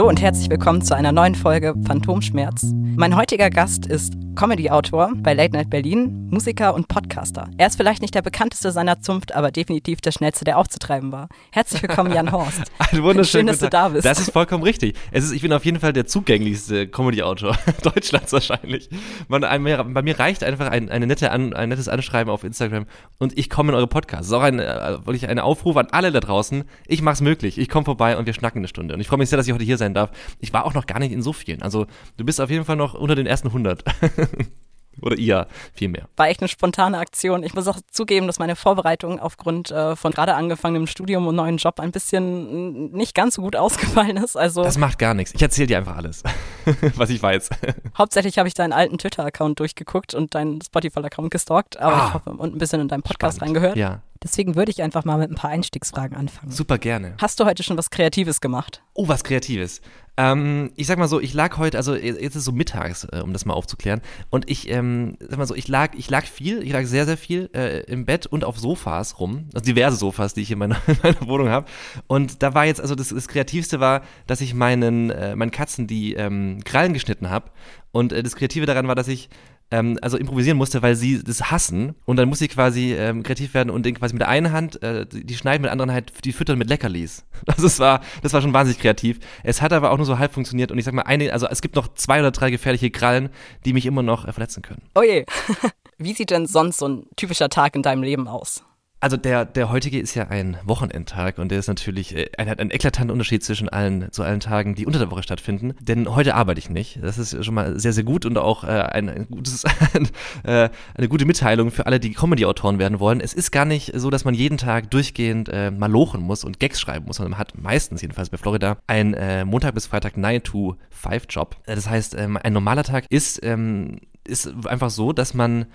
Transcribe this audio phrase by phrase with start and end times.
[0.00, 2.72] Hallo und herzlich willkommen zu einer neuen Folge Phantomschmerz.
[2.96, 7.48] Mein heutiger Gast ist Comedy-Autor bei Late Night Berlin, Musiker und Podcaster.
[7.58, 11.28] Er ist vielleicht nicht der bekannteste seiner Zunft, aber definitiv der schnellste, der aufzutreiben war.
[11.50, 12.62] Herzlich willkommen, Jan Horst.
[12.78, 14.04] Ein wunderschön, Schön, dass du da bist.
[14.04, 14.96] Das ist vollkommen richtig.
[15.10, 18.88] Es ist, ich bin auf jeden Fall der zugänglichste Comedy-Autor Deutschlands wahrscheinlich.
[19.28, 22.86] Man, ein, bei mir reicht einfach ein, eine nette an, ein nettes Anschreiben auf Instagram
[23.18, 24.28] und ich komme in eure Podcasts.
[24.28, 26.64] Das ist auch ein, äh, wirklich ein Aufruf an alle da draußen.
[26.86, 27.58] Ich mache es möglich.
[27.58, 28.94] Ich komme vorbei und wir schnacken eine Stunde.
[28.94, 30.10] Und ich freue mich sehr, dass ich heute hier sein darf.
[30.38, 31.62] Ich war auch noch gar nicht in so vielen.
[31.62, 33.84] Also du bist auf jeden Fall noch unter den ersten 100.
[35.02, 36.08] Oder ihr, vielmehr.
[36.16, 37.42] War echt eine spontane Aktion.
[37.42, 41.56] Ich muss auch zugeben, dass meine Vorbereitung aufgrund äh, von gerade angefangenem Studium und neuen
[41.56, 44.36] Job ein bisschen nicht ganz so gut ausgefallen ist.
[44.36, 45.34] Also das macht gar nichts.
[45.34, 46.22] Ich erzähle dir einfach alles,
[46.96, 47.50] was ich weiß.
[47.96, 52.30] Hauptsächlich habe ich deinen alten Twitter-Account durchgeguckt und deinen Spotify-Account gestalkt, aber ah, ich hoffe,
[52.30, 53.56] und ein bisschen in deinem Podcast spannend.
[53.56, 53.76] reingehört.
[53.76, 54.02] Ja.
[54.22, 56.52] Deswegen würde ich einfach mal mit ein paar Einstiegsfragen anfangen.
[56.52, 57.14] Super gerne.
[57.18, 58.82] Hast du heute schon was Kreatives gemacht?
[58.92, 59.80] Oh, was Kreatives.
[60.18, 63.22] Ähm, ich sag mal so, ich lag heute, also jetzt ist es so mittags, äh,
[63.22, 64.02] um das mal aufzuklären.
[64.28, 67.16] Und ich, ähm, sag mal so, ich lag, ich lag viel, ich lag sehr, sehr
[67.16, 69.48] viel äh, im Bett und auf Sofas rum.
[69.54, 71.66] Also diverse Sofas, die ich in meiner, in meiner Wohnung habe.
[72.06, 75.86] Und da war jetzt, also das, das Kreativste war, dass ich meinen, äh, meinen Katzen
[75.86, 77.50] die ähm, Krallen geschnitten habe.
[77.92, 79.30] Und äh, das Kreative daran war, dass ich
[79.70, 81.94] ähm, also improvisieren musste, weil sie das hassen.
[82.04, 85.06] Und dann musste ich quasi ähm, kreativ werden und quasi mit der einen Hand äh,
[85.06, 87.24] die schneiden, mit der anderen halt die füttern mit Leckerlis.
[87.46, 89.18] Also es war, das war schon wahnsinnig kreativ.
[89.42, 91.62] Es hat aber auch nur so halb funktioniert und ich sag mal, eine, also es
[91.62, 93.30] gibt noch zwei oder drei gefährliche Krallen,
[93.64, 94.82] die mich immer noch äh, verletzen können.
[94.94, 95.24] Oh je.
[95.98, 98.64] Wie sieht denn sonst so ein typischer Tag in deinem Leben aus?
[99.02, 102.60] Also der, der heutige ist ja ein Wochenendtag und der ist natürlich, äh, ein, hat
[102.60, 105.74] einen eklatanten Unterschied zwischen allen, zu allen Tagen, die unter der Woche stattfinden.
[105.80, 107.02] Denn heute arbeite ich nicht.
[107.02, 109.64] Das ist schon mal sehr, sehr gut und auch äh, ein, ein gutes,
[110.44, 113.20] äh, eine gute Mitteilung für alle, die Comedy-Autoren werden wollen.
[113.20, 116.60] Es ist gar nicht so, dass man jeden Tag durchgehend äh, mal lochen muss und
[116.60, 120.16] Gags schreiben muss, sondern man hat meistens, jedenfalls bei Florida, ein äh, Montag bis Freitag
[120.16, 121.56] 9-to-5-Job.
[121.64, 125.66] Äh, das heißt, ähm, ein normaler Tag ist, ähm, ist einfach so, dass man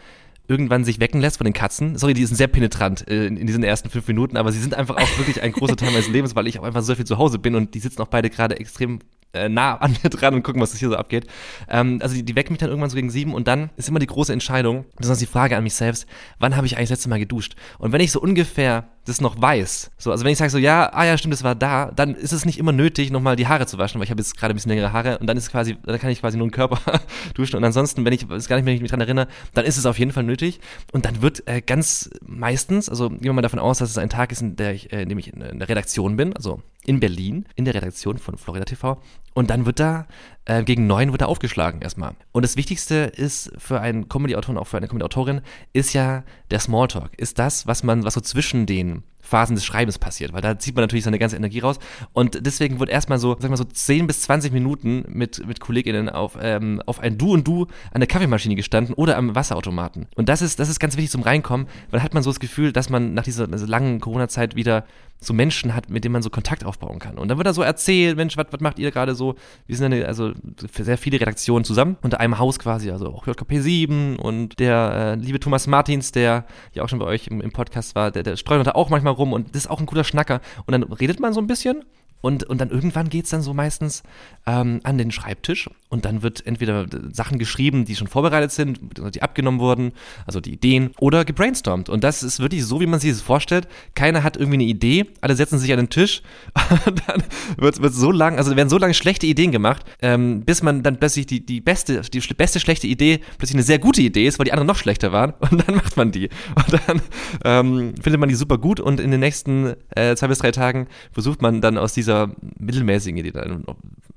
[0.48, 1.98] irgendwann sich wecken lässt von den Katzen.
[1.98, 4.98] Sorry, die sind sehr penetrant äh, in, diesen ersten fünf Minuten, aber sie sind einfach
[4.98, 7.40] auch wirklich ein großer Teil meines Lebens, weil ich auch einfach so viel zu Hause
[7.40, 9.00] bin und die sitzen auch beide gerade extrem
[9.34, 11.28] äh, nah an mir dran und gucken, was hier so abgeht.
[11.70, 14.00] Ähm, also die, die wecken mich dann irgendwann so gegen sieben und dann ist immer
[14.00, 16.08] die große Entscheidung, besonders die Frage an mich selbst,
[16.40, 17.56] wann habe ich eigentlich das letzte Mal geduscht?
[17.78, 20.92] Und wenn ich so ungefähr das noch weiß, so, also wenn ich sage so, ja,
[20.92, 23.68] ah ja, stimmt, das war da, dann ist es nicht immer nötig, nochmal die Haare
[23.68, 25.78] zu waschen, weil ich habe jetzt gerade ein bisschen längere Haare und dann ist quasi,
[25.84, 26.80] dann kann ich quasi nur den Körper
[27.36, 27.58] duschen.
[27.58, 30.00] Und ansonsten, wenn ich es gar nicht mehr mich dran erinnere, dann ist es auf
[30.00, 30.60] jeden Fall nötig.
[30.92, 34.10] Und dann wird äh, ganz meistens, also gehen wir mal davon aus, dass es ein
[34.10, 37.00] Tag ist, in, der ich, äh, in dem ich in der Redaktion bin, also in
[37.00, 39.02] Berlin, in der Redaktion von Florida TV.
[39.34, 40.08] Und dann wird da,
[40.46, 42.16] äh, gegen neun wird da aufgeschlagen erstmal.
[42.32, 45.42] Und das Wichtigste ist für einen Comedy-Autor und auch für eine Comedy-Autorin,
[45.74, 47.12] ist ja der Smalltalk.
[47.18, 50.76] Ist das, was man, was so zwischen den Phasen des Schreibens passiert, weil da zieht
[50.76, 51.80] man natürlich seine ganze Energie raus.
[52.14, 56.10] Und deswegen wird erstmal so, sag mal so 10 bis 20 Minuten mit, mit KollegInnen
[56.10, 60.08] auf, ähm, auf ein Du und Du an der Kaffeemaschine gestanden oder am Wasserautomaten.
[60.16, 62.72] Und das ist, das ist ganz wichtig zum Reinkommen, weil hat man so das Gefühl,
[62.72, 64.86] dass man nach dieser, dieser langen Corona-Zeit wieder
[65.20, 67.18] so Menschen hat, mit denen man so Kontakt aufbauen kann.
[67.18, 69.36] Und dann wird er so erzählt, Mensch, was macht ihr gerade so?
[69.66, 70.34] Wir sind eine, also
[70.72, 75.16] sehr viele Redaktionen zusammen, unter einem Haus quasi, also auch JKP 7 und der äh,
[75.16, 78.36] liebe Thomas Martins, der ja auch schon bei euch im, im Podcast war, der, der
[78.36, 80.42] streut da auch manchmal rum und das ist auch ein cooler Schnacker.
[80.66, 81.84] Und dann redet man so ein bisschen
[82.26, 84.02] und, und dann irgendwann geht es dann so meistens
[84.48, 88.80] ähm, an den Schreibtisch und dann wird entweder Sachen geschrieben, die schon vorbereitet sind,
[89.14, 89.92] die abgenommen wurden,
[90.26, 91.88] also die Ideen, oder gebrainstormt.
[91.88, 93.68] Und das ist wirklich so, wie man sich das vorstellt.
[93.94, 96.24] Keiner hat irgendwie eine Idee, alle setzen sich an den Tisch
[96.88, 97.24] und dann
[97.58, 100.98] wird, wird so lang, also werden so lange schlechte Ideen gemacht, ähm, bis man dann
[100.98, 104.46] plötzlich die, die beste, die beste schlechte Idee plötzlich eine sehr gute Idee ist, weil
[104.46, 106.30] die anderen noch schlechter waren und dann macht man die.
[106.56, 107.02] Und dann
[107.44, 110.88] ähm, findet man die super gut und in den nächsten äh, zwei bis drei Tagen
[111.12, 113.64] versucht man dann aus dieser dieser mittelmäßigen Idee dann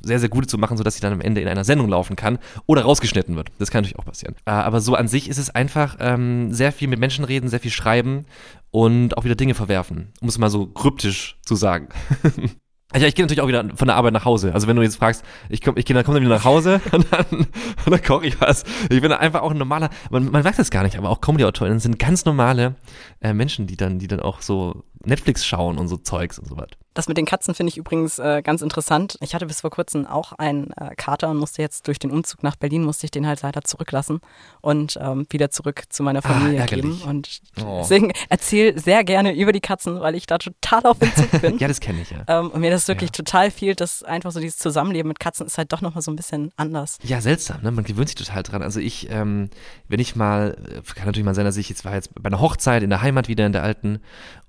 [0.00, 2.38] sehr, sehr gute zu machen, sodass sie dann am Ende in einer Sendung laufen kann
[2.66, 3.50] oder rausgeschnitten wird.
[3.58, 4.36] Das kann natürlich auch passieren.
[4.46, 7.60] Äh, aber so an sich ist es einfach ähm, sehr viel mit Menschen reden, sehr
[7.60, 8.24] viel schreiben
[8.70, 11.88] und auch wieder Dinge verwerfen, um es mal so kryptisch zu sagen.
[12.96, 14.54] Ja, ich gehe natürlich auch wieder von der Arbeit nach Hause.
[14.54, 16.80] Also wenn du jetzt fragst, ich komme ich geh, dann komme dann wieder nach Hause
[16.92, 17.46] und dann,
[17.84, 18.64] dann koche ich was.
[18.88, 21.80] Ich bin einfach auch ein normaler, man, man sagt das gar nicht, aber auch Comedy-Autorinnen
[21.80, 22.76] sind ganz normale
[23.20, 26.56] äh, Menschen, die dann, die dann auch so Netflix schauen und so Zeugs und so
[26.56, 26.68] was.
[26.98, 29.18] Das mit den Katzen finde ich übrigens äh, ganz interessant.
[29.20, 32.42] Ich hatte bis vor kurzem auch einen äh, Kater und musste jetzt durch den Umzug
[32.42, 34.20] nach Berlin, musste ich den halt leider zurücklassen
[34.62, 37.00] und ähm, wieder zurück zu meiner ah, Familie ah, geben.
[37.06, 37.78] Und oh.
[37.82, 41.58] deswegen erzähle sehr gerne über die Katzen, weil ich da total auf Entzug bin.
[41.60, 42.24] ja, das kenne ich ja.
[42.26, 43.14] Ähm, und mir das wirklich ja.
[43.14, 46.16] total fehlt, dass einfach so dieses Zusammenleben mit Katzen ist halt doch nochmal so ein
[46.16, 46.98] bisschen anders.
[47.04, 47.70] Ja, seltsam, ne?
[47.70, 48.60] Man gewöhnt sich total dran.
[48.60, 49.50] Also ich, ähm,
[49.86, 50.56] wenn ich mal,
[50.96, 53.28] kann natürlich mal sein, dass ich jetzt war jetzt bei einer Hochzeit in der Heimat
[53.28, 54.00] wieder in der alten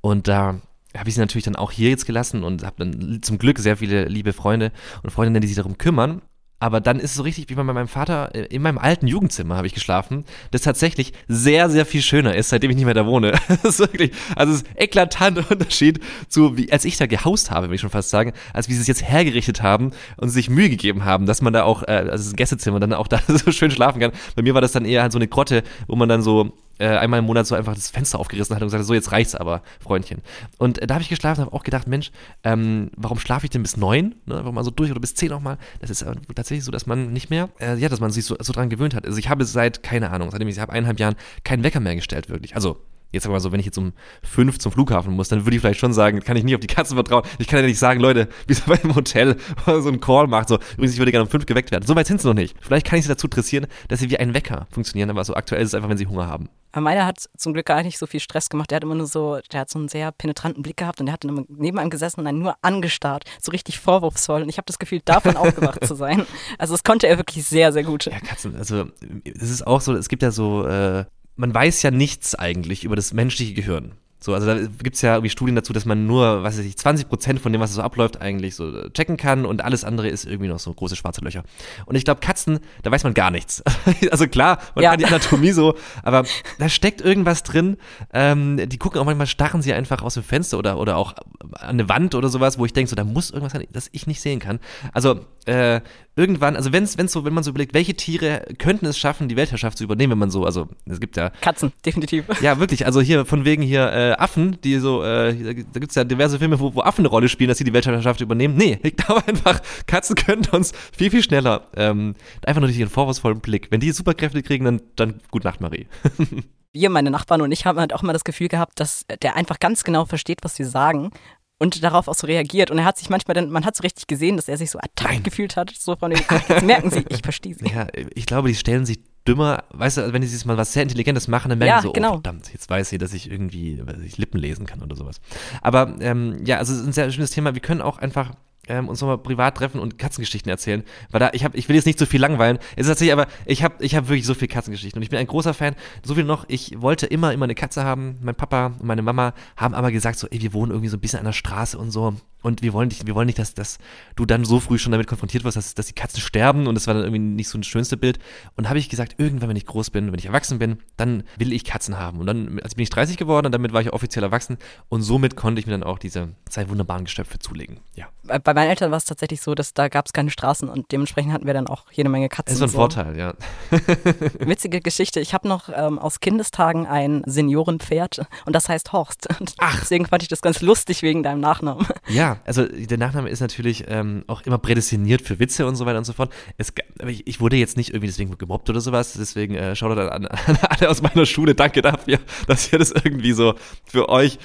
[0.01, 0.55] und da
[0.97, 3.77] habe ich sie natürlich dann auch hier jetzt gelassen und habe dann zum Glück sehr
[3.77, 4.71] viele liebe Freunde
[5.03, 6.21] und Freundinnen, die sich darum kümmern.
[6.61, 9.55] Aber dann ist es so richtig, wie bei meinem Vater äh, in meinem alten Jugendzimmer
[9.55, 13.05] habe ich geschlafen, das tatsächlich sehr, sehr viel schöner ist, seitdem ich nicht mehr da
[13.05, 13.31] wohne.
[13.47, 17.69] das ist wirklich, also es ist eklatanter Unterschied zu, wie, als ich da gehaust habe,
[17.69, 20.69] will ich schon fast sagen, als wie sie es jetzt hergerichtet haben und sich Mühe
[20.69, 23.71] gegeben haben, dass man da auch, äh, also das Gästezimmer, dann auch da so schön
[23.71, 24.11] schlafen kann.
[24.35, 26.87] Bei mir war das dann eher halt so eine Grotte, wo man dann so äh,
[26.87, 29.61] einmal im Monat so einfach das Fenster aufgerissen hat und gesagt, so jetzt reicht's aber,
[29.79, 30.21] Freundchen.
[30.57, 32.11] Und äh, da habe ich geschlafen und habe auch gedacht, Mensch,
[32.43, 34.15] ähm, warum schlafe ich denn bis neun?
[34.25, 34.35] Ne?
[34.35, 35.57] Warum mal so durch oder bis zehn nochmal?
[35.79, 38.35] Das ist äh, tatsächlich so, dass man nicht mehr, äh, ja, dass man sich so,
[38.39, 39.05] so dran gewöhnt hat.
[39.05, 42.29] Also ich habe seit, keine Ahnung, seitdem ich habe eineinhalb Jahren keinen Wecker mehr gestellt,
[42.29, 42.55] wirklich.
[42.55, 42.77] Also
[43.11, 45.61] jetzt sag mal so, wenn ich jetzt um fünf zum Flughafen muss, dann würde ich
[45.61, 47.23] vielleicht schon sagen, kann ich nicht auf die Katzen vertrauen.
[47.37, 50.49] Ich kann ja nicht sagen, Leute, wie es bei einem Hotel so einen Call macht,
[50.49, 51.85] so, übrigens, ich würde gerne um fünf geweckt werden.
[51.85, 52.55] So weit sind sie noch nicht.
[52.61, 55.61] Vielleicht kann ich sie dazu interessieren, dass sie wie ein Wecker funktionieren, aber so aktuell
[55.61, 56.49] ist es einfach, wenn sie Hunger haben.
[56.71, 58.69] Aber meiner hat zum Glück gar nicht so viel Stress gemacht.
[58.69, 61.13] Der hat immer nur so, der hat so einen sehr penetranten Blick gehabt und der
[61.13, 64.43] hat dann immer neben einem gesessen und dann nur angestarrt, so richtig vorwurfsvoll.
[64.43, 66.27] Und ich habe das Gefühl, davon aufgewacht zu sein.
[66.59, 68.05] Also das konnte er wirklich sehr, sehr gut.
[68.05, 68.85] Ja, Katzen, also
[69.23, 71.05] es ist auch so, es gibt ja so äh,
[71.39, 73.93] man weiß ja nichts eigentlich über das menschliche Gehirn.
[74.21, 76.77] So, also da gibt es ja irgendwie Studien dazu, dass man nur, was weiß ich,
[76.77, 80.09] 20 Prozent von dem, was so abläuft, eigentlich so äh, checken kann und alles andere
[80.09, 81.43] ist irgendwie noch so große schwarze Löcher.
[81.85, 83.63] Und ich glaube, Katzen, da weiß man gar nichts.
[84.11, 84.89] also klar, man ja.
[84.91, 86.25] kann die Anatomie so, aber
[86.57, 87.77] da steckt irgendwas drin.
[88.13, 91.13] Ähm, die gucken auch manchmal, starren sie einfach aus dem Fenster oder, oder auch
[91.53, 94.05] an eine Wand oder sowas, wo ich denke, so, da muss irgendwas sein, das ich
[94.05, 94.59] nicht sehen kann.
[94.91, 95.81] Also, äh,
[96.15, 99.37] irgendwann, also wenn's, wenn's so, wenn man so überlegt, welche Tiere könnten es schaffen, die
[99.37, 101.29] Weltherrschaft zu übernehmen, wenn man so, also es gibt ja.
[101.41, 102.25] Katzen, definitiv.
[102.41, 105.95] Ja, wirklich, also hier von wegen hier äh, Affen, die so, äh, da gibt es
[105.95, 108.55] ja diverse Filme, wo, wo Affen eine Rolle spielen, dass sie die Weltherrschaft übernehmen.
[108.55, 112.15] Nee, ich glaube einfach, Katzen können uns viel, viel schneller, ähm,
[112.45, 113.67] einfach nur durch ihren vorwurfsvollen Blick.
[113.71, 115.87] Wenn die Superkräfte kriegen, dann, dann gut Nacht, Marie.
[116.71, 119.59] wir, meine Nachbarn und ich haben halt auch mal das Gefühl gehabt, dass der einfach
[119.59, 121.11] ganz genau versteht, was sie sagen
[121.59, 122.71] und darauf auch so reagiert.
[122.71, 124.79] Und er hat sich manchmal dann, man hat so richtig gesehen, dass er sich so
[124.79, 125.71] attack gefühlt hat.
[125.71, 127.67] So von den, jetzt merken sie, ich verstehe sie.
[127.67, 131.27] Ja, ich glaube, die stellen sich dümmer, weißt du, wenn sie mal was sehr Intelligentes
[131.27, 132.09] machen, dann merken ja, sie so, oh, genau.
[132.09, 135.21] oh verdammt, jetzt weiß sie, dass ich irgendwie, weiß ich, Lippen lesen kann oder sowas.
[135.61, 137.53] Aber ähm, ja, also es ist ein sehr schönes Thema.
[137.53, 138.31] Wir können auch einfach
[138.69, 140.83] ähm, uns nochmal privat treffen und Katzengeschichten erzählen.
[141.11, 142.59] Weil da, ich habe, ich will jetzt nicht so viel langweilen.
[142.75, 145.19] Es ist tatsächlich, aber ich habe, ich habe wirklich so viel Katzengeschichten und ich bin
[145.19, 145.75] ein großer Fan.
[146.03, 146.45] So viel noch.
[146.47, 148.17] Ich wollte immer, immer eine Katze haben.
[148.21, 151.01] Mein Papa und meine Mama haben aber gesagt so, ey, wir wohnen irgendwie so ein
[151.01, 152.15] bisschen an der Straße und so.
[152.41, 153.79] Und wir wollen nicht, wir wollen nicht, dass, dass
[154.15, 156.67] du dann so früh schon damit konfrontiert wirst, dass, dass die Katzen sterben.
[156.67, 158.19] Und das war dann irgendwie nicht so ein schönste Bild.
[158.55, 161.51] Und habe ich gesagt, irgendwann, wenn ich groß bin, wenn ich erwachsen bin, dann will
[161.51, 162.19] ich Katzen haben.
[162.19, 164.57] Und dann also bin ich 30 geworden und damit war ich offiziell erwachsen.
[164.87, 167.81] Und somit konnte ich mir dann auch diese zwei wunderbaren Geschöpfe zulegen.
[167.95, 168.07] Ja.
[168.39, 171.31] Bei meinen Eltern war es tatsächlich so, dass da gab es keine Straßen und dementsprechend
[171.31, 172.45] hatten wir dann auch jede Menge Katzen.
[172.47, 172.77] Das ist ein so.
[172.77, 173.33] Vorteil, ja.
[174.39, 175.19] Witzige Geschichte.
[175.21, 179.27] Ich habe noch ähm, aus Kindestagen ein Seniorenpferd und das heißt Horst.
[179.59, 179.79] Ach.
[179.79, 181.87] Deswegen fand ich das ganz lustig wegen deinem Nachnamen.
[182.09, 185.99] Ja, also der Nachname ist natürlich ähm, auch immer prädestiniert für Witze und so weiter
[185.99, 186.33] und so fort.
[186.57, 186.73] Es,
[187.07, 190.57] ich, ich, wurde jetzt nicht irgendwie deswegen gemobbt oder sowas, deswegen äh, schaut an, an
[190.69, 193.53] alle aus meiner Schule, danke dafür, dass ihr das irgendwie so
[193.85, 194.39] für euch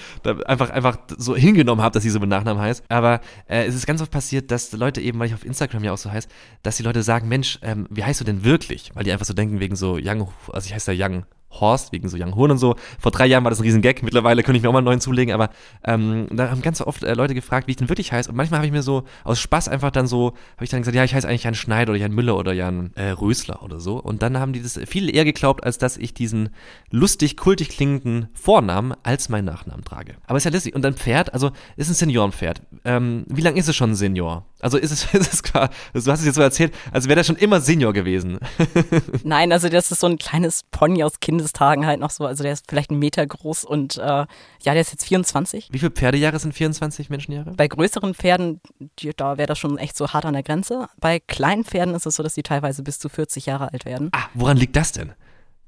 [0.44, 2.84] einfach, einfach so hingenommen habt, dass sie so mit Nachnamen heißt.
[2.88, 5.92] Aber äh, es ist ganz oft passiert, dass Leute eben, weil ich auf Instagram ja
[5.92, 6.30] auch so heißt,
[6.62, 8.90] dass die Leute sagen, Mensch, ähm, wie heißt du denn wirklich?
[8.94, 11.26] Weil die einfach so denken wegen so Young, also ich heiße ja Young
[11.60, 12.76] Horst, wegen so Young Horn und so.
[12.98, 14.86] Vor drei Jahren war das ein riesen Gag, mittlerweile könnte ich mir auch mal einen
[14.86, 15.50] neuen zulegen, aber
[15.84, 18.58] ähm, da haben ganz oft äh, Leute gefragt, wie ich denn wirklich heiße und manchmal
[18.58, 21.14] habe ich mir so aus Spaß einfach dann so, habe ich dann gesagt, ja, ich
[21.14, 24.38] heiße eigentlich Jan Schneider oder Jan Müller oder Jan äh, Rösler oder so und dann
[24.38, 26.50] haben die das viel eher geglaubt, als dass ich diesen
[26.90, 30.16] lustig, kultig klingenden Vornamen als meinen Nachnamen trage.
[30.26, 32.62] Aber ist ja lustig und ein Pferd, also ist ein Seniorenpferd.
[32.84, 34.44] Ähm, wie lange ist es schon ein Senior?
[34.60, 37.16] Also ist es, ist es klar, also du hast es jetzt so erzählt, als wäre
[37.16, 38.38] der schon immer Senior gewesen.
[39.22, 42.26] Nein, also das ist so ein kleines Pony aus Kindestagen halt noch so.
[42.26, 44.26] Also der ist vielleicht einen Meter groß und äh, ja,
[44.64, 45.68] der ist jetzt 24.
[45.70, 47.52] Wie viele Pferdejahre sind 24 Menschenjahre?
[47.52, 48.60] Bei größeren Pferden,
[48.98, 50.88] die, da wäre das schon echt so hart an der Grenze.
[50.98, 54.10] Bei kleinen Pferden ist es so, dass die teilweise bis zu 40 Jahre alt werden.
[54.12, 55.12] Ah, woran liegt das denn?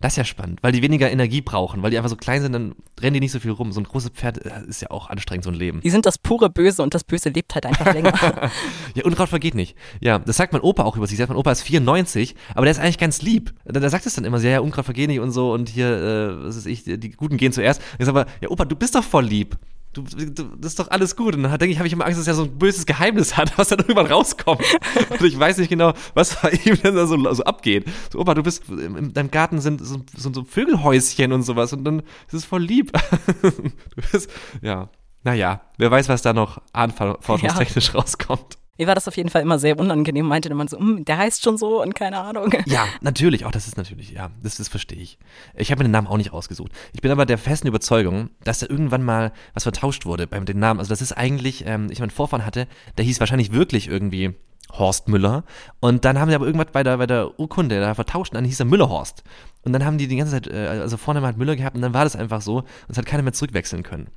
[0.00, 2.52] Das ist ja spannend, weil die weniger Energie brauchen, weil die einfach so klein sind,
[2.52, 3.72] dann rennen die nicht so viel rum.
[3.72, 5.80] So ein großes Pferd äh, ist ja auch anstrengend, so ein Leben.
[5.80, 8.12] Die sind das pure Böse und das Böse lebt halt einfach länger.
[8.94, 9.74] ja, Unkraut vergeht nicht.
[10.00, 11.16] Ja, das sagt mein Opa auch über sich.
[11.16, 13.54] Sagt, mein Opa ist 94, aber der ist eigentlich ganz lieb.
[13.64, 15.88] Da, da sagt es dann immer so, ja, Unkraut vergeht nicht und so und hier,
[15.88, 17.80] äh, was ist ich, die Guten gehen zuerst.
[17.98, 19.56] Ich sag aber, ja, Opa, du bist doch voll lieb
[20.02, 21.34] du, du, das ist doch alles gut.
[21.34, 23.56] Und dann denke ich, habe ich immer Angst, dass er so ein böses Geheimnis hat,
[23.58, 24.62] was dann irgendwann rauskommt.
[25.10, 27.86] Und ich weiß nicht genau, was bei ihm dann so, so abgeht.
[28.12, 31.84] So, Opa, du bist, in deinem Garten sind so, so, so Vögelhäuschen und sowas und
[31.84, 32.92] dann ist es voll lieb.
[33.42, 33.72] du
[34.12, 34.30] bist,
[34.62, 34.88] ja.
[35.24, 37.94] Naja, wer weiß, was da noch ahnforschungstechnisch ja.
[37.94, 38.58] rauskommt.
[38.78, 41.42] Mir war das auf jeden Fall immer sehr unangenehm, meinte man so, hm, der heißt
[41.42, 42.52] schon so und keine Ahnung.
[42.66, 45.18] Ja, natürlich, auch das ist natürlich, ja, das, das verstehe ich.
[45.54, 46.73] Ich habe mir den Namen auch nicht ausgesucht.
[46.92, 50.59] Ich bin aber der festen Überzeugung, dass da irgendwann mal was vertauscht wurde beim den
[50.59, 50.80] Namen.
[50.80, 52.66] Also das ist eigentlich, ähm, ich meinen Vorfahren hatte,
[52.99, 54.35] der hieß wahrscheinlich wirklich irgendwie
[54.73, 55.45] Horst Müller.
[55.80, 58.45] Und dann haben sie aber irgendwas bei der, bei der Urkunde da vertauscht und dann
[58.45, 59.23] hieß er Müllerhorst.
[59.62, 61.95] Und dann haben die die ganze Zeit, äh, also vorne mal Müller gehabt und dann
[61.95, 64.09] war das einfach so und es hat keiner mehr zurückwechseln können.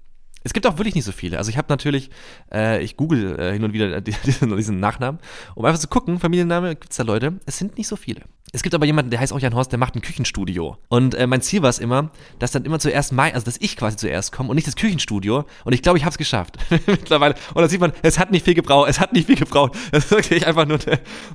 [0.44, 1.38] Es gibt auch wirklich nicht so viele.
[1.38, 2.10] Also ich habe natürlich,
[2.52, 5.20] äh, ich google äh, hin und wieder diesen, diesen, Nachnamen,
[5.56, 7.40] um einfach zu gucken, Familienname, gibt es da Leute?
[7.46, 8.22] Es sind nicht so viele.
[8.52, 10.78] Es gibt aber jemanden, der heißt auch Jan Horst, der macht ein Küchenstudio.
[10.88, 13.78] Und äh, mein Ziel war es immer, dass dann immer zuerst mein, also dass ich
[13.78, 15.46] quasi zuerst komme und nicht das Küchenstudio.
[15.66, 17.36] Und ich glaube, ich habe es geschafft mittlerweile.
[17.54, 19.74] Und dann sieht man, es hat nicht viel gebraucht, es hat nicht viel gebraucht.
[19.92, 20.80] Das ist wirklich einfach nur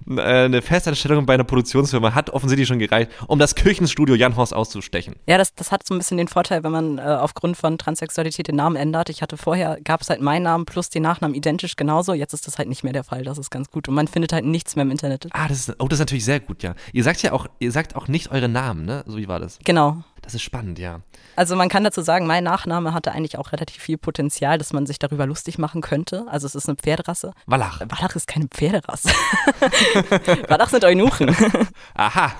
[0.06, 4.37] eine, äh, eine Festanstellung bei einer Produktionsfirma, hat offensichtlich schon gereicht, um das Küchenstudio Jan
[4.37, 5.16] Horst auszustechen.
[5.26, 8.49] Ja, das, das hat so ein bisschen den Vorteil, wenn man äh, aufgrund von Transsexualität
[8.49, 9.11] den Namen ändert.
[9.11, 12.14] Ich hatte vorher, gab es halt meinen Namen plus den Nachnamen identisch genauso.
[12.14, 13.25] Jetzt ist das halt nicht mehr der Fall.
[13.25, 13.88] Das ist ganz gut.
[13.88, 15.26] Und man findet halt nichts mehr im Internet.
[15.33, 16.75] Ah, das ist, oh, das ist natürlich sehr gut, ja.
[16.92, 19.04] Ihr sagt ja auch, ihr sagt auch nicht eure Namen, ne?
[19.06, 19.58] So wie war das?
[19.64, 20.02] Genau.
[20.25, 21.02] Das ist spannend, ja.
[21.37, 24.87] Also man kann dazu sagen, mein Nachname hatte eigentlich auch relativ viel Potenzial, dass man
[24.87, 26.25] sich darüber lustig machen könnte.
[26.28, 27.35] Also es ist eine Pferderasse.
[27.45, 27.81] Wallach.
[27.81, 29.11] Wallach ist keine Pferderasse.
[30.49, 31.37] Wallach sind Eunuchen.
[31.95, 32.33] Aha.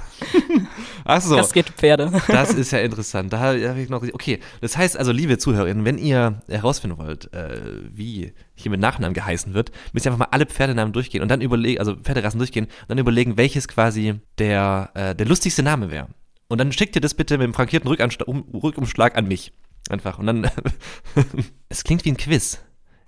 [1.05, 1.37] Ach so.
[1.37, 2.11] Das geht Pferde.
[2.29, 3.35] Das ist ja interessant.
[3.35, 4.03] Da habe ich noch.
[4.03, 7.61] Okay, das heißt also, liebe Zuhörerinnen, wenn ihr herausfinden wollt, äh,
[7.93, 11.43] wie hier mit Nachnamen geheißen wird, müsst ihr einfach mal alle Pferdenamen durchgehen und dann
[11.43, 16.09] überlegen, also Pferderassen durchgehen und dann überlegen, welches quasi der, äh, der lustigste Name wäre.
[16.49, 19.53] Und dann schickt ihr das bitte mit dem frankierten Rückumschlag an mich.
[19.89, 20.19] Einfach.
[20.19, 20.51] Und dann.
[21.69, 22.61] es klingt wie ein Quiz.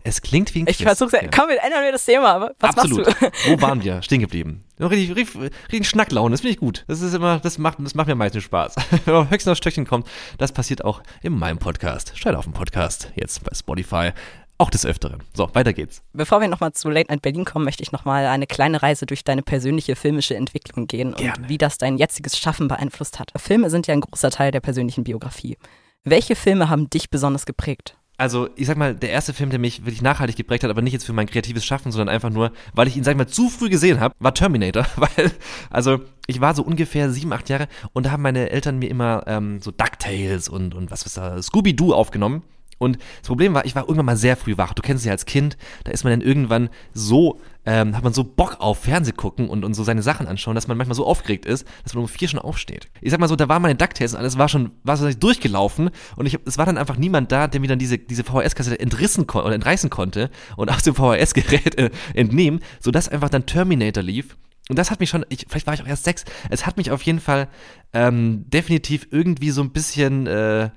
[0.03, 0.79] Es klingt wie ein Quiz.
[0.79, 1.29] Ich versuche ja.
[1.35, 2.53] Komm, wir ändern wir das Thema.
[2.61, 3.09] Was Absolut.
[3.47, 4.03] Wo waren wir?
[4.05, 4.65] Stehen geblieben.
[4.79, 6.85] Richtig, richtig, richtig Schnacklaune, das finde ich gut.
[6.87, 8.77] Das ist immer, das macht, das macht mir meistens Spaß.
[9.05, 10.07] Wenn man höchstens aufs Stöckchen kommt,
[10.39, 12.13] das passiert auch in meinem Podcast.
[12.17, 14.13] Schalt auf den Podcast, jetzt bei Spotify.
[14.59, 15.23] Auch des Öfteren.
[15.35, 16.03] So, weiter geht's.
[16.13, 19.23] Bevor wir nochmal zu Late Night Berlin kommen, möchte ich nochmal eine kleine Reise durch
[19.23, 21.49] deine persönliche filmische Entwicklung gehen und Gerne.
[21.49, 23.33] wie das dein jetziges Schaffen beeinflusst hat.
[23.37, 25.57] Filme sind ja ein großer Teil der persönlichen Biografie.
[26.05, 27.97] Welche Filme haben dich besonders geprägt?
[28.19, 30.93] also ich sag mal, der erste Film, der mich wirklich nachhaltig geprägt hat, aber nicht
[30.93, 33.49] jetzt für mein kreatives Schaffen, sondern einfach nur, weil ich ihn, sag ich mal, zu
[33.49, 34.87] früh gesehen habe, war Terminator.
[34.97, 35.33] Weil,
[35.71, 39.25] also ich war so ungefähr sieben, acht Jahre und da haben meine Eltern mir immer
[39.27, 42.43] ähm, so DuckTales und, und was was da, Scooby-Doo aufgenommen.
[42.79, 44.75] Und das Problem war, ich war irgendwann mal sehr früh wach.
[44.75, 48.13] Du kennst es ja als Kind, da ist man dann irgendwann so, ähm, hat man
[48.13, 51.07] so Bock auf Fernseh gucken und, und so seine Sachen anschauen, dass man manchmal so
[51.07, 52.89] aufgeregt ist, dass man um vier schon aufsteht.
[53.01, 55.91] Ich sag mal so, da war meine DuckTales und alles war schon, war so durchgelaufen
[56.17, 59.27] und ich, es war dann einfach niemand da, der mir dann diese, diese VHS-Kassette entrissen
[59.27, 64.37] konnte oder entreißen konnte und aus dem VHS-Gerät äh, entnehmen, sodass einfach dann Terminator lief.
[64.69, 66.91] Und das hat mich schon, ich, vielleicht war ich auch erst sechs, es hat mich
[66.91, 67.49] auf jeden Fall
[67.93, 70.71] ähm, definitiv irgendwie so ein bisschen äh,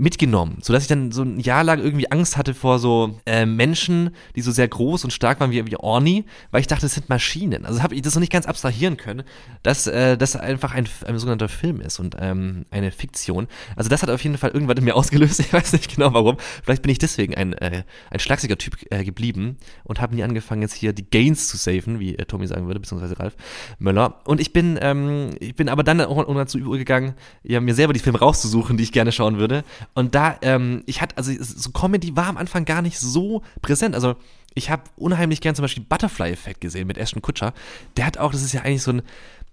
[0.00, 4.10] mitgenommen, sodass ich dann so ein Jahr lang irgendwie Angst hatte vor so äh, Menschen,
[4.34, 7.10] die so sehr groß und stark waren wie, wie Orni, weil ich dachte, das sind
[7.10, 7.66] Maschinen.
[7.66, 9.24] Also habe ich das noch nicht ganz abstrahieren können,
[9.62, 13.46] dass äh, das einfach ein, ein sogenannter Film ist und ähm, eine Fiktion.
[13.76, 15.38] Also das hat auf jeden Fall irgendwann in mir ausgelöst.
[15.40, 16.38] Ich weiß nicht genau warum.
[16.64, 20.62] Vielleicht bin ich deswegen ein, äh, ein schlagsiger Typ äh, geblieben und habe nie angefangen,
[20.62, 23.36] jetzt hier die Gains zu safen, wie äh, Tommy sagen würde, beziehungsweise Ralf
[23.78, 24.20] Möller.
[24.24, 28.00] Und ich bin, ähm, ich bin aber dann auch dazu übergegangen, ja, mir selber die
[28.00, 29.62] Filme rauszusuchen, die ich gerne schauen würde.
[29.94, 33.94] Und da, ähm, ich hatte, also so Comedy war am Anfang gar nicht so präsent.
[33.94, 34.16] Also
[34.54, 37.52] ich habe unheimlich gern zum Beispiel Butterfly-Effekt gesehen mit Ashton Kutscher.
[37.96, 39.02] Der hat auch, das ist ja eigentlich so ein,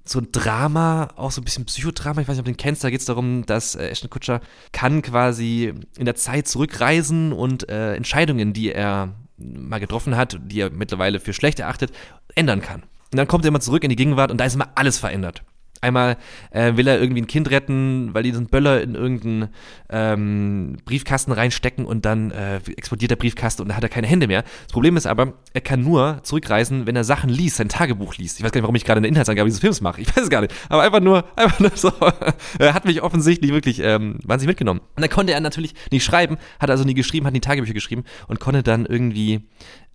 [0.05, 2.21] so ein Drama, auch so ein bisschen Psychodrama.
[2.21, 2.83] Ich weiß nicht, ob du den kennst.
[2.83, 4.41] Da geht es darum, dass äh, Ashton Kutscher
[4.71, 10.61] kann quasi in der Zeit zurückreisen und äh, Entscheidungen, die er mal getroffen hat, die
[10.61, 11.91] er mittlerweile für schlecht erachtet,
[12.35, 12.83] ändern kann.
[13.11, 15.43] Und dann kommt er immer zurück in die Gegenwart und da ist immer alles verändert.
[15.81, 16.17] Einmal
[16.51, 19.49] äh, will er irgendwie ein Kind retten, weil die einen Böller in irgendeinen
[19.89, 24.27] ähm, Briefkasten reinstecken und dann äh, explodiert der Briefkasten und dann hat er keine Hände
[24.27, 24.43] mehr.
[24.43, 28.39] Das Problem ist aber, er kann nur zurückreisen, wenn er Sachen liest, sein Tagebuch liest.
[28.39, 30.01] Ich weiß gar nicht, warum ich gerade eine Inhaltsangabe dieses Films mache.
[30.01, 30.53] Ich weiß es gar nicht.
[30.69, 31.91] Aber einfach nur, einfach nur so.
[32.59, 34.81] er hat mich offensichtlich wirklich ähm, wahnsinnig mitgenommen.
[34.95, 38.03] Und dann konnte er natürlich nicht schreiben, hat also nie geschrieben, hat nie Tagebücher geschrieben
[38.27, 39.41] und konnte dann irgendwie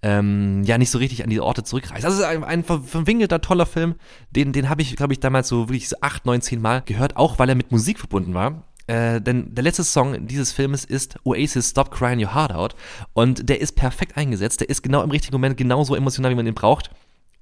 [0.02, 2.04] ähm, ja nicht so richtig an die Orte zurückreist.
[2.04, 3.94] Also ein, ein verwinkelter, toller Film.
[4.30, 7.16] Den, den habe ich, glaube ich, damals so wirklich so acht, neun, zehn Mal gehört,
[7.16, 8.64] auch weil er mit Musik verbunden war.
[8.88, 12.75] Äh, denn der letzte Song dieses Filmes ist Oasis Stop Crying Your Heart Out
[13.12, 14.61] und der ist perfekt eingesetzt.
[14.61, 16.90] Der ist genau im richtigen Moment genauso emotional, wie man ihn braucht.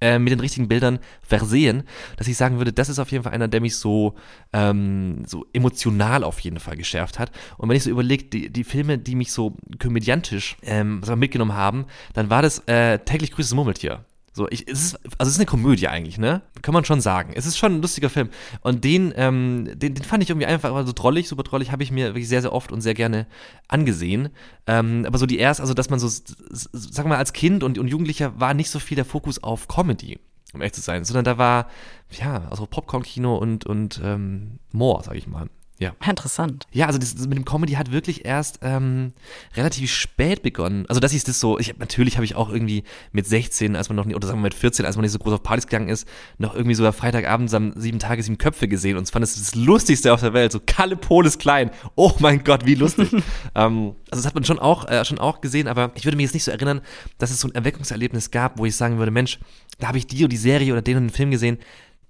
[0.02, 1.82] Äh, mit den richtigen Bildern versehen,
[2.16, 4.14] dass ich sagen würde, das ist auf jeden Fall einer, der mich so,
[4.54, 7.30] ähm, so emotional auf jeden Fall geschärft hat.
[7.58, 11.84] Und wenn ich so überlege, die, die Filme, die mich so komödiantisch ähm, mitgenommen haben,
[12.14, 14.04] dann war das äh, täglich grüßes Murmeltier.
[14.40, 16.40] So, ich, es ist, also es ist eine Komödie eigentlich, ne?
[16.62, 17.32] Kann man schon sagen.
[17.34, 18.30] Es ist schon ein lustiger Film.
[18.62, 21.92] Und den, ähm, den, den fand ich irgendwie einfach so drollig, super drollig, habe ich
[21.92, 23.26] mir wirklich sehr, sehr oft und sehr gerne
[23.68, 24.30] angesehen.
[24.66, 27.88] Ähm, aber so die erst, also dass man so, sag mal, als Kind und, und
[27.88, 30.18] Jugendlicher war nicht so viel der Fokus auf Comedy
[30.52, 31.68] um echt zu sein, sondern da war,
[32.10, 35.48] ja, also Popcorn-Kino und, und ähm, More, sag ich mal.
[35.80, 35.94] Ja.
[36.06, 36.66] Interessant.
[36.72, 39.14] Ja, also das, das mit dem Comedy hat wirklich erst ähm,
[39.56, 40.84] relativ spät begonnen.
[40.88, 43.96] Also dass ich das so, ich natürlich habe ich auch irgendwie mit 16, als man
[43.96, 45.88] noch nicht, oder sagen wir mit 14, als man nicht so groß auf Partys gegangen
[45.88, 46.06] ist,
[46.36, 50.12] noch irgendwie sogar Freitagabends am sieben Tage sieben Köpfe gesehen und fand es das lustigste
[50.12, 50.52] auf der Welt.
[50.52, 51.70] So Kalle Pol ist klein.
[51.94, 53.10] Oh mein Gott, wie lustig.
[53.54, 56.24] ähm, also das hat man schon auch, äh, schon auch gesehen, aber ich würde mich
[56.24, 56.82] jetzt nicht so erinnern,
[57.16, 59.38] dass es so ein Erweckungserlebnis gab, wo ich sagen würde, Mensch,
[59.78, 61.56] da habe ich die oder die Serie oder den und den Film gesehen,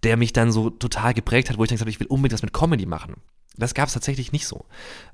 [0.02, 2.32] der mich dann so total geprägt hat, wo ich dann gesagt habe, ich will unbedingt
[2.32, 3.14] was mit Comedy machen.
[3.56, 4.64] Das gab es tatsächlich nicht so.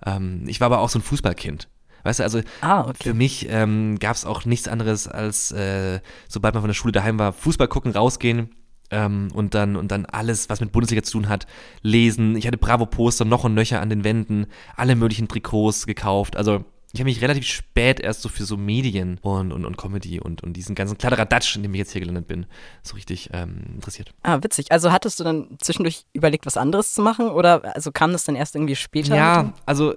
[0.05, 1.69] Ähm, ich war aber auch so ein Fußballkind.
[2.05, 3.03] Weißt du, also ah, okay.
[3.03, 6.93] für mich ähm, gab es auch nichts anderes als, äh, sobald man von der Schule
[6.93, 8.55] daheim war, Fußball gucken, rausgehen
[8.93, 11.49] ähm, und dann und dann alles, was mit Bundesliga zu tun hat,
[11.83, 12.37] lesen.
[12.37, 16.37] Ich hatte Bravo-Poster noch und nöcher an den Wänden, alle möglichen Trikots gekauft.
[16.37, 20.21] Also ich habe mich relativ spät erst so für so Medien und, und, und Comedy
[20.21, 22.47] und, und diesen ganzen Kladderadatsch, in dem ich jetzt hier gelandet bin,
[22.83, 24.15] so richtig ähm, interessiert.
[24.23, 24.73] Ah, witzig.
[24.73, 28.37] Also hattest du dann zwischendurch überlegt, was anderes zu machen oder also kam das dann
[28.37, 29.15] erst irgendwie später?
[29.15, 29.95] Ja, also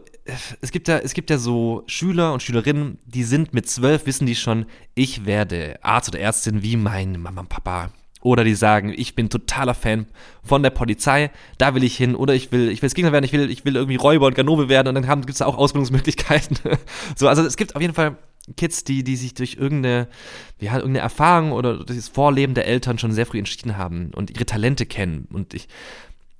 [0.61, 4.25] es gibt ja, es gibt ja so Schüler und Schülerinnen, die sind mit zwölf, wissen
[4.25, 4.65] die schon,
[4.95, 7.91] ich werde Arzt oder Ärztin wie mein Mama und Papa.
[8.21, 10.05] Oder die sagen, ich bin totaler Fan
[10.43, 12.15] von der Polizei, da will ich hin.
[12.15, 14.67] Oder ich will, ich will Gegner werden, ich will, ich will irgendwie Räuber und Ganove
[14.67, 16.57] werden und dann gibt es da auch Ausbildungsmöglichkeiten.
[17.15, 18.17] so, also es gibt auf jeden Fall
[18.57, 20.07] Kids, die, die sich durch irgendeine,
[20.59, 24.31] ja, irgendeine Erfahrung oder durch das Vorleben der Eltern schon sehr früh entschieden haben und
[24.31, 25.27] ihre Talente kennen.
[25.31, 25.67] Und ich,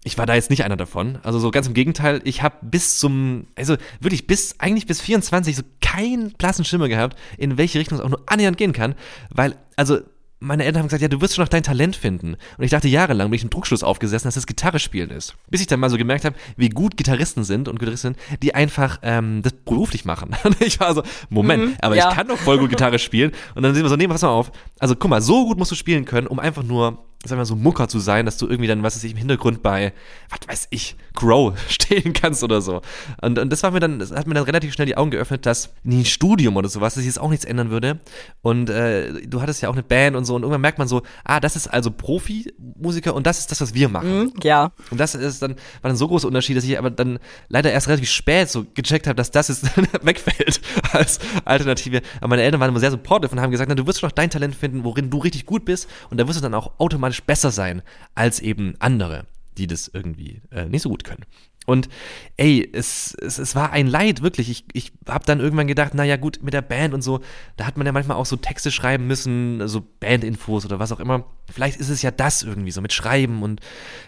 [0.04, 1.20] ich war da jetzt nicht einer davon.
[1.24, 5.56] Also so ganz im Gegenteil, ich habe bis zum, also wirklich bis, eigentlich bis 24
[5.56, 8.96] so keinen blassen Schimmer gehabt, in welche Richtung es auch nur annähernd gehen kann,
[9.30, 10.00] weil, also
[10.40, 12.36] meine Eltern haben gesagt, ja, du wirst schon noch dein Talent finden.
[12.58, 15.36] Und ich dachte jahrelang, bin ich im Druckschluss aufgesessen, dass das Gitarre spielen ist.
[15.50, 19.00] Bis ich dann mal so gemerkt habe, wie gut Gitarristen sind und Gitarristen, die einfach
[19.04, 20.36] ähm, das beruflich machen.
[20.44, 22.10] Und ich war so, Moment, mhm, aber ja.
[22.10, 23.32] ich kann doch voll gut Gitarre spielen.
[23.56, 24.52] Und dann sehen wir so, nee, pass mal auf.
[24.80, 27.58] Also guck mal, so gut musst du spielen können, um einfach nur sag mal so
[27.58, 29.92] Mucker zu sein, dass du irgendwie dann, was weiß ich, im Hintergrund bei,
[30.30, 32.82] was weiß ich, Crow stehen kannst oder so.
[33.22, 35.46] Und, und das war mir dann, das hat mir dann relativ schnell die Augen geöffnet,
[35.46, 38.00] dass nie ein Studium oder sowas, dass sich jetzt auch nichts ändern würde.
[38.42, 41.02] Und äh, du hattest ja auch eine Band und so und irgendwann merkt man so,
[41.26, 44.20] ah, das ist also Profimusiker und das ist das, was wir machen.
[44.20, 44.72] Mhm, ja.
[44.90, 47.90] Und das ist dann, war dann so großer Unterschied, dass ich aber dann leider erst
[47.90, 49.66] relativ spät so gecheckt habe, dass das jetzt
[50.06, 50.62] wegfällt
[50.94, 52.02] als Alternative.
[52.20, 54.16] Aber meine Eltern waren immer sehr supportive und haben gesagt, na, du wirst schon noch
[54.16, 57.09] dein Talent finden, worin du richtig gut bist und da wirst du dann auch automatisch
[57.10, 57.82] automatisch besser sein
[58.16, 59.26] als eben andere,
[59.58, 61.26] die das irgendwie äh, nicht so gut können.
[61.70, 61.88] Und
[62.36, 64.50] ey, es, es, es war ein Leid, wirklich.
[64.50, 67.20] Ich, ich habe dann irgendwann gedacht, naja gut, mit der Band und so,
[67.58, 71.00] da hat man ja manchmal auch so Texte schreiben müssen, so Bandinfos oder was auch
[71.00, 71.26] immer.
[71.52, 73.62] Vielleicht ist es ja das irgendwie, so mit Schreiben und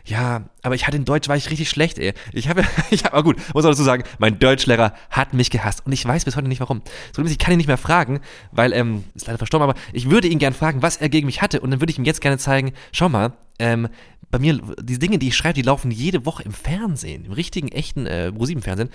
[0.05, 2.13] ja, aber ich hatte in Deutsch, war ich richtig schlecht, ey.
[2.33, 5.85] Ich habe, ich habe, aber gut, muss auch dazu sagen, mein Deutschlehrer hat mich gehasst
[5.85, 6.81] und ich weiß bis heute nicht warum.
[7.15, 8.21] So, ich kann ihn nicht mehr fragen,
[8.51, 11.43] weil, ähm, ist leider verstorben, aber ich würde ihn gern fragen, was er gegen mich
[11.43, 13.87] hatte und dann würde ich ihm jetzt gerne zeigen, schau mal, ähm,
[14.31, 17.67] bei mir, die Dinge, die ich schreibe, die laufen jede Woche im Fernsehen, im richtigen,
[17.67, 18.89] echten äh, Pro-7-Fernsehen.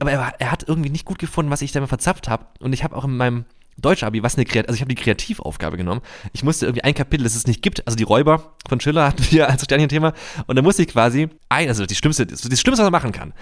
[0.00, 2.46] aber er, er, hat irgendwie nicht gut gefunden, was ich da mal verzapft habe.
[2.58, 3.44] Und ich habe auch in meinem
[3.78, 6.02] Deutsch-Abi, was eine Kreativ, also ich habe die Kreativaufgabe genommen.
[6.32, 9.24] Ich musste irgendwie ein Kapitel, das es nicht gibt, also die Räuber von Schiller hatten
[9.30, 10.12] wir als Sternchen-Thema.
[10.46, 13.12] Und da musste ich quasi ein, also die schlimmste, das, das Schlimmste, was man machen
[13.12, 13.32] kann.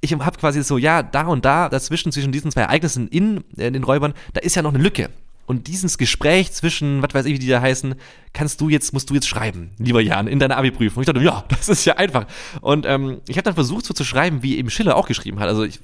[0.00, 3.60] Ich habe quasi so, ja, da und da, dazwischen, zwischen diesen zwei Ereignissen in, in
[3.60, 5.10] äh, den Räubern, da ist ja noch eine Lücke.
[5.46, 7.94] Und dieses Gespräch zwischen, was weiß ich, wie die da heißen,
[8.36, 11.02] kannst du jetzt, musst du jetzt schreiben, lieber Jan, in deiner Abi-Prüfung.
[11.02, 12.26] Ich dachte, ja, das ist ja einfach.
[12.60, 15.48] Und ähm, ich habe dann versucht, so zu schreiben, wie eben Schiller auch geschrieben hat.
[15.48, 15.80] Also ich,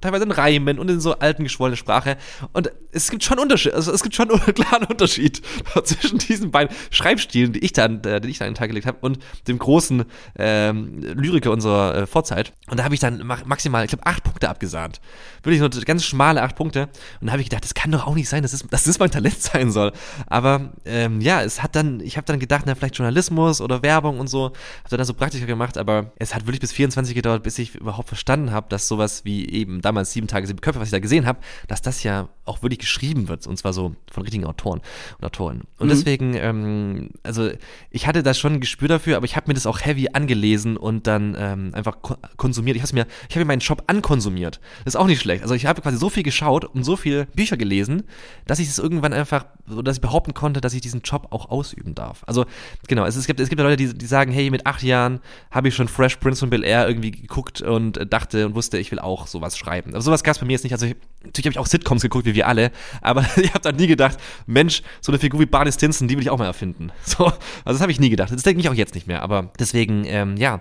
[0.00, 2.16] teilweise in Reimen und in so alten geschwollene Sprache.
[2.52, 5.42] Und es gibt schon Unterschied, also es gibt schon einen klaren Unterschied
[5.84, 8.86] zwischen diesen beiden Schreibstilen, die ich dann, äh, den ich dann in den Tag gelegt
[8.86, 10.04] habe, und dem großen
[10.38, 12.52] ähm, Lyriker unserer äh, Vorzeit.
[12.68, 15.00] Und da habe ich dann maximal, ich glaube, acht Punkte abgesahnt.
[15.42, 16.88] Wirklich nur ganz schmale acht Punkte.
[17.20, 18.98] Und da habe ich gedacht, das kann doch auch nicht sein, dass das, dass das
[18.98, 19.92] mein Talent sein soll.
[20.26, 24.20] Aber ähm, ja, es hat dann, ich habe dann gedacht, na, vielleicht Journalismus oder Werbung
[24.20, 24.52] und so.
[24.84, 28.06] Habe dann so Praktika gemacht, aber es hat wirklich bis 24 gedauert, bis ich überhaupt
[28.06, 31.26] verstanden habe, dass sowas wie eben damals sieben Tage, sieben Köpfe, was ich da gesehen
[31.26, 33.46] habe, dass das ja auch wirklich geschrieben wird.
[33.46, 34.80] Und zwar so von richtigen Autoren
[35.18, 35.62] und Autoren.
[35.78, 35.90] Und mhm.
[35.90, 37.50] deswegen, ähm, also
[37.90, 40.76] ich hatte da schon ein Gespür dafür, aber ich habe mir das auch heavy angelesen
[40.76, 41.98] und dann ähm, einfach
[42.36, 42.76] konsumiert.
[42.76, 44.60] Ich habe mir, ich habe mir meinen Shop ankonsumiert.
[44.84, 45.42] Das ist auch nicht schlecht.
[45.42, 48.02] Also ich habe quasi so viel geschaut und so viele Bücher gelesen,
[48.46, 51.79] dass ich es irgendwann einfach, dass ich behaupten konnte, dass ich diesen Job auch ausübe
[51.80, 52.22] ausüben darf.
[52.26, 52.44] Also
[52.86, 55.68] genau, es, es, gibt, es gibt Leute, die, die sagen, hey, mit acht Jahren habe
[55.68, 58.98] ich schon Fresh Prince von Bel Air irgendwie geguckt und dachte und wusste, ich will
[58.98, 59.92] auch sowas schreiben.
[59.92, 60.72] Aber sowas gab es bei mir jetzt nicht.
[60.72, 63.72] Also ich, natürlich habe ich auch Sitcoms geguckt, wie wir alle, aber ich habe da
[63.72, 66.92] nie gedacht, Mensch, so eine Figur wie Barney Stinson, die will ich auch mal erfinden.
[67.10, 68.30] So, also das habe ich nie gedacht.
[68.30, 69.22] Das denke ich auch jetzt nicht mehr.
[69.22, 70.60] Aber deswegen, ähm, ja,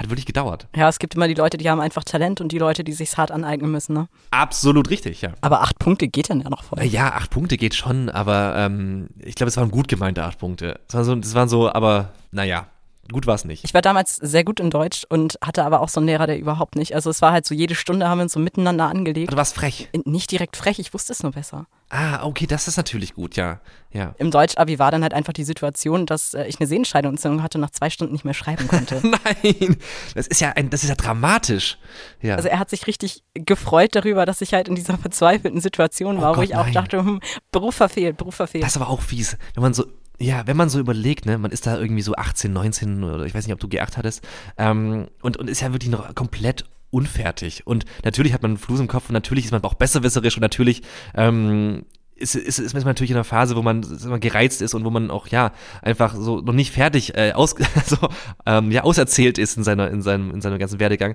[0.00, 0.66] hat wirklich gedauert.
[0.74, 3.16] Ja, es gibt immer die Leute, die haben einfach Talent und die Leute, die sich
[3.18, 3.92] hart aneignen müssen.
[3.92, 4.08] Ne?
[4.30, 5.32] Absolut richtig, ja.
[5.42, 6.82] Aber acht Punkte geht dann ja noch voll.
[6.84, 10.59] Ja, acht Punkte geht schon, aber ähm, ich glaube, es waren gut gemeinte acht Punkte.
[10.60, 12.66] Das waren so, das waren so aber naja,
[13.10, 13.64] gut war es nicht.
[13.64, 16.38] Ich war damals sehr gut in Deutsch und hatte aber auch so einen Lehrer, der
[16.38, 16.94] überhaupt nicht.
[16.94, 19.32] Also es war halt so, jede Stunde haben wir uns so miteinander angelegt.
[19.32, 19.88] Du warst frech.
[20.04, 21.66] Nicht direkt frech, ich wusste es nur besser.
[21.92, 23.60] Ah, okay, das ist natürlich gut, ja.
[23.92, 24.14] ja.
[24.18, 27.62] Im Deutsch-Abi war dann halt einfach die Situation, dass äh, ich eine Sehenscheidenentzündung hatte und
[27.62, 29.00] nach zwei Stunden nicht mehr schreiben konnte.
[29.02, 29.76] Nein,
[30.14, 31.78] das ist ja ein, das ist ja dramatisch.
[32.22, 32.36] Ja.
[32.36, 36.20] Also er hat sich richtig gefreut darüber, dass ich halt in dieser verzweifelten Situation oh
[36.20, 36.74] war, oh Gott, wo ich auch nein.
[36.74, 37.20] dachte, hm,
[37.50, 38.62] Beruf verfehlt, Beruf verfehlt.
[38.62, 39.84] Das ist aber auch fies, wenn man so
[40.20, 43.34] ja, wenn man so überlegt, ne, man ist da irgendwie so 18, 19 oder ich
[43.34, 44.26] weiß nicht, ob du G8 hattest,
[44.58, 47.66] ähm, und, und ist ja wirklich noch komplett unfertig.
[47.66, 50.42] Und natürlich hat man einen Fluss im Kopf und natürlich ist man auch besserwisserisch und
[50.42, 50.82] natürlich
[51.14, 54.84] ähm, ist, ist, ist man natürlich in einer Phase, wo man, man gereizt ist und
[54.84, 57.54] wo man auch, ja, einfach so noch nicht fertig äh, aus,
[57.86, 57.96] so,
[58.44, 61.14] ähm, ja, auserzählt ist in seiner, in seinem, in seinem ganzen Werdegang.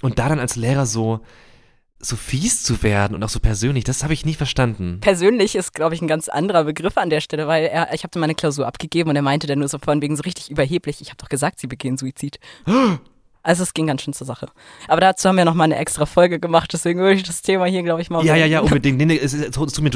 [0.00, 1.20] Und da dann als Lehrer so,
[2.00, 4.98] so fies zu werden und auch so persönlich, das habe ich nie verstanden.
[5.00, 8.18] Persönlich ist, glaube ich, ein ganz anderer Begriff an der Stelle, weil er, ich habe
[8.18, 11.08] meine Klausur abgegeben und er meinte dann nur so von wegen so richtig überheblich, ich
[11.08, 12.38] habe doch gesagt, sie begehen Suizid.
[13.42, 14.48] Also es ging ganz schön zur Sache.
[14.88, 17.66] Aber dazu haben wir noch mal eine extra Folge gemacht, deswegen würde ich das Thema
[17.66, 18.24] hier, glaube ich, mal.
[18.24, 18.98] Ja, ja, ja, unbedingt.
[18.98, 19.90] Nee, nee, es, es, tut mir,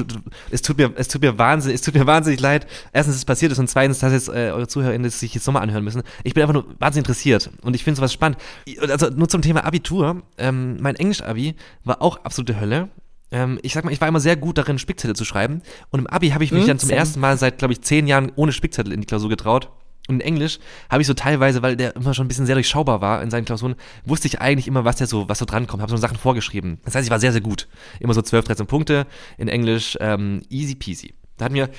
[0.50, 2.66] es, tut mir, es tut mir wahnsinnig, es tut mir wahnsinnig leid.
[2.92, 5.62] Erstens, dass es passiert ist und zweitens, dass jetzt äh, eure ZuhörerInnen sich jetzt nochmal
[5.62, 6.02] anhören müssen.
[6.24, 8.38] Ich bin einfach nur wahnsinnig interessiert und ich finde sowas spannend.
[8.80, 10.22] Also nur zum Thema Abitur.
[10.38, 12.88] Ähm, mein Englisch-Abi war auch absolute Hölle
[13.32, 15.62] ähm, ich sag mal, ich war immer sehr gut darin, Spickzettel zu schreiben.
[15.90, 18.06] Und im Abi habe ich mich mhm, dann zum ersten Mal seit, glaube ich, zehn
[18.06, 19.70] Jahren ohne Spickzettel in die Klausur getraut.
[20.08, 20.58] Und in Englisch
[20.90, 23.44] habe ich so teilweise, weil der immer schon ein bisschen sehr durchschaubar war in seinen
[23.44, 25.80] Klausuren, wusste ich eigentlich immer, was der so, was so drankommt.
[25.80, 26.80] Habe so Sachen vorgeschrieben.
[26.84, 27.68] Das heißt, ich war sehr, sehr gut.
[28.00, 29.06] Immer so 12, 13 Punkte.
[29.38, 31.14] In Englisch ähm, easy peasy.
[31.36, 31.70] Da hat mir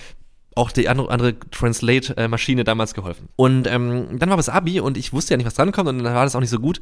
[0.55, 3.29] auch die andere, Translate-Maschine damals geholfen.
[3.35, 6.13] Und ähm, dann war das Abi und ich wusste ja nicht, was drankommt und dann
[6.13, 6.79] war das auch nicht so gut.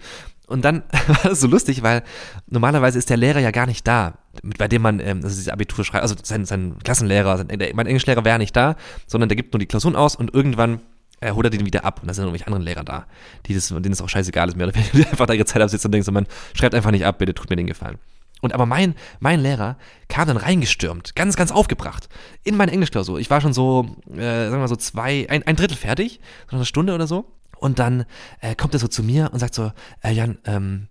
[0.47, 2.03] Und dann war das so lustig, weil
[2.47, 4.15] normalerweise ist der Lehrer ja gar nicht da,
[4.57, 6.03] bei dem man ähm, also dieses Abitur schreibt.
[6.03, 8.75] Also sein, sein Klassenlehrer, sein, der, mein Englischlehrer wäre nicht da,
[9.07, 10.81] sondern der gibt nur die Klausuren aus und irgendwann
[11.21, 13.05] er holt er den wieder ab und da sind irgendwelche anderen Lehrer da,
[13.45, 15.87] die das, denen es auch scheißegal ist, mehr oder weniger, einfach da ihre Zeit absitzen
[15.87, 17.97] und denken so, man schreibt einfach nicht ab, bitte tut mir den Gefallen.
[18.41, 19.77] Und aber mein, mein Lehrer
[20.09, 22.09] kam dann reingestürmt, ganz, ganz aufgebracht,
[22.43, 23.19] in meine Englischklausur.
[23.19, 26.55] Ich war schon so, äh, sagen wir mal so zwei, ein, ein Drittel fertig, so
[26.55, 27.25] eine Stunde oder so.
[27.59, 28.05] Und dann
[28.39, 29.71] äh, kommt er so zu mir und sagt so,
[30.03, 30.87] äh, Jan, ähm,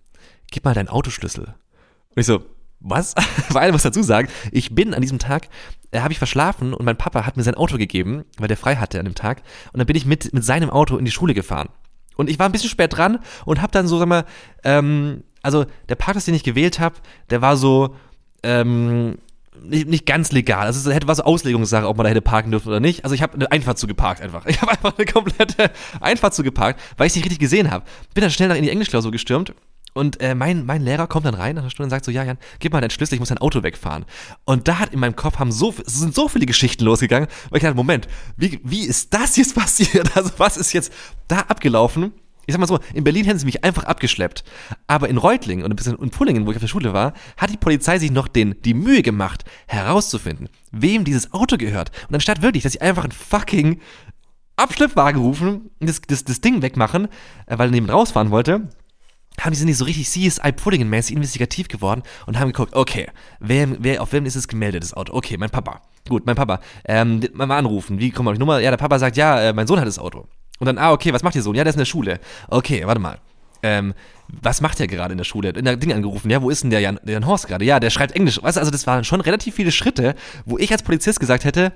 [0.49, 1.43] gib mal deinen Autoschlüssel.
[1.43, 2.45] Und ich so,
[2.81, 3.15] was?
[3.49, 5.47] Weil, was dazu sagen, ich bin an diesem Tag,
[5.91, 8.77] äh, habe ich verschlafen und mein Papa hat mir sein Auto gegeben, weil der frei
[8.77, 9.43] hatte an dem Tag.
[9.73, 11.69] Und dann bin ich mit, mit seinem Auto in die Schule gefahren.
[12.15, 14.25] Und ich war ein bisschen spät dran und habe dann so, sag mal,
[14.63, 16.95] ähm, also der Parkplatz, den ich gewählt habe,
[17.29, 17.95] der war so,
[18.43, 19.17] ähm,
[19.61, 20.65] nicht, nicht ganz legal.
[20.65, 23.03] Also es hätte was Auslegungssache, ob man da hätte parken dürfen oder nicht.
[23.03, 24.45] Also ich habe eine Einfahrt zugeparkt einfach.
[24.51, 27.85] Ich habe einfach eine komplette Einfahrt zugeparkt, weil ich es nicht richtig gesehen habe.
[28.13, 29.53] Bin dann schnell nach in die Englischklausur gestürmt
[29.93, 32.23] und äh, mein, mein Lehrer kommt dann rein nach einer Stunde und sagt so, ja,
[32.23, 34.05] Jan, gib mal deinen Schlüssel, ich muss dein Auto wegfahren.
[34.45, 37.63] Und da hat in meinem Kopf haben so, sind so viele Geschichten losgegangen, weil ich
[37.63, 40.15] dachte, Moment, wie, wie ist das jetzt passiert?
[40.15, 40.93] Also was ist jetzt
[41.27, 42.13] da abgelaufen?
[42.47, 44.43] Ich sag mal so, in Berlin hätten sie mich einfach abgeschleppt.
[44.87, 47.51] Aber in Reutlingen und ein bisschen in Pullingen, wo ich auf der Schule war, hat
[47.51, 51.91] die Polizei sich noch den, die Mühe gemacht, herauszufinden, wem dieses Auto gehört.
[52.07, 53.79] Und anstatt wirklich, dass sie einfach einen fucking
[54.55, 57.07] Abschleppwagen rufen, das, das, das Ding wegmachen,
[57.45, 58.69] äh, weil er neben rausfahren wollte,
[59.39, 63.07] haben die sind nicht so richtig CSI Puddingen-mäßig investigativ geworden und haben geguckt, okay,
[63.39, 65.13] wer, wer, auf wem ist es gemeldet, das Auto?
[65.13, 65.81] Okay, mein Papa.
[66.07, 66.59] Gut, mein Papa.
[66.85, 67.99] Ähm, mal anrufen.
[67.99, 68.59] Wie kommt auf die Nummer?
[68.59, 70.27] Ja, der Papa sagt, ja, äh, mein Sohn hat das Auto.
[70.59, 71.55] Und dann, ah, okay, was macht Ihr Sohn?
[71.55, 72.19] Ja, der ist in der Schule.
[72.49, 73.19] Okay, warte mal.
[73.63, 73.93] Ähm,
[74.41, 75.49] was macht er gerade in der Schule?
[75.49, 77.65] In der Ding angerufen, ja, wo ist denn der Jan, der Jan Horst gerade?
[77.65, 78.41] Ja, der schreibt Englisch.
[78.41, 80.15] Weißt du, also das waren schon relativ viele Schritte,
[80.45, 81.73] wo ich als Polizist gesagt hätte,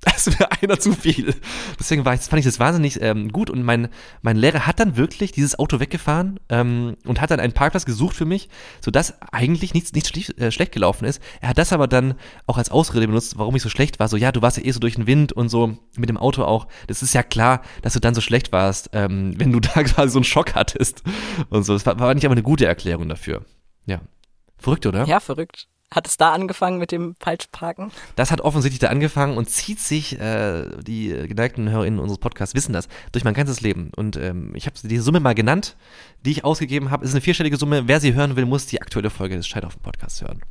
[0.00, 1.34] das wäre einer zu viel.
[1.78, 3.88] Deswegen war ich, fand ich das wahnsinnig ähm, gut und mein,
[4.22, 8.14] mein Lehrer hat dann wirklich dieses Auto weggefahren ähm, und hat dann einen Parkplatz gesucht
[8.14, 8.48] für mich,
[8.80, 11.20] sodass eigentlich nichts, nichts schlief, äh, schlecht gelaufen ist.
[11.40, 12.14] Er hat das aber dann
[12.46, 14.08] auch als Ausrede benutzt, warum ich so schlecht war.
[14.08, 16.44] So, ja, du warst ja eh so durch den Wind und so mit dem Auto
[16.44, 16.68] auch.
[16.86, 20.12] Das ist ja klar, dass du dann so schlecht warst, ähm, wenn du da quasi
[20.12, 21.02] so einen Schock hattest
[21.50, 21.72] und so.
[21.72, 23.44] Das war, war nicht aber eine gute Erklärung dafür.
[23.86, 24.00] Ja.
[24.58, 25.06] Verrückt, oder?
[25.06, 25.68] Ja, verrückt.
[25.90, 27.90] Hat es da angefangen mit dem Falschparken?
[28.14, 32.74] Das hat offensichtlich da angefangen und zieht sich, äh, die geneigten HörerInnen unseres Podcasts wissen
[32.74, 33.90] das, durch mein ganzes Leben.
[33.96, 35.76] Und ähm, ich habe die Summe mal genannt,
[36.26, 37.04] die ich ausgegeben habe.
[37.04, 37.88] Es ist eine vierstellige Summe.
[37.88, 40.42] Wer sie hören will, muss die aktuelle Folge des Scheiterhaufen Podcasts hören.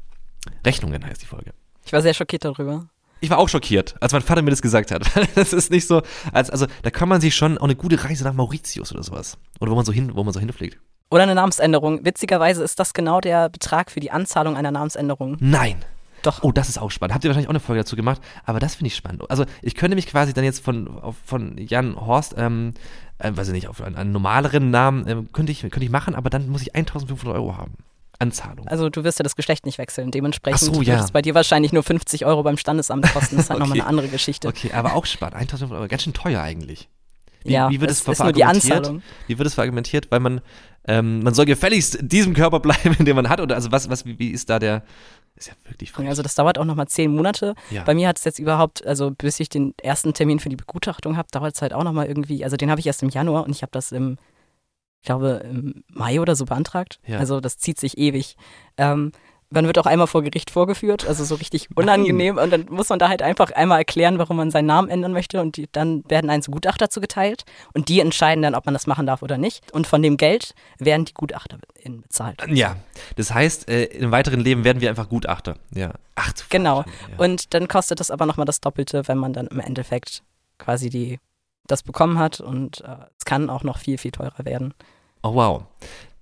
[0.65, 1.53] Rechnungen heißt die Folge.
[1.85, 2.89] Ich war sehr schockiert darüber.
[3.19, 5.09] Ich war auch schockiert, als mein Vater mir das gesagt hat.
[5.35, 8.23] das ist nicht so, als, also da kann man sich schon auch eine gute Reise
[8.23, 9.37] nach Mauritius oder sowas.
[9.59, 10.79] Oder wo man so hin, wo man so hinfliegt.
[11.09, 12.05] Oder eine Namensänderung.
[12.05, 15.37] Witzigerweise ist das genau der Betrag für die Anzahlung einer Namensänderung.
[15.39, 15.77] Nein.
[16.23, 16.43] Doch.
[16.43, 17.13] Oh, das ist auch spannend.
[17.13, 19.29] Habt ihr wahrscheinlich auch eine Folge dazu gemacht, aber das finde ich spannend.
[19.29, 20.89] Also ich könnte mich quasi dann jetzt von,
[21.25, 22.73] von Jan Horst, ähm,
[23.19, 26.15] äh, weiß ich nicht, auf einen, einen normaleren Namen ähm, könnte, ich, könnte ich machen,
[26.15, 27.75] aber dann muss ich 1500 Euro haben.
[28.19, 28.67] Anzahlung.
[28.67, 30.09] Also du wirst ja das Geschlecht nicht wechseln.
[30.09, 30.95] Dementsprechend so, ja.
[30.95, 33.35] wird es bei dir wahrscheinlich nur 50 Euro beim Standesamt kosten.
[33.35, 33.69] Das ist halt okay.
[33.69, 34.47] nochmal eine andere Geschichte.
[34.47, 35.35] Okay, aber auch spannend.
[35.35, 36.89] 1500 Euro, ganz schön teuer eigentlich.
[37.47, 39.01] Wie, ja, wie wird es es ist nur die Anzahlung.
[39.27, 40.11] Wie wird es verargumentiert?
[40.11, 40.41] Weil man,
[40.87, 43.39] ähm, man soll gefälligst in diesem Körper bleiben, den man hat.
[43.39, 44.83] Oder also was, was, wie, wie ist da der,
[45.35, 46.09] ist ja wirklich verrückt.
[46.09, 47.55] Also das dauert auch nochmal zehn Monate.
[47.69, 47.83] Ja.
[47.83, 51.15] Bei mir hat es jetzt überhaupt, also bis ich den ersten Termin für die Begutachtung
[51.15, 53.51] habe, dauert es halt auch nochmal irgendwie, also den habe ich erst im Januar und
[53.51, 54.17] ich habe das im,
[55.01, 56.99] ich glaube, im Mai oder so beantragt.
[57.05, 57.19] Ja.
[57.19, 58.35] Also das zieht sich ewig.
[58.77, 59.11] Ähm,
[59.49, 62.35] man wird auch einmal vor Gericht vorgeführt, also so richtig unangenehm.
[62.35, 62.43] Nein.
[62.43, 65.39] Und dann muss man da halt einfach einmal erklären, warum man seinen Namen ändern möchte.
[65.39, 67.45] Und die, dann werden einem so Gutachter zugeteilt.
[67.73, 69.71] Und die entscheiden dann, ob man das machen darf oder nicht.
[69.71, 72.43] Und von dem Geld werden die Gutachter bezahlt.
[72.49, 72.75] Ja,
[73.15, 75.55] das heißt, äh, im weiteren Leben werden wir einfach Gutachter.
[75.73, 75.93] Ja.
[76.15, 76.79] Ach, Genau.
[76.79, 77.17] Ja.
[77.17, 80.23] Und dann kostet das aber nochmal das Doppelte, wenn man dann im Endeffekt
[80.57, 81.19] quasi die,
[81.67, 82.41] das bekommen hat.
[82.41, 84.73] Und äh, es kann auch noch viel, viel teurer werden.
[85.23, 85.63] Oh, wow.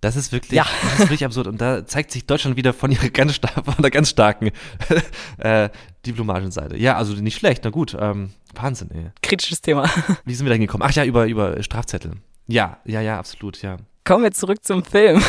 [0.05, 0.67] Das ist wirklich, Ja.
[0.83, 1.47] das ist wirklich absurd.
[1.47, 4.51] Und da zeigt sich Deutschland wieder von ihrer ganz, von der ganz starken
[5.39, 5.69] äh,
[6.05, 6.77] diplomatischen Seite.
[6.77, 7.97] Ja, also nicht schlecht, na gut.
[7.99, 9.05] Ähm, Wahnsinn, ey.
[9.23, 9.89] Kritisches Thema.
[10.23, 10.87] Wie sind wir da hingekommen?
[10.87, 12.11] Ach ja, über, über Strafzettel.
[12.45, 13.77] Ja, ja, ja, absolut, ja.
[14.03, 15.23] Kommen wir zurück zum Film.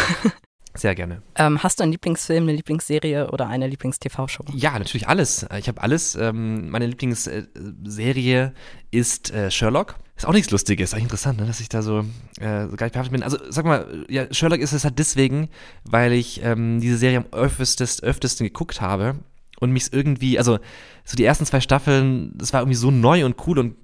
[0.77, 1.23] Sehr gerne.
[1.37, 4.45] Ähm, hast du einen Lieblingsfilm, eine Lieblingsserie oder eine Lieblings-TV-Show?
[4.55, 5.47] Ja, natürlich alles.
[5.59, 6.15] Ich habe alles.
[6.15, 8.53] Ähm, meine Lieblingsserie
[8.91, 9.97] ist äh, Sherlock.
[10.17, 12.01] Ist auch nichts Lustiges, eigentlich interessant, ne, dass ich da so,
[12.41, 13.23] äh, so gar nicht behaftet bin.
[13.23, 15.51] Also sag mal, ja, Sherlock ist es halt deswegen,
[15.85, 19.17] weil ich ähm, diese Serie am öftest, öftesten geguckt habe
[19.61, 20.59] und mich irgendwie, also
[21.05, 23.77] so die ersten zwei Staffeln, das war irgendwie so neu und cool und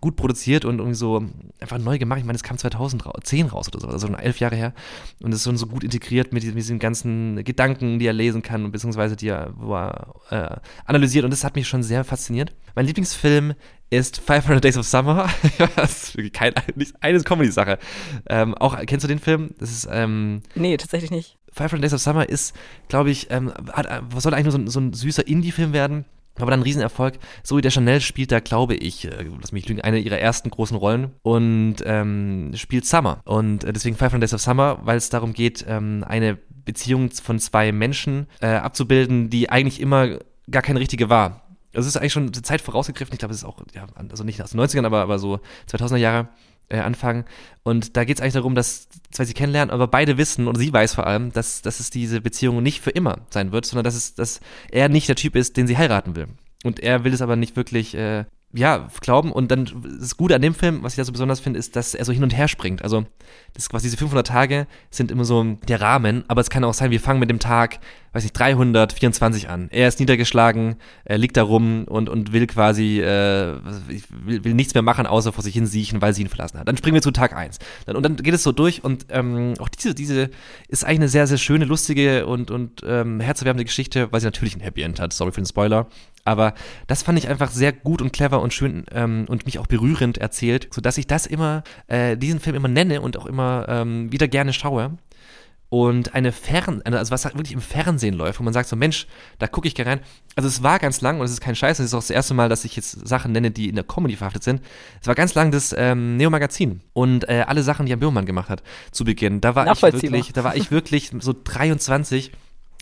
[0.00, 1.24] gut produziert und irgendwie so
[1.60, 2.18] einfach neu gemacht.
[2.18, 4.72] Ich meine, es kam 2010 raus oder so, also schon elf Jahre her.
[5.22, 8.42] Und es ist schon so gut integriert mit, mit diesen ganzen Gedanken, die er lesen
[8.42, 11.24] kann und beziehungsweise die er, er äh, analysiert.
[11.24, 12.54] Und das hat mich schon sehr fasziniert.
[12.74, 13.54] Mein Lieblingsfilm
[13.90, 15.28] ist 500 Days of Summer.
[15.76, 17.78] das ist wirklich kein, nicht eine Comedy-Sache.
[18.28, 19.50] Ähm, auch, kennst du den Film?
[19.58, 21.38] Das ist, ähm, Nee, tatsächlich nicht.
[21.52, 22.54] 500 Days of Summer ist,
[22.88, 26.04] glaube ich, ähm, hat, soll eigentlich nur so, so ein süßer Indie-Film werden.
[26.38, 27.18] Aber dann ein Riesenerfolg.
[27.42, 31.12] Zoe Deschanel spielt da, glaube ich, äh, lass mich lügen, eine ihrer ersten großen Rollen
[31.22, 33.20] und ähm, spielt Summer.
[33.24, 37.38] Und äh, deswegen 500 Days of Summer, weil es darum geht, ähm, eine Beziehung von
[37.38, 40.18] zwei Menschen äh, abzubilden, die eigentlich immer
[40.50, 41.42] gar keine richtige war.
[41.74, 43.12] Also es ist eigentlich schon eine Zeit vorausgegriffen.
[43.12, 45.96] Ich glaube, es ist auch, ja, also nicht aus den 90ern, aber, aber so 2000er
[45.96, 46.28] Jahre
[46.68, 47.24] äh, Anfang.
[47.62, 50.72] Und da geht es eigentlich darum, dass zwei sich kennenlernen, aber beide wissen, und sie
[50.72, 53.94] weiß vor allem, dass, dass es diese Beziehung nicht für immer sein wird, sondern dass,
[53.94, 56.28] es, dass er nicht der Typ ist, den sie heiraten will.
[56.64, 59.32] Und er will es aber nicht wirklich, äh, ja, glauben.
[59.32, 59.68] Und dann
[60.00, 62.12] das Gute an dem Film, was ich da so besonders finde, ist, dass er so
[62.12, 62.82] hin und her springt.
[62.82, 63.04] Also,
[63.54, 66.90] das quasi diese 500 Tage sind immer so der Rahmen, aber es kann auch sein,
[66.90, 67.80] wir fangen mit dem Tag,
[68.12, 69.68] weiß nicht, 324 an.
[69.70, 73.58] Er ist niedergeschlagen, er liegt da rum und, und will quasi, äh,
[74.24, 76.68] will, will nichts mehr machen, außer vor sich hin siechen, weil sie ihn verlassen hat.
[76.68, 77.58] Dann springen wir zu Tag 1.
[77.84, 80.30] Dann, und dann geht es so durch und ähm, auch diese, diese
[80.68, 84.56] ist eigentlich eine sehr, sehr schöne, lustige und, und ähm, herzerwärmende Geschichte, weil sie natürlich
[84.56, 85.12] ein Happy End hat.
[85.12, 85.88] Sorry für den Spoiler.
[86.26, 86.54] Aber
[86.88, 90.18] das fand ich einfach sehr gut und clever und schön ähm, und mich auch berührend
[90.18, 94.26] erzählt, sodass ich das immer, äh, diesen Film immer nenne und auch immer ähm, wieder
[94.28, 94.98] gerne schaue.
[95.68, 99.06] Und eine Fern, also was wirklich im Fernsehen läuft, wo man sagt so, Mensch,
[99.38, 100.00] da gucke ich gerne rein.
[100.36, 102.34] Also es war ganz lang und es ist kein Scheiß, es ist auch das erste
[102.34, 104.62] Mal, dass ich jetzt Sachen nenne, die in der Comedy verhaftet sind.
[105.00, 108.26] Es war ganz lang das ähm, Neo Magazin und äh, alle Sachen, die Jan Böhmermann
[108.26, 108.62] gemacht hat
[108.92, 109.40] zu Beginn.
[109.40, 112.30] Da war ich wirklich, da war ich wirklich so 23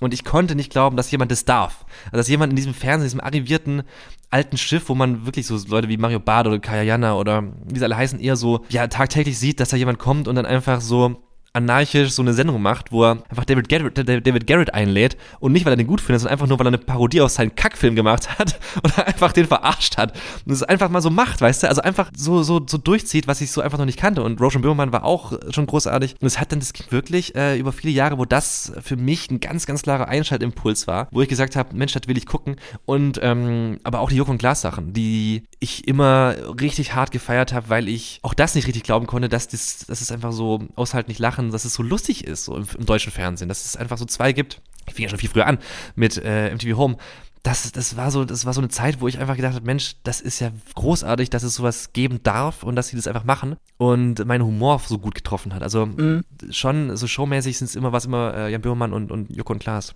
[0.01, 1.85] und ich konnte nicht glauben, dass jemand das darf.
[2.07, 3.83] Also, dass jemand in diesem Fernsehen, diesem arrivierten
[4.31, 7.79] alten Schiff, wo man wirklich so Leute wie Mario Barth oder Kaya Jana oder wie
[7.79, 10.81] sie alle heißen, eher so, ja, tagtäglich sieht, dass da jemand kommt und dann einfach
[10.81, 11.23] so
[11.55, 15.65] anarchisch so eine Sendung macht, wo er einfach David Garrett, David Garrett einlädt und nicht,
[15.65, 17.95] weil er den gut findet, sondern einfach nur, weil er eine Parodie auf seinen Kackfilm
[17.95, 21.69] gemacht hat oder einfach den verarscht hat und es einfach mal so macht, weißt du,
[21.69, 24.23] also einfach so, so, so durchzieht, was ich so einfach noch nicht kannte.
[24.23, 26.17] Und Roshan Böhmermann war auch schon großartig.
[26.21, 29.31] Und es hat dann, das ging wirklich äh, über viele Jahre, wo das für mich
[29.31, 32.57] ein ganz, ganz klarer Einschaltimpuls war, wo ich gesagt habe, Mensch, das will ich gucken.
[32.85, 37.53] Und ähm, aber auch die Joko und Glas Sachen, die ich immer richtig hart gefeiert
[37.53, 40.65] habe, weil ich auch das nicht richtig glauben konnte, dass das, dass es einfach so
[40.75, 43.77] aushalten, nicht lachen, dass es so lustig ist, so im, im deutschen Fernsehen, dass es
[43.77, 44.61] einfach so zwei gibt.
[44.87, 45.59] Ich fing ja schon viel früher an
[45.95, 46.97] mit äh, MTV Home.
[47.43, 49.97] Das, das, war so, das war so eine Zeit, wo ich einfach gedacht habe, Mensch,
[50.03, 53.57] das ist ja großartig, dass es sowas geben darf und dass sie das einfach machen
[53.77, 55.63] und meinen Humor so gut getroffen hat.
[55.63, 56.23] Also Mhm.
[56.51, 59.59] schon so showmäßig sind es immer was immer äh, Jan Böhmermann und, und Joko und
[59.59, 59.95] Klaas.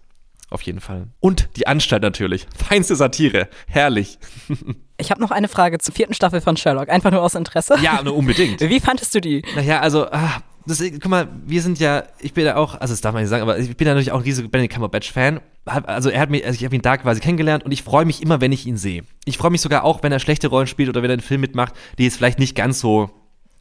[0.50, 1.08] auf jeden Fall.
[1.20, 2.46] Und die Anstalt natürlich.
[2.68, 3.48] Feinste Satire.
[3.66, 4.18] Herrlich.
[5.00, 7.76] Ich habe noch eine Frage zur vierten Staffel von Sherlock, einfach nur aus Interesse.
[7.80, 8.60] Ja, nur unbedingt.
[8.68, 9.44] Wie fandest du die?
[9.54, 13.00] Naja, also, ah, das, guck mal, wir sind ja, ich bin ja auch, also das
[13.00, 15.40] darf man nicht sagen, aber ich bin ja natürlich auch ein riesiger Benedict Cumberbatch-Fan.
[15.64, 18.22] Also er hat mich, also ich habe ihn da quasi kennengelernt und ich freue mich
[18.22, 19.02] immer, wenn ich ihn sehe.
[19.24, 21.40] Ich freue mich sogar auch, wenn er schlechte Rollen spielt oder wenn er einen Film
[21.40, 23.10] mitmacht, die jetzt vielleicht nicht ganz so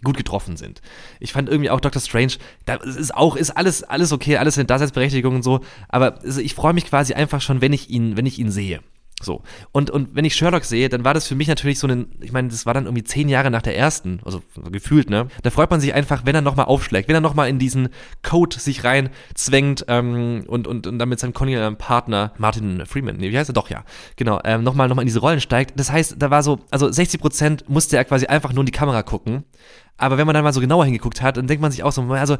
[0.03, 0.81] gut getroffen sind.
[1.19, 2.33] Ich fand irgendwie auch Doctor Strange,
[2.65, 6.53] da ist auch, ist alles, alles okay, alles in Daseinsberechtigung und so, aber also ich
[6.53, 8.81] freue mich quasi einfach schon, wenn ich ihn, wenn ich ihn sehe.
[9.21, 9.41] So.
[9.71, 12.31] Und, und wenn ich Sherlock sehe, dann war das für mich natürlich so ein, ich
[12.31, 15.27] meine, das war dann irgendwie zehn Jahre nach der ersten, also gefühlt, ne?
[15.41, 17.89] Da freut man sich einfach, wenn er nochmal aufschlägt, wenn er nochmal in diesen
[18.21, 21.33] Code sich rein zwängt ähm, und, und, und dann mit seinem
[21.77, 23.83] Partner Martin Freeman, nee, wie heißt er doch, ja,
[24.17, 25.79] genau, ähm, nochmal noch mal in diese Rollen steigt.
[25.79, 28.71] Das heißt, da war so, also 60 Prozent musste er quasi einfach nur in die
[28.71, 29.45] Kamera gucken.
[29.97, 32.03] Aber wenn man dann mal so genauer hingeguckt hat, dann denkt man sich auch so,
[32.03, 32.37] also,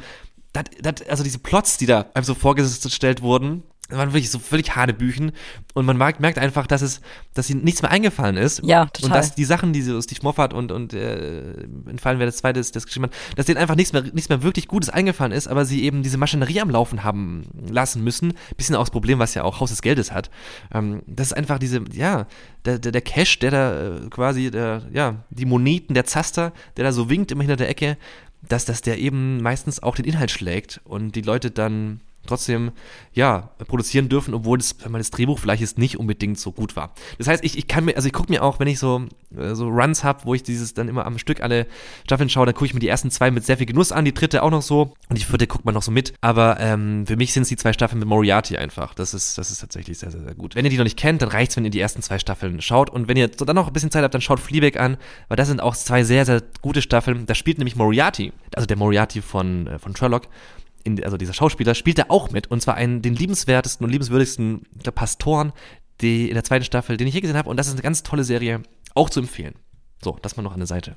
[0.54, 4.76] dat, dat, also diese Plots, die da einem so vorgestellt wurden, waren wirklich so völlig
[4.76, 5.32] Hanebüchen
[5.73, 7.02] und man merkt, merkt einfach, dass es,
[7.34, 8.62] dass ihnen nichts mehr eingefallen ist.
[8.63, 9.06] Ja, total.
[9.06, 12.60] Und dass die Sachen, die so Steve Moffat und, und äh, entfallen, wer das zweite
[12.60, 15.47] ist, das geschrieben hat, dass denen einfach nichts mehr, nichts mehr wirklich Gutes eingefallen ist,
[15.47, 18.34] aber sie eben diese Maschinerie am Laufen haben lassen müssen.
[18.58, 20.30] Bisschen auch das Problem, was ja auch Haus des Geldes hat.
[20.73, 22.28] Ähm, das ist einfach diese, ja,
[22.65, 26.84] der, der, der Cash, der da äh, quasi, der, ja, die Moneten, der Zaster, der
[26.84, 27.97] da so winkt immer hinter der Ecke,
[28.47, 32.72] dass, dass der eben meistens auch den Inhalt schlägt und die Leute dann trotzdem,
[33.13, 36.76] ja, produzieren dürfen, obwohl das, wenn man das Drehbuch vielleicht jetzt nicht unbedingt so gut
[36.76, 36.94] war.
[37.18, 39.56] Das heißt, ich, ich kann mir, also ich gucke mir auch, wenn ich so, äh,
[39.56, 41.68] so Runs habe, wo ich dieses dann immer am Stück alle
[42.06, 44.13] Staffeln schaue, dann gucke ich mir die ersten zwei mit sehr viel Genuss an, die
[44.13, 46.13] dritte auch noch so und die vierte guckt man noch so mit.
[46.22, 48.94] Aber ähm, für mich sind es die zwei Staffeln mit Moriarty einfach.
[48.94, 50.56] Das ist, das ist tatsächlich sehr, sehr, sehr gut.
[50.56, 52.62] Wenn ihr die noch nicht kennt, dann reicht es, wenn ihr die ersten zwei Staffeln
[52.62, 52.90] schaut.
[52.90, 55.48] Und wenn ihr dann noch ein bisschen Zeit habt, dann schaut Fleabag an, weil das
[55.48, 57.26] sind auch zwei sehr, sehr gute Staffeln.
[57.26, 60.28] Da spielt nämlich Moriarty, also der Moriarty von, äh, von Sherlock,
[60.88, 62.47] in, also dieser Schauspieler, spielt er auch mit.
[62.47, 65.54] Und zwar einen, den liebenswertesten und liebenswürdigsten glaub, Pastoren
[66.02, 67.50] die, in der zweiten Staffel, den ich je gesehen habe.
[67.50, 68.63] Und das ist eine ganz tolle Serie,
[68.95, 69.56] auch zu empfehlen.
[70.04, 70.95] So, das mal noch an der Seite.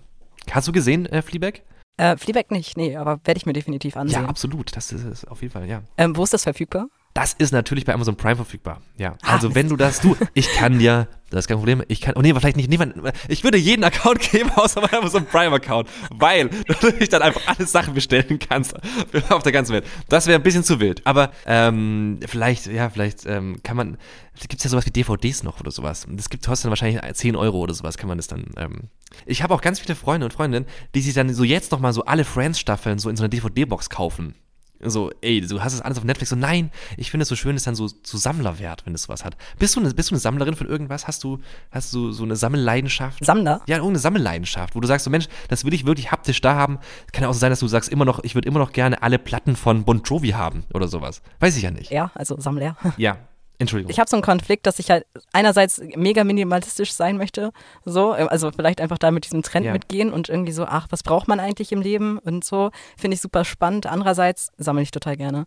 [0.51, 1.63] Hast du gesehen, äh, Fleabag?
[1.97, 4.23] Äh, Fleabag nicht, nee, aber werde ich mir definitiv ansehen.
[4.23, 4.75] Ja, absolut.
[4.75, 5.83] Das ist es auf jeden Fall, ja.
[5.99, 6.89] Ähm, wo ist das verfügbar?
[7.13, 8.83] Das ist natürlich bei Amazon Prime verfügbar.
[8.97, 9.17] Ja.
[9.23, 12.01] Ah, also, ah, wenn du das, du, ich kann dir, das ist kein Problem, ich
[12.01, 12.79] kann, oh nee, vielleicht nicht, nee,
[13.27, 17.43] ich würde jeden Account geben, außer meinem Amazon Prime Account, weil du natürlich dann einfach
[17.47, 18.75] alle Sachen bestellen kannst
[19.29, 19.87] auf der ganzen Welt.
[20.09, 21.05] Das wäre ein bisschen zu wild.
[21.05, 23.99] Aber, ähm, vielleicht, ja, vielleicht, ähm, kann man,
[24.39, 26.07] gibt es ja sowas wie DVDs noch oder sowas.
[26.09, 28.89] Das gibt, kostet dann wahrscheinlich 10 Euro oder sowas, kann man das dann, ähm.
[29.27, 32.05] Ich habe auch ganz viele Freunde und Freundinnen, die sich dann so jetzt nochmal so
[32.05, 34.37] alle Friends-Staffeln so in so einer DVD-Box kaufen
[34.83, 36.31] so, ey, du hast es alles auf Netflix.
[36.31, 39.25] So, nein, ich finde es so schön, es dann so, so Sammlerwert, wenn es sowas
[39.25, 39.37] hat.
[39.59, 41.07] Bist du, eine, bist du eine Sammlerin von irgendwas?
[41.07, 41.39] Hast du,
[41.71, 43.25] hast du so eine Sammelleidenschaft?
[43.25, 43.61] Sammler?
[43.67, 46.79] Ja, irgendeine Sammelleidenschaft, wo du sagst, so Mensch, das will ich wirklich haptisch da haben.
[47.13, 49.03] Kann ja auch so sein, dass du sagst, immer noch, ich würde immer noch gerne
[49.03, 51.23] alle Platten von Bon Jovi haben oder sowas.
[51.41, 51.91] Weiß ich ja nicht.
[51.91, 52.77] Ja, also Sammler.
[52.97, 53.19] Ja,
[53.61, 53.91] Entschuldigung.
[53.91, 57.53] Ich habe so einen Konflikt, dass ich halt einerseits mega minimalistisch sein möchte,
[57.85, 59.73] so, also vielleicht einfach da mit diesem Trend ja.
[59.73, 63.21] mitgehen und irgendwie so, ach, was braucht man eigentlich im Leben und so, finde ich
[63.21, 63.87] super spannend.
[63.87, 65.47] Andererseits sammle ich total gerne.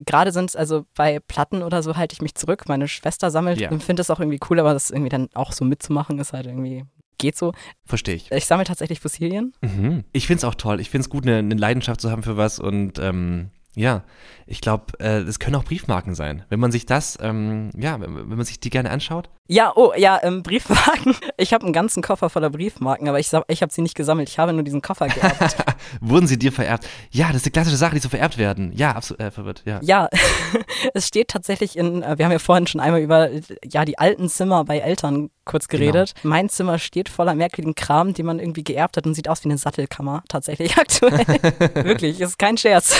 [0.00, 2.68] Gerade sind es also bei Platten oder so halte ich mich zurück.
[2.68, 3.70] Meine Schwester sammelt ja.
[3.70, 6.46] und finde es auch irgendwie cool, aber das irgendwie dann auch so mitzumachen ist halt
[6.46, 6.84] irgendwie
[7.18, 7.52] geht so.
[7.84, 8.30] Verstehe ich.
[8.30, 9.52] Ich sammle tatsächlich Fossilien.
[9.60, 10.04] Mhm.
[10.12, 10.80] Ich finde es auch toll.
[10.80, 14.02] Ich finde es gut, eine, eine, Leidenschaft zu haben für was und ähm, ja,
[14.46, 16.44] ich glaube, äh, es können auch Briefmarken sein.
[16.48, 19.30] Wenn man sich das, ähm, ja, wenn, wenn, man sich die gerne anschaut.
[19.50, 21.16] Ja, oh, ja, ähm, Briefmarken.
[21.40, 24.28] Ich habe einen ganzen Koffer voller Briefmarken, aber ich, ich habe sie nicht gesammelt.
[24.28, 25.56] Ich habe nur diesen Koffer geerbt.
[26.00, 26.86] Wurden sie dir vererbt?
[27.10, 28.72] Ja, das ist eine klassische Sache, die so vererbt werden.
[28.74, 29.78] Ja, absolut, äh, verwirrt, ja.
[29.82, 30.08] Ja,
[30.94, 33.30] es steht tatsächlich in, äh, wir haben ja vorhin schon einmal über,
[33.64, 35.80] ja, die alten Zimmer bei Eltern kurz genau.
[35.80, 36.14] geredet.
[36.22, 36.34] Genau.
[36.34, 39.48] Mein Zimmer steht voller merkwürdigen Kram, den man irgendwie geerbt hat und sieht aus wie
[39.48, 41.24] eine Sattelkammer, tatsächlich aktuell.
[41.74, 42.96] Wirklich, ist kein Scherz.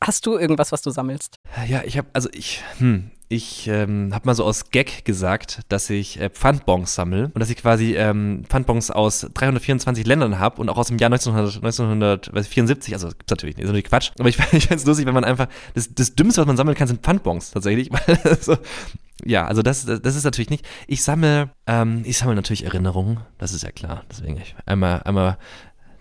[0.00, 1.38] Hast du irgendwas, was du sammelst?
[1.66, 5.90] Ja, ich habe, also ich, hm, ich ähm, habe mal so aus Gag gesagt, dass
[5.90, 10.68] ich äh, Pfandbons sammle und dass ich quasi ähm, Pfandbons aus 324 Ländern habe und
[10.68, 14.38] auch aus dem Jahr 1900, 1974, also gibt's natürlich nicht, ist natürlich Quatsch, aber ich,
[14.52, 17.02] ich fände es lustig, wenn man einfach, das, das Dümmste, was man sammeln kann, sind
[17.02, 18.56] Pfandbons tatsächlich, weil so,
[19.24, 23.52] ja, also das, das ist natürlich nicht, ich sammle, ähm, ich sammle natürlich Erinnerungen, das
[23.52, 25.38] ist ja klar, deswegen ich einmal, einmal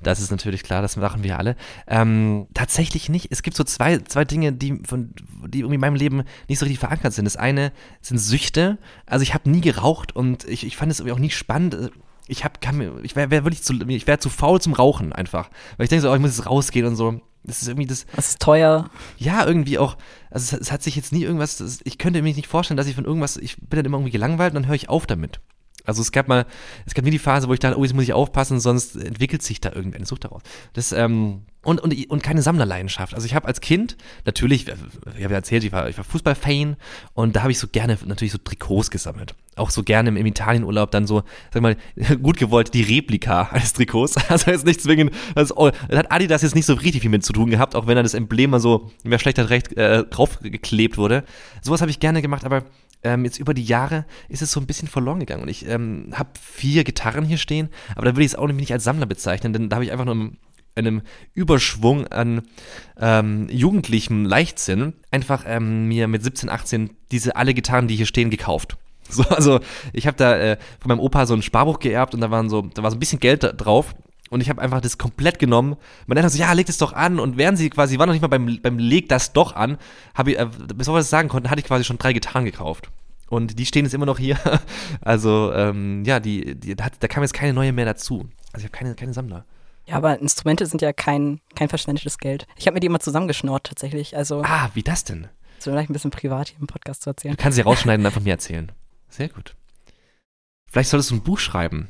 [0.03, 1.55] das ist natürlich klar, das machen wir alle.
[1.87, 3.27] Ähm, tatsächlich nicht.
[3.31, 5.13] Es gibt so zwei, zwei Dinge, die, von,
[5.47, 7.25] die irgendwie in meinem Leben nicht so richtig verankert sind.
[7.25, 8.77] Das eine sind Süchte.
[9.05, 11.91] Also ich habe nie geraucht und ich, ich fand es irgendwie auch nie spannend.
[12.27, 15.49] Ich hab, kann, ich wäre wär wirklich zu, ich wäre zu faul zum Rauchen einfach.
[15.77, 17.21] Weil ich denke so, oh, ich muss jetzt rausgehen und so.
[17.43, 18.06] Das ist irgendwie das.
[18.15, 18.89] Das ist teuer.
[19.17, 19.97] Ja, irgendwie auch.
[20.29, 21.58] Also es, es hat sich jetzt nie irgendwas.
[21.58, 23.37] Das, ich könnte mir nicht vorstellen, dass ich von irgendwas.
[23.37, 25.41] Ich bin dann immer irgendwie gelangweilt und dann höre ich auf damit.
[25.86, 26.46] Also es gab mal,
[26.86, 29.42] es gab nie die Phase, wo ich dachte, oh, jetzt muss ich aufpassen, sonst entwickelt
[29.42, 30.42] sich da irgendeine Sucht daraus.
[30.73, 33.13] Das, ähm, und, und, und keine Sammlerleidenschaft.
[33.13, 36.75] Also ich habe als Kind natürlich, ich habe ja erzählt, ich war, ich war Fußballfan
[37.13, 39.34] und da habe ich so gerne natürlich so Trikots gesammelt.
[39.56, 41.23] Auch so gerne im, im Italienurlaub dann so,
[41.54, 41.77] sag mal,
[42.21, 44.15] gut gewollt, die Replika eines Trikots.
[44.34, 47.23] Also jetzt nicht zwingend, also, oh, da hat Adidas jetzt nicht so richtig viel mit
[47.23, 50.04] zu tun gehabt, auch wenn da das Emblem mal so, mehr schlecht als recht, äh,
[50.06, 51.23] draufgeklebt wurde.
[51.62, 52.63] Sowas habe ich gerne gemacht, aber
[53.04, 55.43] ähm, jetzt über die Jahre ist es so ein bisschen verloren gegangen.
[55.43, 58.71] Und ich ähm, habe vier Gitarren hier stehen, aber da würde ich es auch nicht
[58.71, 60.31] als Sammler bezeichnen, denn da habe ich einfach nur
[60.75, 61.01] einem
[61.33, 62.41] Überschwung an
[62.99, 68.29] ähm, jugendlichem Leichtsinn einfach ähm, mir mit 17, 18 diese alle Gitarren, die hier stehen,
[68.29, 68.77] gekauft.
[69.10, 69.60] So, also
[69.91, 72.62] ich habe da äh, von meinem Opa so ein Sparbuch geerbt und da waren so,
[72.62, 73.93] da war so ein bisschen Geld drauf
[74.30, 75.76] und ich habe einfach das komplett genommen.
[76.08, 77.19] Mein Eltern so, ja, leg das doch an.
[77.19, 79.78] Und während sie quasi, waren noch nicht mal beim, beim Leg das doch an,
[80.15, 82.90] habe ich, äh, bevor wir das sagen konnten, hatte ich quasi schon drei Gitarren gekauft.
[83.30, 84.38] Und die stehen jetzt immer noch hier.
[85.02, 88.26] Also, ähm, ja, die, die, da, da kam jetzt keine neue mehr dazu.
[88.54, 89.46] Also ich habe keine, keine Sammler.
[89.86, 92.48] Ja, aber Instrumente sind ja kein, kein verschwendetes Geld.
[92.56, 94.15] Ich habe mir die immer zusammengeschnort tatsächlich.
[94.15, 95.28] Also, ah, wie das denn?
[95.60, 97.36] So vielleicht ein bisschen privat hier im Podcast zu erzählen.
[97.36, 98.71] Du kannst sie rausschneiden und einfach mir erzählen.
[99.10, 99.56] Sehr gut.
[100.69, 101.90] Vielleicht solltest du ein Buch schreiben.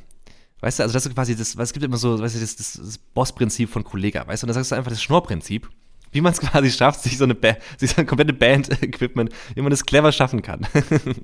[0.64, 2.80] Weißt du, also das ist quasi das, es gibt immer so, weißt du, das, das,
[2.82, 5.68] das Boss-Prinzip von Kollega, weißt du, und da sagst du einfach das Schnorrprinzip,
[6.10, 9.60] wie man es quasi schafft, sich so eine, ba sich so eine komplette Band-Equipment, wie
[9.60, 10.66] man das clever schaffen kann.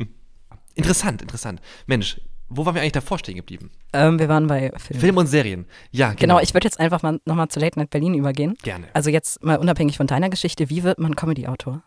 [0.75, 1.63] interessant, interessant.
[1.87, 2.21] Mensch,
[2.51, 3.71] wo waren wir eigentlich davor stehen geblieben?
[3.95, 5.01] Ähm, wir waren bei Film.
[5.01, 5.65] Film und Serien.
[5.91, 6.21] Ja, genau.
[6.21, 8.59] Genau, ich würde jetzt einfach mal nochmal zu Late Night Berlin übergehen.
[8.63, 8.89] Gerne.
[8.93, 11.83] Also jetzt mal unabhängig von deiner Geschichte, wie wird man Comedy-Autor?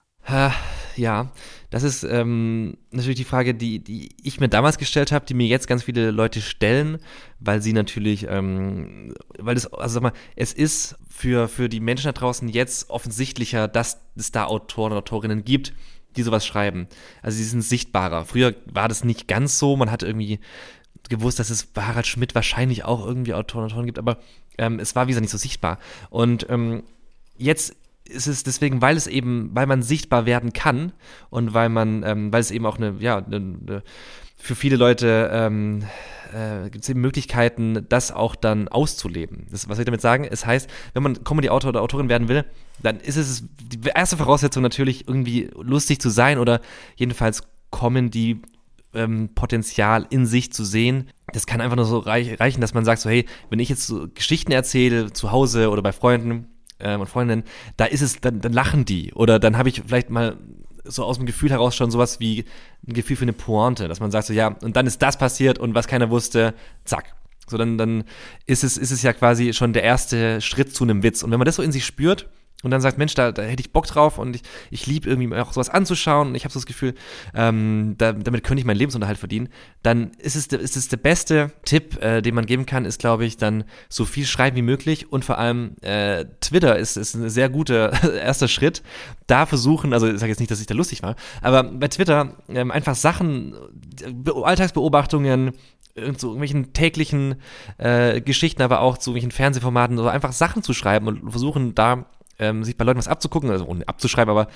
[0.96, 1.32] Ja,
[1.70, 5.48] das ist ähm, natürlich die Frage, die, die ich mir damals gestellt habe, die mir
[5.48, 7.00] jetzt ganz viele Leute stellen,
[7.39, 12.06] weil sie natürlich, ähm, weil das, also sag mal, es ist für, für die Menschen
[12.06, 15.74] da draußen jetzt offensichtlicher, dass es da Autoren und Autorinnen gibt,
[16.16, 16.88] die sowas schreiben.
[17.22, 18.26] Also sie sind sichtbarer.
[18.26, 20.39] Früher war das nicht ganz so, man hat irgendwie
[21.10, 24.20] gewusst, dass es bei Harald Schmidt wahrscheinlich auch irgendwie Autoren und Autoren gibt, aber
[24.58, 25.80] ähm, es war, wie gesagt, nicht so sichtbar.
[26.10, 26.84] Und ähm,
[27.38, 27.76] jetzt
[28.14, 30.93] ist es deswegen, weil es eben, weil man sichtbar werden kann
[31.30, 33.84] und weil man, ähm, weil es eben auch eine, ja, eine, eine,
[34.38, 35.84] für viele Leute ähm,
[36.34, 39.47] äh, gibt es eben Möglichkeiten, das auch dann auszuleben.
[39.51, 40.26] Das, was ich damit sagen?
[40.30, 42.45] Es heißt, wenn man Comedy-Autor oder Autorin werden will,
[42.82, 46.61] dann ist es die erste Voraussetzung natürlich irgendwie lustig zu sein oder
[46.95, 48.41] jedenfalls Comedy
[48.93, 51.09] ähm, Potenzial in sich zu sehen.
[51.32, 53.88] Das kann einfach nur so reich, reichen, dass man sagt so, hey, wenn ich jetzt
[53.88, 56.47] so Geschichten erzähle zu Hause oder bei Freunden,
[56.84, 57.44] ähm, und Freundinnen,
[57.78, 59.14] da ist es, dann, dann lachen die.
[59.14, 60.38] Oder dann habe ich vielleicht mal
[60.86, 62.46] so aus dem Gefühl heraus schon sowas wie
[62.88, 65.58] ein Gefühl für eine Pointe, dass man sagt so, ja, und dann ist das passiert
[65.58, 66.54] und was keiner wusste,
[66.84, 67.16] zack.
[67.48, 68.04] So, dann, dann
[68.46, 71.24] ist es, ist es ja quasi schon der erste Schritt zu einem Witz.
[71.24, 72.30] Und wenn man das so in sich spürt,
[72.64, 74.41] und dann sagt, Mensch, da, da hätte ich Bock drauf und ich,
[74.72, 76.95] ich liebe irgendwie auch sowas anzuschauen und ich habe so das Gefühl,
[77.36, 79.49] ähm, da, damit könnte ich meinen Lebensunterhalt verdienen,
[79.84, 83.26] dann ist es, ist es der beste Tipp, äh, den man geben kann, ist, glaube
[83.26, 87.30] ich, dann so viel schreiben wie möglich und vor allem äh, Twitter ist, ist ein
[87.30, 88.82] sehr guter erster Schritt.
[89.28, 92.38] Da versuchen, also ich sage jetzt nicht, dass ich da lustig war, aber bei Twitter
[92.49, 93.55] ähm, einfach Sachen,
[94.43, 95.53] Alltagsbeobachtungen,
[95.95, 97.36] so irgendwelchen täglichen
[97.78, 102.05] äh, Geschichten, aber auch zu irgendwelchen Fernsehformaten, so einfach Sachen zu schreiben und versuchen da
[102.40, 104.48] ähm, sich bei Leuten was abzugucken, also ohne abzuschreiben, aber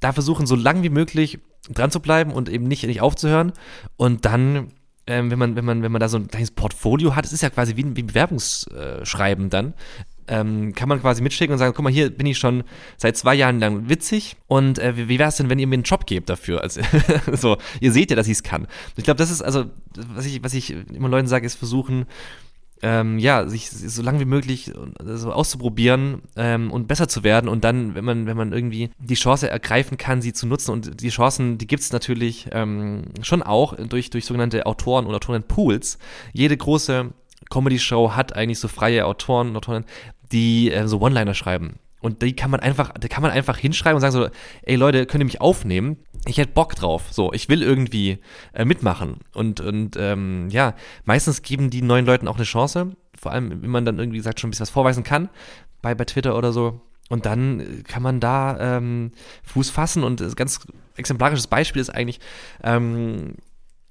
[0.00, 3.52] da versuchen, so lang wie möglich dran zu bleiben und eben nicht, nicht aufzuhören.
[3.96, 4.72] Und dann,
[5.06, 7.42] ähm, wenn man, wenn man, wenn man da so ein kleines Portfolio hat, es ist
[7.42, 9.74] ja quasi wie ein, wie ein Bewerbungsschreiben dann,
[10.28, 12.64] ähm, kann man quasi mitschicken und sagen, guck mal, hier bin ich schon
[12.96, 15.74] seit zwei Jahren lang witzig und äh, wie, wie wäre es denn, wenn ihr mir
[15.74, 16.62] einen Job gebt dafür?
[16.62, 16.80] Also,
[17.32, 18.66] so, ihr seht ja, dass ich es kann.
[18.96, 19.66] Ich glaube, das ist also,
[20.14, 22.06] was ich, was ich immer Leuten sage, ist versuchen,
[22.82, 24.72] ähm, ja, sich so lange wie möglich
[25.04, 29.14] so auszuprobieren ähm, und besser zu werden und dann, wenn man, wenn man irgendwie die
[29.14, 33.42] Chance ergreifen kann, sie zu nutzen und die Chancen, die gibt es natürlich ähm, schon
[33.42, 35.98] auch durch, durch sogenannte Autoren und Autoren-Pools.
[36.32, 37.10] Jede große
[37.50, 39.84] Comedy-Show hat eigentlich so freie Autoren und Autoren,
[40.32, 41.78] die äh, so One-Liner schreiben.
[42.02, 44.28] Und die kann man einfach, da kann man einfach hinschreiben und sagen so,
[44.62, 45.96] ey Leute, könnt ihr mich aufnehmen?
[46.26, 47.04] Ich hätte Bock drauf.
[47.10, 48.18] So, ich will irgendwie
[48.52, 49.20] äh, mitmachen.
[49.32, 50.74] Und, und ähm, ja,
[51.04, 52.96] meistens geben die neuen Leuten auch eine Chance.
[53.18, 55.30] Vor allem, wenn man dann irgendwie sagt, schon ein bisschen was vorweisen kann,
[55.80, 56.80] bei, bei Twitter oder so.
[57.08, 59.12] Und dann kann man da ähm,
[59.44, 60.02] Fuß fassen.
[60.02, 62.20] Und ein ganz exemplarisches Beispiel ist eigentlich
[62.64, 63.34] ähm,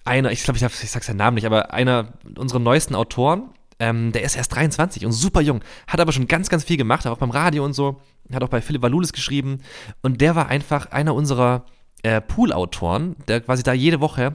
[0.03, 3.51] einer, ich glaube, ich, ich sage seinen Namen nicht, aber einer unserer neuesten Autoren,
[3.81, 7.07] ähm, der ist erst 23 und super jung, hat aber schon ganz, ganz viel gemacht,
[7.07, 7.99] auch beim Radio und so,
[8.31, 9.61] hat auch bei Philipp Valulis geschrieben.
[10.01, 11.65] Und der war einfach einer unserer
[12.03, 14.33] äh, Pool-Autoren, der quasi da jede Woche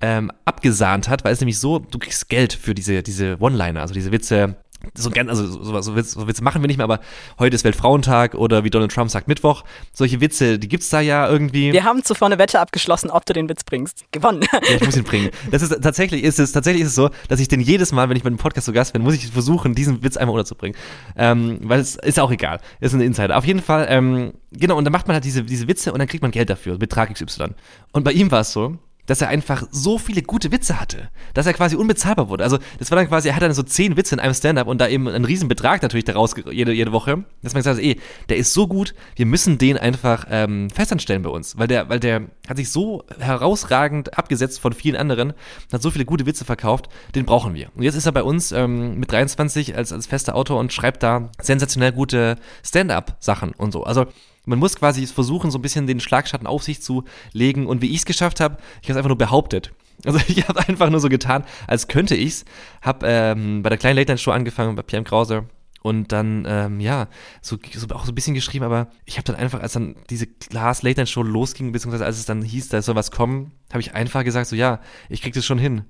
[0.00, 3.94] ähm, abgesahnt hat, weil es nämlich so, du kriegst Geld für diese, diese One-Liner, also
[3.94, 4.56] diese Witze,
[4.94, 7.00] so ganz, also so, so, Witze, so Witze machen wir nicht mehr, aber
[7.38, 9.64] heute ist Weltfrauentag oder wie Donald Trump sagt Mittwoch.
[9.92, 11.72] Solche Witze, die gibt's da ja irgendwie.
[11.72, 14.04] Wir haben zuvor eine Wette abgeschlossen, ob du den Witz bringst.
[14.12, 14.44] Gewonnen.
[14.52, 15.30] Ja, ich muss ihn bringen.
[15.50, 18.16] Das ist tatsächlich ist es tatsächlich ist es so, dass ich den jedes Mal, wenn
[18.16, 20.76] ich mit dem Podcast zu Gast bin, muss ich versuchen, diesen Witz einmal unterzubringen,
[21.16, 23.36] ähm, weil es ist auch egal, ist ein Insider.
[23.36, 24.76] Auf jeden Fall, ähm, genau.
[24.76, 27.12] Und dann macht man halt diese diese Witze und dann kriegt man Geld dafür, Betrag
[27.12, 27.54] XY.
[27.92, 31.46] Und bei ihm war es so, dass er einfach so viele gute Witze hatte, dass
[31.46, 32.44] er quasi unbezahlbar wurde.
[32.44, 34.80] Also das war dann quasi, er hat dann so zehn Witze in einem Stand-up und
[34.80, 38.00] da eben einen riesen Betrag natürlich daraus jede, jede Woche, dass man gesagt hat, ey,
[38.28, 42.00] der ist so gut, wir müssen den einfach ähm, festanstellen bei uns, weil der, weil
[42.00, 45.32] der hat sich so herausragend abgesetzt von vielen anderen,
[45.72, 47.70] hat so viele gute Witze verkauft, den brauchen wir.
[47.74, 51.02] Und jetzt ist er bei uns ähm, mit 23 als, als fester Autor und schreibt
[51.02, 53.84] da sensationell gute Stand-up-Sachen und so.
[53.84, 54.06] Also
[54.46, 57.66] man muss quasi versuchen, so ein bisschen den Schlagschatten auf sich zu legen.
[57.66, 59.72] Und wie ich es geschafft habe, ich habe es einfach nur behauptet.
[60.04, 62.44] Also ich habe einfach nur so getan, als könnte ich's.
[62.80, 65.44] Hab ähm, bei der kleinen Late Night Show angefangen bei Pierre Krause
[65.82, 67.08] und dann ähm, ja
[67.42, 70.26] so, so auch so ein bisschen geschrieben, aber ich habe dann einfach, als dann diese
[70.26, 73.80] Glas Late Night Show losging, beziehungsweise als es dann hieß, da soll was kommen, habe
[73.80, 75.84] ich einfach gesagt so ja, ich krieg das schon hin.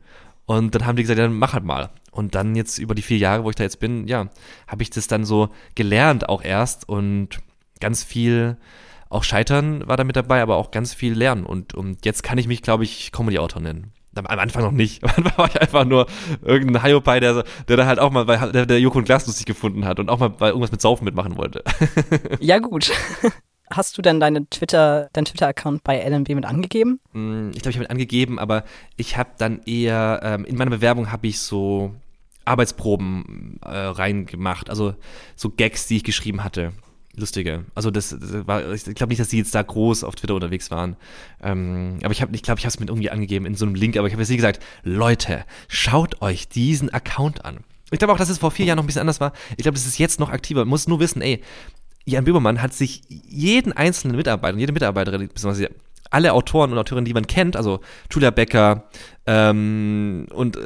[0.45, 1.91] Und dann haben die gesagt, ja, dann mach halt mal.
[2.13, 4.29] Und dann jetzt über die vier Jahre, wo ich da jetzt bin, ja,
[4.69, 7.41] habe ich das dann so gelernt auch erst und
[7.81, 8.57] ganz viel
[9.09, 11.47] auch Scheitern war da mit dabei, aber auch ganz viel Lernen.
[11.47, 13.93] Und, und jetzt kann ich mich, glaube ich, Comedy-Autor nennen.
[14.15, 15.05] Am Anfang noch nicht.
[15.05, 16.07] Am Anfang war ich einfach nur
[16.43, 19.47] irgendein Hiopai, der, der da halt auch mal bei der, der Joko und Glas lustig
[19.47, 21.63] gefunden hat und auch mal bei irgendwas mit Saufen mitmachen wollte.
[22.41, 22.91] Ja, gut.
[23.71, 27.01] Hast du denn deine Twitter, deinen Twitter-Account bei LMB mit angegeben?
[27.13, 28.65] Mm, ich glaube, ich habe mit angegeben, aber
[28.97, 31.95] ich habe dann eher, ähm, in meiner Bewerbung habe ich so
[32.45, 34.95] Arbeitsproben äh, reingemacht, also
[35.35, 36.73] so Gags, die ich geschrieben hatte
[37.17, 37.65] lustige.
[37.75, 40.71] Also das, das war, ich glaube nicht, dass die jetzt da groß auf Twitter unterwegs
[40.71, 40.97] waren.
[41.43, 43.75] Ähm, aber ich habe, ich glaube, ich habe es mit irgendwie angegeben in so einem
[43.75, 47.59] Link, aber ich habe jetzt nie gesagt, Leute, schaut euch diesen Account an.
[47.91, 49.33] Ich glaube auch, dass es vor vier Jahren noch ein bisschen anders war.
[49.57, 50.61] Ich glaube, das ist jetzt noch aktiver.
[50.61, 51.43] Man muss nur wissen, ey,
[52.05, 55.71] Jan Böbermann hat sich jeden einzelnen Mitarbeiter, jede Mitarbeiterin, beziehungsweise
[56.11, 57.81] alle Autoren und Autorinnen, die man kennt, also
[58.11, 58.85] Julia Becker
[59.27, 60.61] ähm, und äh,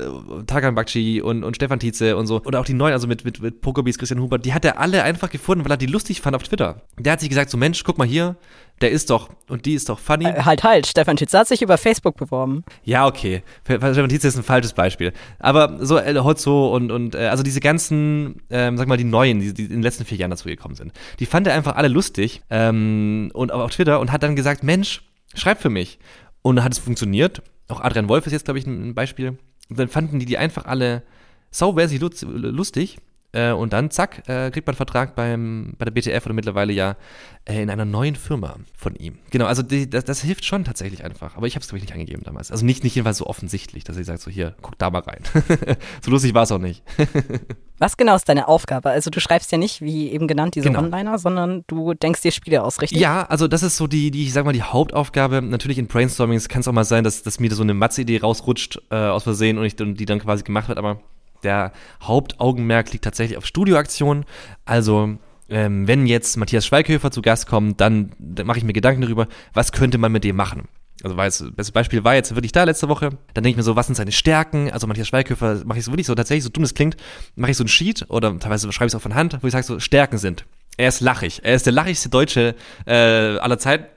[0.47, 3.41] Tagan Bakci und, und Stefan Tietze und so, oder auch die neuen, also mit, mit,
[3.41, 6.37] mit Pokerbees, Christian Hubert, die hat er alle einfach gefunden, weil er die lustig fand
[6.37, 6.83] auf Twitter.
[6.99, 8.37] Der hat sich gesagt, so Mensch, guck mal hier,
[8.83, 10.27] der ist doch, und die ist doch funny.
[10.27, 12.65] Äh, halt, halt, Stefan Tietze hat sich über Facebook beworben.
[12.85, 13.43] Ja, okay.
[13.65, 15.13] Stefan Tietze ist ein falsches Beispiel.
[15.39, 19.41] Aber so El Hotzo und, und äh, also diese ganzen, ähm, sag mal, die neuen,
[19.41, 21.89] die, die in den letzten vier Jahren dazu gekommen sind, die fand er einfach alle
[21.89, 25.03] lustig ähm, und auf Twitter und hat dann gesagt, Mensch,
[25.35, 25.99] schreib für mich.
[26.43, 27.43] Und dann hat es funktioniert.
[27.69, 29.39] Auch Adrian Wolf ist jetzt, glaube ich, ein Beispiel.
[29.69, 31.03] Und dann fanden die die einfach alle
[31.51, 32.99] saumäßig lustig.
[33.33, 36.73] Äh, und dann, zack, äh, kriegt man einen Vertrag beim, bei der BTF oder mittlerweile
[36.73, 36.97] ja
[37.45, 39.19] äh, in einer neuen Firma von ihm.
[39.31, 41.37] Genau, also die, das, das, hilft schon tatsächlich einfach.
[41.37, 42.51] Aber ich habe es, glaube ich, nicht angegeben damals.
[42.51, 45.23] Also nicht, nicht jedenfalls so offensichtlich, dass ich sage, so hier, guck da mal rein.
[46.03, 46.83] so lustig war es auch nicht.
[47.79, 48.91] Was genau ist deine Aufgabe?
[48.91, 50.81] Also du schreibst ja nicht, wie eben genannt, diese genau.
[50.81, 53.01] Onliner, sondern du denkst dir Spiele aus, richtig?
[53.01, 55.41] Ja, also das ist so die, die ich sag mal, die Hauptaufgabe.
[55.41, 58.83] Natürlich in Brainstormings kann es auch mal sein, dass, dass mir so eine Matze-Idee rausrutscht
[58.91, 61.01] äh, aus Versehen und, ich, und die dann quasi gemacht wird, aber
[61.43, 61.73] der
[62.03, 64.25] Hauptaugenmerk liegt tatsächlich auf Studioaktionen.
[64.65, 65.17] Also
[65.49, 69.27] ähm, wenn jetzt Matthias Schweighöfer zu Gast kommt, dann, dann mache ich mir Gedanken darüber,
[69.53, 70.69] was könnte man mit dem machen.
[71.03, 73.11] Also weil das beste Beispiel war jetzt wirklich da letzte Woche.
[73.35, 74.71] Dann denke ich mir so, was sind seine Stärken?
[74.71, 76.97] Also Matthias Schweighöfer mache ich so wirklich so tatsächlich so dumm es klingt,
[77.37, 79.53] mache ich so ein Sheet oder teilweise schreibe ich es auch von Hand, wo ich
[79.53, 80.45] sage so Stärken sind.
[80.77, 81.41] Er ist lachig.
[81.43, 82.55] Er ist der lachigste Deutsche
[82.87, 83.89] äh, aller Zeit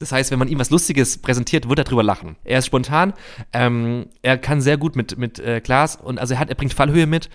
[0.00, 2.36] das heißt, wenn man ihm was Lustiges präsentiert, wird er drüber lachen.
[2.42, 3.12] Er ist spontan,
[3.52, 6.72] ähm, er kann sehr gut mit, mit äh, Glas und also er hat, er bringt
[6.72, 7.28] Fallhöhe mit,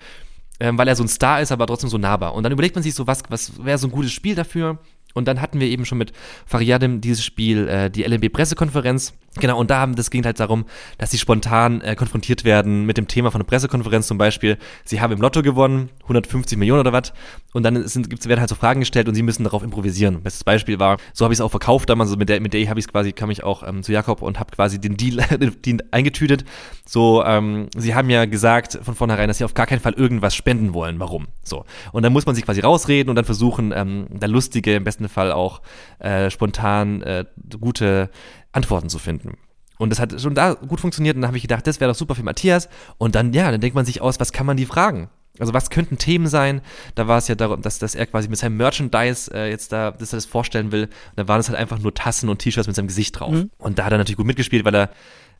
[0.58, 2.34] ähm, weil er so ein Star ist, aber trotzdem so nahbar.
[2.34, 4.78] Und dann überlegt man sich so, was, was wäre so ein gutes Spiel dafür?
[5.16, 6.12] Und dann hatten wir eben schon mit
[6.44, 9.14] Fariadim dieses Spiel, äh, die LMB-Pressekonferenz.
[9.38, 10.64] Genau, und da haben, das ging halt darum,
[10.98, 14.56] dass sie spontan äh, konfrontiert werden mit dem Thema von der Pressekonferenz zum Beispiel.
[14.84, 17.12] Sie haben im Lotto gewonnen, 150 Millionen oder was.
[17.52, 20.22] Und dann sind, gibt's, werden halt so Fragen gestellt und sie müssen darauf improvisieren.
[20.22, 22.68] Bestes Beispiel war, so habe ich es auch verkauft damals, also mit der, mit der
[22.68, 25.24] habe ich quasi, kam ich auch ähm, zu Jakob und habe quasi den Deal,
[25.64, 26.44] den eingetütet.
[26.86, 30.34] So, ähm, sie haben ja gesagt von vornherein, dass sie auf gar keinen Fall irgendwas
[30.34, 30.98] spenden wollen.
[30.98, 31.28] Warum?
[31.42, 31.64] So.
[31.92, 35.05] Und dann muss man sich quasi rausreden und dann versuchen, ähm, da lustige, im besten
[35.08, 35.62] Fall auch
[35.98, 37.24] äh, spontan äh,
[37.60, 38.10] gute
[38.52, 39.38] Antworten zu finden.
[39.78, 41.98] Und das hat schon da gut funktioniert und dann habe ich gedacht, das wäre doch
[41.98, 42.68] super für Matthias.
[42.98, 45.10] Und dann, ja, dann denkt man sich aus, was kann man die fragen?
[45.38, 46.62] Also was könnten Themen sein?
[46.94, 49.90] Da war es ja darum, dass, dass er quasi mit seinem Merchandise äh, jetzt da,
[49.90, 50.84] dass er das vorstellen will.
[50.84, 53.32] Und da waren es halt einfach nur Tassen und T-Shirts mit seinem Gesicht drauf.
[53.32, 53.50] Mhm.
[53.58, 54.90] Und da hat er natürlich gut mitgespielt, weil er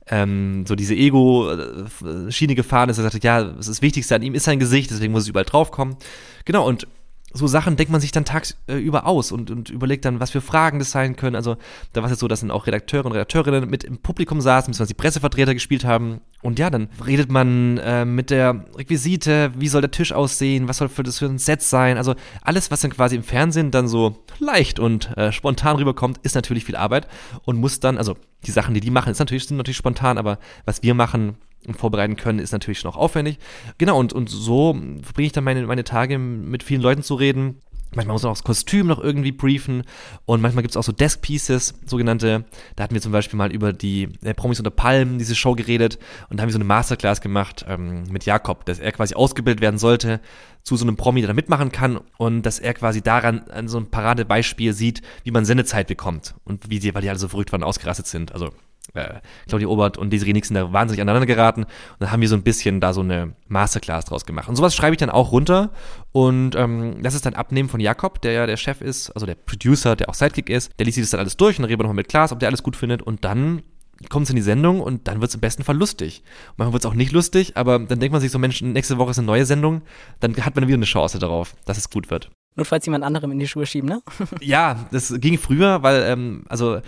[0.08, 2.98] ähm, so diese Ego-Schiene gefahren ist.
[2.98, 5.96] Er sagte, ja, das Wichtigste an ihm ist sein Gesicht, deswegen muss es überall draufkommen.
[6.44, 6.86] Genau, und
[7.32, 10.78] so Sachen denkt man sich dann tagsüber aus und, und überlegt dann, was für Fragen
[10.78, 11.36] das sein können.
[11.36, 11.56] Also
[11.92, 14.70] da war es jetzt so, dass dann auch Redakteure und Redakteurinnen mit im Publikum saßen,
[14.70, 16.20] beziehungsweise die Pressevertreter gespielt haben.
[16.42, 20.78] Und ja, dann redet man äh, mit der Requisite, wie soll der Tisch aussehen, was
[20.78, 21.96] soll für das für ein Set sein.
[21.96, 26.34] Also alles, was dann quasi im Fernsehen dann so leicht und äh, spontan rüberkommt, ist
[26.34, 27.08] natürlich viel Arbeit
[27.44, 28.16] und muss dann, also
[28.46, 31.36] die Sachen, die die machen, ist natürlich, sind natürlich spontan, aber was wir machen,
[31.74, 33.38] vorbereiten können, ist natürlich schon auch aufwendig.
[33.78, 37.60] Genau, und, und so verbringe ich dann meine, meine Tage mit vielen Leuten zu reden.
[37.94, 39.84] Manchmal muss man auch das Kostüm noch irgendwie briefen
[40.26, 42.44] und manchmal gibt es auch so Desk Pieces, sogenannte.
[42.74, 45.98] Da hatten wir zum Beispiel mal über die äh, Promis unter Palmen, diese Show geredet
[46.28, 49.62] und da haben wir so eine Masterclass gemacht ähm, mit Jakob, dass er quasi ausgebildet
[49.62, 50.20] werden sollte
[50.62, 53.78] zu so einem Promi, der da mitmachen kann und dass er quasi daran an so
[53.78, 57.52] ein Paradebeispiel sieht, wie man Sendezeit bekommt und wie die, weil die alle so verrückt
[57.52, 58.32] waren, ausgerastet sind.
[58.32, 58.50] Also
[58.96, 61.64] äh, Claudia Obert und Desiree Nix sind da wahnsinnig aneinander geraten.
[61.64, 64.48] Und dann haben wir so ein bisschen da so eine Masterclass draus gemacht.
[64.48, 65.70] Und sowas schreibe ich dann auch runter.
[66.12, 69.34] Und ähm, das ist dann Abnehmen von Jakob, der ja der Chef ist, also der
[69.34, 70.72] Producer, der auch Sidekick ist.
[70.78, 72.40] Der liest sich das dann alles durch und dann reden wir nochmal mit Klaas, ob
[72.40, 73.02] der alles gut findet.
[73.02, 73.62] Und dann
[74.08, 76.22] kommt es in die Sendung und dann wird es im besten Fall lustig.
[76.50, 78.98] Und manchmal wird es auch nicht lustig, aber dann denkt man sich so, Mensch, nächste
[78.98, 79.82] Woche ist eine neue Sendung,
[80.20, 82.30] dann hat man wieder eine Chance darauf, dass es gut wird.
[82.56, 84.02] Notfalls jemand anderem in die Schuhe schieben, ne?
[84.40, 86.80] ja, das ging früher, weil, ähm, also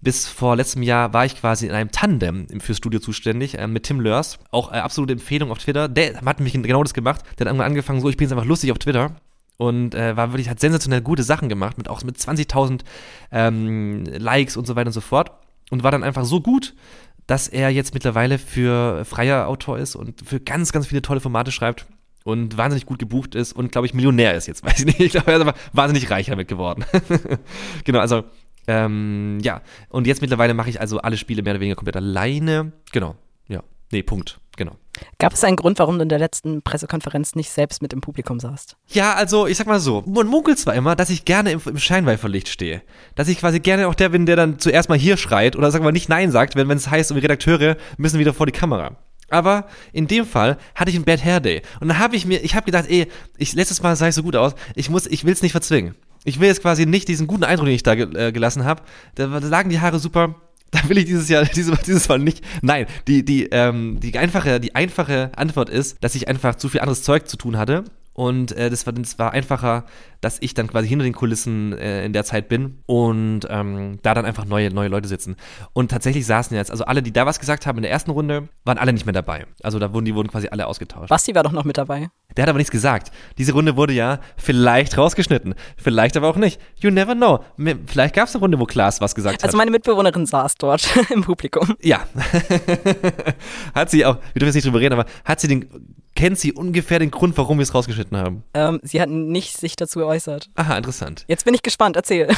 [0.00, 3.84] bis vor letztem Jahr war ich quasi in einem Tandem fürs Studio zuständig äh, mit
[3.84, 4.38] Tim Lörs.
[4.50, 5.88] Auch äh, absolute Empfehlung auf Twitter.
[5.88, 7.22] Der hat mich genau das gemacht.
[7.38, 9.16] Der hat irgendwann angefangen, so, ich bin jetzt einfach lustig auf Twitter.
[9.56, 12.82] Und äh, war wirklich, hat sensationell gute Sachen gemacht, mit auch mit 20.000
[13.32, 15.32] ähm, Likes und so weiter und so fort.
[15.70, 16.74] Und war dann einfach so gut,
[17.26, 21.50] dass er jetzt mittlerweile für freier Autor ist und für ganz, ganz viele tolle Formate
[21.50, 21.86] schreibt
[22.24, 25.00] und wahnsinnig gut gebucht ist und, glaube ich, Millionär ist jetzt, weiß ich nicht.
[25.00, 26.84] Ich glaube, er ist aber wahnsinnig reich damit geworden.
[27.84, 28.24] genau, also
[28.68, 32.72] ähm, ja, und jetzt mittlerweile mache ich also alle Spiele mehr oder weniger komplett alleine.
[32.92, 33.16] Genau,
[33.48, 33.62] ja.
[33.90, 34.38] Nee, Punkt.
[34.56, 34.72] Genau.
[35.18, 38.40] Gab es einen Grund, warum du in der letzten Pressekonferenz nicht selbst mit im Publikum
[38.40, 38.76] saßt?
[38.88, 41.78] Ja, also ich sag mal so, man munkelt zwar immer, dass ich gerne im, im
[41.78, 42.82] Scheinwerferlicht stehe.
[43.14, 45.82] Dass ich quasi gerne auch der bin, der dann zuerst mal hier schreit oder sag
[45.82, 48.96] mal nicht Nein sagt, wenn es heißt, die Redakteure müssen wieder vor die Kamera.
[49.30, 51.62] Aber in dem Fall hatte ich ein Bad Hair Day.
[51.80, 53.06] Und dann habe ich mir, ich habe gedacht, ey,
[53.36, 55.94] ich, letztes Mal sah ich so gut aus, ich muss, ich will es nicht verzwingen.
[56.24, 58.82] Ich will jetzt quasi nicht diesen guten Eindruck, den ich da äh, gelassen habe.
[59.14, 60.34] Da, da, lagen die Haare super.
[60.70, 62.44] Da will ich dieses Jahr, dieses, dieses Mal nicht.
[62.60, 66.80] Nein, die, die, ähm, die, einfache, die einfache Antwort ist, dass ich einfach zu viel
[66.80, 67.84] anderes Zeug zu tun hatte
[68.18, 69.84] und äh, das, war, das war einfacher,
[70.20, 74.12] dass ich dann quasi hinter den Kulissen äh, in der Zeit bin und ähm, da
[74.12, 75.36] dann einfach neue, neue Leute sitzen.
[75.72, 78.48] Und tatsächlich saßen jetzt, also alle, die da was gesagt haben in der ersten Runde,
[78.64, 79.46] waren alle nicht mehr dabei.
[79.62, 81.10] Also da wurden die wurden quasi alle ausgetauscht.
[81.10, 82.08] Basti war doch noch mit dabei.
[82.36, 83.10] Der hat aber nichts gesagt.
[83.38, 85.54] Diese Runde wurde ja vielleicht rausgeschnitten.
[85.76, 86.60] Vielleicht aber auch nicht.
[86.78, 87.44] You never know.
[87.86, 89.48] Vielleicht gab es eine Runde, wo Klaas was gesagt also hat.
[89.48, 91.74] Also meine Mitbewohnerin saß dort im Publikum.
[91.80, 92.06] Ja.
[93.74, 95.68] hat sie auch, wir dürfen jetzt nicht drüber reden, aber hat sie den
[96.14, 98.42] kennt sie ungefähr den Grund, warum wir es rausgeschnitten haben?
[98.52, 100.50] Ähm, sie hat nicht sich dazu geäußert.
[100.56, 101.24] Aha, interessant.
[101.28, 102.28] Jetzt bin ich gespannt, erzähl.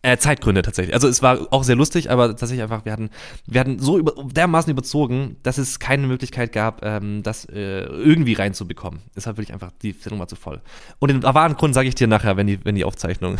[0.00, 0.94] Äh, Zeitgründe tatsächlich.
[0.94, 3.10] Also es war auch sehr lustig, aber tatsächlich einfach, wir hatten,
[3.46, 8.34] wir hatten so über, dermaßen überzogen, dass es keine Möglichkeit gab, ähm, das äh, irgendwie
[8.34, 9.00] reinzubekommen.
[9.16, 10.60] Deshalb will ich einfach, die Sendung war zu voll.
[11.00, 13.38] Und den wahren Grund sage ich dir nachher, wenn die, wenn die Aufzeichnung,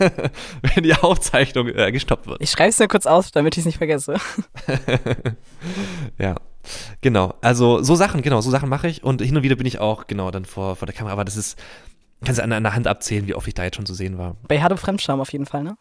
[0.74, 2.42] wenn die Aufzeichnung äh, gestoppt wird.
[2.42, 4.16] Ich schreibe es nur kurz aus, damit ich es nicht vergesse.
[6.18, 6.34] ja.
[7.00, 9.78] Genau, also so Sachen, genau, so Sachen mache ich und hin und wieder bin ich
[9.78, 11.56] auch, genau, dann vor, vor der Kamera, aber das ist,
[12.24, 14.36] kannst du an einer Hand abzählen, wie oft ich da jetzt schon zu sehen war.
[14.48, 15.76] Bei Hard Fremdscham auf jeden Fall, ne?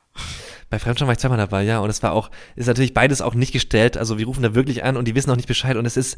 [0.70, 3.36] Bei Fremdscham war ich zweimal dabei, ja, und es war auch, ist natürlich beides auch
[3.36, 5.86] nicht gestellt, also wir rufen da wirklich an und die wissen auch nicht Bescheid und
[5.86, 6.18] es ist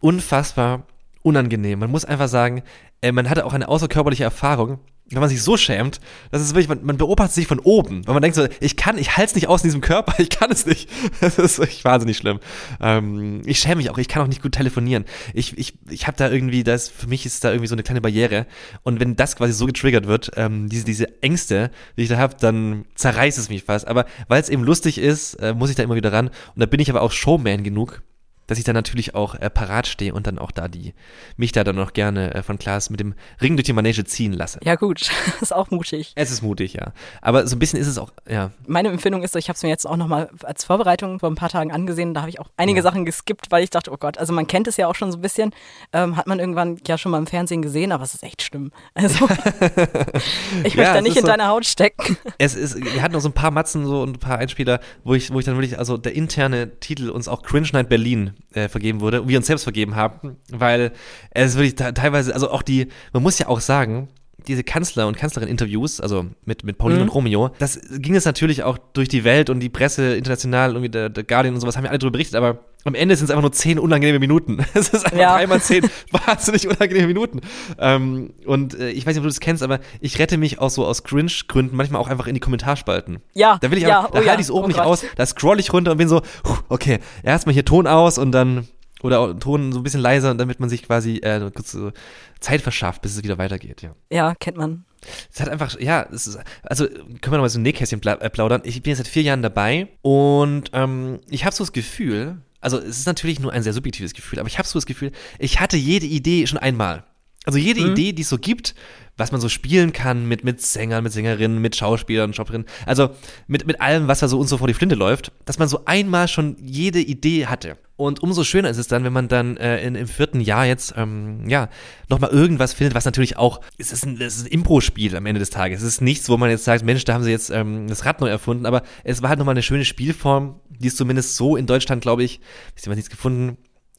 [0.00, 0.86] unfassbar
[1.22, 1.78] unangenehm.
[1.78, 2.62] Man muss einfach sagen,
[3.02, 4.78] äh, man hatte auch eine außerkörperliche Erfahrung,
[5.10, 6.00] wenn man sich so schämt,
[6.32, 8.98] das ist wirklich, man, man beobachtet sich von oben, weil man denkt so, ich kann,
[8.98, 10.88] ich halte es nicht aus in diesem Körper, ich kann es nicht.
[11.20, 12.40] Das ist wirklich wahnsinnig schlimm.
[12.80, 15.04] Ähm, ich schäme mich auch, ich kann auch nicht gut telefonieren.
[15.32, 18.00] Ich, ich, ich habe da irgendwie, das, für mich ist da irgendwie so eine kleine
[18.00, 18.46] Barriere.
[18.82, 22.34] Und wenn das quasi so getriggert wird, ähm, diese, diese Ängste, die ich da habe,
[22.40, 23.86] dann zerreißt es mich fast.
[23.86, 26.28] Aber weil es eben lustig ist, äh, muss ich da immer wieder ran.
[26.28, 28.02] Und da bin ich aber auch Showman genug,
[28.46, 30.94] dass ich dann natürlich auch äh, parat stehe und dann auch da die,
[31.36, 34.32] mich da dann noch gerne äh, von Klaas mit dem Ring durch die Manege ziehen
[34.32, 34.60] lasse.
[34.62, 36.12] Ja gut, ist auch mutig.
[36.14, 36.92] Es ist mutig, ja.
[37.22, 38.50] Aber so ein bisschen ist es auch, ja.
[38.66, 41.34] Meine Empfindung ist so, ich habe es mir jetzt auch nochmal als Vorbereitung vor ein
[41.34, 42.82] paar Tagen angesehen, da habe ich auch einige ja.
[42.82, 45.18] Sachen geskippt, weil ich dachte, oh Gott, also man kennt es ja auch schon so
[45.18, 45.52] ein bisschen,
[45.92, 48.72] ähm, hat man irgendwann ja schon mal im Fernsehen gesehen, aber es ist echt schlimm.
[48.94, 49.24] Also
[50.64, 52.16] ich möchte ja, da nicht in so, deine Haut stecken.
[52.38, 55.14] Es ist, wir hatten noch so ein paar Matzen so und ein paar Einspieler, wo
[55.14, 58.68] ich, wo ich dann wirklich, also der interne Titel uns auch Cringe Night Berlin äh,
[58.68, 60.92] vergeben wurde wir uns selbst vergeben haben, weil
[61.30, 64.08] es wirklich teilweise, also auch die, man muss ja auch sagen,
[64.48, 67.08] diese Kanzler- und Kanzlerin-Interviews, also mit, mit Pauline mhm.
[67.08, 70.90] und Romeo, das ging es natürlich auch durch die Welt und die Presse international, irgendwie
[70.90, 73.30] der, der Guardian und sowas, haben ja alle darüber berichtet, aber am Ende sind es
[73.30, 74.64] einfach nur zehn unangenehme Minuten.
[74.74, 75.36] Es ist einfach ja.
[75.36, 77.40] dreimal zehn wahnsinnig unangenehme Minuten.
[77.78, 80.70] Ähm, und äh, ich weiß nicht, ob du das kennst, aber ich rette mich auch
[80.70, 83.18] so aus Cringe-Gründen manchmal auch einfach in die Kommentarspalten.
[83.34, 83.58] Ja.
[83.60, 84.86] Da will ich ja, aber, da oh, halte ich es oben oh nicht Gott.
[84.86, 86.22] aus, da scroll ich runter und bin so,
[86.68, 88.68] okay, erstmal hier Ton aus und dann
[89.02, 91.92] oder Ton so ein bisschen leiser, damit man sich quasi äh, kurz so
[92.40, 93.94] Zeit verschafft, bis es wieder weitergeht, ja.
[94.10, 94.84] Ja, kennt man.
[95.32, 98.62] Es hat einfach, ja, es ist, also können wir nochmal so ein Nähkästchen äh, plaudern.
[98.64, 102.78] Ich bin jetzt seit vier Jahren dabei und ähm, ich habe so das Gefühl, also
[102.78, 105.60] es ist natürlich nur ein sehr subjektives Gefühl, aber ich habe so das Gefühl, ich
[105.60, 107.04] hatte jede Idee schon einmal.
[107.46, 107.92] Also jede mhm.
[107.92, 108.74] Idee, die es so gibt,
[109.16, 113.10] was man so spielen kann mit, mit Sängern, mit Sängerinnen, mit Schauspielern, Shopperinnen, also
[113.46, 115.84] mit, mit allem, was da so uns so vor die Flinte läuft, dass man so
[115.86, 117.78] einmal schon jede Idee hatte.
[117.96, 120.94] Und umso schöner ist es dann, wenn man dann äh, in, im vierten Jahr jetzt,
[120.98, 121.70] ähm, ja,
[122.10, 125.38] nochmal irgendwas findet, was natürlich auch, es ist ein, es ist ein Impro-Spiel am Ende
[125.38, 125.80] des Tages.
[125.80, 128.20] Es ist nichts, wo man jetzt sagt, Mensch, da haben sie jetzt ähm, das Rad
[128.20, 131.66] neu erfunden, aber es war halt nochmal eine schöne Spielform, die es zumindest so in
[131.66, 132.40] Deutschland, glaube ich,
[132.76, 133.56] ich habe nichts gefunden,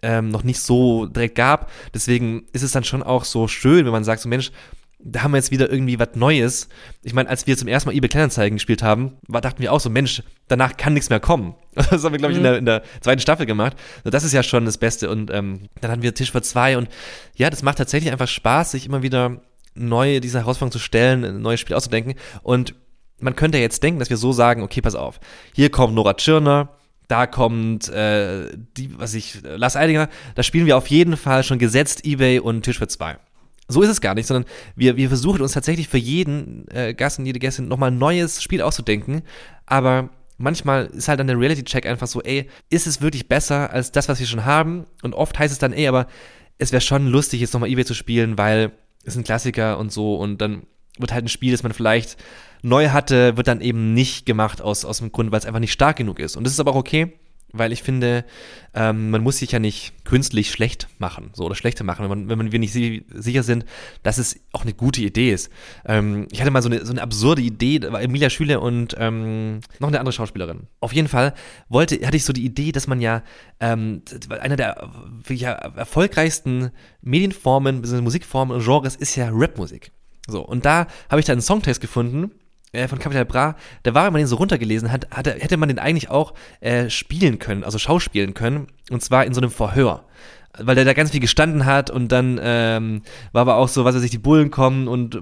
[0.08, 1.70] ähm, noch nicht so direkt gab.
[1.94, 4.52] Deswegen ist es dann schon auch so schön, wenn man sagt, so Mensch,
[5.00, 6.70] da haben wir jetzt wieder irgendwie was Neues.
[7.04, 9.82] Ich meine, als wir zum ersten Mal eBay Kleinanzeigen gespielt haben, war, dachten wir auch
[9.82, 11.56] so, Mensch, danach kann nichts mehr kommen.
[11.76, 12.46] Das haben wir, glaube ich, mhm.
[12.46, 13.78] in, der, in der zweiten Staffel gemacht.
[14.04, 15.10] Das ist ja schon das Beste.
[15.10, 16.88] Und ähm, dann hatten wir Tisch für zwei und
[17.36, 19.42] ja, das macht tatsächlich einfach Spaß, sich immer wieder
[19.76, 22.16] neue, diese Herausforderung zu stellen, ein neues Spiel auszudenken.
[22.42, 22.74] Und
[23.20, 25.20] man könnte jetzt denken, dass wir so sagen, okay, pass auf,
[25.54, 26.70] hier kommt Nora Tschirner,
[27.08, 31.60] da kommt äh, die, was ich, Lars Eidinger, da spielen wir auf jeden Fall schon
[31.60, 33.18] gesetzt Ebay und Tisch für zwei.
[33.70, 37.20] So ist es gar nicht, sondern wir, wir versuchen uns tatsächlich für jeden äh, Gast
[37.20, 39.24] und jede Gästin nochmal ein neues Spiel auszudenken,
[39.66, 43.92] aber manchmal ist halt dann der Reality-Check einfach so, ey, ist es wirklich besser als
[43.92, 44.86] das, was wir schon haben?
[45.02, 46.08] Und oft heißt es dann, ey, aber
[46.60, 48.72] es wäre schon lustig, jetzt nochmal Ebay zu spielen, weil
[49.04, 50.64] es ein Klassiker und so und dann
[50.98, 52.18] wird halt ein Spiel, das man vielleicht
[52.62, 55.74] neu hatte, wird dann eben nicht gemacht aus, aus dem Grund, weil es einfach nicht
[55.74, 56.36] stark genug ist.
[56.36, 57.14] Und das ist aber auch okay,
[57.54, 58.26] weil ich finde,
[58.74, 62.30] ähm, man muss sich ja nicht künstlich schlecht machen, so oder schlechter machen, wenn man,
[62.30, 63.66] wenn wir nicht si sicher sind,
[64.04, 65.50] dass es auch eine gute Idee ist.
[65.86, 68.96] Ähm, ich hatte mal so eine, so eine absurde Idee, da war Emilia Schüler und
[69.00, 70.68] ähm, noch eine andere Schauspielerin.
[70.82, 71.34] Auf jeden Fall
[71.70, 73.24] wollte, hatte ich so die Idee, dass man ja
[73.60, 74.90] ähm, einer der
[75.30, 79.92] ja, erfolgreichsten Medienformen, Musikformen und Genres ist ja Rapmusik.
[80.28, 82.32] So, und da habe ich dann einen Songtext gefunden
[82.72, 85.70] äh, von Capital Bra, da war, wenn man den so runtergelesen hat, hatte, hätte man
[85.70, 90.04] den eigentlich auch äh, spielen können, also schauspielen können, und zwar in so einem Verhör.
[90.60, 93.96] Weil der da ganz viel gestanden hat und dann ähm, war aber auch so, was
[93.96, 95.20] er sich die Bullen kommen und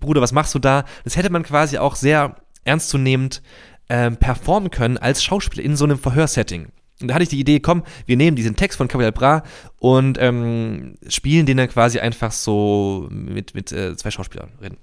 [0.00, 0.84] Bruder, was machst du da?
[1.04, 3.42] Das hätte man quasi auch sehr ernstzunehmend
[3.88, 6.68] ähm, performen können als Schauspieler in so einem Verhörsetting.
[7.00, 9.42] Und da hatte ich die Idee, komm, wir nehmen diesen Text von Capital Bra
[9.78, 14.78] und ähm, spielen den dann quasi einfach so mit, mit äh, zwei Schauspielerinnen.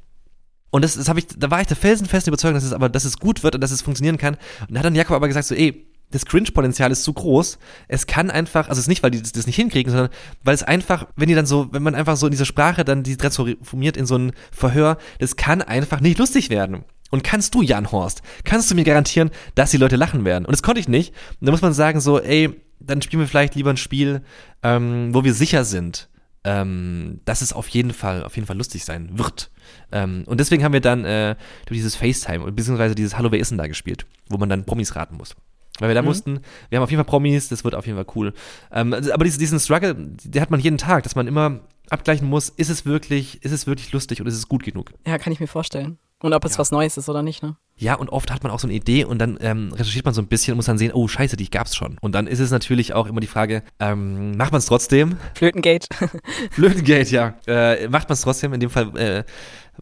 [0.71, 3.05] Und das, das habe ich, da war ich der felsenfesten Überzeugung, dass es aber, dass
[3.05, 4.35] es gut wird und dass es funktionieren kann.
[4.67, 7.59] Und da hat dann Jakob aber gesagt so, ey, das Cringe-Potenzial ist zu groß.
[7.87, 10.09] Es kann einfach, also es ist nicht, weil die das nicht hinkriegen, sondern
[10.43, 13.03] weil es einfach, wenn die dann so, wenn man einfach so in dieser Sprache dann
[13.03, 16.83] die transformiert in so ein Verhör, das kann einfach nicht lustig werden.
[17.11, 20.45] Und kannst du, Jan Horst, kannst du mir garantieren, dass die Leute lachen werden?
[20.45, 21.13] Und das konnte ich nicht.
[21.39, 22.49] Und da muss man sagen so, ey,
[22.79, 24.21] dann spielen wir vielleicht lieber ein Spiel,
[24.63, 26.09] ähm, wo wir sicher sind,
[26.43, 29.51] ähm, dass es auf jeden Fall, auf jeden Fall lustig sein wird.
[29.91, 31.35] Ähm, und deswegen haben wir dann äh,
[31.69, 35.17] dieses FaceTime, beziehungsweise dieses Hallo, wer ist denn da gespielt, wo man dann Promis raten
[35.17, 35.35] muss.
[35.79, 36.07] Weil wir da mhm.
[36.07, 38.33] mussten, wir haben auf jeden Fall Promis, das wird auf jeden Fall cool.
[38.71, 42.27] Ähm, also, aber diesen, diesen Struggle, der hat man jeden Tag, dass man immer abgleichen
[42.27, 44.93] muss, ist es wirklich, ist es wirklich lustig und ist es gut genug?
[45.05, 45.97] Ja, kann ich mir vorstellen.
[46.21, 46.59] Und ob es ja.
[46.59, 47.55] was Neues ist oder nicht, ne?
[47.79, 50.21] Ja, und oft hat man auch so eine Idee und dann ähm, recherchiert man so
[50.21, 51.97] ein bisschen und muss dann sehen, oh scheiße, die gab's schon.
[52.01, 55.15] Und dann ist es natürlich auch immer die Frage, ähm, macht man es trotzdem?
[55.33, 55.87] Flötengate.
[56.51, 57.35] Flötengate, ja.
[57.47, 59.23] Äh, macht man es trotzdem, in dem Fall äh,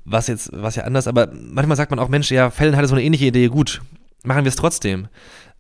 [0.05, 2.93] was jetzt, was ja anders, aber manchmal sagt man auch, Mensch, ja, Fällen hatte so
[2.93, 3.81] eine ähnliche Idee, gut,
[4.23, 5.07] machen wir es trotzdem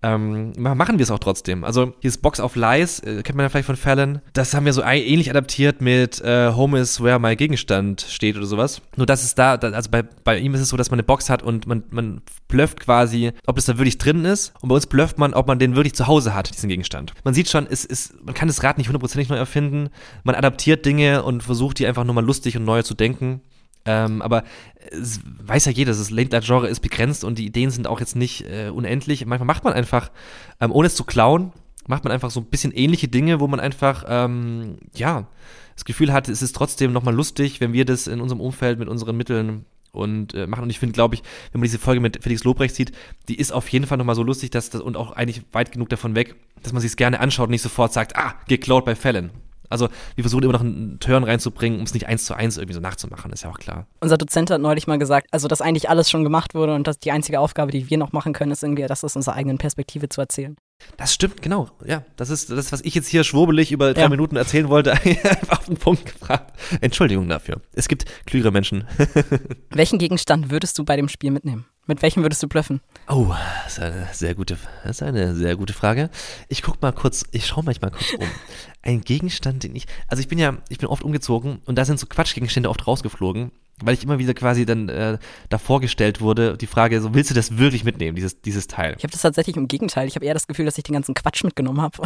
[0.03, 1.63] ähm, machen wir es auch trotzdem.
[1.63, 4.73] Also dieses Box of Lies, äh, kennt man ja vielleicht von Fallon, das haben wir
[4.73, 8.81] so ähnlich adaptiert mit äh, Home is where my Gegenstand steht oder sowas.
[8.95, 11.29] Nur dass es da, also bei, bei ihm ist es so, dass man eine Box
[11.29, 14.85] hat und man, man blufft quasi, ob es da wirklich drin ist und bei uns
[14.85, 17.13] blufft man, ob man den wirklich zu Hause hat, diesen Gegenstand.
[17.23, 19.89] Man sieht schon, es ist, man kann das Rad nicht hundertprozentig neu erfinden,
[20.23, 23.41] man adaptiert Dinge und versucht die einfach nur mal lustig und neu zu denken.
[23.87, 24.43] Ähm, aber
[24.91, 28.45] es weiß ja jeder, das Late-Night-Genre ist begrenzt und die Ideen sind auch jetzt nicht
[28.45, 29.25] äh, unendlich.
[29.25, 30.11] Manchmal macht man einfach,
[30.59, 31.53] ähm, ohne es zu klauen,
[31.87, 35.27] macht man einfach so ein bisschen ähnliche Dinge, wo man einfach, ähm, ja,
[35.73, 38.89] das Gefühl hat, es ist trotzdem nochmal lustig, wenn wir das in unserem Umfeld mit
[38.89, 40.63] unseren Mitteln und äh, machen.
[40.63, 42.91] Und ich finde, glaube ich, wenn man diese Folge mit Felix Lobrecht sieht,
[43.29, 45.89] die ist auf jeden Fall nochmal so lustig, dass das und auch eigentlich weit genug
[45.89, 48.95] davon weg, dass man sich es gerne anschaut und nicht sofort sagt, ah, geklaut bei
[48.95, 49.31] Fällen.
[49.69, 52.73] Also wir versuchen immer noch einen Turn reinzubringen, um es nicht eins zu eins irgendwie
[52.73, 53.87] so nachzumachen, ist ja auch klar.
[53.99, 56.99] Unser Dozent hat neulich mal gesagt, also dass eigentlich alles schon gemacht wurde und dass
[56.99, 60.09] die einzige Aufgabe, die wir noch machen können, ist irgendwie das aus unserer eigenen Perspektive
[60.09, 60.55] zu erzählen.
[60.97, 61.69] Das stimmt, genau.
[61.85, 64.09] Ja, das ist das, was ich jetzt hier schwurbelig über drei ja.
[64.09, 66.45] Minuten erzählen wollte, einfach auf den Punkt gebracht.
[66.81, 67.61] Entschuldigung dafür.
[67.73, 68.85] Es gibt klügere Menschen.
[69.69, 71.65] Welchen Gegenstand würdest du bei dem Spiel mitnehmen?
[71.87, 72.81] Mit welchem würdest du blöffen?
[73.07, 73.33] Oh,
[73.63, 76.09] das ist eine sehr gute, das ist eine sehr gute Frage.
[76.49, 78.27] Ich guck mal kurz, ich schaue mich mal kurz um.
[78.81, 81.97] Ein Gegenstand, den ich, also ich bin ja, ich bin oft umgezogen und da sind
[81.97, 85.17] so Quatschgegenstände oft rausgeflogen, weil ich immer wieder quasi dann äh,
[85.49, 88.95] davor gestellt wurde, die Frage, so willst du das wirklich mitnehmen, dieses, dieses Teil?
[88.97, 90.07] Ich habe das tatsächlich im Gegenteil.
[90.07, 92.01] Ich habe eher das Gefühl, dass ich den ganzen Quatsch mitgenommen habe.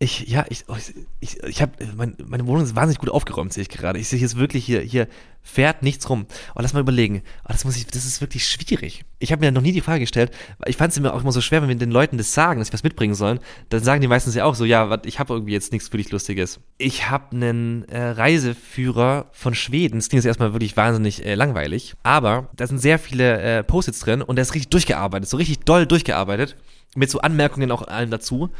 [0.00, 0.76] Ich, ja, ich, oh,
[1.20, 4.00] ich, ich, habe, mein, meine Wohnung ist wahnsinnig gut aufgeräumt, sehe ich gerade.
[4.00, 5.06] Ich sehe jetzt wirklich hier, hier
[5.40, 6.26] fährt nichts rum.
[6.56, 7.22] Oh, lass mal überlegen.
[7.44, 9.04] Oh, das muss ich, das ist wirklich schwierig.
[9.20, 10.32] Ich habe mir noch nie die Frage gestellt,
[10.66, 12.68] ich fand es mir auch immer so schwer, wenn wir den Leuten das sagen, dass
[12.68, 13.38] sie was mitbringen sollen,
[13.68, 16.10] dann sagen die meistens ja auch so, ja, ich habe irgendwie jetzt nichts für dich
[16.10, 16.58] Lustiges.
[16.76, 20.00] Ich habe einen äh, Reiseführer von Schweden.
[20.00, 24.00] Das klingt jetzt erstmal wirklich wahnsinnig äh, langweilig, aber da sind sehr viele äh, Post-its
[24.00, 26.56] drin und der ist richtig durchgearbeitet, so richtig doll durchgearbeitet
[26.94, 28.50] mit so Anmerkungen auch allem dazu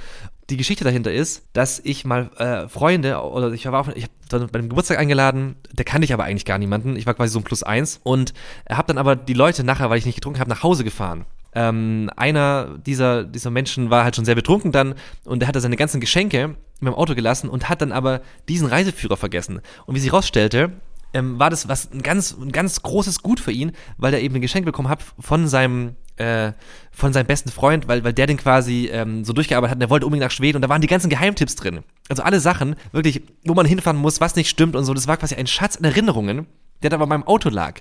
[0.51, 4.47] die Geschichte dahinter ist, dass ich mal äh, Freunde oder ich war auf, ich habe
[4.49, 6.97] bei einem Geburtstag eingeladen, der kannte ich aber eigentlich gar niemanden.
[6.97, 8.35] Ich war quasi so ein Plus eins und
[8.69, 11.25] habe dann aber die Leute nachher, weil ich nicht getrunken habe, nach Hause gefahren.
[11.55, 15.77] Ähm, einer dieser, dieser Menschen war halt schon sehr betrunken dann und der hatte seine
[15.77, 19.61] ganzen Geschenke in meinem Auto gelassen und hat dann aber diesen Reiseführer vergessen.
[19.87, 20.73] Und wie sich rausstellte,
[21.15, 24.35] ähm, war das was ein ganz, ein ganz großes Gut für ihn, weil er eben
[24.35, 26.53] ein Geschenk bekommen hat von seinem äh,
[26.93, 29.91] von seinem besten Freund, weil, weil der den quasi ähm, so durchgearbeitet hat und der
[29.91, 31.81] wollte unbedingt nach Schweden und da waren die ganzen Geheimtipps drin.
[32.09, 34.95] Also alle Sachen, wirklich, wo man hinfahren muss, was nicht stimmt und so.
[34.95, 36.47] Das war quasi ein Schatz an Erinnerungen,
[36.83, 37.81] der da bei meinem Auto lag.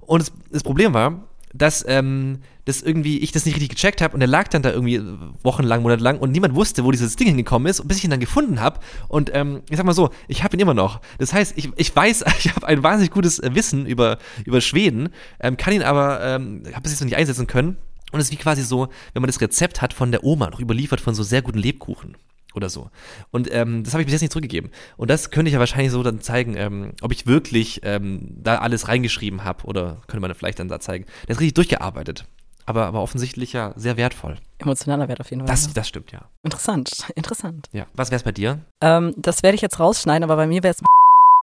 [0.00, 4.12] Und das, das Problem war, dass ähm, das irgendwie ich das nicht richtig gecheckt habe
[4.12, 5.00] und der lag dann da irgendwie
[5.42, 8.60] wochenlang, monatelang und niemand wusste, wo dieses Ding hingekommen ist, bis ich ihn dann gefunden
[8.60, 8.80] habe.
[9.08, 11.00] Und ähm, ich sag mal so, ich habe ihn immer noch.
[11.18, 15.10] Das heißt, ich, ich weiß, ich habe ein wahnsinnig gutes Wissen über, über Schweden,
[15.40, 17.78] ähm, kann ihn aber, ähm, habe es jetzt noch nicht einsetzen können.
[18.12, 20.60] Und es ist wie quasi so, wenn man das Rezept hat von der Oma, noch
[20.60, 22.16] überliefert von so sehr guten Lebkuchen
[22.54, 22.90] oder so.
[23.30, 24.70] Und ähm, das habe ich bis jetzt nicht zurückgegeben.
[24.96, 28.58] Und das könnte ich ja wahrscheinlich so dann zeigen, ähm, ob ich wirklich ähm, da
[28.58, 31.04] alles reingeschrieben habe oder könnte man vielleicht dann da zeigen.
[31.28, 32.26] Der ist richtig durchgearbeitet.
[32.66, 34.36] Aber, aber offensichtlich ja sehr wertvoll.
[34.58, 35.54] Emotionaler Wert auf jeden Fall.
[35.54, 36.22] Das, das stimmt, ja.
[36.42, 37.68] Interessant, interessant.
[37.72, 37.86] Ja.
[37.94, 38.60] Was wäre es bei dir?
[38.80, 40.82] Ähm, das werde ich jetzt rausschneiden, aber bei mir wäre es.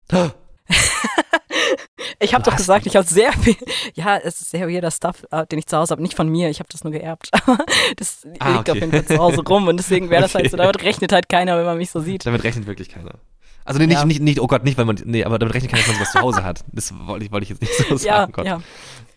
[2.24, 3.56] Ich habe doch gesagt, ich habe sehr viel.
[3.96, 6.02] Ja, es ist sehr weirder Stuff, äh, den ich zu Hause habe.
[6.02, 7.30] Nicht von mir, ich habe das nur geerbt.
[7.98, 8.72] das ah, liegt okay.
[8.72, 10.44] auf jeden Fall zu Hause rum und deswegen wäre das okay.
[10.44, 10.58] halt so.
[10.62, 12.26] Damit rechnet halt keiner, wenn man mich so sieht.
[12.26, 13.16] Damit rechnet wirklich keiner.
[13.66, 14.06] Also nee, nicht, ja.
[14.06, 16.12] nicht, nicht, oh Gott, nicht, weil man, nee, aber damit rechnet keiner, dass man was
[16.12, 16.64] zu Hause hat.
[16.72, 18.34] Das wollte ich, wollte ich jetzt nicht so sagen.
[18.38, 18.62] Ja, ja.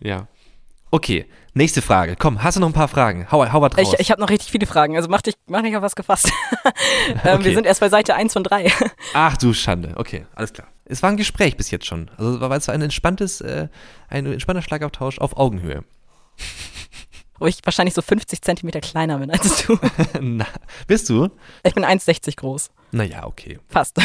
[0.00, 0.28] ja.
[0.94, 2.14] Okay, nächste Frage.
[2.16, 3.26] Komm, hast du noch ein paar Fragen?
[3.32, 3.94] Hau, hau was raus.
[3.94, 6.30] Ich, ich habe noch richtig viele Fragen, also mach dich, mach dich auf was gefasst.
[7.24, 7.44] ähm, okay.
[7.46, 8.70] Wir sind erst bei Seite 1 von 3.
[9.12, 10.68] Ach du Schande, okay, alles klar.
[10.84, 12.12] Es war ein Gespräch bis jetzt schon.
[12.16, 13.66] Also war es ein entspanntes, äh,
[14.08, 15.82] ein entspannter Schlagabtausch auf Augenhöhe.
[17.44, 19.78] Wo ich wahrscheinlich so 50 Zentimeter kleiner bin als du.
[20.22, 20.46] Na,
[20.86, 21.28] bist du?
[21.62, 22.70] Ich bin 1,60 groß.
[22.90, 23.58] Naja, okay.
[23.68, 23.98] Fast.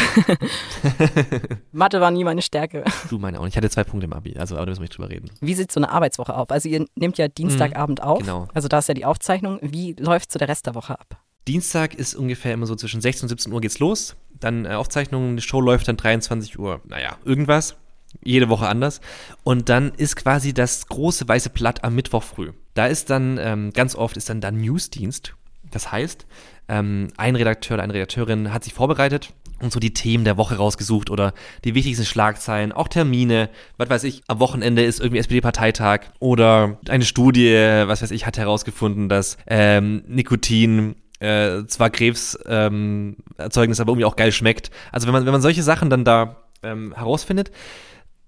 [1.72, 2.84] Mathe war nie meine Stärke.
[3.08, 3.54] Du meine auch nicht.
[3.54, 5.30] Ich hatte zwei Punkte im Abi, also aber da müssen wir nicht drüber reden.
[5.40, 6.50] Wie sieht so eine Arbeitswoche auf?
[6.50, 8.18] Also ihr nehmt ja Dienstagabend mhm, auf.
[8.18, 8.46] Genau.
[8.52, 9.58] Also da ist ja die Aufzeichnung.
[9.62, 11.16] Wie läuft so der Rest der Woche ab?
[11.48, 14.16] Dienstag ist ungefähr immer so zwischen 16 und 17 Uhr geht's los.
[14.38, 17.76] Dann äh, Aufzeichnung, die Show läuft dann 23 Uhr, naja, irgendwas.
[18.22, 19.00] Jede Woche anders.
[19.44, 22.52] Und dann ist quasi das große weiße Blatt am Mittwoch früh.
[22.74, 25.34] Da ist dann, ähm, ganz oft ist dann da Newsdienst.
[25.70, 26.26] Das heißt,
[26.68, 30.56] ähm, ein Redakteur oder eine Redakteurin hat sich vorbereitet und so die Themen der Woche
[30.56, 31.34] rausgesucht oder
[31.64, 37.04] die wichtigsten Schlagzeilen, auch Termine, was weiß ich, am Wochenende ist irgendwie SPD-Parteitag oder eine
[37.04, 37.52] Studie,
[37.86, 44.16] was weiß ich, hat herausgefunden, dass ähm, Nikotin äh, zwar Krebserzeugnis, ähm, aber irgendwie auch
[44.16, 44.70] geil schmeckt.
[44.90, 47.50] Also wenn man, wenn man solche Sachen dann da ähm, herausfindet,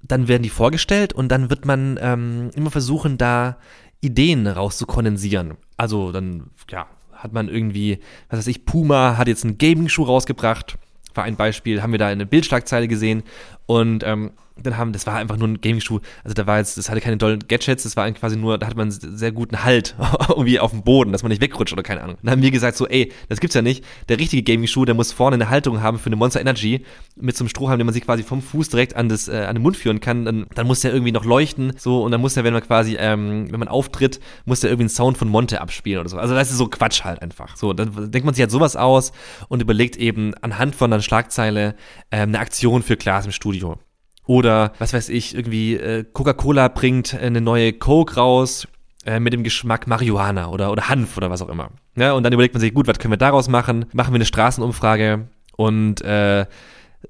[0.03, 3.59] dann werden die vorgestellt und dann wird man ähm, immer versuchen, da
[4.01, 5.57] Ideen rauszukondensieren.
[5.77, 10.77] Also dann, ja, hat man irgendwie, was weiß ich, Puma hat jetzt einen Gaming-Schuh rausgebracht,
[11.15, 13.23] war ein Beispiel, haben wir da eine Bildschlagzeile gesehen
[13.73, 16.91] und ähm, dann haben, das war einfach nur ein Gaming-Schuh, also da war jetzt, das
[16.91, 19.95] hatte keine dollen Gadgets, das war quasi nur, da hat man einen sehr guten Halt
[20.29, 22.17] irgendwie auf dem Boden, dass man nicht wegrutscht oder keine Ahnung.
[22.23, 25.13] Dann haben wir gesagt so, ey, das gibt's ja nicht, der richtige Gaming-Schuh, der muss
[25.13, 26.85] vorne eine Haltung haben für eine Monster Energy,
[27.17, 29.57] mit so einem Strohhalm, den man sich quasi vom Fuß direkt an, das, äh, an
[29.57, 32.35] den Mund führen kann, dann, dann muss der irgendwie noch leuchten, so, und dann muss
[32.35, 35.61] der, wenn man quasi, ähm, wenn man auftritt, muss der irgendwie einen Sound von Monte
[35.61, 36.19] abspielen oder so.
[36.19, 37.57] Also das ist so Quatsch halt einfach.
[37.57, 39.13] So, dann denkt man sich halt sowas aus
[39.49, 41.75] und überlegt eben anhand von einer Schlagzeile
[42.11, 43.62] ähm, eine Aktion für Glas im Studio.
[44.27, 48.69] Oder, was weiß ich, irgendwie äh, Coca-Cola bringt eine neue Coke raus
[49.05, 51.71] äh, mit dem Geschmack Marihuana oder, oder Hanf oder was auch immer.
[51.97, 53.87] Ja, und dann überlegt man sich, gut, was können wir daraus machen?
[53.93, 56.47] Machen wir eine Straßenumfrage und äh,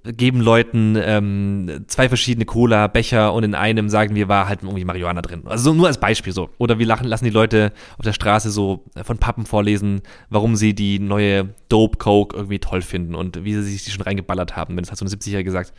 [0.05, 5.21] geben Leuten ähm, zwei verschiedene Cola-Becher und in einem sagen wir, war halt irgendwie Marihuana
[5.21, 5.43] drin.
[5.45, 6.51] Also nur als Beispiel so.
[6.59, 10.01] Oder wir lachen, lassen die Leute auf der Straße so von Pappen vorlesen,
[10.31, 14.03] warum sie die neue Dope Coke irgendwie toll finden und wie sie sich die schon
[14.03, 14.77] reingeballert haben.
[14.77, 15.73] Wenn es halt so eine 70er gesagt,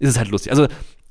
[0.00, 0.50] ist es halt lustig.
[0.50, 0.66] Also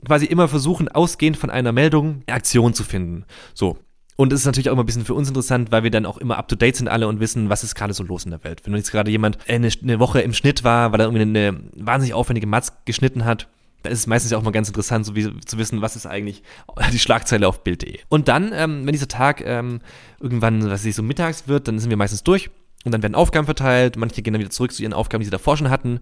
[0.05, 3.25] quasi immer versuchen, ausgehend von einer Meldung eine Aktion zu finden.
[3.53, 3.77] So.
[4.15, 6.17] Und es ist natürlich auch immer ein bisschen für uns interessant, weil wir dann auch
[6.17, 8.43] immer up to date sind alle und wissen, was ist gerade so los in der
[8.43, 8.61] Welt.
[8.65, 12.13] Wenn jetzt gerade jemand eine, eine Woche im Schnitt war, weil er irgendwie eine wahnsinnig
[12.13, 13.47] aufwendige Matz geschnitten hat,
[13.83, 16.05] da ist es meistens ja auch mal ganz interessant, so wie, zu wissen, was ist
[16.05, 16.43] eigentlich
[16.91, 17.99] die Schlagzeile auf Bild.de.
[18.09, 19.79] Und dann, ähm, wenn dieser Tag ähm,
[20.19, 22.49] irgendwann, was ich, so mittags wird, dann sind wir meistens durch
[22.83, 23.95] und dann werden Aufgaben verteilt.
[23.95, 26.01] Manche gehen dann wieder zurück zu ihren Aufgaben, die sie davor schon hatten.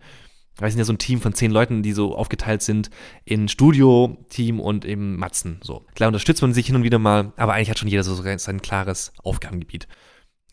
[0.59, 2.89] Wir sind ja so ein Team von zehn Leuten, die so aufgeteilt sind
[3.25, 5.59] in Studio, Team und im Matzen.
[5.61, 5.85] So.
[5.95, 8.61] Klar unterstützt man sich hin und wieder mal, aber eigentlich hat schon jeder so sein
[8.61, 9.87] klares Aufgabengebiet.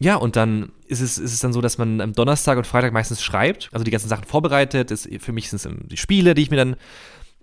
[0.00, 2.92] Ja, und dann ist es, ist es dann so, dass man am Donnerstag und Freitag
[2.92, 4.90] meistens schreibt, also die ganzen Sachen vorbereitet.
[4.90, 6.76] Das, für mich sind es die Spiele, die ich mir dann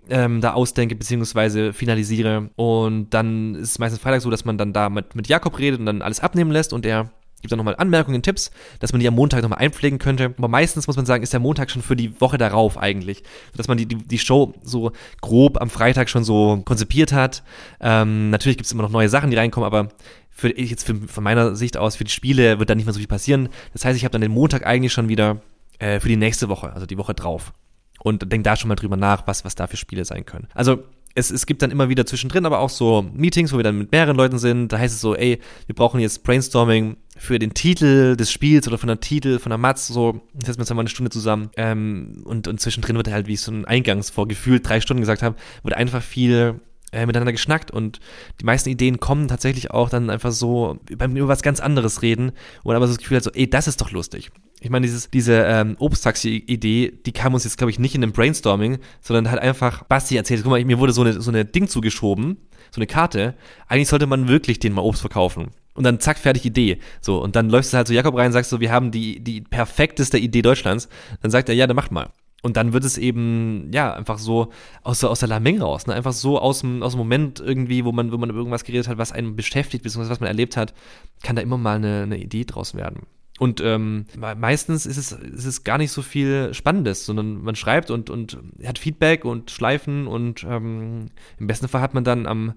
[0.08, 2.50] ähm, da ausdenke beziehungsweise finalisiere.
[2.56, 5.80] Und dann ist es meistens Freitag so, dass man dann da mit, mit Jakob redet
[5.80, 7.10] und dann alles abnehmen lässt und er
[7.42, 10.34] gibt dann nochmal Anmerkungen, Tipps, dass man die am Montag nochmal einpflegen könnte.
[10.36, 13.22] Aber meistens muss man sagen, ist der Montag schon für die Woche darauf eigentlich.
[13.56, 17.42] Dass man die, die, die Show so grob am Freitag schon so konzipiert hat.
[17.80, 19.88] Ähm, natürlich gibt es immer noch neue Sachen, die reinkommen, aber
[20.30, 22.98] für jetzt für, von meiner Sicht aus, für die Spiele wird da nicht mehr so
[22.98, 23.48] viel passieren.
[23.72, 25.42] Das heißt, ich habe dann den Montag eigentlich schon wieder
[25.78, 27.52] äh, für die nächste Woche, also die Woche drauf.
[28.00, 30.48] Und denke da schon mal drüber nach, was, was da für Spiele sein können.
[30.54, 30.82] Also
[31.14, 33.92] es, es gibt dann immer wieder zwischendrin aber auch so Meetings, wo wir dann mit
[33.92, 34.68] mehreren Leuten sind.
[34.72, 38.78] Da heißt es so, ey, wir brauchen jetzt Brainstorming für den Titel des Spiels oder
[38.78, 41.10] von der Titel, von der Matz, so, jetzt setzen wir uns dann mal eine Stunde
[41.10, 41.50] zusammen.
[41.56, 45.02] Ähm, und, und zwischendrin wird halt, wie ich so ein Eingangs vor gefühlt drei Stunden
[45.02, 46.60] gesagt habe, wird einfach viel
[46.92, 48.00] äh, miteinander geschnackt und
[48.40, 52.32] die meisten Ideen kommen tatsächlich auch dann einfach so beim über was ganz anderes reden
[52.64, 54.30] und aber so das Gefühl hat so, ey, das ist doch lustig.
[54.60, 58.12] Ich meine, dieses, diese ähm, Obsttaxi-Idee, die kam uns jetzt, glaube ich, nicht in einem
[58.12, 61.66] Brainstorming, sondern hat einfach Basti erzählt, guck mal, mir wurde so eine, so eine Ding
[61.66, 62.36] zugeschoben,
[62.70, 63.34] so eine Karte.
[63.66, 65.48] Eigentlich sollte man wirklich den mal Obst verkaufen.
[65.74, 66.78] Und dann zack, fertig Idee.
[67.00, 69.20] So, und dann läufst du halt so Jakob rein und sagst so, wir haben die,
[69.20, 70.88] die perfekteste Idee Deutschlands.
[71.22, 72.10] Dann sagt er, ja, dann macht mal.
[72.42, 74.50] Und dann wird es eben, ja, einfach so
[74.82, 75.94] aus, der, aus der Lameng raus, ne?
[75.94, 78.88] Einfach so aus dem, aus dem Moment irgendwie, wo man, wo man über irgendwas geredet
[78.88, 80.74] hat, was einen beschäftigt, beziehungsweise was man erlebt hat,
[81.22, 83.06] kann da immer mal eine, eine Idee draus werden.
[83.38, 84.06] Und ähm,
[84.36, 88.38] meistens ist es, ist es gar nicht so viel Spannendes, sondern man schreibt und, und
[88.64, 91.06] hat Feedback und Schleifen und ähm,
[91.38, 92.54] im besten Fall hat man dann am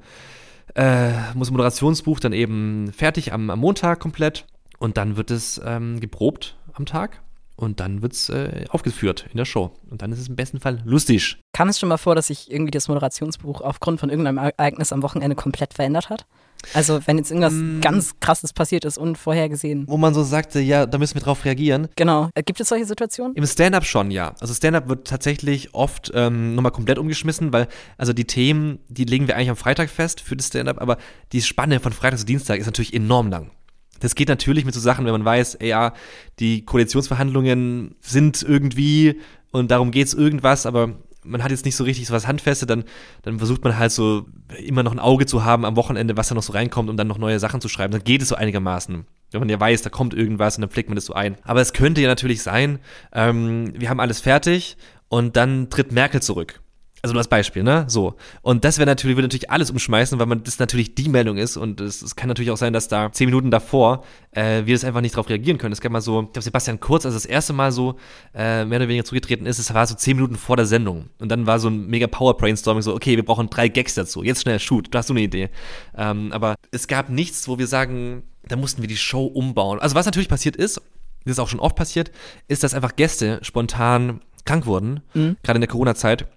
[0.75, 4.45] äh, muss Moderationsbuch dann eben fertig am, am Montag komplett
[4.77, 7.21] und dann wird es ähm, geprobt am Tag
[7.55, 9.71] und dann wird es äh, aufgeführt in der Show.
[9.89, 11.37] Und dann ist es im besten Fall lustig.
[11.53, 15.01] Kam es schon mal vor, dass sich irgendwie das Moderationsbuch aufgrund von irgendeinem Ereignis am
[15.03, 16.25] Wochenende komplett verändert hat?
[16.73, 17.81] Also wenn jetzt irgendwas mm.
[17.81, 19.85] ganz krasses passiert ist, unvorhergesehen.
[19.87, 21.87] Wo man so sagte, ja, da müssen wir drauf reagieren.
[21.95, 22.29] Genau.
[22.35, 23.35] Äh, gibt es solche Situationen?
[23.35, 24.33] Im Stand-up schon, ja.
[24.39, 29.27] Also Stand-up wird tatsächlich oft ähm, nochmal komplett umgeschmissen, weil also die Themen, die legen
[29.27, 30.97] wir eigentlich am Freitag fest für das Stand-up, aber
[31.31, 33.51] die Spanne von Freitag zu Dienstag ist natürlich enorm lang.
[33.99, 35.93] Das geht natürlich mit so Sachen, wenn man weiß, ey, ja,
[36.39, 40.95] die Koalitionsverhandlungen sind irgendwie und darum geht's irgendwas, aber
[41.25, 42.83] man hat jetzt nicht so richtig so was Handfeste, dann,
[43.23, 44.25] dann versucht man halt so
[44.63, 47.07] immer noch ein Auge zu haben am Wochenende, was da noch so reinkommt, um dann
[47.07, 47.91] noch neue Sachen zu schreiben.
[47.91, 49.05] Dann geht es so einigermaßen.
[49.31, 51.35] Wenn man ja weiß, da kommt irgendwas und dann pflegt man das so ein.
[51.43, 52.79] Aber es könnte ja natürlich sein,
[53.11, 54.77] ähm, wir haben alles fertig
[55.09, 56.61] und dann tritt Merkel zurück.
[57.05, 57.85] Also nur als Beispiel, ne?
[57.87, 58.15] So.
[58.41, 61.55] Und das wäre natürlich, würde natürlich alles umschmeißen, weil man das natürlich die Meldung ist.
[61.55, 64.83] Und es, es kann natürlich auch sein, dass da zehn Minuten davor äh, wir das
[64.83, 65.71] einfach nicht darauf reagieren können.
[65.71, 67.99] Es gab mal so, ich glaube, Sebastian Kurz, als das erste Mal so
[68.33, 71.11] äh, mehr oder weniger zugetreten ist, es war so zehn Minuten vor der Sendung.
[71.19, 74.23] Und dann war so ein mega Power-Brainstorming, so, okay, wir brauchen drei Gags dazu.
[74.23, 75.51] Jetzt schnell, shoot, du hast so eine Idee.
[75.95, 79.79] Ähm, aber es gab nichts, wo wir sagen, da mussten wir die Show umbauen.
[79.79, 80.81] Also was natürlich passiert ist,
[81.23, 82.11] das ist auch schon oft passiert,
[82.47, 85.37] ist, dass einfach Gäste spontan krank wurden, mhm.
[85.43, 86.27] gerade in der Corona-Zeit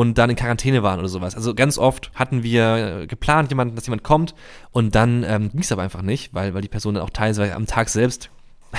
[0.00, 1.36] und dann in Quarantäne waren oder sowas.
[1.36, 4.34] Also ganz oft hatten wir geplant, jemand, dass jemand kommt
[4.72, 7.54] und dann ähm, ging es aber einfach nicht, weil, weil die Person dann auch teilweise
[7.54, 8.30] am Tag selbst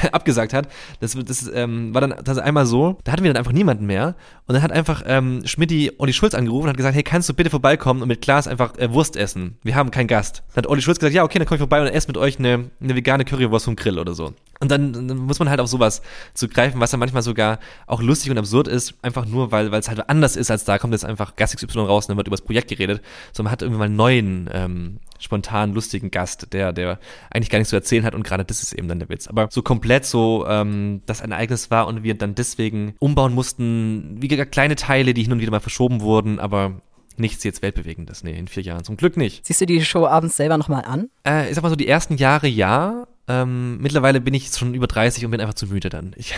[0.12, 0.68] abgesagt hat.
[1.00, 4.16] Das, das ähm, war dann das einmal so, da hatten wir dann einfach niemanden mehr.
[4.48, 7.34] Und dann hat einfach ähm, Schmidti Olli Schulz angerufen und hat gesagt, hey, kannst du
[7.34, 9.58] bitte vorbeikommen und mit Klaas einfach äh, Wurst essen?
[9.64, 10.44] Wir haben keinen Gast.
[10.54, 12.40] Dann hat Olli Schulz gesagt, ja, okay, dann komme ich vorbei und esse mit euch
[12.40, 14.34] eine, eine vegane Currywurst vom Grill oder so.
[14.60, 16.02] Und dann, dann muss man halt auf sowas
[16.34, 20.10] zugreifen, was dann manchmal sogar auch lustig und absurd ist, einfach nur, weil es halt
[20.10, 22.46] anders ist als da, kommt jetzt einfach Gast XY raus und dann wird über das
[22.46, 23.02] Projekt geredet,
[23.34, 27.00] sondern man hat irgendwie mal einen neuen ähm, spontan lustigen Gast, der, der
[27.30, 29.28] eigentlich gar nichts zu erzählen hat und gerade das ist eben dann der Witz.
[29.28, 34.18] Aber so komplett so, ähm, dass ein Ereignis war und wir dann deswegen umbauen mussten,
[34.22, 36.82] wie gesagt, kleine Teile, die hin und wieder mal verschoben wurden, aber
[37.18, 38.84] nichts jetzt Weltbewegendes, nee, in vier Jahren.
[38.84, 39.46] Zum Glück nicht.
[39.46, 41.10] Siehst du die Show abends selber nochmal an?
[41.26, 43.08] Äh, ich sag mal so, die ersten Jahre ja.
[43.28, 46.14] Ähm, mittlerweile bin ich schon über 30 und bin einfach zu müde dann.
[46.16, 46.36] Ich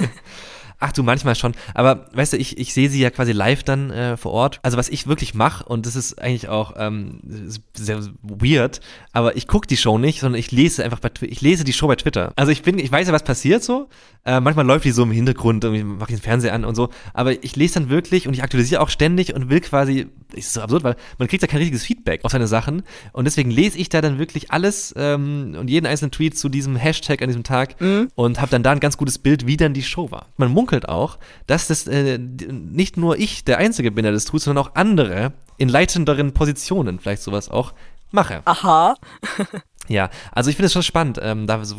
[0.80, 1.54] Ach du, manchmal schon.
[1.74, 4.60] Aber weißt du, ich, ich sehe sie ja quasi live dann äh, vor Ort.
[4.62, 7.20] Also was ich wirklich mache, und das ist eigentlich auch ähm,
[7.74, 8.80] sehr weird,
[9.12, 11.86] aber ich gucke die Show nicht, sondern ich lese einfach bei ich lese die Show
[11.86, 12.32] bei Twitter.
[12.36, 13.88] Also ich bin, ich weiß ja, was passiert so.
[14.24, 16.90] Äh, manchmal läuft die so im Hintergrund, irgendwie mache ich den Fernseher an und so.
[17.14, 20.60] Aber ich lese dann wirklich und ich aktualisiere auch ständig und will quasi, ist so
[20.60, 22.82] absurd, weil man kriegt ja kein richtiges Feedback auf seine Sachen.
[23.12, 26.76] Und deswegen lese ich da dann wirklich alles ähm, und jeden einzelnen Tweet zu diesem
[26.76, 28.08] Hashtag an diesem Tag mhm.
[28.14, 30.26] und habe dann da ein ganz gutes Bild, wie dann die Show war.
[30.36, 34.42] Man munkelt auch, dass das äh, nicht nur ich der Einzige bin, der das tut,
[34.42, 37.74] sondern auch andere in leitenderen Positionen vielleicht sowas auch
[38.12, 38.42] mache.
[38.44, 38.94] Aha.
[39.90, 41.74] Ja, also ich finde es schon spannend, ähm, da so,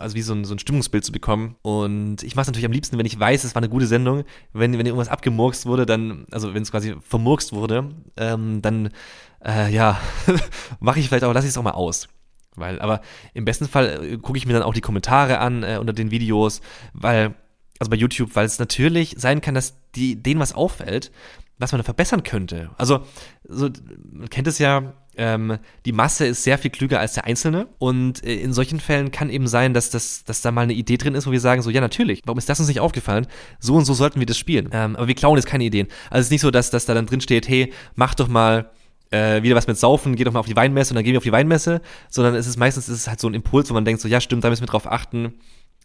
[0.00, 1.54] also wie so ein, so ein Stimmungsbild zu bekommen.
[1.62, 4.24] Und ich mache es natürlich am liebsten, wenn ich weiß, es war eine gute Sendung.
[4.52, 8.90] Wenn, wenn irgendwas abgemurkst wurde, dann, also wenn es quasi vermurkst wurde, ähm, dann,
[9.44, 10.00] äh, ja,
[10.80, 12.08] mache ich vielleicht auch, lasse ich es auch mal aus.
[12.56, 13.00] Weil, aber
[13.32, 16.10] im besten Fall äh, gucke ich mir dann auch die Kommentare an äh, unter den
[16.10, 16.62] Videos,
[16.94, 17.36] weil,
[17.78, 21.12] also bei YouTube, weil es natürlich sein kann, dass die, denen was auffällt,
[21.58, 22.70] was man da verbessern könnte.
[22.76, 23.06] Also,
[23.44, 23.70] so,
[24.10, 27.68] man kennt es ja, ähm, die Masse ist sehr viel klüger als der Einzelne.
[27.78, 30.96] Und äh, in solchen Fällen kann eben sein, dass, das, dass da mal eine Idee
[30.96, 33.26] drin ist, wo wir sagen, so, ja, natürlich, warum ist das uns nicht aufgefallen?
[33.60, 34.68] So und so sollten wir das spielen.
[34.72, 35.88] Ähm, aber wir klauen jetzt keine Ideen.
[36.10, 38.70] Also es ist nicht so, dass, dass da dann drin steht, hey, mach doch mal
[39.10, 41.18] äh, wieder was mit Saufen, geh doch mal auf die Weinmesse und dann gehen wir
[41.18, 43.84] auf die Weinmesse, sondern es ist meistens ist es halt so ein Impuls, wo man
[43.84, 45.34] denkt, so, ja, stimmt, da müssen wir drauf achten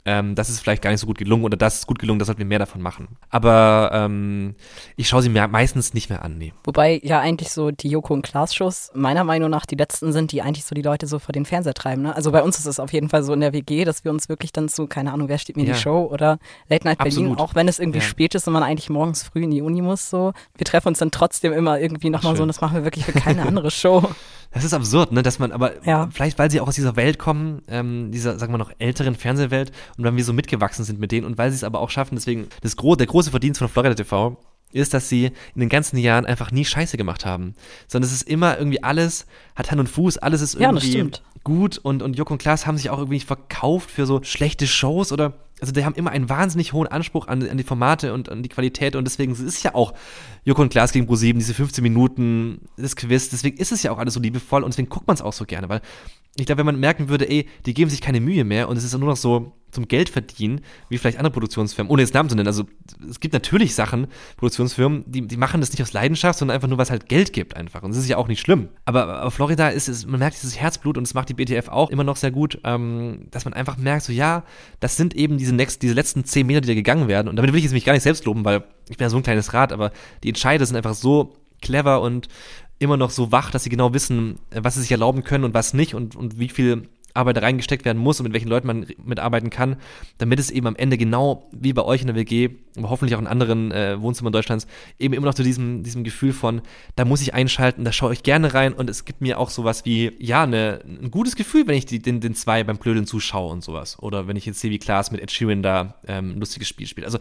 [0.07, 2.25] ähm, das ist vielleicht gar nicht so gut gelungen oder das ist gut gelungen, da
[2.25, 3.09] sollten wir mehr davon machen.
[3.29, 4.55] Aber ähm,
[4.95, 6.53] ich schaue sie mir meistens nicht mehr an, nee.
[6.63, 10.41] Wobei ja eigentlich so die Joko und Klaas-Shows meiner Meinung nach die letzten sind, die
[10.41, 12.03] eigentlich so die Leute so vor den Fernseher treiben.
[12.03, 12.15] Ne?
[12.15, 14.29] Also bei uns ist es auf jeden Fall so in der WG, dass wir uns
[14.29, 15.73] wirklich dann zu, keine Ahnung, wer steht mir ja.
[15.73, 16.39] die Show oder
[16.69, 17.39] Late Night Berlin, Absolut.
[17.39, 18.05] auch wenn es irgendwie ja.
[18.05, 20.31] spät ist und man eigentlich morgens früh in die Uni muss, so.
[20.55, 23.11] Wir treffen uns dann trotzdem immer irgendwie nochmal so und das machen wir wirklich für
[23.11, 24.09] keine andere Show.
[24.51, 25.23] Das ist absurd, ne?
[25.23, 26.09] Dass man, aber ja.
[26.11, 29.71] vielleicht, weil sie auch aus dieser Welt kommen, ähm, dieser, sagen wir noch, älteren Fernsehwelt
[29.97, 32.15] und weil wir so mitgewachsen sind mit denen und weil sie es aber auch schaffen,
[32.15, 34.37] deswegen, das gro der große Verdienst von Florida TV
[34.73, 37.55] ist, dass sie in den ganzen Jahren einfach nie Scheiße gemacht haben.
[37.87, 39.25] Sondern es ist immer irgendwie alles,
[39.55, 41.05] hat Hand und Fuß, alles ist irgendwie ja,
[41.43, 45.11] gut und, und Joko und Klaas haben sich auch irgendwie verkauft für so schlechte Shows
[45.11, 48.43] oder also die haben immer einen wahnsinnig hohen Anspruch an, an die Formate und an
[48.43, 49.93] die Qualität und deswegen ist es ja auch
[50.45, 53.97] Joko und Klaas gegen Pro7, diese 15 Minuten, das Quiz, deswegen ist es ja auch
[53.97, 55.81] alles so liebevoll und deswegen guckt man es auch so gerne, weil
[56.35, 58.83] ich glaube, wenn man merken würde, ey, die geben sich keine Mühe mehr und es
[58.83, 62.35] ist nur noch so zum Geld verdienen, wie vielleicht andere Produktionsfirmen, ohne jetzt Namen zu
[62.35, 62.47] nennen.
[62.47, 62.65] Also
[63.09, 64.07] es gibt natürlich Sachen,
[64.37, 67.55] Produktionsfirmen, die, die machen das nicht aus Leidenschaft, sondern einfach nur, was halt Geld gibt
[67.55, 67.83] einfach.
[67.83, 68.69] Und das ist ja auch nicht schlimm.
[68.85, 71.89] Aber, aber Florida ist es, man merkt dieses Herzblut und das macht die BTF auch
[71.89, 74.43] immer noch sehr gut, ähm, dass man einfach merkt, so ja,
[74.79, 77.27] das sind eben diese, next, diese letzten zehn Meter, die da gegangen werden.
[77.27, 79.17] Und damit will ich jetzt mich gar nicht selbst loben, weil ich bin ja so
[79.17, 79.91] ein kleines Rad, aber
[80.23, 82.29] die Entscheider sind einfach so clever und
[82.79, 85.73] immer noch so wach, dass sie genau wissen, was sie sich erlauben können und was
[85.73, 86.87] nicht und, und wie viel
[87.17, 89.77] Arbeit reingesteckt werden muss und mit welchen Leuten man mitarbeiten kann,
[90.17, 93.19] damit es eben am Ende genau wie bei euch in der WG, aber hoffentlich auch
[93.19, 94.67] in anderen äh, Wohnzimmern Deutschlands,
[94.99, 96.61] eben immer noch zu diesem, diesem Gefühl von,
[96.95, 99.83] da muss ich einschalten, da schaue ich gerne rein und es gibt mir auch sowas
[99.85, 103.51] wie, ja, ne, ein gutes Gefühl, wenn ich die, den, den zwei beim Blödeln zuschaue
[103.51, 103.99] und sowas.
[103.99, 106.87] Oder wenn ich jetzt sehe, wie Klaas mit Ed Sheeran da ähm, ein lustiges Spiel
[106.87, 107.05] spielt.
[107.05, 107.19] Also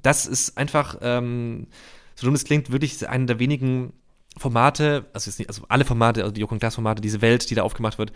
[0.00, 1.66] das ist einfach, ähm,
[2.14, 3.92] so dumm es klingt, wirklich eine der wenigen
[4.36, 7.62] Formate, also nicht, also alle Formate, also die Joko Klaas Formate, diese Welt, die da
[7.62, 8.12] aufgemacht wird,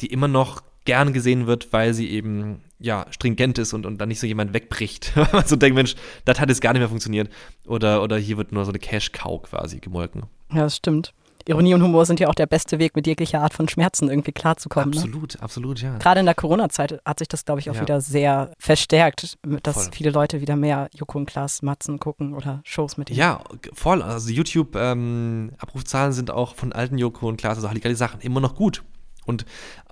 [0.00, 4.08] die immer noch gern gesehen wird, weil sie eben ja stringent ist und, und dann
[4.08, 5.12] nicht so jemand wegbricht.
[5.34, 7.28] Man so denkt, Mensch, das hat jetzt gar nicht mehr funktioniert.
[7.66, 10.22] Oder, oder hier wird nur so eine Cash-Cow quasi gemolken.
[10.50, 11.12] Ja, das stimmt.
[11.46, 14.32] Ironie und Humor sind ja auch der beste Weg, mit jeglicher Art von Schmerzen irgendwie
[14.32, 14.90] klarzukommen.
[14.90, 14.96] Ne?
[14.96, 15.42] Absolut, ne?
[15.42, 15.98] absolut, ja.
[15.98, 17.82] Gerade in der Corona-Zeit hat sich das, glaube ich, auch ja.
[17.82, 19.92] wieder sehr verstärkt, dass voll.
[19.92, 23.18] viele Leute wieder mehr Joko und Klaas Matzen gucken oder Shows mit ihnen.
[23.18, 24.02] Ja, voll.
[24.02, 28.54] Also YouTube-Abrufzahlen ähm, sind auch von alten Joko und Klaas, also die Sachen, immer noch
[28.54, 28.82] gut.
[29.28, 29.44] Und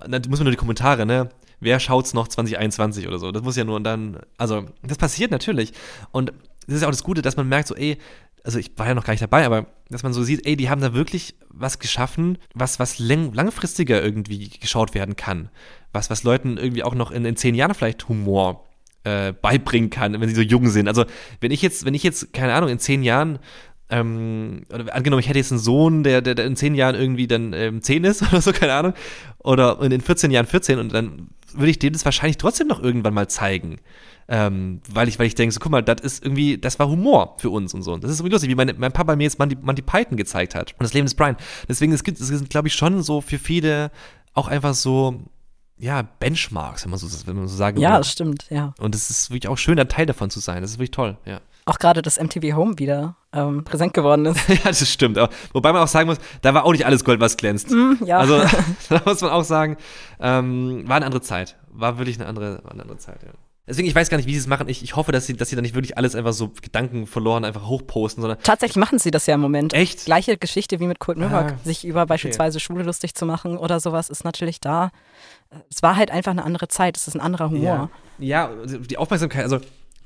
[0.05, 1.29] dann muss man nur die Kommentare, ne?
[1.59, 3.31] Wer schaut's noch 2021 oder so?
[3.31, 5.73] Das muss ja nur und dann, also, das passiert natürlich.
[6.11, 6.33] Und
[6.67, 7.97] das ist auch das Gute, dass man merkt, so, ey,
[8.43, 10.69] also ich war ja noch gar nicht dabei, aber dass man so sieht, ey, die
[10.69, 15.49] haben da wirklich was geschaffen, was, was lang, langfristiger irgendwie geschaut werden kann.
[15.93, 18.67] Was, was Leuten irgendwie auch noch in, in zehn Jahren vielleicht Humor
[19.03, 20.87] äh, beibringen kann, wenn sie so jung sind.
[20.87, 21.05] Also
[21.39, 23.39] wenn ich jetzt, wenn ich jetzt, keine Ahnung, in zehn Jahren
[23.89, 27.27] ähm, oder angenommen, ich hätte jetzt einen Sohn, der, der, der in zehn Jahren irgendwie
[27.27, 28.93] dann ähm, zehn ist oder so, keine Ahnung,
[29.39, 33.13] oder in 14 Jahren 14 und dann würde ich dem das wahrscheinlich trotzdem noch irgendwann
[33.13, 33.77] mal zeigen.
[34.29, 37.37] Ähm, weil ich, weil ich denke, so, guck mal, das ist irgendwie, das war Humor
[37.37, 37.93] für uns und so.
[37.93, 40.53] Und das ist irgendwie lustig, wie meine, mein Papa mir jetzt Monty, Monty Python gezeigt
[40.53, 40.73] hat.
[40.73, 41.37] Und das Leben des Brian.
[41.69, 43.89] Deswegen, es gibt, es sind, glaube ich, schon so für viele
[44.33, 45.21] auch einfach so,
[45.77, 48.73] ja, Benchmarks, wenn man so, wenn man so sagen Ja, das stimmt, ja.
[48.79, 50.61] Und es ist wirklich auch schön, ein Teil davon zu sein.
[50.61, 54.39] Das ist wirklich toll, ja auch gerade das MTV Home wieder ähm, präsent geworden ist.
[54.49, 55.17] ja, das stimmt.
[55.17, 57.71] Aber, wobei man auch sagen muss, da war auch nicht alles Gold, was glänzt.
[57.71, 58.19] Mm, ja.
[58.19, 58.41] Also
[58.89, 59.77] da muss man auch sagen,
[60.19, 61.57] ähm, war eine andere Zeit.
[61.69, 63.31] War wirklich eine andere, eine andere Zeit, ja.
[63.69, 64.69] Deswegen, ich weiß gar nicht, wie sie es machen.
[64.69, 67.43] Ich, ich hoffe, dass sie, dass sie da nicht wirklich alles einfach so Gedanken verloren
[67.43, 68.39] einfach hochposten, sondern.
[68.41, 69.73] Tatsächlich machen sie das ja im Moment.
[69.73, 70.05] Echt?
[70.05, 71.51] Gleiche Geschichte wie mit Kurt Nowak.
[71.51, 72.63] Ah, sich über beispielsweise okay.
[72.63, 74.91] Schule lustig zu machen oder sowas ist natürlich da.
[75.69, 76.95] Es war halt einfach eine andere Zeit.
[76.95, 77.89] Es ist ein anderer Humor.
[78.19, 79.59] Ja, ja die Aufmerksamkeit, also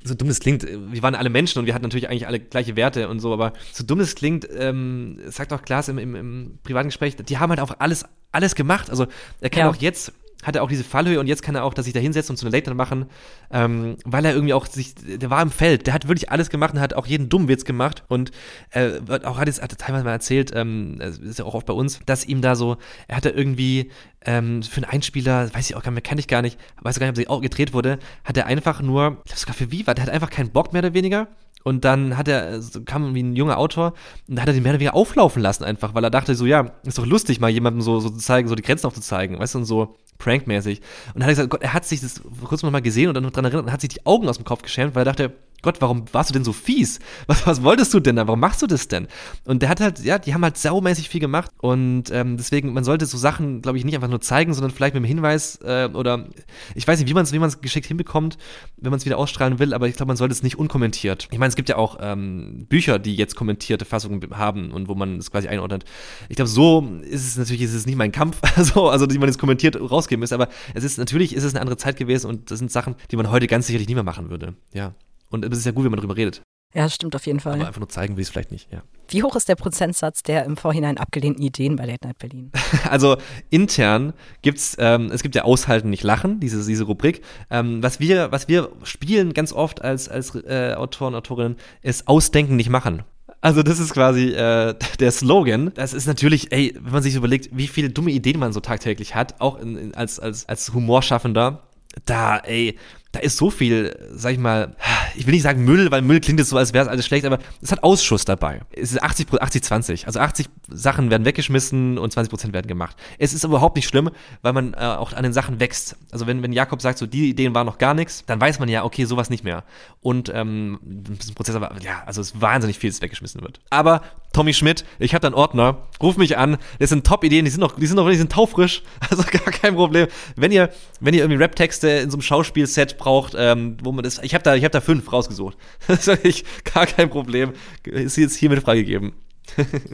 [0.04, 2.76] so dumm es klingt, wir waren alle Menschen und wir hatten natürlich eigentlich alle gleiche
[2.76, 6.60] Werte und so, aber so dumm es klingt, ähm, sagt auch Klaas im, im, im
[6.64, 8.90] privaten Gespräch, die haben halt auch alles, alles gemacht.
[8.90, 9.08] Also
[9.42, 9.70] er kann ja.
[9.70, 12.00] auch jetzt hat er auch diese Fallhöhe und jetzt kann er auch, dass sich da
[12.00, 13.06] hinsetzen und so eine Late machen,
[13.52, 16.74] ähm, weil er irgendwie auch sich, der war im Feld, der hat wirklich alles gemacht
[16.74, 18.32] und hat auch jeden dummen Witz gemacht und
[18.72, 22.00] äh, auch hat es hat teilweise mal erzählt, ähm, ist ja auch oft bei uns,
[22.06, 22.78] dass ihm da so,
[23.08, 23.92] er hatte irgendwie
[24.26, 27.06] ähm, für einen Einspieler, weiß ich auch gar nicht, kann ich gar nicht, weiß gar
[27.08, 29.94] nicht, ob sie auch gedreht wurde, hat er einfach nur, ich glaube sogar für Viva,
[29.94, 31.28] der hat einfach keinen Bock mehr oder weniger
[31.64, 33.94] und dann hat er, kam wie ein junger Autor
[34.28, 36.46] und da hat er den mehr oder weniger auflaufen lassen einfach, weil er dachte so,
[36.46, 39.56] ja, ist doch lustig, mal jemandem so, so zu zeigen, so die Grenzen aufzuzeigen, weißt
[39.56, 40.80] du, und so prankmäßig.
[41.14, 43.16] Und dann hat er gesagt, Gott, er hat sich das kurz noch mal gesehen und
[43.16, 45.06] dann noch dran erinnert und hat sich die Augen aus dem Kopf geschämt, weil er
[45.06, 47.00] dachte, Gott, warum warst du denn so fies?
[47.28, 48.28] Was, was wolltest du denn da?
[48.28, 49.08] Warum machst du das denn?
[49.46, 52.84] Und der hat halt, ja, die haben halt saumäßig viel gemacht und ähm, deswegen, man
[52.84, 55.90] sollte so Sachen, glaube ich, nicht einfach nur zeigen, sondern vielleicht mit einem Hinweis äh,
[55.94, 56.28] oder
[56.76, 58.38] ich weiß nicht, wie man es wie man's geschickt hinbekommt,
[58.78, 61.28] wenn man es wieder ausstrahlen will, aber ich glaube, man sollte es nicht unkommentiert.
[61.32, 64.96] Ich meine, es gibt ja auch ähm, Bücher, die jetzt kommentierte Fassungen haben und wo
[64.96, 65.86] man es quasi einordnet.
[66.30, 69.30] Ich glaube, so ist es natürlich, ist es nicht mein Kampf, also, also die man
[69.30, 72.52] jetzt kommentiert rausgeben müsste, aber es ist natürlich ist es eine andere Zeit gewesen und
[72.52, 74.56] das sind Sachen, die man heute ganz sicherlich nicht mehr machen würde.
[74.74, 74.94] Ja.
[75.32, 76.44] Und es ist ja gut, wenn man darüber redet.
[76.74, 77.56] Ja, stimmt auf jeden Fall.
[77.56, 78.84] Aber einfach nur zeigen will ich es vielleicht nicht, ja.
[79.10, 82.52] Wie hoch ist der Prozentsatz der im Vorhinein abgelehnten Ideen bei Late Night Berlin?
[82.90, 83.18] Also
[83.50, 87.22] intern gibt's, ähm, es gibt ja Aushalten, nicht Lachen, diese, diese Rubrik.
[87.50, 92.56] Ähm, was, wir, was wir spielen ganz oft als, als äh, Autoren, Autorinnen, ist Ausdenken,
[92.56, 93.04] nicht machen.
[93.42, 95.72] Also das ist quasi äh, der Slogan.
[95.74, 99.16] Das ist natürlich, ey, wenn man sich überlegt, wie viele dumme Ideen man so tagtäglich
[99.16, 101.64] hat, auch in, in, als, als, als Humorschaffender,
[102.06, 102.78] da, ey,
[103.12, 104.76] da ist so viel, sag ich mal,
[105.16, 107.26] ich will nicht sagen Müll, weil Müll klingt jetzt so, als wäre es alles schlecht,
[107.26, 108.62] aber es hat Ausschuss dabei.
[108.72, 110.08] Es ist 80, 80, 20.
[110.08, 112.96] Also 80 Sachen werden weggeschmissen und 20 Prozent werden gemacht.
[113.18, 114.12] Es ist überhaupt nicht schlimm,
[114.42, 115.98] weil man äh, auch an den Sachen wächst.
[116.12, 118.70] Also wenn, wenn Jakob sagt, so die Ideen waren noch gar nichts, dann weiß man
[118.70, 119.64] ja, okay, sowas nicht mehr.
[120.00, 123.60] Und ähm, ein Prozess, aber ja, also es ist wahnsinnig viel, das weggeschmissen wird.
[123.70, 124.02] Aber
[124.34, 127.60] Tommy Schmidt, ich habe da einen Ordner, ruf mich an, das sind Top-Ideen, die sind
[127.60, 130.08] noch, die sind noch, die sind taufrisch, also gar kein Problem.
[130.38, 130.70] Wenn ihr,
[131.02, 134.44] wenn ihr irgendwie Rap-Texte in so einem Schauspielset braucht, ähm, wo man das, ich habe
[134.44, 135.58] da, ich habe da fünf rausgesucht.
[135.88, 137.54] Das ist wirklich gar kein Problem.
[137.84, 139.14] Ist jetzt hiermit freigegeben.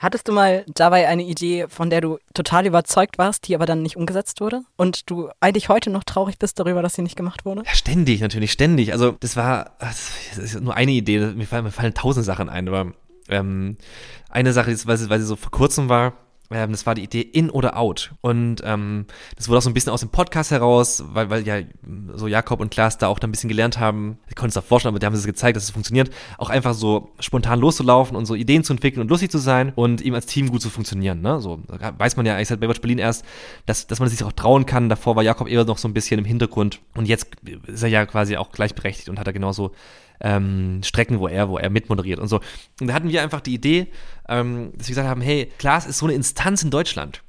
[0.00, 3.82] Hattest du mal dabei eine Idee, von der du total überzeugt warst, die aber dann
[3.82, 4.62] nicht umgesetzt wurde?
[4.76, 7.64] Und du eigentlich heute noch traurig bist darüber, dass sie nicht gemacht wurde?
[7.66, 8.94] Ja, ständig, natürlich, ständig.
[8.94, 11.18] Also, das war das ist nur eine Idee.
[11.18, 12.94] Mir fallen, mir fallen tausend Sachen ein, aber
[13.28, 13.76] ähm,
[14.30, 16.14] eine Sache ist, weil sie, weil sie so vor kurzem war,
[16.50, 18.12] ähm, das war die Idee In oder Out.
[18.20, 19.06] Und ähm,
[19.36, 21.60] das wurde auch so ein bisschen aus dem Podcast heraus, weil, weil ja
[22.14, 24.64] so Jakob und Klaas da auch da ein bisschen gelernt haben, die konnten es auch
[24.64, 28.26] vorstellen, aber die haben es gezeigt, dass es funktioniert, auch einfach so spontan loszulaufen und
[28.26, 31.20] so Ideen zu entwickeln und lustig zu sein und eben als Team gut zu funktionieren.
[31.20, 31.40] Ne?
[31.40, 33.24] So weiß man ja eigentlich seit Baywatch Berlin erst,
[33.66, 34.88] dass, dass man sich auch trauen kann.
[34.88, 37.28] Davor war Jakob eher noch so ein bisschen im Hintergrund und jetzt
[37.66, 39.72] ist er ja quasi auch gleichberechtigt und hat er genauso
[40.20, 42.40] ähm, Strecken, wo er, wo er mitmoderiert und so.
[42.80, 43.88] Und da hatten wir einfach die Idee,
[44.28, 47.22] ähm, dass wir gesagt haben, hey, Klaas ist so eine Instanz in Deutschland.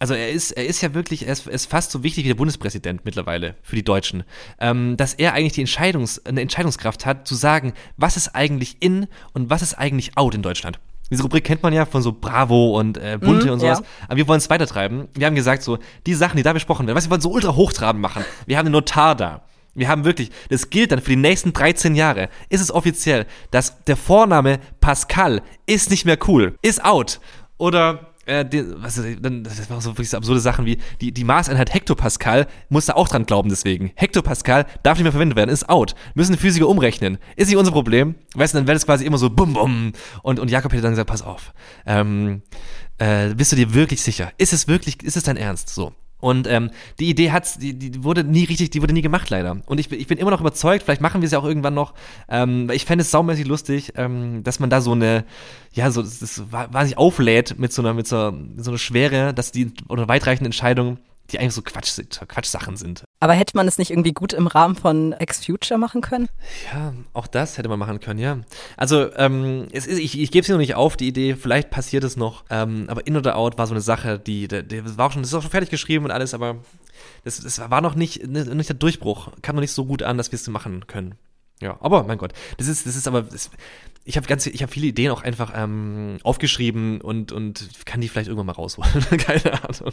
[0.00, 2.36] Also er ist, er ist ja wirklich, er ist, ist fast so wichtig wie der
[2.36, 4.22] Bundespräsident mittlerweile für die Deutschen,
[4.60, 9.08] ähm, dass er eigentlich die Entscheidungs, eine Entscheidungskraft hat, zu sagen, was ist eigentlich in
[9.32, 10.78] und was ist eigentlich out in Deutschland.
[11.10, 13.80] Diese Rubrik kennt man ja von so Bravo und äh, Bunte mm, und sowas.
[13.80, 13.86] Ja.
[14.08, 15.08] Aber wir wollen es weitertreiben.
[15.14, 17.54] Wir haben gesagt, so, die Sachen, die da besprochen werden, was wir wollen so ultra
[17.56, 18.24] hochtrabend machen.
[18.46, 19.42] Wir haben den Notar da.
[19.78, 23.84] Wir haben wirklich, das gilt dann für die nächsten 13 Jahre, ist es offiziell, dass
[23.84, 27.20] der Vorname Pascal ist nicht mehr cool, ist out.
[27.58, 31.24] Oder äh, die, was, dann, das waren so wirklich so absurde Sachen wie die, die
[31.24, 33.90] Maßeinheit Hektopascal, muss da auch dran glauben deswegen.
[33.96, 35.94] Hektopascal darf nicht mehr verwendet werden, ist out.
[36.14, 37.18] Müssen Physiker umrechnen.
[37.36, 38.14] Ist nicht unser Problem.
[38.34, 39.92] Weißt du, dann wäre es quasi immer so bum bum.
[40.22, 41.52] Und, und Jakob hätte dann gesagt, pass auf.
[41.86, 42.42] Ähm,
[42.98, 44.30] äh, bist du dir wirklich sicher?
[44.36, 45.70] Ist es wirklich, ist es dein Ernst?
[45.70, 45.92] So.
[46.20, 49.58] Und ähm, die Idee hat's, die, die wurde nie richtig, die wurde nie gemacht leider.
[49.66, 51.94] Und ich, ich bin immer noch überzeugt, vielleicht machen wir es ja auch irgendwann noch.
[52.28, 55.24] Ähm, ich fände es saumäßig lustig, ähm, dass man da so eine,
[55.72, 59.32] ja, so das, das wahnsinnig auflädt mit so einer, mit so, mit so einer Schwere,
[59.32, 60.98] dass die oder weitreichenden Entscheidungen
[61.30, 63.04] die eigentlich so Quatsch, Quatschsachen sind.
[63.20, 66.28] Aber hätte man es nicht irgendwie gut im Rahmen von X-Future machen können?
[66.72, 68.38] Ja, auch das hätte man machen können, ja.
[68.76, 72.04] Also, ähm, es ist, ich, ich gebe es noch nicht auf, die Idee, vielleicht passiert
[72.04, 72.44] es noch.
[72.48, 75.22] Ähm, aber In oder Out war so eine Sache, die, die, die war auch schon,
[75.22, 76.56] das ist auch schon fertig geschrieben und alles, aber
[77.24, 79.30] das, das war noch nicht, ne, nicht der Durchbruch.
[79.42, 81.14] Kam noch nicht so gut an, dass wir es machen können.
[81.60, 83.50] Ja, aber mein Gott, das ist, das ist aber, das,
[84.04, 88.08] ich habe ganz, ich habe viele Ideen auch einfach ähm, aufgeschrieben und und kann die
[88.08, 88.90] vielleicht irgendwann mal rausholen.
[89.18, 89.92] Keine Ahnung.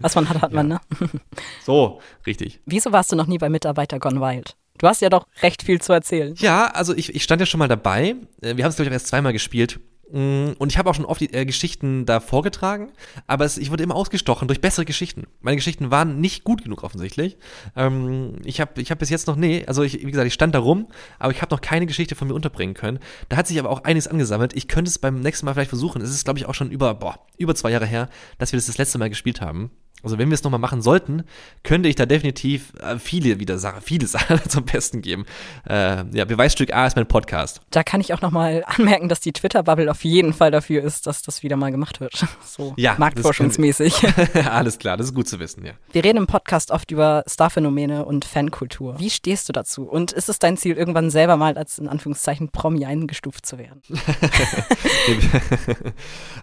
[0.00, 0.80] Was man hat, hat man, ne?
[1.64, 2.60] so, richtig.
[2.66, 4.56] Wieso warst du noch nie bei Mitarbeiter Gone Wild?
[4.78, 6.34] Du hast ja doch recht viel zu erzählen.
[6.38, 8.16] Ja, also ich, ich stand ja schon mal dabei.
[8.40, 9.78] Äh, wir haben es, glaube ich, erst zweimal gespielt.
[10.12, 12.92] Mm, und ich habe auch schon oft die äh, Geschichten da vorgetragen,
[13.26, 15.24] aber es, ich wurde immer ausgestochen durch bessere Geschichten.
[15.40, 17.38] Meine Geschichten waren nicht gut genug offensichtlich.
[17.76, 20.54] Ähm, ich habe ich hab bis jetzt noch, nee, also ich, wie gesagt, ich stand
[20.54, 22.98] da rum, aber ich habe noch keine Geschichte von mir unterbringen können.
[23.30, 24.54] Da hat sich aber auch einiges angesammelt.
[24.54, 26.02] Ich könnte es beim nächsten Mal vielleicht versuchen.
[26.02, 28.66] Es ist, glaube ich, auch schon über, boah, über zwei Jahre her, dass wir das
[28.66, 29.70] das letzte Mal gespielt haben.
[30.02, 31.22] Also wenn wir es nochmal machen sollten,
[31.62, 35.24] könnte ich da definitiv äh, viele wieder Sachen, viele Sachen zum Besten geben.
[35.68, 37.60] Äh, ja, Beweisstück A ist mein Podcast.
[37.70, 41.22] Da kann ich auch nochmal anmerken, dass die Twitter-Bubble auf jeden Fall dafür ist, dass
[41.22, 42.12] das wieder mal gemacht wird.
[42.44, 44.04] So ja, marktforschungsmäßig.
[44.50, 45.72] Alles klar, das ist gut zu wissen, ja.
[45.92, 48.98] Wir reden im Podcast oft über Starphänomene und Fankultur.
[48.98, 49.84] Wie stehst du dazu?
[49.84, 53.80] Und ist es dein Ziel, irgendwann selber mal als in Anführungszeichen Promi eingestuft zu werden?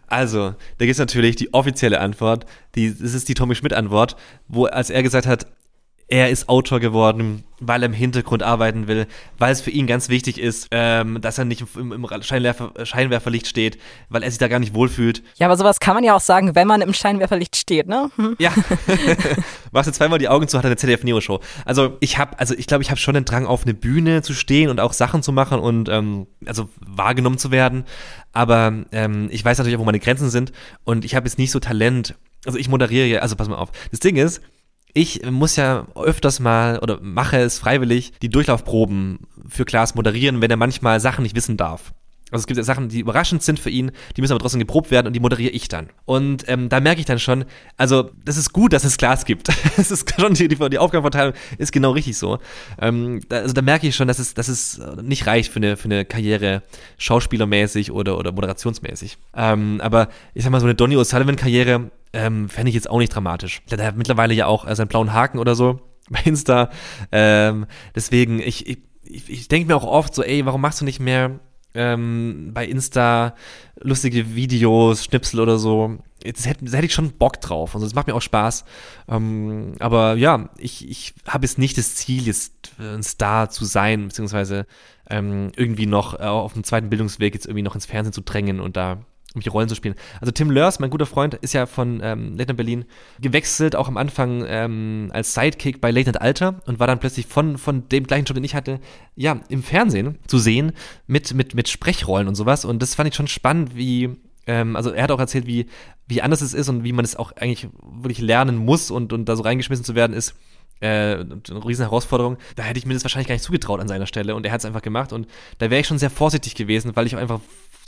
[0.07, 2.45] also, da gibt es natürlich die offizielle Antwort.
[2.75, 4.15] Die, das ist die Tom Tommy Schmidt-Antwort,
[4.47, 5.47] wo als er gesagt hat,
[6.09, 9.05] er ist Autor geworden, weil er im Hintergrund arbeiten will,
[9.37, 13.45] weil es für ihn ganz wichtig ist, ähm, dass er nicht im, im Scheinwerfer, Scheinwerferlicht
[13.45, 13.77] steht,
[14.09, 15.21] weil er sich da gar nicht wohlfühlt.
[15.35, 18.09] Ja, aber sowas kann man ja auch sagen, wenn man im Scheinwerferlicht steht, ne?
[18.15, 18.35] Hm.
[18.39, 18.51] Ja.
[19.71, 21.41] Machst du zweimal die Augen zu, hat er eine ZDF Neo Show.
[21.63, 24.33] Also ich habe, also ich glaube, ich habe schon den Drang, auf eine Bühne zu
[24.33, 27.85] stehen und auch Sachen zu machen und ähm, also wahrgenommen zu werden.
[28.33, 30.53] Aber ähm, ich weiß natürlich auch, wo meine Grenzen sind
[30.85, 32.15] und ich habe jetzt nicht so Talent.
[32.45, 33.71] Also ich moderiere ja, also pass mal auf.
[33.91, 34.41] Das Ding ist,
[34.93, 40.49] ich muss ja öfters mal oder mache es freiwillig, die Durchlaufproben für Klaas moderieren, wenn
[40.49, 41.93] er manchmal Sachen nicht wissen darf.
[42.31, 44.91] Also es gibt ja Sachen, die überraschend sind für ihn, die müssen aber trotzdem geprobt
[44.91, 45.89] werden und die moderiere ich dann.
[46.05, 47.45] Und ähm, da merke ich dann schon,
[47.75, 49.47] also das ist gut, dass es Glas gibt.
[49.77, 52.37] das ist schon die, die, Aufgabenverteilung ist genau richtig so.
[52.79, 55.75] Ähm, da, also da merke ich schon, dass es, dass es nicht reicht für eine,
[55.75, 56.61] für eine Karriere
[56.99, 59.17] schauspielermäßig oder, oder moderationsmäßig.
[59.35, 63.13] Ähm, aber ich sag mal, so eine Donny O'Sullivan-Karriere ähm, fände ich jetzt auch nicht
[63.13, 63.61] dramatisch.
[63.69, 65.79] Der hat mittlerweile ja auch äh, seinen blauen Haken oder so
[66.09, 66.69] bei Insta.
[67.11, 67.65] Ähm,
[67.95, 68.79] deswegen, ich, ich,
[69.29, 71.39] ich denke mir auch oft so, ey, warum machst du nicht mehr
[71.75, 73.35] ähm, bei Insta
[73.79, 75.97] lustige Videos, Schnipsel oder so.
[76.23, 77.75] Das hätte, hätte ich schon Bock drauf.
[77.75, 78.65] Also das macht mir auch Spaß.
[79.07, 84.07] Ähm, aber ja, ich, ich habe jetzt nicht das Ziel, jetzt ein Star zu sein,
[84.07, 84.65] beziehungsweise
[85.09, 88.59] ähm, irgendwie noch äh, auf dem zweiten Bildungsweg jetzt irgendwie noch ins Fernsehen zu drängen
[88.59, 89.95] und da um die Rollen zu spielen.
[90.19, 92.85] Also Tim Lörs, mein guter Freund, ist ja von ähm, Late Night Berlin
[93.21, 97.27] gewechselt, auch am Anfang ähm, als Sidekick bei Late Night Alter und war dann plötzlich
[97.27, 98.79] von, von dem gleichen Job, den ich hatte,
[99.15, 100.71] ja, im Fernsehen zu sehen
[101.05, 102.65] mit, mit, mit Sprechrollen und sowas.
[102.65, 104.09] Und das fand ich schon spannend, wie,
[104.47, 105.67] ähm, also er hat auch erzählt, wie,
[106.07, 109.25] wie anders es ist und wie man es auch eigentlich wirklich lernen muss und, und
[109.25, 110.33] da so reingeschmissen zu werden ist
[110.81, 112.37] äh, eine riesen Herausforderung.
[112.55, 114.61] Da hätte ich mir das wahrscheinlich gar nicht zugetraut an seiner Stelle und er hat
[114.61, 115.27] es einfach gemacht und
[115.57, 117.41] da wäre ich schon sehr vorsichtig gewesen, weil ich auch einfach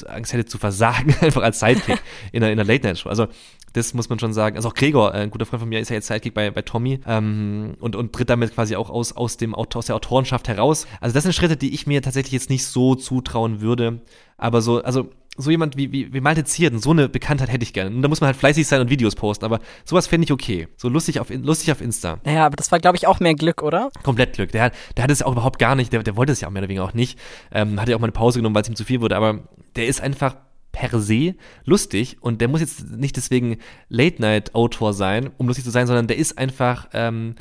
[0.03, 2.01] Angst hätte zu versagen, einfach als Sidekick
[2.31, 3.09] in einer, in einer Late-Night-Show.
[3.09, 3.27] Also
[3.73, 4.57] das muss man schon sagen.
[4.57, 6.61] Also auch Gregor, äh, ein guter Freund von mir, ist ja jetzt Sidekick bei, bei
[6.61, 10.87] Tommy ähm, und, und tritt damit quasi auch aus, aus, dem, aus der Autorenschaft heraus.
[10.99, 14.01] Also das sind Schritte, die ich mir tatsächlich jetzt nicht so zutrauen würde.
[14.37, 17.73] Aber so, also so jemand wie, wie, wie Malte Zierden, so eine Bekanntheit hätte ich
[17.73, 17.95] gerne.
[17.95, 20.67] Und da muss man halt fleißig sein und Videos posten, aber sowas fände ich okay.
[20.75, 22.19] So lustig auf, lustig auf Insta.
[22.25, 23.89] Naja, aber das war, glaube ich, auch mehr Glück, oder?
[24.03, 24.51] Komplett Glück.
[24.51, 26.61] Der, der hat es auch überhaupt gar nicht, der, der wollte es ja auch mehr
[26.61, 27.17] oder weniger auch nicht.
[27.51, 29.39] Ähm, hat ja auch mal eine Pause genommen, weil es ihm zu viel wurde, aber
[29.75, 30.35] der ist einfach
[30.73, 31.35] per se
[31.65, 33.57] lustig und der muss jetzt nicht deswegen
[33.89, 37.35] Late-Night-Autor sein, um lustig zu sein, sondern der ist einfach, ähm,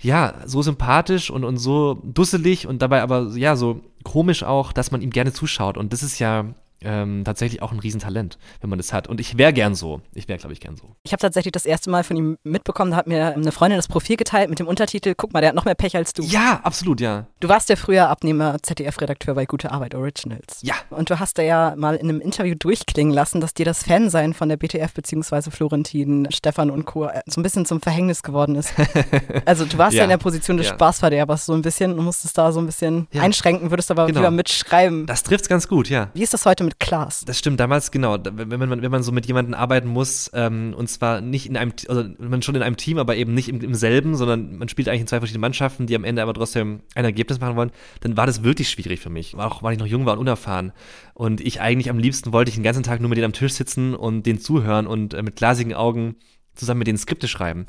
[0.00, 4.90] ja, so sympathisch und, und so dusselig und dabei aber, ja, so komisch auch, dass
[4.90, 5.76] man ihm gerne zuschaut.
[5.76, 9.08] Und das ist ja ähm, tatsächlich auch ein Riesentalent, wenn man das hat.
[9.08, 10.00] Und ich wäre gern so.
[10.14, 10.94] Ich wäre, glaube ich, gern so.
[11.04, 13.88] Ich habe tatsächlich das erste Mal von ihm mitbekommen, da hat mir eine Freundin das
[13.88, 16.22] Profil geteilt mit dem Untertitel, guck mal, der hat noch mehr Pech als du.
[16.22, 17.26] Ja, absolut, ja.
[17.40, 20.58] Du warst ja früher Abnehmer ZDF-Redakteur bei Gute Arbeit Originals.
[20.62, 20.74] Ja.
[20.90, 24.34] Und du hast da ja mal in einem Interview durchklingen lassen, dass dir das Fansein
[24.34, 25.50] von der BTF bzw.
[25.50, 27.06] Florentin, Stefan und Co.
[27.06, 28.72] Äh, so ein bisschen zum Verhängnis geworden ist.
[29.44, 30.74] also du warst ja, ja in der Position des ja.
[30.74, 33.22] Spaßverderbers so ein bisschen und musstest da so ein bisschen ja.
[33.22, 34.20] einschränken, würdest aber genau.
[34.20, 35.06] lieber mitschreiben.
[35.06, 36.10] Das trifft's ganz gut, ja.
[36.14, 37.24] Wie ist das heute mit Klaas.
[37.24, 40.88] Das stimmt, damals, genau, wenn man, wenn man so mit jemandem arbeiten muss, ähm, und
[40.88, 43.74] zwar nicht in einem, also man schon in einem Team, aber eben nicht im, im,
[43.74, 47.04] selben, sondern man spielt eigentlich in zwei verschiedenen Mannschaften, die am Ende aber trotzdem ein
[47.04, 47.70] Ergebnis machen wollen,
[48.00, 49.34] dann war das wirklich schwierig für mich.
[49.36, 50.72] Auch weil ich noch jung war und unerfahren.
[51.14, 53.54] Und ich eigentlich am liebsten wollte ich den ganzen Tag nur mit denen am Tisch
[53.54, 56.16] sitzen und denen zuhören und äh, mit glasigen Augen
[56.54, 57.66] zusammen mit denen Skripte schreiben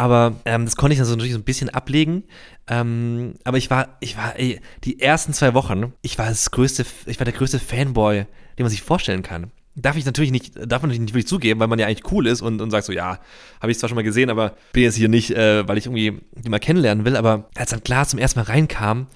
[0.00, 2.24] aber ähm, das konnte ich dann so natürlich so ein bisschen ablegen.
[2.68, 6.86] Ähm, aber ich war, ich war, ey, die ersten zwei Wochen, ich war das größte,
[7.04, 8.24] ich war der größte Fanboy,
[8.56, 9.50] den man sich vorstellen kann.
[9.74, 12.26] Darf ich natürlich nicht, darf man natürlich nicht wirklich zugeben, weil man ja eigentlich cool
[12.26, 13.18] ist und, und sagt so, ja,
[13.60, 16.18] habe ich zwar schon mal gesehen, aber bin jetzt hier nicht, äh, weil ich irgendwie
[16.34, 19.06] die mal kennenlernen will, aber als dann klar zum ersten Mal reinkam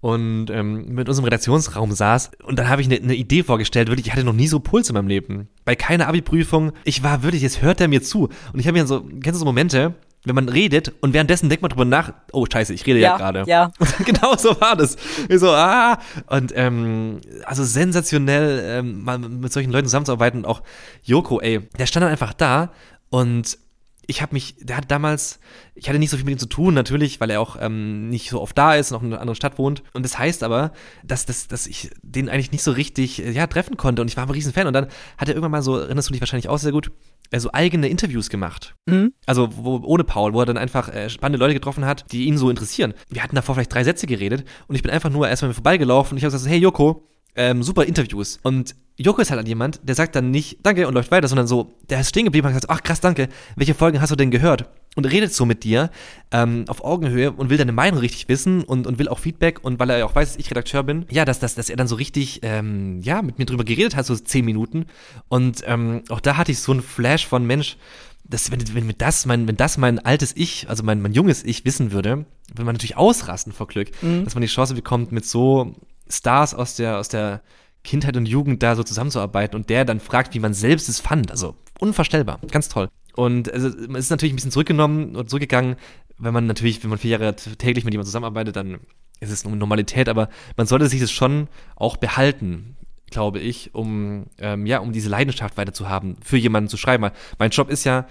[0.00, 4.08] und ähm, mit unserem Redaktionsraum saß und dann habe ich eine ne Idee vorgestellt, wirklich,
[4.08, 5.48] ich hatte noch nie so Puls in meinem Leben.
[5.64, 8.28] Bei keiner Abi-Prüfung, ich war wirklich, jetzt hört er mir zu.
[8.52, 9.94] Und ich habe mir so, kennst du so Momente,
[10.24, 13.16] wenn man redet und währenddessen denkt man drüber nach, oh scheiße, ich rede ja, ja
[13.16, 13.44] gerade.
[13.46, 13.70] Ja.
[14.04, 14.96] genau so war das.
[15.28, 15.98] Ich so, ah.
[16.26, 20.62] Und ähm, also sensationell, ähm, mal mit solchen Leuten zusammenzuarbeiten und auch
[21.02, 22.72] Joko, ey, der stand dann einfach da
[23.10, 23.58] und
[24.06, 25.40] ich habe mich, der hat damals,
[25.74, 28.30] ich hatte nicht so viel mit ihm zu tun, natürlich, weil er auch ähm, nicht
[28.30, 29.82] so oft da ist, noch in einer anderen Stadt wohnt.
[29.92, 30.72] Und das heißt aber,
[31.02, 34.02] dass, dass, dass ich den eigentlich nicht so richtig äh, ja, treffen konnte.
[34.02, 34.66] Und ich war ein riesen Fan.
[34.66, 36.90] Und dann hat er irgendwann mal so, erinnerst du dich wahrscheinlich auch sehr gut,
[37.30, 38.74] äh, so eigene Interviews gemacht.
[38.86, 39.12] Mhm.
[39.26, 42.38] Also wo, ohne Paul, wo er dann einfach äh, spannende Leute getroffen hat, die ihn
[42.38, 42.94] so interessieren.
[43.08, 46.18] Wir hatten davor vielleicht drei Sätze geredet und ich bin einfach nur erstmal vorbeigelaufen und
[46.18, 48.38] ich habe gesagt, hey Joko, ähm, super Interviews.
[48.42, 51.48] Und Joko ist halt an jemand, der sagt dann nicht Danke und läuft weiter, sondern
[51.48, 54.16] so, der ist stehen geblieben und hat gesagt, ach krass, danke, welche Folgen hast du
[54.16, 54.70] denn gehört?
[54.94, 55.90] Und redet so mit dir
[56.30, 59.80] ähm, auf Augenhöhe und will deine Meinung richtig wissen und, und will auch Feedback und
[59.80, 61.88] weil er ja auch weiß, dass ich Redakteur bin, ja, dass, dass, dass er dann
[61.88, 64.86] so richtig, ähm, ja, mit mir drüber geredet hat, so zehn Minuten.
[65.28, 67.76] Und ähm, auch da hatte ich so einen Flash von Mensch,
[68.22, 71.64] das, wenn, wenn, das mein, wenn das mein altes Ich, also mein, mein junges Ich
[71.64, 74.24] wissen würde, würde man natürlich ausrasten vor Glück, mhm.
[74.24, 75.74] dass man die Chance bekommt, mit so
[76.08, 77.42] Stars aus der, aus der
[77.82, 81.30] Kindheit und Jugend da so zusammenzuarbeiten und der dann fragt, wie man selbst es fand.
[81.30, 82.88] Also unvorstellbar, ganz toll.
[83.14, 85.76] Und also, es ist natürlich ein bisschen zurückgenommen und zurückgegangen,
[86.18, 88.80] wenn man natürlich, wenn man vier Jahre täglich mit jemandem zusammenarbeitet, dann
[89.20, 92.76] ist es eine Normalität, aber man sollte sich das schon auch behalten,
[93.10, 97.10] glaube ich, um, ähm, ja, um diese Leidenschaft weiter zu haben, für jemanden zu schreiben.
[97.38, 98.06] Mein Job ist ja,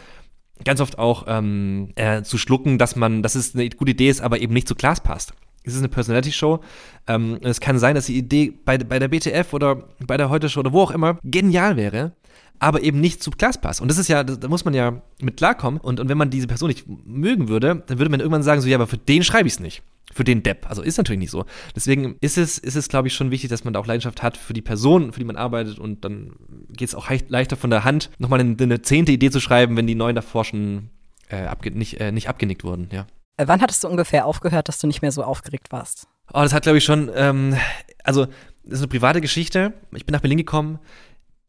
[0.64, 4.22] ganz oft auch ähm, äh, zu schlucken, dass man, dass es eine gute Idee ist,
[4.22, 5.34] aber eben nicht zu Glas passt
[5.64, 6.60] es ist eine Personality-Show.
[7.07, 10.60] Ähm, es kann sein, dass die Idee bei, bei der BTF oder bei der Heute-Show
[10.60, 12.14] oder wo auch immer genial wäre,
[12.60, 13.81] aber eben nicht zu Glas passt.
[13.81, 15.80] Und das ist ja, da muss man ja mit klarkommen.
[15.80, 18.68] Und, und wenn man diese Person nicht mögen würde, dann würde man irgendwann sagen, so,
[18.68, 19.84] ja, aber für den schreibe ich es nicht.
[20.14, 20.69] Für den Depp.
[20.69, 21.45] Also ist natürlich nicht so.
[21.76, 24.38] Deswegen ist es, ist es, glaube ich, schon wichtig, dass man da auch Leidenschaft hat
[24.38, 25.80] für die Person, für die man arbeitet.
[25.80, 26.34] Und dann
[26.69, 29.88] geht es auch leichter von der Hand, nochmal eine, eine zehnte Idee zu schreiben, wenn
[29.88, 30.90] die neuen davor schon
[31.30, 33.07] äh, nicht, äh, nicht abgenickt wurden, ja.
[33.38, 36.07] Äh, wann hattest du ungefähr aufgehört, dass du nicht mehr so aufgeregt warst?
[36.34, 37.55] Oh, das hat, glaube ich, schon, ähm,
[38.03, 38.26] also,
[38.64, 39.73] das ist eine private Geschichte.
[39.93, 40.80] Ich bin nach Berlin gekommen,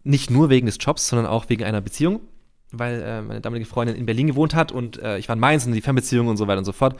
[0.03, 2.21] nicht nur wegen des Jobs, sondern auch wegen einer Beziehung,
[2.73, 5.65] weil äh, meine damalige Freundin in Berlin gewohnt hat und äh, ich war in Mainz
[5.67, 6.99] und die Fernbeziehung und so weiter und so fort.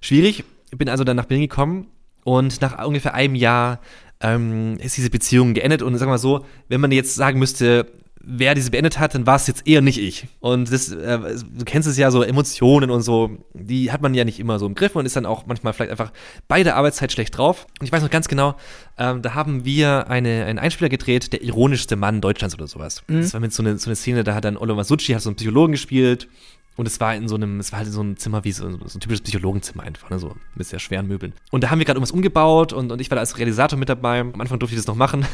[0.00, 0.44] Schwierig.
[0.70, 1.88] Ich bin also dann nach Berlin gekommen
[2.24, 3.80] und nach ungefähr einem Jahr
[4.20, 7.86] ähm, ist diese Beziehung geendet und wir mal so, wenn man jetzt sagen müsste,
[8.26, 10.26] wer diese beendet hat, dann war es jetzt eher nicht ich.
[10.40, 14.24] Und das, äh, du kennst es ja, so Emotionen und so, die hat man ja
[14.24, 16.12] nicht immer so im Griff und ist dann auch manchmal vielleicht einfach
[16.48, 17.66] bei der Arbeitszeit schlecht drauf.
[17.80, 18.56] Und ich weiß noch ganz genau,
[18.98, 23.02] ähm, da haben wir eine, einen Einspieler gedreht, der ironischste Mann Deutschlands oder sowas.
[23.08, 23.20] Mhm.
[23.22, 25.30] Das war mit so einer so eine Szene, da hat dann Oliver Succi, hat so
[25.30, 26.28] einen Psychologen gespielt
[26.76, 28.98] und es war in so einem, es war halt so ein Zimmer wie so, so
[28.98, 31.32] ein typisches Psychologenzimmer einfach, ne, so mit sehr schweren Möbeln.
[31.50, 33.88] Und da haben wir gerade irgendwas umgebaut und, und ich war da als Realisator mit
[33.88, 34.20] dabei.
[34.20, 35.24] Am Anfang durfte ich das noch machen.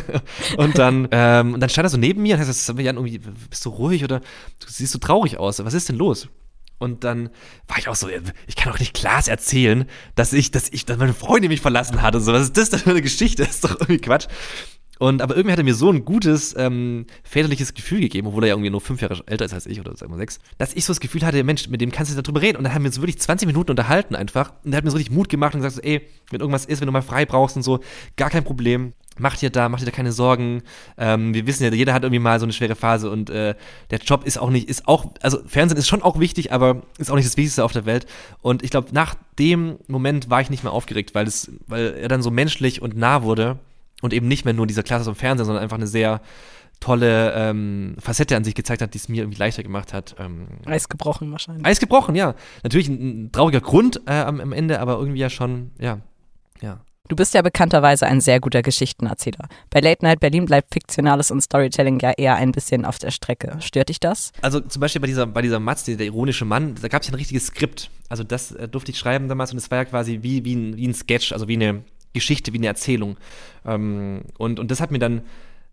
[0.56, 3.18] und dann, ähm, und dann stand er so neben mir und heißt, Jan, irgendwie,
[3.50, 5.64] bist du ruhig oder du siehst so traurig aus?
[5.64, 6.28] Was ist denn los?
[6.78, 7.30] Und dann
[7.66, 8.08] war ich auch so,
[8.46, 12.02] ich kann auch nicht Klaas erzählen, dass ich, dass ich, dass meine Freundin mich verlassen
[12.02, 12.32] hat und so.
[12.32, 13.44] Was ist das denn für eine Geschichte?
[13.44, 14.26] Das ist doch irgendwie Quatsch.
[14.98, 18.48] Und aber irgendwie hat er mir so ein gutes ähm, väterliches Gefühl gegeben, obwohl er
[18.48, 20.84] ja irgendwie nur fünf Jahre älter ist als ich oder sagen wir sechs, dass ich
[20.84, 22.58] so das Gefühl hatte, Mensch, mit dem kannst du darüber reden.
[22.58, 24.52] Und dann haben wir uns wirklich 20 Minuten unterhalten einfach.
[24.64, 26.80] Und er hat mir so richtig Mut gemacht und gesagt, so, ey, wenn irgendwas ist,
[26.80, 27.80] wenn du mal frei brauchst und so,
[28.16, 28.92] gar kein Problem.
[29.16, 30.62] Mach dir da, mach dir da keine Sorgen.
[30.98, 33.54] Ähm, wir wissen ja, jeder hat irgendwie mal so eine schwere Phase und äh,
[33.90, 37.10] der Job ist auch nicht, ist auch, also Fernsehen ist schon auch wichtig, aber ist
[37.10, 38.06] auch nicht das Wichtigste auf der Welt.
[38.42, 42.08] Und ich glaube, nach dem Moment war ich nicht mehr aufgeregt, weil es, weil er
[42.08, 43.60] dann so menschlich und nah wurde
[44.04, 46.20] und eben nicht mehr nur dieser Klasse im Fernsehen, sondern einfach eine sehr
[46.78, 50.14] tolle ähm, Facette an sich gezeigt hat, die es mir irgendwie leichter gemacht hat.
[50.18, 51.64] Ähm, Eis gebrochen wahrscheinlich.
[51.64, 52.34] Eis gebrochen, ja.
[52.62, 56.00] Natürlich ein, ein trauriger Grund äh, am, am, Ende, aber irgendwie ja schon, ja,
[56.60, 56.80] ja.
[57.08, 59.48] Du bist ja bekannterweise ein sehr guter Geschichtenerzähler.
[59.70, 63.56] Bei Late Night Berlin bleibt Fiktionales und Storytelling ja eher ein bisschen auf der Strecke.
[63.60, 64.32] Stört dich das?
[64.42, 67.08] Also zum Beispiel bei dieser, bei dieser Matz, der, der ironische Mann, da gab es
[67.08, 67.90] ja ein richtiges Skript.
[68.08, 70.76] Also das äh, durfte ich schreiben damals und es war ja quasi wie, wie, ein,
[70.76, 71.84] wie ein Sketch, also wie eine,
[72.14, 73.18] Geschichte, wie eine Erzählung.
[73.66, 75.22] Ähm, und, und das hat mir dann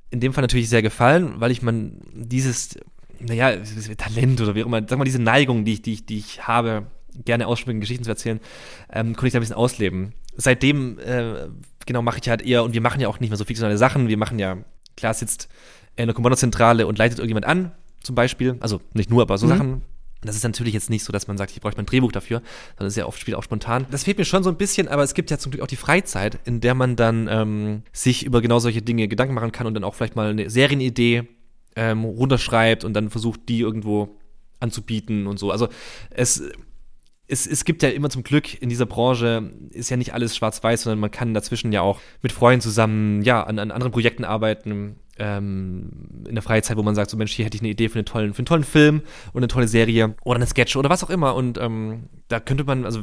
[0.09, 2.77] in dem Fall natürlich sehr gefallen, weil ich man dieses,
[3.19, 3.55] naja,
[3.97, 6.47] Talent oder wie auch immer, sag mal, diese Neigung, die ich, die ich, die ich
[6.47, 6.87] habe,
[7.25, 8.39] gerne ausschmücken, Geschichten zu erzählen,
[8.91, 10.13] ähm, konnte ich da ein bisschen ausleben.
[10.35, 11.47] Seitdem, äh,
[11.85, 14.07] genau, mache ich halt eher, und wir machen ja auch nicht mehr so fiktionale Sachen,
[14.07, 14.57] wir machen ja,
[14.97, 15.47] klar sitzt
[15.95, 19.49] in der Kommandozentrale und leitet irgendjemand an, zum Beispiel, also nicht nur, aber so mhm.
[19.49, 19.81] Sachen
[20.21, 22.41] das ist natürlich jetzt nicht so, dass man sagt, ich brauche ein Drehbuch dafür,
[22.71, 23.85] sondern es ist ja oft spielt auch spontan.
[23.91, 25.75] Das fehlt mir schon so ein bisschen, aber es gibt ja zum Glück auch die
[25.75, 29.73] Freizeit, in der man dann ähm, sich über genau solche Dinge Gedanken machen kann und
[29.73, 31.23] dann auch vielleicht mal eine Serienidee
[31.75, 34.17] ähm, runterschreibt und dann versucht, die irgendwo
[34.59, 35.51] anzubieten und so.
[35.51, 35.69] Also
[36.11, 36.43] es
[37.31, 40.83] es, es gibt ja immer zum Glück in dieser Branche, ist ja nicht alles schwarz-weiß,
[40.83, 44.97] sondern man kann dazwischen ja auch mit Freunden zusammen, ja, an, an anderen Projekten arbeiten
[45.21, 45.89] ähm,
[46.27, 48.05] in der Freizeit, wo man sagt, so Mensch, hier hätte ich eine Idee für einen
[48.05, 51.11] tollen, für einen tollen Film oder eine tolle Serie oder eine Sketch oder was auch
[51.11, 51.35] immer.
[51.35, 53.01] Und ähm, da könnte man, also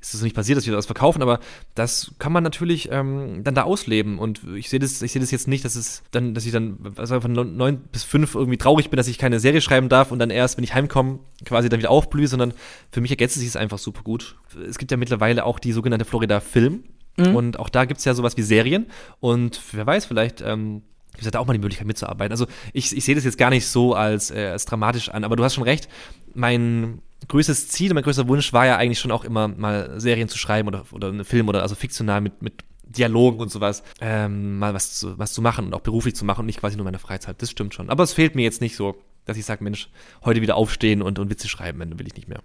[0.00, 1.40] ist es nicht passiert, dass wir das verkaufen, aber
[1.74, 4.18] das kann man natürlich ähm, dann da ausleben.
[4.18, 6.78] Und ich sehe das, ich sehe das jetzt nicht, dass es dann, dass ich dann
[6.96, 10.18] also von neun bis fünf irgendwie traurig bin, dass ich keine Serie schreiben darf und
[10.18, 12.52] dann erst, wenn ich heimkomme, quasi dann wieder aufblühe, sondern
[12.90, 14.36] für mich ergänzt es sich einfach super gut.
[14.68, 16.84] Es gibt ja mittlerweile auch die sogenannte Florida Film.
[17.16, 17.36] Mhm.
[17.36, 18.86] Und auch da gibt es ja sowas wie Serien.
[19.20, 20.82] Und wer weiß, vielleicht ähm,
[21.18, 22.32] ich hatte auch mal die Möglichkeit mitzuarbeiten.
[22.32, 25.36] Also ich, ich sehe das jetzt gar nicht so als, äh, als dramatisch an, aber
[25.36, 25.88] du hast schon recht.
[26.34, 30.38] Mein größtes Ziel, mein größter Wunsch war ja eigentlich schon auch immer mal Serien zu
[30.38, 34.74] schreiben oder, oder einen Film oder also fiktional mit, mit Dialogen und sowas, ähm, mal
[34.74, 36.98] was zu, was zu machen und auch beruflich zu machen und nicht quasi nur meine
[36.98, 37.40] Freizeit.
[37.40, 37.90] Das stimmt schon.
[37.90, 39.88] Aber es fehlt mir jetzt nicht so, dass ich sage, Mensch,
[40.24, 42.40] heute wieder aufstehen und, und Witze schreiben, dann will ich nicht mehr.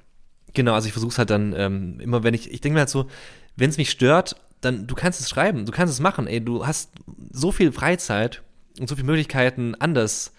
[0.54, 2.90] Genau, also ich versuche es halt dann ähm, immer, wenn ich, ich denke mir halt
[2.90, 3.08] so,
[3.56, 6.66] wenn es mich stört, dann du kannst es schreiben, du kannst es machen, ey, du
[6.66, 6.92] hast
[7.32, 8.42] so viel Freizeit
[8.80, 10.34] und so viele Möglichkeiten, anders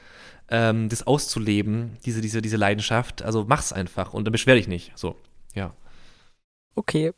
[0.51, 3.23] ähm, das auszuleben, diese, diese, diese Leidenschaft.
[3.23, 4.93] Also mach's einfach und dann beschwer dich nicht.
[4.97, 5.17] So,
[5.55, 5.73] ja.
[6.75, 7.13] Okay.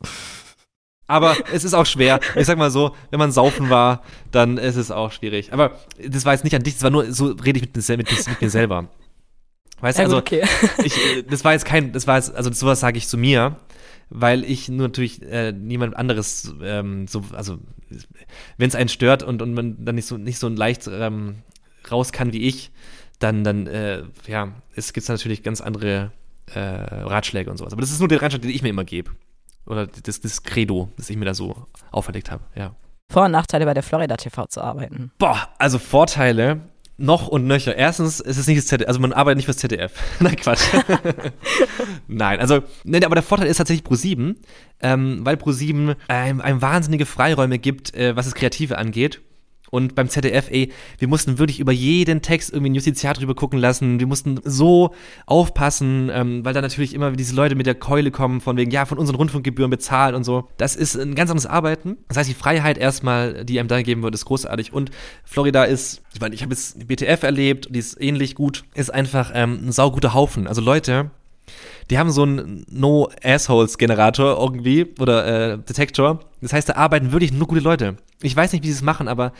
[1.07, 2.19] Aber es ist auch schwer.
[2.35, 5.51] Ich sag mal so, wenn man saufen war, dann ist es auch schwierig.
[5.53, 8.27] Aber das war jetzt nicht an dich, das war nur, so rede ich mit, mit,
[8.27, 8.87] mit mir selber.
[9.81, 10.43] Weißt du, also, okay.
[10.83, 13.57] ich, das war jetzt kein, das war jetzt, also sowas sage ich zu mir,
[14.09, 17.59] weil ich nur natürlich äh, niemand anderes ähm, so, also
[18.57, 21.43] wenn es einen stört und, und man dann nicht so nicht so leicht ähm,
[21.91, 22.71] raus kann wie ich,
[23.19, 26.11] dann, dann äh, ja, es gibt natürlich ganz andere
[26.53, 27.73] äh, Ratschläge und sowas.
[27.73, 29.11] Aber das ist nur der Ratschlag, den ich mir immer gebe.
[29.65, 32.75] Oder das, das Credo, das ich mir da so auferlegt habe, ja.
[33.11, 35.11] Vor- und Nachteile bei der Florida TV zu arbeiten.
[35.19, 36.61] Boah, also Vorteile
[36.97, 37.75] noch und nöcher.
[37.75, 39.93] Erstens ist es nicht das ZDF, also man arbeitet nicht fürs ZDF.
[40.19, 40.61] Nein, Quatsch.
[42.07, 44.35] Nein, also, ne, aber der Vorteil ist tatsächlich Pro7,
[44.81, 49.21] ähm, weil Pro7 einem, einem wahnsinnige Freiräume gibt, äh, was das Kreative angeht.
[49.73, 53.57] Und beim ZDF, ey, wir mussten wirklich über jeden Text irgendwie ein Justiziar drüber gucken
[53.57, 53.99] lassen.
[53.99, 54.93] Wir mussten so
[55.25, 58.85] aufpassen, ähm, weil da natürlich immer diese Leute mit der Keule kommen, von wegen, ja,
[58.85, 60.47] von unseren Rundfunkgebühren bezahlt und so.
[60.57, 61.97] Das ist ein ganz anderes Arbeiten.
[62.07, 64.73] Das heißt, die Freiheit erstmal, die einem da gegeben wird, ist großartig.
[64.73, 64.91] Und
[65.23, 69.31] Florida ist, ich meine, ich habe jetzt BTF erlebt, die ist ähnlich gut, ist einfach
[69.33, 70.45] ähm, ein sauguter Haufen.
[70.45, 71.09] Also Leute,
[71.89, 76.19] die haben so einen No-Assholes-Generator irgendwie oder äh, Detektor.
[76.41, 77.97] Das heißt, da arbeiten wirklich nur gute Leute.
[78.21, 79.33] Ich weiß nicht, wie sie es machen, aber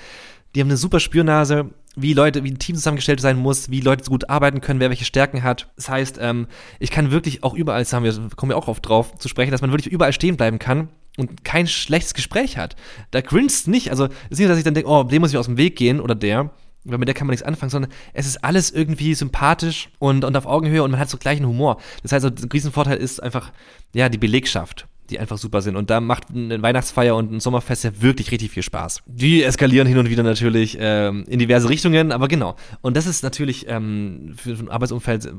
[0.56, 4.10] die haben eine super Spürnase, wie Leute, wie ein Team zusammengestellt sein muss, wie Leute
[4.10, 5.72] gut arbeiten können, wer welche Stärken hat.
[5.76, 6.48] Das heißt, ähm,
[6.80, 9.52] ich kann wirklich auch überall, das haben wir, kommen wir auch oft drauf zu sprechen,
[9.52, 12.76] dass man wirklich überall stehen bleiben kann und kein schlechtes Gespräch hat.
[13.12, 13.92] Da grinst nicht.
[13.92, 15.76] Also, es ist nicht, dass ich dann denke, oh, dem muss ich aus dem Weg
[15.76, 16.52] gehen oder der,
[16.84, 20.36] weil mit der kann man nichts anfangen, sondern es ist alles irgendwie sympathisch und, und
[20.36, 21.78] auf Augenhöhe und man hat so gleichen Humor.
[22.02, 23.52] Das heißt, ein Riesenvorteil ist einfach,
[23.94, 25.76] ja, die Belegschaft die einfach super sind.
[25.76, 29.02] Und da macht eine Weihnachtsfeier und ein Sommerfest ja wirklich richtig viel Spaß.
[29.06, 32.56] Die eskalieren hin und wieder natürlich ähm, in diverse Richtungen, aber genau.
[32.82, 35.30] Und das ist natürlich ähm, für ein Arbeitsumfeld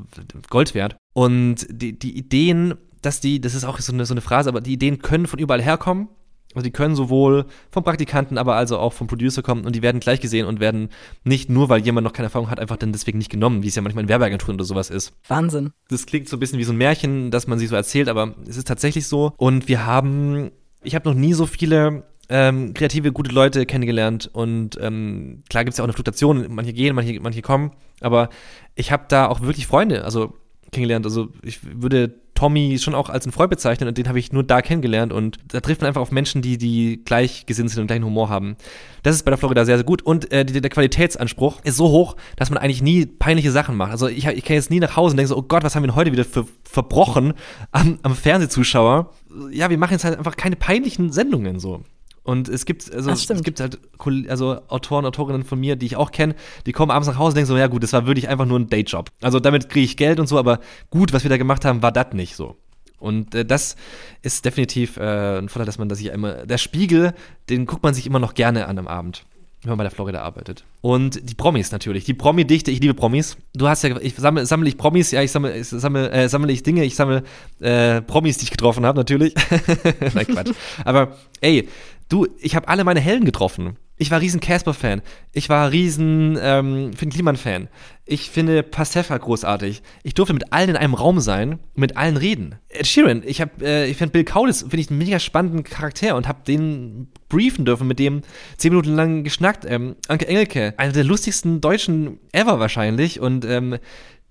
[0.49, 0.97] Gold wert.
[1.13, 4.61] Und die, die Ideen, dass die, das ist auch so eine, so eine Phrase, aber
[4.61, 6.09] die Ideen können von überall herkommen.
[6.55, 9.99] Also die können sowohl vom Praktikanten, aber also auch vom Producer kommen und die werden
[9.99, 10.89] gleich gesehen und werden
[11.23, 13.75] nicht nur, weil jemand noch keine Erfahrung hat, einfach dann deswegen nicht genommen, wie es
[13.75, 15.13] ja manchmal in Werbeagenturen oder sowas ist.
[15.27, 15.71] Wahnsinn.
[15.89, 18.35] Das klingt so ein bisschen wie so ein Märchen, dass man sich so erzählt, aber
[18.47, 19.33] es ist tatsächlich so.
[19.37, 20.51] Und wir haben,
[20.83, 25.73] ich habe noch nie so viele ähm, kreative, gute Leute kennengelernt und ähm, klar gibt
[25.73, 27.71] es ja auch eine Fluktuation, manche gehen, manche, manche kommen,
[28.01, 28.29] aber
[28.73, 30.33] ich habe da auch wirklich Freunde, also
[30.71, 31.05] kennengelernt.
[31.05, 34.43] Also ich würde Tommy schon auch als einen Freund bezeichnen und den habe ich nur
[34.43, 38.03] da kennengelernt und da trifft man einfach auf Menschen, die, die gleichgesinnt sind und gleichen
[38.03, 38.57] Humor haben.
[39.03, 41.89] Das ist bei der Florida sehr, sehr gut und äh, die, der Qualitätsanspruch ist so
[41.89, 43.91] hoch, dass man eigentlich nie peinliche Sachen macht.
[43.91, 45.83] Also ich, ich kann jetzt nie nach Hause und denke so, oh Gott, was haben
[45.83, 47.33] wir denn heute wieder für, verbrochen
[47.71, 49.11] am, am Fernsehzuschauer?
[49.51, 51.83] Ja, wir machen jetzt halt einfach keine peinlichen Sendungen so.
[52.25, 53.79] Und es gibt, also es gibt halt
[54.27, 56.33] also Autoren, Autorinnen von mir, die ich auch kenne,
[56.65, 58.59] die kommen abends nach Hause und denken so, ja gut, das war wirklich einfach nur
[58.59, 59.11] ein Dayjob.
[59.21, 61.91] Also damit kriege ich Geld und so, aber gut, was wir da gemacht haben, war
[61.91, 62.55] das nicht so.
[62.97, 63.75] Und äh, das
[64.23, 67.13] ist definitiv äh, ein Vorteil, dass man das sich immer, der Spiegel,
[67.49, 69.23] den guckt man sich immer noch gerne an am Abend
[69.65, 70.63] wenn man bei der Florida arbeitet.
[70.81, 72.03] Und die Promis natürlich.
[72.03, 73.35] Die Promi-Dichte, ich liebe Promis.
[73.53, 76.51] Du hast ja, ich sammle, sammle ich Promis, ja, ich sammle, ich sammle, äh, sammle
[76.51, 77.23] ich Dinge, ich sammle
[77.59, 79.33] äh, Promis, die ich getroffen habe, natürlich.
[80.13, 80.51] Nein, Quatsch.
[80.83, 81.67] Aber ey,
[82.09, 83.77] Du, ich habe alle meine Helden getroffen.
[83.97, 85.01] Ich war riesen Casper-Fan.
[85.31, 87.69] Ich war riesen ähm, Finn Kliman-Fan.
[88.05, 89.81] Ich finde Pastefa großartig.
[90.03, 92.55] Ich durfte mit allen in einem Raum sein, mit allen reden.
[92.67, 96.17] Ed Sheeran, ich hab, äh, ich finde Bill Kaulitz finde ich einen mega spannenden Charakter
[96.17, 98.21] und habe den briefen dürfen, mit dem
[98.57, 99.65] zehn Minuten lang geschnackt.
[99.65, 103.77] Ähm, Anke Engelke, einer der lustigsten Deutschen ever wahrscheinlich und ähm,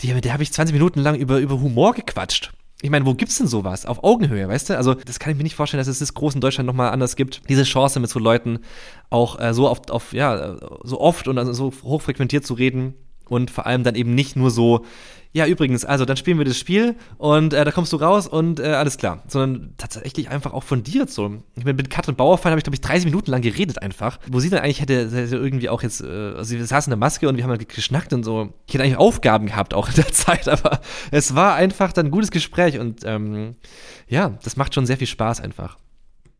[0.00, 2.52] die, mit der habe ich 20 Minuten lang über über Humor gequatscht
[2.84, 3.86] ich meine, wo gibt's denn sowas?
[3.86, 4.76] Auf Augenhöhe, weißt du?
[4.76, 7.16] Also, das kann ich mir nicht vorstellen, dass es das groß in Deutschland nochmal anders
[7.16, 7.40] gibt.
[7.48, 8.58] Diese Chance mit so Leuten
[9.08, 12.92] auch äh, so oft, auf, ja, so oft und also so hochfrequentiert zu reden
[13.26, 14.84] und vor allem dann eben nicht nur so,
[15.34, 18.60] ja, übrigens, also dann spielen wir das Spiel und äh, da kommst du raus und
[18.60, 19.24] äh, alles klar.
[19.26, 21.42] Sondern tatsächlich einfach auch fundiert so.
[21.56, 24.38] Ich meine, mit Katrin Bauerfein habe ich, glaube ich, 30 Minuten lang geredet einfach, wo
[24.38, 27.36] sie dann eigentlich hätte irgendwie auch jetzt, äh, also sie saß in der Maske und
[27.36, 28.54] wir haben halt geschnackt und so.
[28.68, 30.80] Ich hätte eigentlich Aufgaben gehabt auch in der Zeit, aber
[31.10, 33.56] es war einfach dann ein gutes Gespräch und ähm,
[34.06, 35.78] ja, das macht schon sehr viel Spaß einfach.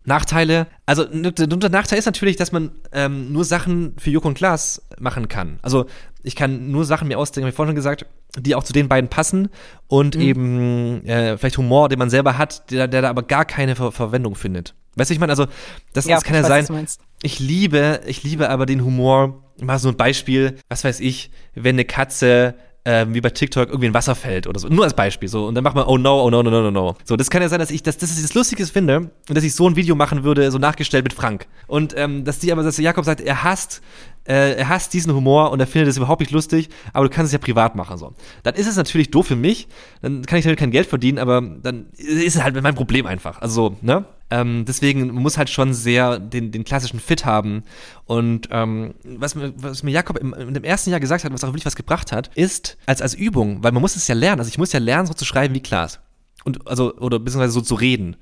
[0.07, 4.83] Nachteile, also der Nachteil ist natürlich, dass man ähm, nur Sachen für Joko und Klaas
[4.99, 5.59] machen kann.
[5.63, 5.87] Also
[6.23, 8.07] ich kann nur Sachen mir ausdenken, habe ich vorhin schon gesagt,
[8.39, 9.49] die auch zu den beiden passen
[9.89, 10.21] und mhm.
[10.23, 13.93] eben äh, vielleicht Humor, den man selber hat, der, der da aber gar keine Ver
[13.93, 14.75] Verwendung findet.
[14.97, 15.47] Weißt du, ich meine, also
[15.93, 16.87] das, ja, das kann ja sein.
[17.23, 19.41] Ich liebe, ich liebe aber den Humor.
[19.61, 22.55] Mal so ein Beispiel, was weiß ich, wenn eine Katze
[22.85, 24.69] ähm, wie bei TikTok irgendwie ein Wasser fällt oder so.
[24.69, 25.29] Nur als Beispiel.
[25.29, 25.47] So.
[25.47, 26.97] Und dann macht man, oh no, oh no, no, no, no, no.
[27.05, 29.45] So, das kann ja sein, dass ich das, das ist das Lustiges finde und dass
[29.45, 31.47] ich so ein Video machen würde, so nachgestellt mit Frank.
[31.67, 33.81] Und ähm, dass die aber, dass Jakob sagt, er hasst
[34.27, 37.29] äh, er hasst diesen Humor und er findet es überhaupt nicht lustig, aber du kannst
[37.29, 37.99] es ja privat machen.
[37.99, 38.15] So.
[38.43, 39.69] Dann ist es natürlich doof für mich,
[40.03, 43.41] dann kann ich damit kein Geld verdienen, aber dann ist es halt mein Problem einfach.
[43.41, 44.05] Also, ne?
[44.31, 47.63] Ähm, deswegen muss halt schon sehr den, den klassischen Fit haben.
[48.05, 51.49] Und ähm, was, mir, was mir Jakob im, dem ersten Jahr gesagt hat, was auch
[51.49, 54.41] wirklich was gebracht hat, ist als, als Übung, weil man muss es ja lernen.
[54.41, 56.01] Also ich muss ja lernen, so zu schreiben wie Klaas.
[56.45, 58.17] Und, also, oder beziehungsweise so zu reden,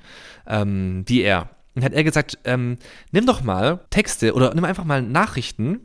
[0.46, 1.50] ähm, wie er.
[1.74, 2.78] Und hat er gesagt, ähm,
[3.10, 5.80] nimm doch mal Texte oder nimm einfach mal Nachrichten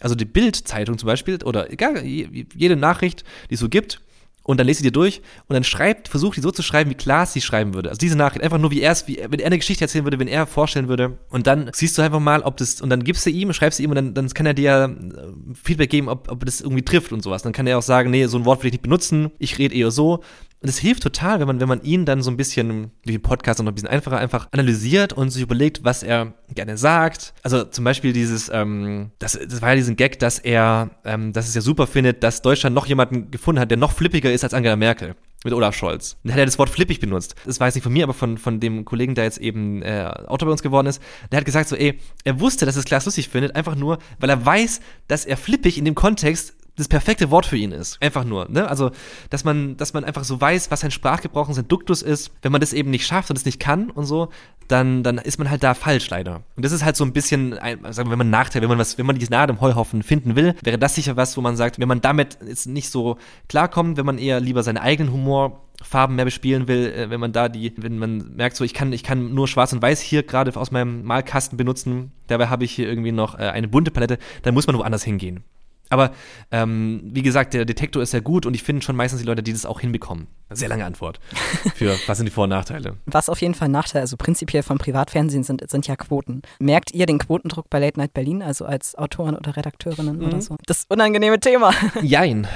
[0.00, 4.00] also die Bild-Zeitung zum Beispiel, oder egal, jede Nachricht, die es so gibt,
[4.48, 6.94] und dann lest sie dir durch und dann schreibt, versucht die so zu schreiben, wie
[6.94, 7.90] Klaas sie schreiben würde.
[7.90, 10.18] Also diese Nachricht, einfach nur wie er es, wie, wenn er eine Geschichte erzählen würde,
[10.18, 11.18] wenn er vorstellen würde.
[11.28, 13.82] Und dann siehst du einfach mal, ob das, und dann gibst du ihm, schreibst du
[13.82, 17.12] ihm und dann, dann kann er dir äh, Feedback geben, ob, ob das irgendwie trifft
[17.12, 17.42] und sowas.
[17.42, 19.74] Dann kann er auch sagen, nee, so ein Wort will ich nicht benutzen, ich rede
[19.74, 20.24] eher so.
[20.60, 23.22] Und es hilft total, wenn man, wenn man ihn dann so ein bisschen, wie den
[23.22, 27.32] Podcast noch ein bisschen einfacher, einfach analysiert und sich überlegt, was er gerne sagt.
[27.44, 31.48] Also zum Beispiel dieses, ähm, das, das war ja diesen Gag, dass er, ähm, dass
[31.48, 34.54] es ja super findet, dass Deutschland noch jemanden gefunden hat, der noch flippiger ist als
[34.54, 35.14] Angela Merkel
[35.44, 36.16] mit Olaf Scholz.
[36.24, 37.36] Dann hat er das Wort flippig benutzt.
[37.46, 40.46] Das weiß nicht von mir, aber von, von dem Kollegen, der jetzt eben äh, Autor
[40.46, 41.00] bei uns geworden ist.
[41.30, 44.30] Der hat gesagt so, ey, er wusste, dass es Klaas lustig findet, einfach nur, weil
[44.30, 48.00] er weiß, dass er flippig in dem Kontext das perfekte Wort für ihn ist.
[48.00, 48.68] Einfach nur, ne?
[48.68, 48.90] Also,
[49.30, 52.30] dass man, dass man einfach so weiß, was sein Sprachgebrauch und sein Duktus ist.
[52.42, 54.28] Wenn man das eben nicht schafft und es nicht kann und so,
[54.68, 56.42] dann, dann ist man halt da falsch leider.
[56.56, 58.98] Und das ist halt so ein bisschen, sagen wir, wenn man Nachteil, wenn man was,
[58.98, 61.78] wenn man die Gnade im Heuhaufen finden will, wäre das sicher was, wo man sagt,
[61.78, 63.16] wenn man damit jetzt nicht so
[63.48, 67.32] klarkommt, wenn man eher lieber seinen eigenen Humor Farben mehr bespielen will, äh, wenn man
[67.32, 70.24] da die, wenn man merkt, so ich kann, ich kann nur Schwarz und Weiß hier
[70.24, 74.18] gerade aus meinem Malkasten benutzen, dabei habe ich hier irgendwie noch äh, eine bunte Palette,
[74.42, 75.44] dann muss man woanders hingehen.
[75.90, 76.12] Aber
[76.50, 79.42] ähm, wie gesagt, der Detektor ist sehr gut und ich finde schon meistens die Leute,
[79.42, 80.26] die das auch hinbekommen.
[80.50, 81.20] Sehr lange Antwort.
[81.74, 82.96] Für was sind die Vor- und Nachteile?
[83.06, 86.42] Was auf jeden Fall Nachteil, also prinzipiell vom Privatfernsehen sind, sind ja Quoten.
[86.58, 90.26] Merkt ihr den Quotendruck bei Late Night Berlin, also als Autoren oder Redakteurinnen mhm.
[90.26, 90.56] oder so?
[90.66, 91.72] Das unangenehme Thema.
[92.02, 92.46] Jein.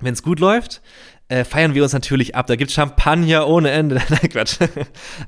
[0.00, 0.82] Wenn es gut läuft,
[1.28, 2.46] äh, feiern wir uns natürlich ab.
[2.46, 3.96] Da gibt Champagner ohne Ende.
[4.08, 4.58] Nein, Quatsch.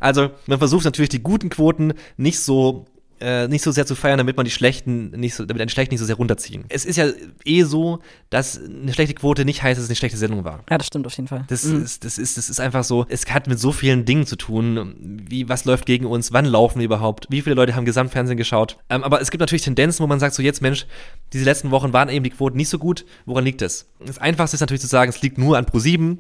[0.01, 2.87] Also man versucht natürlich die guten Quoten nicht so
[3.21, 5.95] äh, nicht so sehr zu feiern, damit man die schlechten nicht so, damit einen schlechten
[5.95, 6.65] nicht so sehr runterziehen.
[6.69, 7.07] Es ist ja
[7.45, 10.65] eh so, dass eine schlechte Quote nicht heißt, dass es eine schlechte Sendung war.
[10.71, 11.45] Ja, das stimmt auf jeden Fall.
[11.49, 11.83] Das, mhm.
[11.83, 14.97] ist, das, ist, das ist einfach so, es hat mit so vielen Dingen zu tun,
[15.01, 18.79] wie, was läuft gegen uns, wann laufen wir überhaupt, wie viele Leute haben Gesamtfernsehen geschaut.
[18.91, 20.87] Ähm, aber es gibt natürlich Tendenzen, wo man sagt, so jetzt Mensch,
[21.33, 23.87] diese letzten Wochen waren eben die Quoten nicht so gut, woran liegt es?
[24.05, 26.19] Das Einfachste ist natürlich zu sagen, es liegt nur an Pro7,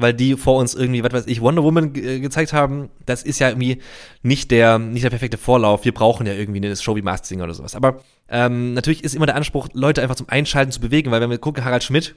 [0.00, 2.90] weil die vor uns irgendwie, was weiß ich, Wonder Woman ge gezeigt haben.
[3.06, 3.80] Das ist ja irgendwie
[4.22, 5.84] nicht der, nicht der perfekte Vorlauf.
[5.84, 7.74] Wir brauchen ja irgendwie eine Show wie Masked Singer oder sowas.
[7.74, 11.30] Aber ähm, natürlich ist immer der Anspruch, Leute einfach zum Einschalten zu bewegen, weil wenn
[11.30, 12.14] wir gucken, Harald Schmidt,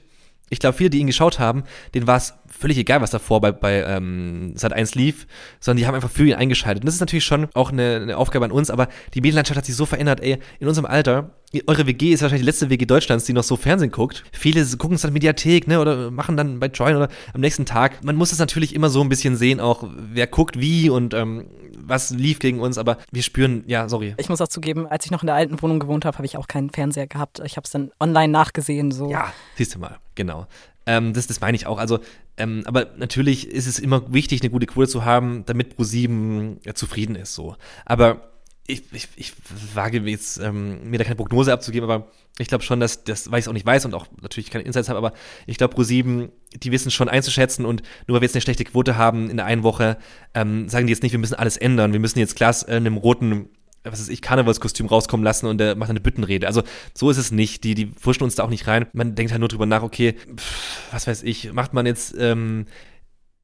[0.50, 1.64] ich glaube, viele, die ihn geschaut haben,
[1.94, 5.26] denen war es völlig egal, was davor bei, bei ähm, Sat 1 lief,
[5.58, 6.82] sondern die haben einfach für ihn eingeschaltet.
[6.82, 9.66] Und das ist natürlich schon auch eine, eine Aufgabe an uns, aber die Medienlandschaft hat
[9.66, 11.30] sich so verändert, ey, in unserem Alter,
[11.66, 14.24] eure WG ist wahrscheinlich die letzte WG Deutschlands, die noch so Fernsehen guckt.
[14.32, 18.04] Viele gucken es dann Mediathek, ne, oder machen dann bei Join oder am nächsten Tag.
[18.04, 21.46] Man muss es natürlich immer so ein bisschen sehen, auch wer guckt wie und ähm,
[21.76, 24.14] was lief gegen uns, aber wir spüren, ja, sorry.
[24.18, 26.36] Ich muss auch zugeben, als ich noch in der alten Wohnung gewohnt habe, habe ich
[26.36, 27.40] auch keinen Fernseher gehabt.
[27.44, 29.10] Ich habe es dann online nachgesehen, so.
[29.10, 30.46] Ja, siehst du mal, genau.
[30.86, 31.78] Ähm, das, das meine ich auch.
[31.78, 32.00] Also,
[32.36, 36.74] ähm, aber natürlich ist es immer wichtig, eine gute Quote zu haben, damit Pro7 ja,
[36.74, 37.56] zufrieden ist, so.
[37.84, 38.30] Aber
[38.66, 39.32] ich, ich, ich
[39.74, 43.38] wage jetzt, ähm, mir da keine Prognose abzugeben, aber ich glaube schon, dass das, weil
[43.38, 45.12] ich es auch nicht weiß und auch natürlich keine Insights habe, aber
[45.46, 46.30] ich glaube, Pro7,
[46.62, 49.46] die wissen schon einzuschätzen und nur weil wir jetzt eine schlechte Quote haben in der
[49.46, 49.98] einen Woche,
[50.34, 51.92] ähm, sagen die jetzt nicht, wir müssen alles ändern.
[51.92, 53.50] Wir müssen jetzt Glas äh, in einem roten
[53.84, 56.46] was ist ich, Karnevalskostüm rauskommen lassen und der macht eine Büttenrede.
[56.46, 56.62] Also
[56.94, 57.64] so ist es nicht.
[57.64, 58.86] Die, die furschen uns da auch nicht rein.
[58.92, 62.66] Man denkt halt nur drüber nach, okay, pff, was weiß ich, macht man jetzt ähm,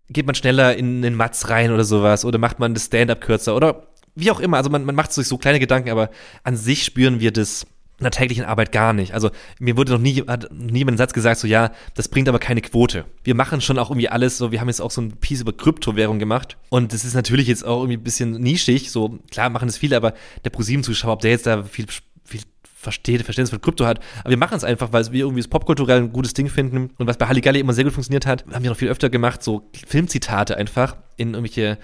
[0.09, 3.55] geht man schneller in den Matz rein oder sowas oder macht man das Stand-up kürzer
[3.55, 4.57] oder wie auch immer.
[4.57, 6.11] Also man, man macht sich so kleine Gedanken, aber
[6.43, 7.67] an sich spüren wir das
[8.01, 9.13] in der täglichen Arbeit gar nicht.
[9.13, 12.39] Also mir wurde noch nie, hat niemand einen Satz gesagt, so ja, das bringt aber
[12.39, 13.05] keine Quote.
[13.25, 15.53] Wir machen schon auch irgendwie alles, so wir haben jetzt auch so ein Piece über
[15.53, 19.69] Kryptowährung gemacht und das ist natürlich jetzt auch irgendwie ein bisschen nischig, so klar machen
[19.69, 20.15] das viele, aber
[20.45, 21.87] der ProSieben-Zuschauer, ob der jetzt da viel,
[22.25, 22.41] viel
[22.75, 25.99] versteht, Verständnis von Krypto hat, aber wir machen es einfach, weil wir irgendwie das popkulturell
[25.99, 28.71] ein gutes Ding finden und was bei Halligalli immer sehr gut funktioniert hat, haben wir
[28.71, 31.77] noch viel öfter gemacht, so Filmzitate einfach in irgendwelche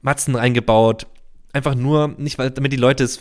[0.00, 1.06] Matzen eingebaut,
[1.52, 3.20] einfach nur, nicht weil, damit die Leute es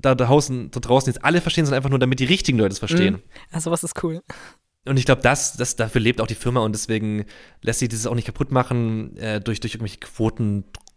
[0.00, 2.78] da draußen, da draußen jetzt alle verstehen, sondern einfach nur, damit die richtigen Leute es
[2.78, 3.14] verstehen.
[3.14, 3.22] Mhm.
[3.50, 4.22] Also was ist cool.
[4.86, 7.26] Und ich glaube, das, das, dafür lebt auch die Firma und deswegen
[7.62, 9.98] lässt sich dieses auch nicht kaputt machen äh, durch, durch irgendwelche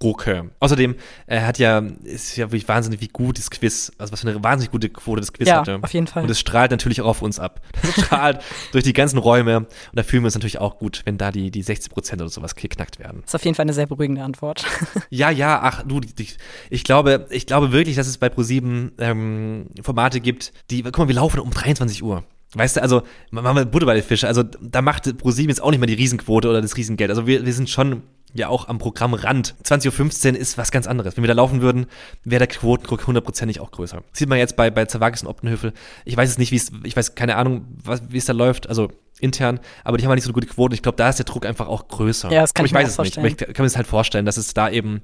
[0.02, 0.50] Quotendrucke.
[0.60, 0.96] Außerdem
[1.28, 4.44] äh, hat ja, ist ja wirklich wahnsinnig, wie gut das Quiz, also was für eine
[4.44, 5.80] wahnsinnig gute Quote das Quiz ja, hatte.
[5.82, 6.24] auf jeden Fall.
[6.24, 7.62] Und es strahlt natürlich auch auf uns ab.
[7.82, 8.42] Das strahlt
[8.72, 11.52] durch die ganzen Räume und da fühlen wir uns natürlich auch gut, wenn da die,
[11.52, 13.22] die 60 Prozent oder sowas geknackt werden.
[13.22, 14.66] Das ist auf jeden Fall eine sehr beruhigende Antwort.
[15.10, 16.28] ja, ja, ach du, die,
[16.70, 21.08] ich glaube, ich glaube wirklich, dass es bei ProSieben ähm, Formate gibt, die, guck mal,
[21.08, 22.24] wir laufen um 23 Uhr.
[22.54, 24.28] Weißt du, also, machen wir Butter bei den Fische.
[24.28, 27.10] Also, da macht ProSieben jetzt auch nicht mal die Riesenquote oder das Riesengeld.
[27.10, 29.56] Also, wir, wir sind schon ja auch am Programmrand.
[29.64, 31.18] 20.15 Uhr ist was ganz anderes.
[31.18, 31.88] Wenn wir da laufen würden,
[32.24, 34.02] wäre der Quotendruck hundertprozentig auch größer.
[34.14, 35.74] Sieht man jetzt bei, bei Zerwakis und Optenhöfel.
[36.06, 37.66] Ich weiß es nicht, wie es, ich weiß keine Ahnung,
[38.10, 38.90] wie es da läuft, also
[39.20, 40.74] intern, aber die haben halt nicht so eine gute Quote.
[40.74, 42.32] Ich glaube, da ist der Druck einfach auch größer.
[42.32, 43.26] Ja, das kann aber ich, ich weiß es vorstellen.
[43.26, 43.42] nicht.
[43.42, 45.02] Aber ich kann mir das halt vorstellen, dass es da eben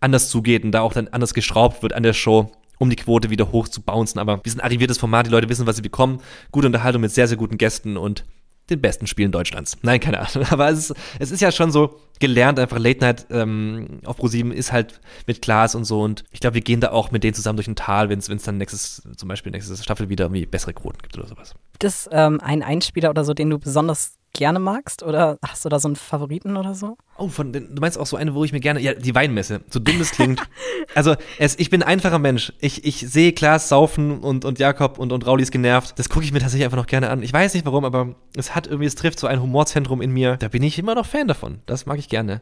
[0.00, 3.28] anders zugeht und da auch dann anders geschraubt wird an der Show um die Quote
[3.28, 4.18] wieder hoch zu bouncen.
[4.18, 6.20] Aber wir sind ein arriviertes Format, die Leute wissen, was sie bekommen.
[6.50, 8.24] Gute Unterhaltung mit sehr, sehr guten Gästen und
[8.70, 9.76] den besten Spielen Deutschlands.
[9.82, 10.46] Nein, keine Ahnung.
[10.50, 14.52] Aber es ist, es ist ja schon so gelernt, einfach Late Night ähm, auf Pro7
[14.52, 16.02] ist halt mit Klaas und so.
[16.02, 18.26] Und ich glaube, wir gehen da auch mit denen zusammen durch ein Tal, wenn es
[18.26, 21.54] dann nächstes, zum Beispiel nächste Staffel wieder irgendwie bessere Quoten gibt oder sowas.
[21.72, 25.02] Gibt es ähm, einen Einspieler oder so, den du besonders gerne magst?
[25.02, 26.96] Oder hast du da so einen Favoriten oder so?
[27.18, 29.62] Oh, von den, du meinst auch so eine, wo ich mir gerne, ja, die Weinmesse,
[29.70, 30.42] so dumm es klingt.
[30.94, 32.52] also, es, ich bin ein einfacher Mensch.
[32.60, 35.98] Ich, ich sehe Klaas saufen und, und Jakob und, und Rauli ist genervt.
[35.98, 37.22] Das gucke ich mir tatsächlich einfach noch gerne an.
[37.22, 40.36] Ich weiß nicht warum, aber es hat irgendwie, es trifft so ein Humorzentrum in mir.
[40.36, 41.60] Da bin ich immer noch Fan davon.
[41.66, 42.40] Das mag ich gerne.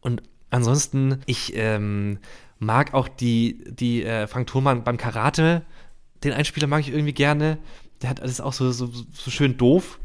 [0.00, 2.18] Und ansonsten, ich ähm,
[2.58, 5.62] mag auch die, die äh, Frank Thurmann beim Karate.
[6.22, 7.58] Den Einspieler mag ich irgendwie gerne.
[8.02, 9.98] Der hat alles auch so, so, so schön doof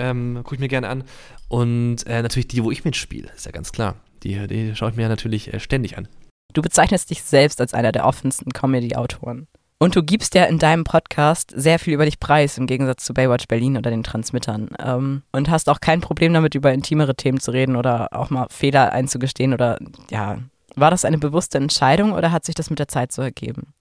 [0.00, 1.04] ähm, gucke ich mir gerne an.
[1.48, 3.96] Und äh, natürlich die, wo ich mitspiele, ist ja ganz klar.
[4.22, 6.08] Die, die schaue ich mir ja natürlich äh, ständig an.
[6.52, 9.46] Du bezeichnest dich selbst als einer der offensten Comedy-Autoren.
[9.82, 13.14] Und du gibst ja in deinem Podcast sehr viel über dich preis, im Gegensatz zu
[13.14, 14.68] Baywatch Berlin oder den Transmittern.
[14.78, 18.46] Ähm, und hast auch kein Problem damit, über intimere Themen zu reden oder auch mal
[18.50, 19.78] Fehler einzugestehen oder
[20.10, 20.38] ja.
[20.76, 23.72] War das eine bewusste Entscheidung oder hat sich das mit der Zeit so ergeben?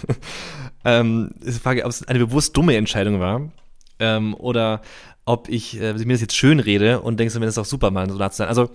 [0.84, 3.48] ähm, ist die Frage, ob es eine bewusst dumme Entscheidung war
[4.00, 4.82] ähm, oder
[5.24, 7.64] ob ich äh, mir das jetzt schön rede und denkst du mir, das ist auch
[7.64, 8.48] super, mal so da zu sein.
[8.48, 8.70] Also,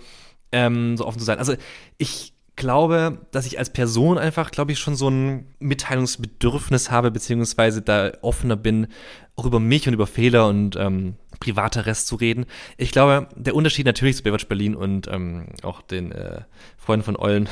[0.51, 1.39] ähm, so offen zu sein.
[1.39, 1.55] Also,
[1.97, 7.81] ich glaube, dass ich als Person einfach, glaube ich, schon so ein Mitteilungsbedürfnis habe, beziehungsweise
[7.81, 8.87] da offener bin,
[9.35, 12.45] auch über mich und über Fehler und ähm, privater Rest zu reden.
[12.77, 16.41] Ich glaube, der Unterschied natürlich zu Baywatch Berlin und ähm, auch den äh,
[16.77, 17.47] Freunden von Eulen,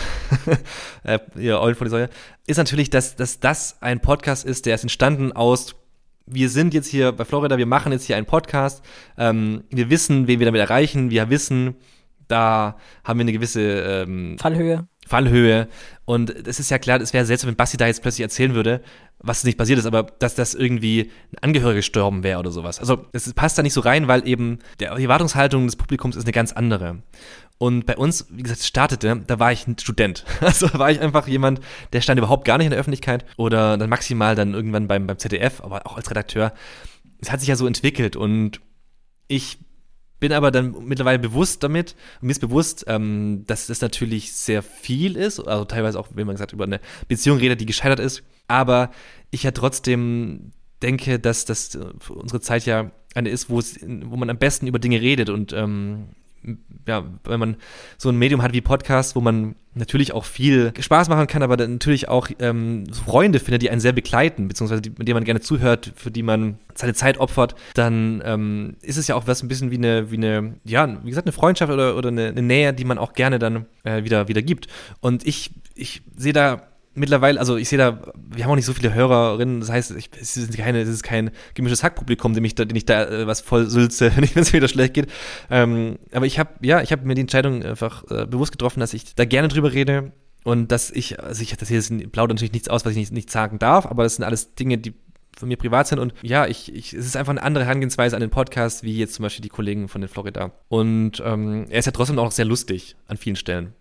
[1.03, 2.09] äh, ja, Eulen von die Säule,
[2.47, 5.75] ist natürlich, dass, dass das ein Podcast ist, der ist entstanden aus
[6.25, 8.83] wir sind jetzt hier bei Florida, wir machen jetzt hier einen Podcast.
[9.17, 11.11] Ähm, wir wissen, wen wir damit erreichen.
[11.11, 11.75] Wir wissen,
[12.27, 14.87] da haben wir eine gewisse ähm, Fallhöhe.
[15.07, 15.67] Fallhöhe.
[16.05, 18.81] Und es ist ja klar, es wäre seltsam, wenn Basti da jetzt plötzlich erzählen würde,
[19.19, 22.79] was nicht passiert ist, aber dass das irgendwie ein Angehöriger gestorben wäre oder sowas.
[22.79, 26.25] Also es passt da nicht so rein, weil eben der, die Erwartungshaltung des Publikums ist
[26.25, 27.03] eine ganz andere.
[27.57, 30.25] Und bei uns, wie gesagt, startete, da war ich ein Student.
[30.41, 31.61] Also war ich einfach jemand,
[31.93, 35.17] der stand überhaupt gar nicht in der Öffentlichkeit oder dann maximal dann irgendwann beim, beim
[35.17, 36.53] ZDF, aber auch als Redakteur.
[37.19, 38.59] Es hat sich ja so entwickelt und
[39.27, 39.57] ich
[40.19, 45.15] bin aber dann mittlerweile bewusst damit, mir ist bewusst, ähm, dass das natürlich sehr viel
[45.15, 48.91] ist, also teilweise auch, wie man gesagt, über eine Beziehung redet, die gescheitert ist, aber
[49.31, 50.51] ich ja trotzdem
[50.81, 51.77] denke, dass das
[52.09, 53.61] unsere Zeit ja eine ist, wo
[54.15, 56.09] man am besten über Dinge redet und ähm,
[56.87, 57.55] ja, wenn man
[57.97, 61.57] so ein Medium hat wie Podcast, wo man natürlich auch viel Spaß machen kann, aber
[61.57, 65.41] natürlich auch ähm, Freunde findet, die einen sehr begleiten, beziehungsweise die, mit denen man gerne
[65.41, 69.47] zuhört, für die man seine Zeit opfert, dann ähm, ist es ja auch was ein
[69.47, 72.73] bisschen wie eine, wie eine, ja, wie gesagt, eine Freundschaft oder, oder eine, eine Nähe,
[72.73, 74.67] die man auch gerne dann äh, wieder, wieder gibt.
[75.01, 76.61] Und ich, ich sehe da
[76.95, 80.09] mittlerweile, also ich sehe da, wir haben auch nicht so viele Hörerinnen, das heißt, ich,
[80.19, 83.27] es, ist keine, es ist kein gemischtes Hackpublikum, dem ich da, den ich da äh,
[83.27, 85.07] was voll sülze, wenn es wieder schlecht geht.
[85.49, 89.15] Ähm, aber ich habe, ja, ich mir die Entscheidung einfach äh, bewusst getroffen, dass ich
[89.15, 90.11] da gerne drüber rede
[90.43, 93.11] und dass ich, also ich, das hier ist plaudert natürlich nichts aus, was ich nicht,
[93.11, 94.93] nicht sagen darf, aber das sind alles Dinge, die
[95.37, 95.99] von mir privat sind.
[95.99, 99.15] Und ja, ich, ich, es ist einfach eine andere Herangehensweise an den Podcast, wie jetzt
[99.15, 100.51] zum Beispiel die Kollegen von den Florida.
[100.69, 103.73] Und ähm, er ist ja trotzdem auch sehr lustig an vielen Stellen.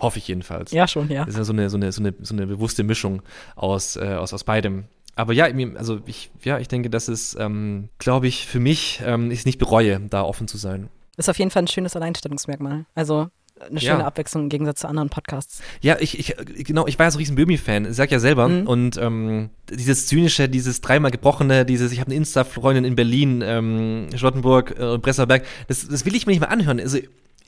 [0.00, 0.70] Hoffe ich jedenfalls.
[0.72, 1.24] Ja, schon, ja.
[1.24, 3.22] Das ist ja so eine, so eine, so eine, so eine bewusste Mischung
[3.56, 4.84] aus, äh, aus, aus beidem.
[5.16, 9.32] Aber ja, also ich, ja, ich denke, dass es, ähm, glaube ich, für mich ähm,
[9.32, 10.88] ich nicht bereue, da offen zu sein.
[11.16, 12.86] Ist auf jeden Fall ein schönes Alleinstellungsmerkmal.
[12.94, 13.28] Also
[13.60, 14.06] eine schöne ja.
[14.06, 15.60] Abwechslung im Gegensatz zu anderen Podcasts.
[15.80, 18.48] Ja, ich, ich genau, ich war ja so riesen Böhmi-Fan, sag ja selber.
[18.48, 18.66] Mhm.
[18.66, 24.08] Und ähm, dieses zynische, dieses dreimal gebrochene, dieses, ich habe eine Insta-Freundin in Berlin, ähm,
[24.14, 26.78] Charlottenburg, äh, Bresserberg, das, das will ich mir nicht mehr anhören.
[26.78, 26.98] Also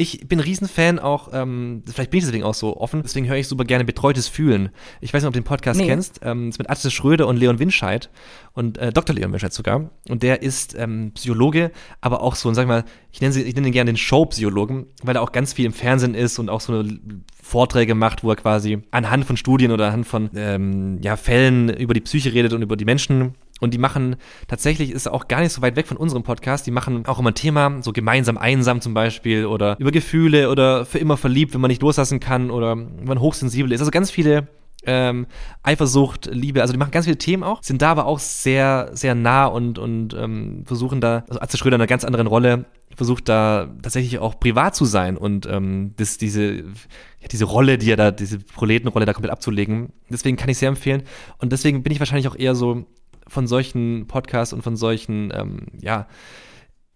[0.00, 3.46] ich bin Riesenfan auch, ähm, vielleicht bin ich deswegen auch so offen, deswegen höre ich
[3.46, 4.70] super gerne Betreutes Fühlen.
[5.02, 5.86] Ich weiß nicht, ob du den Podcast nee.
[5.86, 6.20] kennst.
[6.22, 8.08] Ähm, ist mit Atze Schröder und Leon Winscheid
[8.54, 9.14] und äh, Dr.
[9.14, 9.90] Leon Winscheid sogar.
[10.08, 11.70] Und der ist ähm, Psychologe,
[12.00, 14.86] aber auch so, sag ich mal, ich nenne, sie, ich nenne ihn gerne den Show-Psychologen,
[15.02, 16.82] weil er auch ganz viel im Fernsehen ist und auch so
[17.42, 21.92] Vorträge macht, wo er quasi anhand von Studien oder anhand von ähm, ja, Fällen über
[21.92, 24.16] die Psyche redet und über die Menschen und die machen
[24.48, 27.30] tatsächlich, ist auch gar nicht so weit weg von unserem Podcast, die machen auch immer
[27.30, 31.60] ein Thema, so gemeinsam einsam zum Beispiel oder über Gefühle oder für immer verliebt, wenn
[31.60, 33.80] man nicht loslassen kann oder wenn man hochsensibel ist.
[33.80, 34.48] Also ganz viele
[34.84, 35.26] ähm,
[35.62, 39.14] Eifersucht, Liebe, also die machen ganz viele Themen auch, sind da aber auch sehr, sehr
[39.14, 42.64] nah und, und ähm, versuchen da, also Atze Schröder in einer ganz anderen Rolle,
[42.96, 47.90] versucht da tatsächlich auch privat zu sein und ähm, das, diese, ja, diese Rolle, die
[47.90, 49.92] er da, diese Proletenrolle da komplett abzulegen.
[50.08, 51.02] Deswegen kann ich sehr empfehlen.
[51.38, 52.86] Und deswegen bin ich wahrscheinlich auch eher so
[53.30, 56.06] von solchen Podcasts und von solchen, ähm, ja,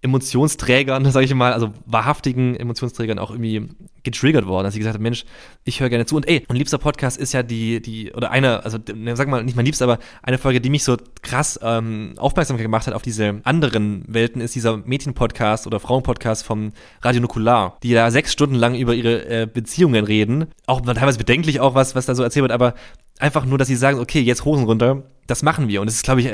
[0.05, 3.69] Emotionsträgern, sage ich mal, also wahrhaftigen Emotionsträgern auch irgendwie
[4.03, 5.25] getriggert worden, dass ich gesagt habe, Mensch,
[5.65, 6.15] ich höre gerne zu.
[6.15, 9.43] Und ey, mein liebster Podcast ist ja die, die, oder eine, also ne, sag mal,
[9.43, 13.01] nicht mein liebster, aber eine Folge, die mich so krass ähm, Aufmerksamkeit gemacht hat auf
[13.01, 18.57] diese anderen Welten, ist dieser Mädchen-Podcast oder Frauen-Podcast vom Radio Nukular, die da sechs Stunden
[18.57, 20.49] lang über ihre äh, Beziehungen reden.
[20.67, 22.75] Auch teilweise bedenklich auch was, was da so erzählt wird, aber
[23.19, 25.81] einfach nur, dass sie sagen, okay, jetzt Hosen runter, das machen wir.
[25.81, 26.31] Und es ist, glaube ich,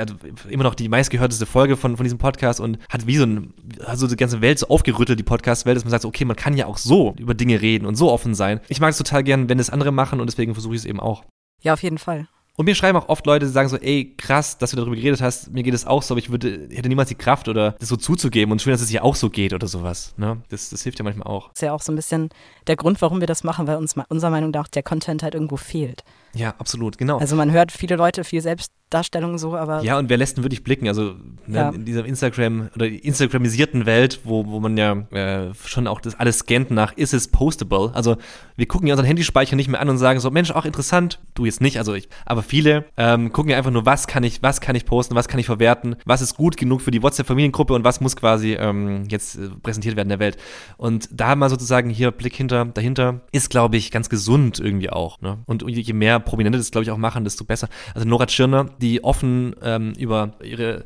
[0.48, 3.54] immer noch die meistgehörteste Folge von, von diesem Podcast und hat wie so ein,
[3.84, 6.66] also die ganze Welt so aufgerüttelt, die Podcast-Welt, dass man sagt, okay, man kann ja
[6.66, 8.60] auch so über Dinge reden und so offen sein.
[8.68, 11.00] Ich mag es total gern, wenn es andere machen und deswegen versuche ich es eben
[11.00, 11.24] auch.
[11.62, 12.26] Ja, auf jeden Fall.
[12.60, 15.22] Und mir schreiben auch oft Leute, die sagen so, ey, krass, dass du darüber geredet
[15.22, 17.88] hast, mir geht es auch so, aber ich würde, hätte niemals die Kraft oder das
[17.88, 20.12] so zuzugeben und schön, dass es dir auch so geht oder sowas.
[20.18, 20.42] Ne?
[20.50, 21.48] Das, das hilft ja manchmal auch.
[21.48, 22.28] Das ist ja auch so ein bisschen
[22.66, 25.56] der Grund, warum wir das machen, weil uns unserer Meinung nach der Content halt irgendwo
[25.56, 26.04] fehlt.
[26.34, 27.16] Ja, absolut, genau.
[27.18, 28.42] Also man hört viele Leute viel
[28.90, 29.82] Selbstdarstellung so, aber.
[29.82, 30.88] Ja, und wer lässt denn wirklich blicken?
[30.88, 31.14] Also
[31.46, 31.70] ne, ja.
[31.70, 36.40] in dieser Instagram oder Instagramisierten Welt, wo, wo man ja äh, schon auch das alles
[36.40, 37.92] scannt nach, ist es postable?
[37.94, 38.16] Also
[38.56, 41.44] wir gucken ja unseren Handyspeicher nicht mehr an und sagen so, Mensch, auch interessant, du
[41.44, 44.60] jetzt nicht, also ich, aber viele ähm, gucken ja einfach nur, was kann ich, was
[44.60, 47.84] kann ich posten, was kann ich verwerten, was ist gut genug für die WhatsApp-Familiengruppe und
[47.84, 50.36] was muss quasi ähm, jetzt äh, präsentiert werden in der Welt.
[50.78, 55.20] Und da mal sozusagen hier Blick hinter, dahinter, ist, glaube ich, ganz gesund irgendwie auch.
[55.20, 55.38] Ne?
[55.46, 57.68] Und je mehr Prominente das, glaube ich, auch machen, desto besser.
[57.94, 60.84] Also Nora Tschirner, die offen ähm, über ihre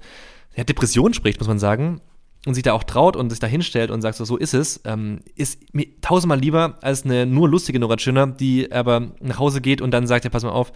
[0.56, 2.00] ja, Depression spricht, muss man sagen,
[2.46, 4.80] und sich da auch traut und sich da hinstellt und sagt, so, so ist es,
[4.84, 9.60] ähm, ist mir tausendmal lieber als eine nur lustige Nora Tschirner, die aber nach Hause
[9.60, 10.72] geht und dann sagt, ja, pass mal auf,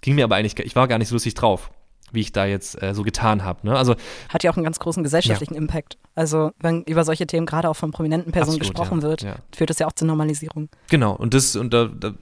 [0.00, 1.70] ging mir aber eigentlich, ich war gar nicht so lustig drauf
[2.12, 3.66] wie ich da jetzt äh, so getan habe.
[3.66, 3.76] Ne?
[3.76, 3.94] Also
[4.28, 5.60] hat ja auch einen ganz großen gesellschaftlichen ja.
[5.60, 5.98] Impact.
[6.14, 9.36] Also wenn über solche Themen gerade auch von prominenten Personen Absolut, gesprochen ja, wird, ja.
[9.54, 10.68] führt es ja auch zur Normalisierung.
[10.90, 11.14] Genau.
[11.14, 12.12] Und das und da, da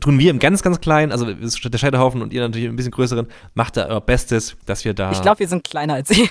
[0.00, 3.26] tun wir im ganz ganz kleinen, also der Scheiterhaufen und ihr natürlich ein bisschen größeren,
[3.54, 5.12] macht da euer Bestes, dass wir da.
[5.12, 6.28] Ich glaube, wir sind kleiner als Sie.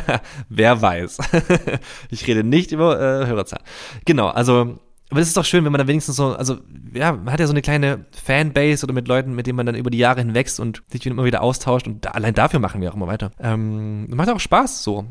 [0.48, 1.18] Wer weiß.
[2.10, 3.60] ich rede nicht über äh, Hörerzahl.
[4.04, 4.28] Genau.
[4.28, 4.78] Also
[5.10, 6.58] aber es ist doch schön, wenn man dann wenigstens so, also
[6.92, 9.74] ja, man hat ja so eine kleine Fanbase oder mit Leuten, mit denen man dann
[9.74, 12.90] über die Jahre hinwächst und sich immer wieder austauscht und da, allein dafür machen wir
[12.90, 13.30] auch immer weiter.
[13.38, 15.04] Ähm, macht auch Spaß so.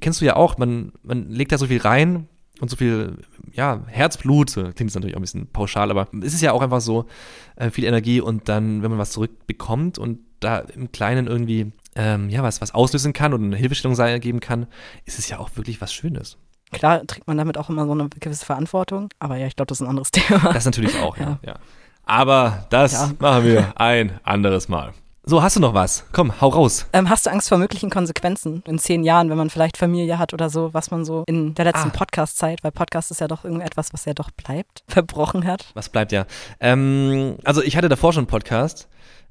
[0.00, 2.28] Kennst du ja auch, man, man legt da so viel rein
[2.60, 3.18] und so viel,
[3.52, 6.80] ja, Herzblut, klingt jetzt natürlich auch ein bisschen pauschal, aber es ist ja auch einfach
[6.80, 7.06] so
[7.56, 12.28] äh, viel Energie und dann, wenn man was zurückbekommt und da im Kleinen irgendwie, ähm,
[12.30, 14.66] ja, was, was auslösen kann oder eine Hilfestellung geben kann,
[15.04, 16.38] ist es ja auch wirklich was Schönes.
[16.72, 19.80] Klar trägt man damit auch immer so eine gewisse Verantwortung, aber ja, ich glaube, das
[19.80, 20.52] ist ein anderes Thema.
[20.52, 21.38] Das natürlich auch, ja.
[21.44, 21.54] ja.
[22.04, 23.10] Aber das ja.
[23.18, 24.92] machen wir ein anderes Mal.
[25.26, 26.04] So, hast du noch was?
[26.12, 26.86] Komm, hau raus.
[26.92, 30.34] Ähm, hast du Angst vor möglichen Konsequenzen in zehn Jahren, wenn man vielleicht Familie hat
[30.34, 31.96] oder so, was man so in der letzten ah.
[31.96, 35.70] Podcast-Zeit, weil Podcast ist ja doch irgendetwas, was ja doch bleibt, verbrochen hat?
[35.72, 36.26] Was bleibt ja.
[36.60, 38.86] Ähm, also ich hatte davor schon einen Podcast,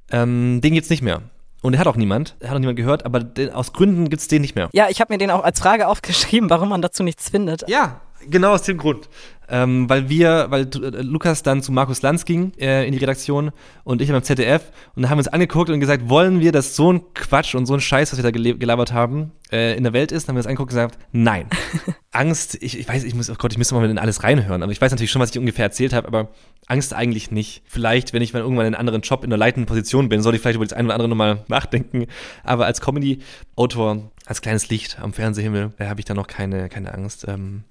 [0.10, 1.22] ähm, den gibt's nicht mehr.
[1.64, 4.27] Und den hat auch niemand, hat auch niemand gehört, aber den, aus Gründen gibt es
[4.27, 4.69] den nicht mehr.
[4.73, 7.68] Ja, ich habe mir den auch als Frage aufgeschrieben, warum man dazu nichts findet.
[7.69, 9.09] Ja, genau aus dem Grund.
[9.49, 13.51] ähm, weil wir, weil äh, Lukas dann zu Markus Lanz ging äh, in die Redaktion
[13.83, 16.75] und ich beim ZDF und dann haben wir uns angeguckt und gesagt, wollen wir, dass
[16.75, 19.93] so ein Quatsch und so ein Scheiß, was wir da gelabert haben, äh, in der
[19.93, 20.27] Welt ist?
[20.27, 21.47] Dann haben wir uns angeguckt und gesagt, nein.
[22.11, 24.71] Angst, ich, ich weiß, ich muss, oh Gott, ich müsste mal in alles reinhören, aber
[24.71, 26.29] ich weiß natürlich schon, was ich ungefähr erzählt habe, aber
[26.67, 27.63] Angst eigentlich nicht.
[27.65, 30.35] Vielleicht, wenn ich mal irgendwann in einer anderen Job in einer leitenden Position bin, soll
[30.35, 32.05] ich vielleicht über das eine oder andere nochmal nachdenken.
[32.43, 36.93] Aber als Comedy-Autor, als kleines Licht am Fernsehhimmel, da habe ich da noch keine, keine
[36.93, 37.25] Angst.
[37.27, 37.63] Ähm,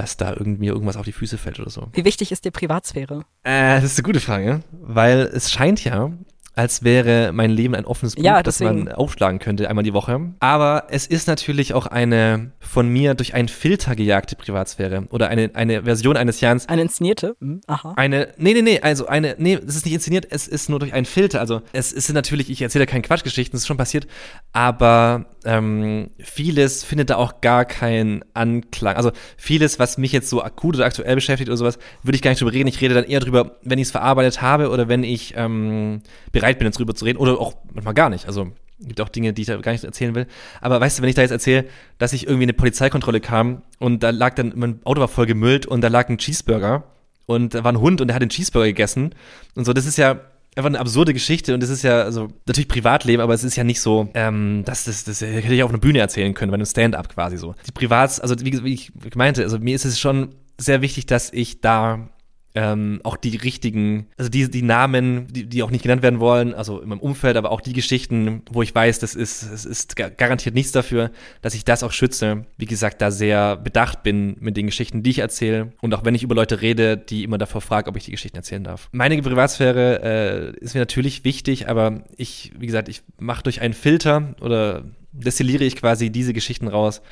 [0.00, 1.88] dass da irgendwie irgendwas auf die Füße fällt oder so.
[1.92, 3.24] Wie wichtig ist dir Privatsphäre?
[3.42, 6.10] Äh, das ist eine gute Frage, weil es scheint ja,
[6.54, 10.32] als wäre mein Leben ein offenes Buch, ja, das man aufschlagen könnte einmal die Woche.
[10.40, 15.50] Aber es ist natürlich auch eine von mir durch einen Filter gejagte Privatsphäre oder eine,
[15.54, 16.68] eine Version eines Jans.
[16.68, 17.36] Eine inszenierte?
[17.40, 17.94] Hm, aha.
[17.96, 20.92] Eine, nee, nee, nee, also eine, nee, es ist nicht inszeniert, es ist nur durch
[20.92, 21.40] einen Filter.
[21.40, 24.06] Also es ist natürlich, ich erzähle keine Quatschgeschichten, das ist schon passiert,
[24.52, 28.96] aber ähm, vieles findet da auch gar keinen Anklang.
[28.96, 32.30] Also vieles, was mich jetzt so akut oder aktuell beschäftigt oder sowas, würde ich gar
[32.30, 32.68] nicht drüber reden.
[32.68, 36.02] Ich rede dann eher drüber, wenn ich es verarbeitet habe oder wenn ich ähm,
[36.32, 38.26] bereit bin, drüber zu reden oder auch manchmal gar nicht.
[38.26, 40.26] Also gibt auch Dinge, die ich da gar nicht erzählen will.
[40.60, 41.66] Aber weißt du, wenn ich da jetzt erzähle,
[41.98, 45.26] dass ich irgendwie in eine Polizeikontrolle kam und da lag dann, mein Auto war voll
[45.26, 46.84] gemüllt und da lag ein Cheeseburger
[47.26, 49.14] und da war ein Hund und der hat den Cheeseburger gegessen
[49.54, 50.20] und so, das ist ja
[50.56, 53.64] einfach eine absurde Geschichte und das ist ja, also natürlich Privatleben, aber es ist ja
[53.64, 56.66] nicht so, ähm, das, das, das hätte ich auf einer Bühne erzählen können, bei einem
[56.66, 57.54] Stand-up quasi so.
[57.66, 61.32] Die Privats, also wie, wie ich meinte, also mir ist es schon sehr wichtig, dass
[61.32, 62.08] ich da
[62.54, 66.52] ähm, auch die richtigen, also die, die Namen, die, die auch nicht genannt werden wollen,
[66.54, 69.96] also in meinem Umfeld, aber auch die Geschichten, wo ich weiß, das ist, es ist
[69.96, 71.10] garantiert nichts dafür,
[71.42, 72.46] dass ich das auch schütze.
[72.56, 76.14] Wie gesagt, da sehr bedacht bin mit den Geschichten, die ich erzähle und auch wenn
[76.14, 78.88] ich über Leute rede, die immer davor fragen, ob ich die Geschichten erzählen darf.
[78.92, 83.74] Meine Privatsphäre äh, ist mir natürlich wichtig, aber ich, wie gesagt, ich mache durch einen
[83.74, 87.02] Filter oder destilliere ich quasi diese Geschichten raus,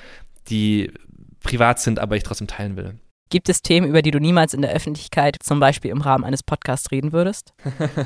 [0.48, 0.90] die
[1.42, 2.94] privat sind, aber ich trotzdem teilen will.
[3.30, 6.42] Gibt es Themen, über die du niemals in der Öffentlichkeit, zum Beispiel im Rahmen eines
[6.42, 7.52] Podcasts, reden würdest?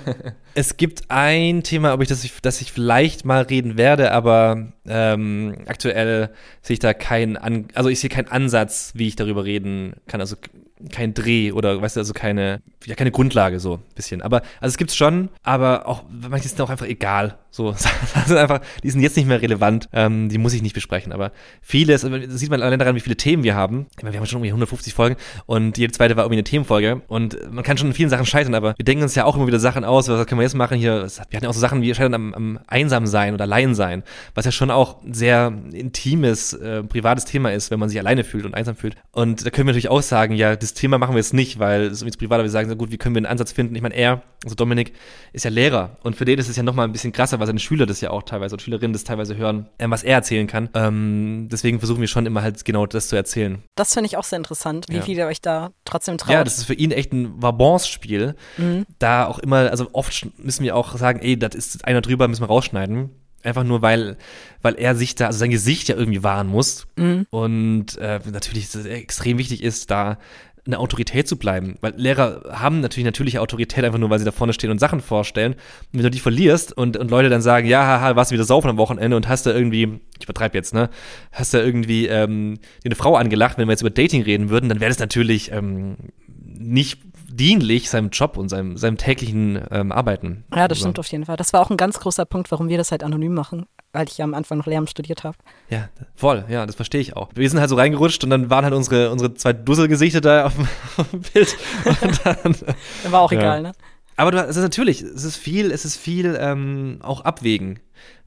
[0.54, 5.56] es gibt ein Thema, ob ich das, das ich vielleicht mal reden werde, aber ähm,
[5.66, 6.30] aktuell
[6.60, 7.36] sehe ich da keinen,
[7.74, 10.20] also ich sehe keinen Ansatz, wie ich darüber reden kann.
[10.20, 10.36] Also
[10.90, 14.22] kein Dreh oder weißt du, also keine, ja, keine Grundlage so ein bisschen.
[14.22, 17.38] Aber, also es gibt's schon, aber auch, manche sind auch einfach egal.
[17.54, 17.72] So,
[18.26, 21.12] sind einfach, die sind jetzt nicht mehr relevant, ähm, die muss ich nicht besprechen.
[21.12, 23.86] Aber vieles, also, das sieht man allein daran, wie viele Themen wir haben.
[24.00, 27.02] Wir haben schon irgendwie 150 Folgen und jede zweite war irgendwie eine Themenfolge.
[27.08, 29.46] Und man kann schon in vielen Sachen scheitern, aber wir denken uns ja auch immer
[29.46, 31.02] wieder Sachen aus, was können wir jetzt machen hier?
[31.02, 34.02] Wir hatten ja auch so Sachen wie scheitern am, am Einsamsein oder Alleinsein,
[34.34, 38.46] was ja schon auch sehr intimes, äh, privates Thema ist, wenn man sich alleine fühlt
[38.46, 38.96] und einsam fühlt.
[39.10, 41.82] Und da können wir natürlich auch sagen, ja, das Thema machen wir jetzt nicht, weil
[41.82, 43.74] es ist jetzt privat, aber wir sagen so gut, wie können wir einen Ansatz finden?
[43.74, 44.92] Ich meine, er, also Dominik,
[45.32, 47.58] ist ja Lehrer und für den ist es ja nochmal ein bisschen krasser, weil seine
[47.58, 50.68] Schüler das ja auch teilweise und Schülerinnen das teilweise hören, äh, was er erzählen kann.
[50.74, 53.62] Ähm, deswegen versuchen wir schon immer halt genau das zu erzählen.
[53.74, 55.02] Das finde ich auch sehr interessant, wie ja.
[55.02, 56.32] viel ihr euch da trotzdem traut.
[56.32, 58.34] Ja, das ist für ihn echt ein Vabons-Spiel.
[58.56, 58.86] Mhm.
[58.98, 62.42] Da auch immer, also oft müssen wir auch sagen, ey, das ist einer drüber, müssen
[62.42, 63.10] wir rausschneiden.
[63.44, 64.16] Einfach nur, weil,
[64.60, 66.86] weil er sich da, also sein Gesicht ja irgendwie wahren muss.
[66.96, 67.26] Mhm.
[67.30, 70.18] Und äh, natürlich extrem wichtig ist, da
[70.64, 71.76] eine Autorität zu bleiben.
[71.80, 75.00] Weil Lehrer haben natürlich natürliche Autorität, einfach nur, weil sie da vorne stehen und Sachen
[75.00, 75.54] vorstellen.
[75.54, 78.44] Und wenn du die verlierst und, und Leute dann sagen, ja, haha, warst du wieder
[78.44, 80.88] saufen am Wochenende und hast da irgendwie, ich übertreibe jetzt, ne,
[81.32, 84.80] hast da irgendwie ähm, eine Frau angelacht, wenn wir jetzt über Dating reden würden, dann
[84.80, 85.96] wäre das natürlich ähm,
[86.28, 87.00] nicht
[87.32, 90.44] dienlich seinem Job und seinem, seinem täglichen ähm, Arbeiten.
[90.50, 90.84] Ja, das also.
[90.84, 91.36] stimmt auf jeden Fall.
[91.36, 94.18] Das war auch ein ganz großer Punkt, warum wir das halt anonym machen, weil ich
[94.18, 95.36] ja am Anfang noch Lehramt studiert habe.
[95.68, 97.30] Ja, voll, ja, das verstehe ich auch.
[97.34, 100.54] Wir sind halt so reingerutscht und dann waren halt unsere, unsere zwei Dusselgesichter da auf
[100.54, 101.56] dem, auf dem Bild.
[102.24, 103.38] Dann, war auch ja.
[103.38, 103.72] egal, ne?
[104.22, 107.80] Aber es ist natürlich, es ist viel, es ist viel ähm, auch abwägen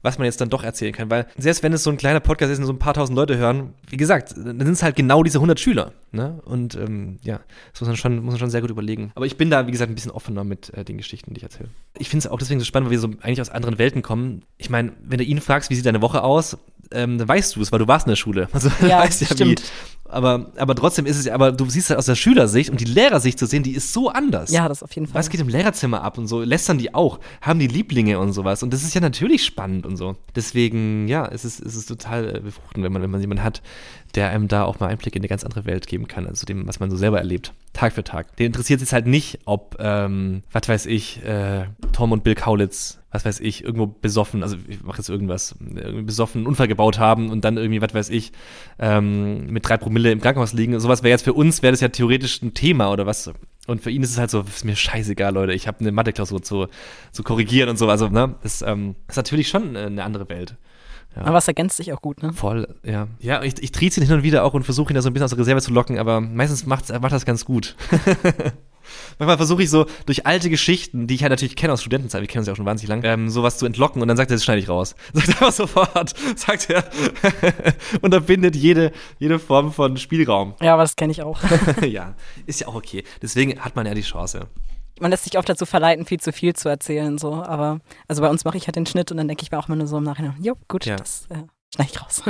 [0.06, 1.10] was man jetzt dann doch erzählen kann.
[1.10, 3.36] Weil selbst wenn es so ein kleiner Podcast ist und so ein paar tausend Leute
[3.36, 5.92] hören, wie gesagt, dann sind es halt genau diese 100 Schüler.
[6.12, 6.40] Ne?
[6.44, 7.40] Und ähm, ja,
[7.72, 9.10] das muss man, schon, muss man schon sehr gut überlegen.
[9.14, 11.42] Aber ich bin da, wie gesagt, ein bisschen offener mit äh, den Geschichten, die ich
[11.42, 11.68] erzähle.
[11.98, 14.42] Ich finde es auch deswegen so spannend, weil wir so eigentlich aus anderen Welten kommen.
[14.56, 16.56] Ich meine, wenn du ihn fragst, wie sieht deine Woche aus,
[16.92, 18.48] ähm, dann weißt du es, weil du warst in der Schule.
[18.52, 19.62] Also ja, weißt ja, stimmt.
[19.62, 19.66] Wie,
[20.08, 22.84] aber, aber trotzdem ist es ja, aber du siehst halt aus der Schülersicht und die
[22.84, 24.50] Lehrersicht zu sehen, die ist so anders.
[24.50, 25.18] Ja, das auf jeden Fall.
[25.18, 26.42] Was geht im Lehrerzimmer ab und so?
[26.42, 27.18] Lästern die auch?
[27.40, 28.62] Haben die Lieblinge und sowas?
[28.62, 30.16] Und das ist ja natürlich spannend und so.
[30.34, 33.62] Deswegen, ja, es ist, es ist total äh, befruchtend, wenn man, wenn man jemanden hat,
[34.16, 36.66] der einem da auch mal Einblick in eine ganz andere Welt geben kann, also dem,
[36.66, 37.52] was man so selber erlebt.
[37.74, 38.36] Tag für Tag.
[38.36, 42.98] Den interessiert es halt nicht, ob, ähm, was weiß ich, äh, Tom und Bill Kaulitz,
[43.10, 46.98] was weiß ich, irgendwo besoffen, also ich mache jetzt irgendwas, irgendwie besoffen einen Unfall gebaut
[46.98, 48.32] haben und dann irgendwie, was weiß ich,
[48.78, 50.78] ähm, mit drei Promille im Krankenhaus liegen.
[50.80, 53.30] Sowas wäre jetzt für uns, wäre das ja theoretisch ein Thema oder was.
[53.66, 56.42] Und für ihn ist es halt so, ist mir scheißegal, Leute, ich habe eine Mathe-Klausur
[56.42, 56.68] zu,
[57.12, 57.88] zu korrigieren und so.
[57.88, 60.56] Also, ne, das ähm, ist natürlich schon eine andere Welt.
[61.16, 61.24] Ja.
[61.24, 62.32] Aber es ergänzt sich auch gut, ne?
[62.32, 63.08] Voll, ja.
[63.20, 65.14] Ja, ich, ich trieze ihn hin und wieder auch und versuche ihn da so ein
[65.14, 67.74] bisschen aus der Reserve zu locken, aber meistens macht, macht das ganz gut.
[69.18, 72.28] Manchmal versuche ich so durch alte Geschichten, die ich halt natürlich kenne aus Studentenzeit, wir
[72.28, 74.36] kennen uns ja auch schon wahnsinnig lang, ähm, sowas zu entlocken und dann sagt er,
[74.36, 74.94] das schneide ich raus.
[75.12, 76.84] Sagt er einfach sofort, sagt er,
[78.02, 80.54] und verbindet jede, jede Form von Spielraum.
[80.60, 81.40] Ja, aber das kenne ich auch.
[81.86, 82.14] ja,
[82.44, 83.04] ist ja auch okay.
[83.22, 84.46] Deswegen hat man ja die Chance
[85.00, 87.18] man lässt sich oft dazu verleiten, viel zu viel zu erzählen.
[87.18, 87.34] So.
[87.34, 89.68] Aber also bei uns mache ich halt den Schnitt und dann denke ich mir auch
[89.68, 90.96] immer nur so im Nachhinein, jo, gut, ja.
[90.96, 91.42] das äh,
[91.74, 92.22] schneide ich raus.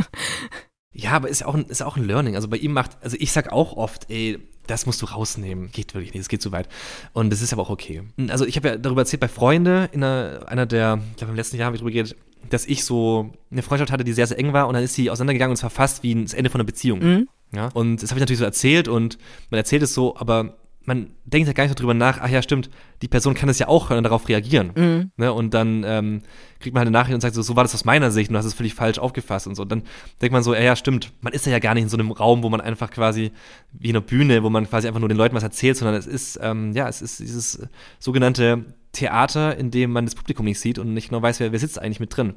[0.93, 2.35] ja, aber ist auch, ein, ist auch ein Learning.
[2.35, 5.71] Also bei ihm macht, also ich sag auch oft, ey, das musst du rausnehmen.
[5.71, 6.69] Geht wirklich nicht, es geht zu weit.
[7.13, 8.03] Und das ist aber auch okay.
[8.29, 11.37] Also ich habe ja darüber erzählt bei Freunde, in einer, einer der, ich glaube im
[11.37, 12.17] letzten Jahr habe ich darüber geredet,
[12.51, 15.11] dass ich so eine Freundschaft hatte, die sehr, sehr eng war und dann ist sie
[15.11, 16.99] auseinandergegangen und zwar fast wie das Ende von einer Beziehung.
[17.01, 17.29] Mhm.
[17.55, 19.19] Ja, und das habe ich natürlich so erzählt und
[19.51, 20.57] man erzählt es so, aber
[20.87, 22.71] man denkt ja gar nicht so drüber nach, ach ja, stimmt,
[23.03, 24.71] die Person kann das ja auch hören und darauf reagieren.
[24.75, 25.11] Mhm.
[25.17, 25.33] Ne?
[25.33, 26.23] Und dann ähm,
[26.61, 28.35] kriegt man halt eine Nachricht und sagt so, so war das aus meiner Sicht und
[28.35, 29.63] du hast es völlig falsch aufgefasst und so.
[29.63, 29.83] Und dann
[30.23, 32.43] denkt man so, ja, ja, stimmt, man ist ja gar nicht in so einem Raum,
[32.45, 33.33] wo man einfach quasi,
[33.73, 36.07] wie in einer Bühne, wo man quasi einfach nur den Leuten was erzählt, sondern es
[36.07, 37.67] ist, ähm, ja, es ist dieses
[37.99, 41.59] sogenannte Theater, in dem man das Publikum nicht sieht und nicht genau weiß, wer, wer
[41.59, 42.35] sitzt eigentlich mit drin.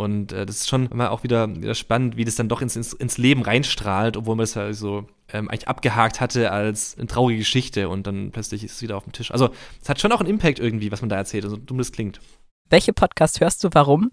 [0.00, 2.74] Und äh, das ist schon immer auch wieder, wieder spannend, wie das dann doch ins,
[2.74, 7.06] ins, ins Leben reinstrahlt, obwohl man es ja so ähm, eigentlich abgehakt hatte als eine
[7.06, 9.30] traurige Geschichte und dann plötzlich ist es wieder auf dem Tisch.
[9.30, 9.50] Also
[9.82, 12.18] es hat schon auch einen Impact irgendwie, was man da erzählt, so dumm das klingt.
[12.70, 14.10] Welche Podcasts hörst du, warum?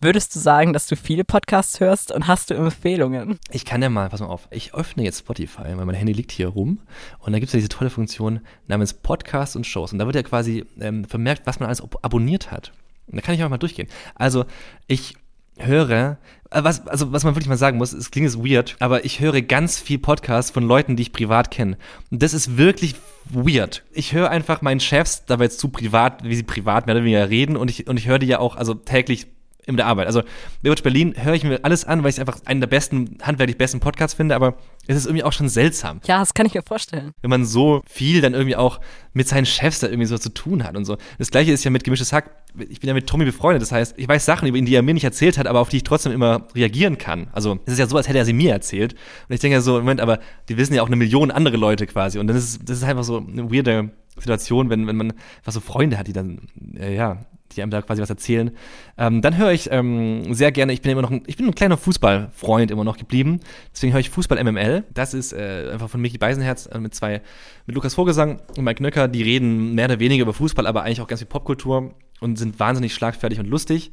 [0.00, 3.38] Würdest du sagen, dass du viele Podcasts hörst und hast du Empfehlungen?
[3.52, 6.32] Ich kann ja mal, pass mal auf, ich öffne jetzt Spotify, weil mein Handy liegt
[6.32, 6.80] hier rum
[7.20, 10.16] und da gibt es ja diese tolle Funktion namens Podcasts und Shows und da wird
[10.16, 12.72] ja quasi ähm, vermerkt, was man alles abonniert hat.
[13.06, 13.88] Da kann ich auch mal durchgehen.
[14.16, 14.44] Also,
[14.86, 15.14] ich
[15.58, 16.18] höre,
[16.50, 19.20] äh, was, also was man wirklich mal sagen muss, es klingt jetzt weird, aber ich
[19.20, 21.76] höre ganz viel Podcasts von Leuten, die ich privat kenne.
[22.10, 22.94] Und das ist wirklich
[23.30, 23.84] weird.
[23.92, 27.56] Ich höre einfach meinen Chefs dabei zu privat, wie sie privat mehr oder weniger reden
[27.56, 29.26] und ich, und ich höre die ja auch, also täglich
[29.68, 30.06] in der Arbeit.
[30.06, 30.22] Also
[30.62, 33.58] Baywatch Berlin höre ich mir alles an, weil ich es einfach einen der besten, handwerklich
[33.58, 34.54] besten Podcasts finde, aber
[34.86, 36.00] es ist irgendwie auch schon seltsam.
[36.06, 37.12] Ja, das kann ich mir vorstellen.
[37.20, 38.80] Wenn man so viel dann irgendwie auch
[39.12, 40.96] mit seinen Chefs da irgendwie so zu tun hat und so.
[41.18, 42.30] Das gleiche ist ja mit Gemischtes Hack.
[42.68, 44.82] Ich bin ja mit Tommy befreundet, das heißt, ich weiß Sachen über ihn, die er
[44.82, 47.28] mir nicht erzählt hat, aber auf die ich trotzdem immer reagieren kann.
[47.32, 48.94] Also es ist ja so, als hätte er sie mir erzählt.
[49.28, 50.18] Und ich denke ja so, Moment, aber
[50.48, 52.18] die wissen ja auch eine Million andere Leute quasi.
[52.18, 55.12] Und dann ist das ist einfach so eine weirde Situation, wenn, wenn man
[55.44, 58.50] was so Freunde hat, die dann, äh, ja, die einem da quasi was erzählen.
[58.96, 61.54] Ähm, dann höre ich ähm, sehr gerne, ich bin immer noch ein, ich bin ein
[61.54, 63.40] kleiner Fußballfreund immer noch geblieben.
[63.72, 64.84] Deswegen höre ich Fußball MML.
[64.92, 67.22] Das ist äh, einfach von Micky Beisenherz äh, mit zwei,
[67.66, 69.08] mit Lukas Vogelsang und Mike Nöcker.
[69.08, 72.58] Die reden mehr oder weniger über Fußball, aber eigentlich auch ganz viel Popkultur und sind
[72.60, 73.92] wahnsinnig schlagfertig und lustig.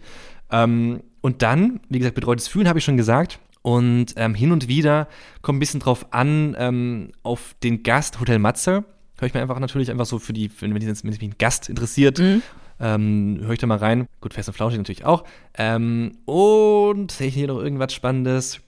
[0.52, 3.40] Ähm, und dann, wie gesagt, betreutes Fühlen habe ich schon gesagt.
[3.61, 5.07] Und ähm, hin und wieder
[5.41, 8.86] kommt ein bisschen drauf an, ähm, auf den Gast Hotel Matze.
[9.18, 12.44] Höre ich mir einfach natürlich einfach so für die, wenn mich ein Gast interessiert, mhm.
[12.80, 14.07] Ähm, Höre ich da mal rein.
[14.22, 15.23] Gut, Fest und Flauschig natürlich auch.
[15.57, 18.60] Ähm, und sehe ich hier noch irgendwas Spannendes?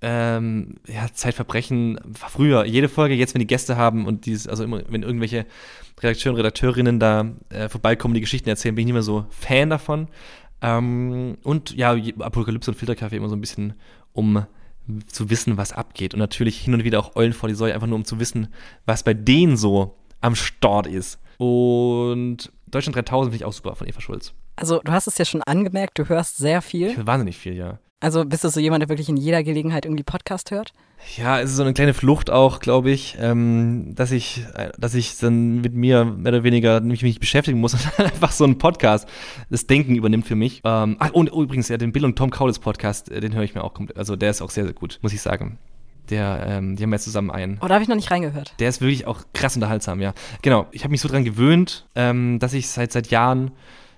[0.00, 2.64] Ähm, ja, Zeitverbrechen war früher.
[2.64, 5.46] Jede Folge, jetzt, wenn die Gäste haben und dieses, also immer, wenn irgendwelche
[6.02, 9.70] Redakteure und Redakteurinnen da äh, vorbeikommen, die Geschichten erzählen, bin ich nicht mehr so Fan
[9.70, 10.08] davon.
[10.60, 13.74] Ähm, und ja, Apokalypse und Filterkaffee immer so ein bisschen,
[14.12, 14.44] um
[15.06, 16.14] zu wissen, was abgeht.
[16.14, 18.48] Und natürlich hin und wieder auch Eulen vor die Säule, einfach nur um zu wissen,
[18.86, 21.20] was bei denen so am Start ist.
[21.38, 24.32] Und Deutschland 3000 finde ich auch super von Eva Schulz.
[24.56, 26.88] Also, du hast es ja schon angemerkt, du hörst sehr viel.
[26.88, 27.78] Ich höre wahnsinnig viel, ja.
[28.00, 30.72] Also, bist du so jemand, der wirklich in jeder Gelegenheit irgendwie Podcast hört?
[31.16, 34.44] Ja, es ist so eine kleine Flucht auch, glaube ich, ähm, dass ich,
[34.76, 38.44] dass ich dann mit mir mehr oder weniger mich, mich beschäftigen muss und einfach so
[38.44, 39.08] ein Podcast
[39.50, 40.62] das Denken übernimmt für mich.
[40.64, 43.54] Ähm, ach, und übrigens, ja, den Bill und Tom Kaulitz Podcast, äh, den höre ich
[43.54, 43.98] mir auch komplett.
[43.98, 45.58] Also, der ist auch sehr, sehr gut, muss ich sagen.
[46.10, 47.58] Der, ähm, die haben ja zusammen einen.
[47.62, 48.54] Oh, da habe ich noch nicht reingehört.
[48.58, 50.14] Der ist wirklich auch krass unterhaltsam, ja.
[50.42, 53.52] Genau, ich habe mich so dran gewöhnt, ähm, dass ich seit seit Jahren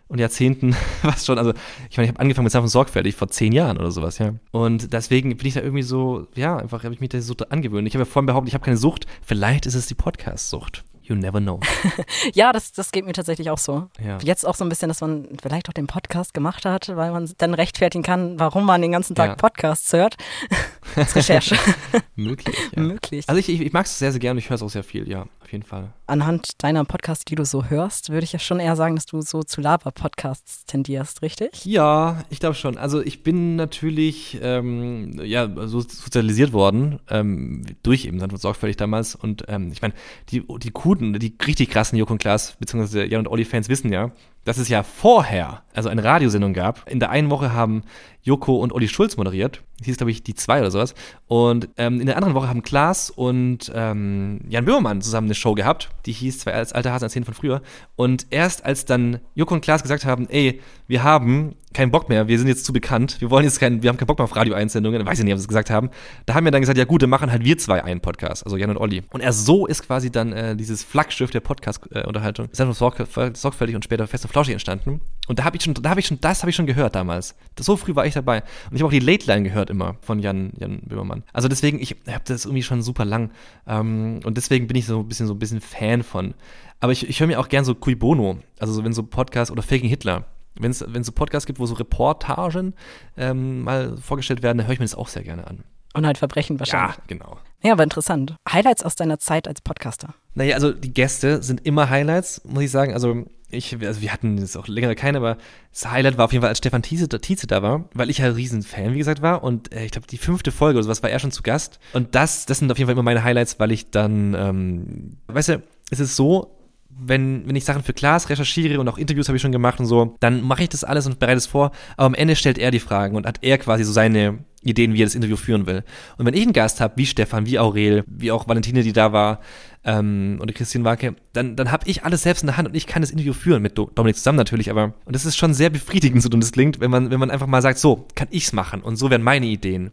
[0.09, 1.53] und Jahrzehnten, was schon, also
[1.91, 4.35] ich meine, ich habe angefangen mit Sanft und Sorgfältig vor zehn Jahren oder sowas, ja.
[4.53, 7.89] Und deswegen bin ich da irgendwie so, ja, einfach habe ich mich da so angewöhnt.
[7.89, 9.07] Ich habe ja vorhin behauptet, ich habe keine Sucht.
[9.23, 10.85] Vielleicht ist es die Podcast-Sucht.
[11.07, 11.61] You never know.
[12.35, 13.89] ja, das, das geht mir tatsächlich auch so.
[14.03, 14.17] Ja.
[14.23, 17.31] Jetzt auch so ein bisschen, dass man vielleicht auch den Podcast gemacht hat, weil man
[17.37, 19.35] dann rechtfertigen kann, warum man den ganzen Tag ja.
[19.35, 20.17] Podcasts hört.
[20.97, 21.57] Als Recherche.
[22.17, 22.57] Möglich.
[22.75, 22.83] Ja.
[22.83, 23.29] Möglich.
[23.29, 24.85] Also ich, ich, ich mag es sehr, sehr gerne und ich höre es auch sehr
[24.85, 25.93] viel, ja, auf jeden Fall.
[26.07, 29.21] Anhand deiner Podcasts, die du so hörst, würde ich ja schon eher sagen, dass du
[29.21, 31.65] so zu Laber-Podcasts tendierst, richtig?
[31.65, 32.79] Ja, ich glaube schon.
[32.79, 39.15] Also ich bin natürlich ähm, ja, so sozialisiert worden, ähm, durch eben Sandwurz sorgfältig damals.
[39.15, 39.95] Und ähm, ich meine,
[40.31, 44.13] die, die Kuden, die richtig krassen Joko und Klaas, beziehungsweise Jan und Olli-Fans wissen ja,
[44.45, 46.89] dass es ja vorher, also eine Radiosendung gab.
[46.91, 47.83] In der einen Woche haben
[48.23, 49.63] Joko und Olli Schulz moderiert.
[49.83, 50.95] Hieß, glaube ich, die zwei oder sowas.
[51.27, 55.55] Und ähm, in der anderen Woche haben Klaas und ähm, Jan Böhmermann zusammen eine Show
[55.55, 55.91] gehabt.
[56.07, 57.61] Die hieß zwei als alte Hasen erzählen von früher.
[57.97, 62.29] Und erst als dann Joko und Klaas gesagt haben, ey, wir haben keinen Bock mehr,
[62.29, 64.37] wir sind jetzt zu bekannt, wir wollen jetzt keinen, wir haben keinen Bock mehr auf
[64.37, 65.91] Radio-Einsendungen, weiß ich nicht, ob sie es gesagt haben.
[66.25, 68.57] Da haben wir dann gesagt, ja gut, dann machen halt wir zwei einen Podcast, also
[68.57, 69.03] Jan und Olli.
[69.11, 74.07] Und erst so ist quasi dann äh, dieses Flaggschiff der Podcast-Unterhaltung, äh, sorgfältig und später
[74.07, 75.01] fest und flauschig entstanden.
[75.27, 77.35] Und da habe ich schon, da habe ich schon, das habe ich schon gehört damals.
[77.59, 78.43] So früh war ich dabei.
[78.69, 81.23] Und ich habe auch die Late Line gehört immer von Jan, Jan Böhmermann.
[81.33, 83.31] Also deswegen, ich habe das irgendwie schon super lang.
[83.67, 86.35] Ähm, und deswegen bin ich so ein bisschen so ein bisschen Fan von.
[86.81, 89.51] Aber ich, ich höre mir auch gern so Cui Bono, also so, wenn so Podcasts
[89.51, 90.25] oder Faking Hitler.
[90.57, 92.75] Wenn es so Podcasts gibt, wo so Reportagen
[93.17, 95.65] ähm, mal vorgestellt werden, dann höre ich mir das auch sehr gerne an.
[95.95, 96.97] Und halt Verbrechen wahrscheinlich.
[96.97, 97.39] Ja, genau.
[97.63, 98.37] Ja, aber interessant.
[98.53, 100.15] Highlights aus deiner Zeit als Podcaster?
[100.35, 102.93] Naja, also die Gäste sind immer Highlights, muss ich sagen.
[102.93, 103.25] Also
[103.55, 105.39] ich, also wir hatten jetzt auch länger keine, aber
[105.73, 108.27] das Highlight war auf jeden Fall, als Stefan Tietze, Tietze da war, weil ich ja
[108.27, 109.43] ein Riesenfan, wie gesagt, war.
[109.43, 111.79] Und äh, ich glaube, die fünfte Folge oder sowas war er schon zu Gast.
[111.93, 115.49] Und das, das sind auf jeden Fall immer meine Highlights, weil ich dann, ähm, weißt
[115.51, 116.57] du, es ist so,
[116.97, 119.87] wenn, wenn ich Sachen für Klaas recherchiere und auch Interviews habe ich schon gemacht und
[119.87, 122.71] so, dann mache ich das alles und bereite es vor, aber am Ende stellt er
[122.71, 125.85] die Fragen und hat er quasi so seine Ideen, wie er das Interview führen will.
[126.17, 129.13] Und wenn ich einen Gast habe, wie Stefan, wie Aurel, wie auch Valentine, die da
[129.13, 129.41] war,
[129.85, 132.87] ähm, und Christine Wake, dann, dann habe ich alles selbst in der Hand und ich
[132.87, 136.23] kann das Interview führen, mit Dominik zusammen natürlich, aber, und das ist schon sehr befriedigend,
[136.23, 138.83] so dumm das klingt, wenn man, wenn man einfach mal sagt, so, kann ich's machen
[138.83, 139.93] und so werden meine Ideen.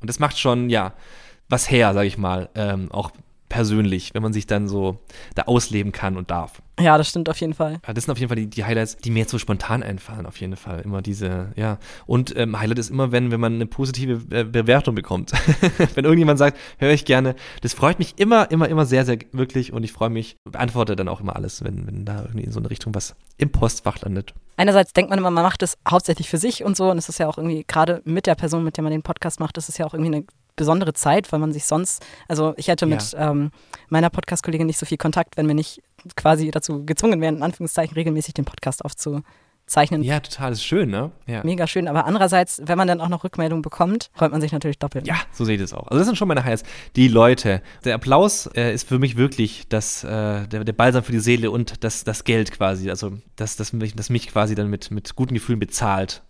[0.00, 0.94] Und das macht schon, ja,
[1.48, 3.10] was her, sage ich mal, ähm, auch
[3.52, 4.98] persönlich, wenn man sich dann so
[5.34, 6.62] da ausleben kann und darf.
[6.80, 7.80] Ja, das stimmt auf jeden Fall.
[7.86, 10.24] Ja, das sind auf jeden Fall die, die, Highlights, die mir jetzt so spontan einfallen,
[10.24, 10.80] auf jeden Fall.
[10.80, 11.78] Immer diese, ja.
[12.06, 15.32] Und ähm, Highlight ist immer, wenn, wenn man eine positive Be Bewertung bekommt.
[15.94, 17.36] wenn irgendjemand sagt, höre ich gerne.
[17.60, 21.08] Das freut mich immer, immer, immer sehr, sehr wirklich und ich freue mich, beantworte dann
[21.08, 24.32] auch immer alles, wenn, wenn da irgendwie in so eine Richtung was im Postfach landet.
[24.56, 27.18] Einerseits denkt man immer, man macht es hauptsächlich für sich und so und es ist
[27.18, 29.76] ja auch irgendwie, gerade mit der Person, mit der man den Podcast macht, ist es
[29.76, 30.24] ja auch irgendwie eine
[30.62, 33.32] besondere Zeit, weil man sich sonst, also ich hätte mit ja.
[33.32, 33.50] ähm,
[33.88, 35.82] meiner Podcast-Kollegin nicht so viel Kontakt, wenn wir nicht
[36.14, 40.04] quasi dazu gezwungen wären, in Anführungszeichen regelmäßig den Podcast aufzuzeichnen.
[40.04, 41.10] Ja, total, ist schön, ne?
[41.26, 41.42] Ja.
[41.42, 44.78] Mega schön, aber andererseits, wenn man dann auch noch Rückmeldungen bekommt, freut man sich natürlich
[44.78, 45.04] doppelt.
[45.04, 45.88] Ja, so sehe ich das auch.
[45.88, 46.62] Also das sind schon meine Highlights.
[46.94, 51.12] Die Leute, der Applaus äh, ist für mich wirklich das, äh, der, der Balsam für
[51.12, 54.68] die Seele und das, das Geld quasi, also das, das, mich, das mich quasi dann
[54.70, 56.22] mit, mit guten Gefühlen bezahlt,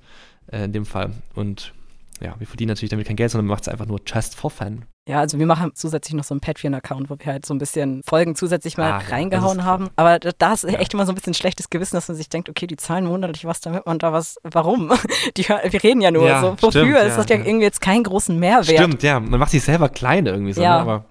[0.50, 1.10] äh, in dem Fall.
[1.34, 1.74] Und
[2.22, 4.84] ja, wir verdienen natürlich damit kein Geld, sondern macht es einfach nur just for fun.
[5.08, 8.02] Ja, also wir machen zusätzlich noch so einen Patreon-Account, wo wir halt so ein bisschen
[8.04, 9.90] Folgen zusätzlich mal ah, reingehauen ja, haben.
[9.96, 10.78] Aber da ist ja.
[10.78, 13.44] echt immer so ein bisschen schlechtes Gewissen, dass man sich denkt, okay, die zahlen monatlich
[13.44, 14.92] was, damit man da was, warum?
[15.36, 16.56] Die, wir reden ja nur ja, so.
[16.60, 16.98] Wofür?
[16.98, 18.66] Stimmt, hat ja, irgendwie jetzt keinen großen Mehrwert.
[18.66, 19.18] Stimmt, ja.
[19.18, 20.76] Man macht sich selber klein irgendwie so, ja.
[20.76, 20.82] Ne?
[20.82, 21.04] aber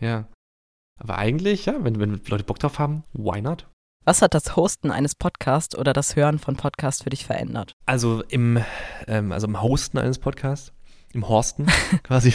[0.00, 0.24] ja.
[0.98, 3.66] Aber eigentlich, ja, wenn, wenn Leute Bock drauf haben, why not?
[4.04, 7.74] Was hat das Hosten eines Podcasts oder das Hören von Podcasts für dich verändert?
[7.84, 8.58] Also im,
[9.06, 10.72] ähm, also im Hosten eines Podcasts,
[11.12, 11.66] im Horsten
[12.02, 12.32] quasi,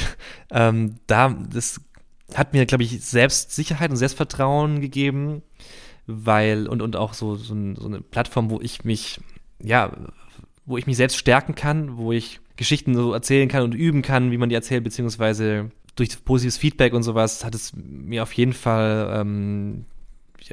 [0.52, 1.82] ähm, da, das
[2.36, 5.42] hat mir, glaube ich, Selbstsicherheit und Selbstvertrauen gegeben,
[6.06, 9.20] weil, und, und auch so, so, ein, so eine Plattform, wo ich mich,
[9.60, 9.92] ja,
[10.68, 14.32] wo ich mich selbst stärken kann, wo ich Geschichten so erzählen kann und üben kann,
[14.32, 18.54] wie man die erzählt, beziehungsweise durch positives Feedback und sowas hat es mir auf jeden
[18.54, 19.86] Fall ähm,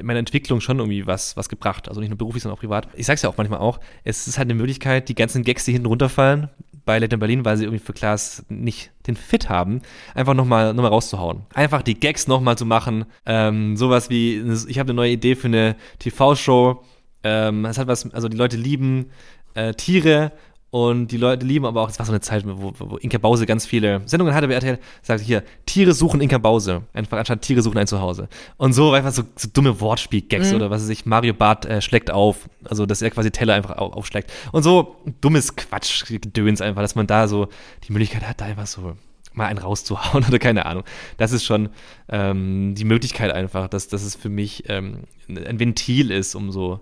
[0.01, 1.87] meine Entwicklung schon irgendwie was, was gebracht.
[1.87, 2.87] Also nicht nur beruflich, sondern auch privat.
[2.95, 5.73] Ich sag's ja auch manchmal auch, es ist halt eine Möglichkeit, die ganzen Gags, die
[5.73, 6.49] hinten runterfallen,
[6.85, 9.81] bei Latin Berlin, weil sie irgendwie für Klaas nicht den Fit haben,
[10.15, 11.43] einfach nochmal noch mal rauszuhauen.
[11.53, 13.05] Einfach die Gags nochmal zu machen.
[13.25, 16.83] Ähm, sowas wie, ich habe eine neue Idee für eine TV-Show.
[17.23, 19.11] Ähm, es hat was, also die Leute lieben
[19.53, 20.31] äh, Tiere
[20.73, 23.45] und die Leute lieben aber auch, es war so eine Zeit, wo, wo Inka Bause
[23.45, 26.81] ganz viele Sendungen hatte bei RTL, sagte hier, Tiere suchen Inka Bause.
[26.93, 28.27] Einfach anstatt Tiere suchen ein Zuhause.
[28.57, 30.55] Und so einfach so, so dumme Wortspiel-Gags mhm.
[30.55, 32.49] oder was weiß ich, Mario Bart äh, schlägt auf.
[32.63, 34.33] Also, dass er quasi Teller einfach auf, aufschlägt.
[34.51, 37.49] Und so dummes Quatsch-Gedöns einfach, dass man da so
[37.87, 38.97] die Möglichkeit hat, da einfach so
[39.33, 40.85] mal einen rauszuhauen oder keine Ahnung.
[41.17, 41.69] Das ist schon
[42.09, 46.81] ähm, die Möglichkeit einfach, dass, dass es für mich ähm, ein Ventil ist, um so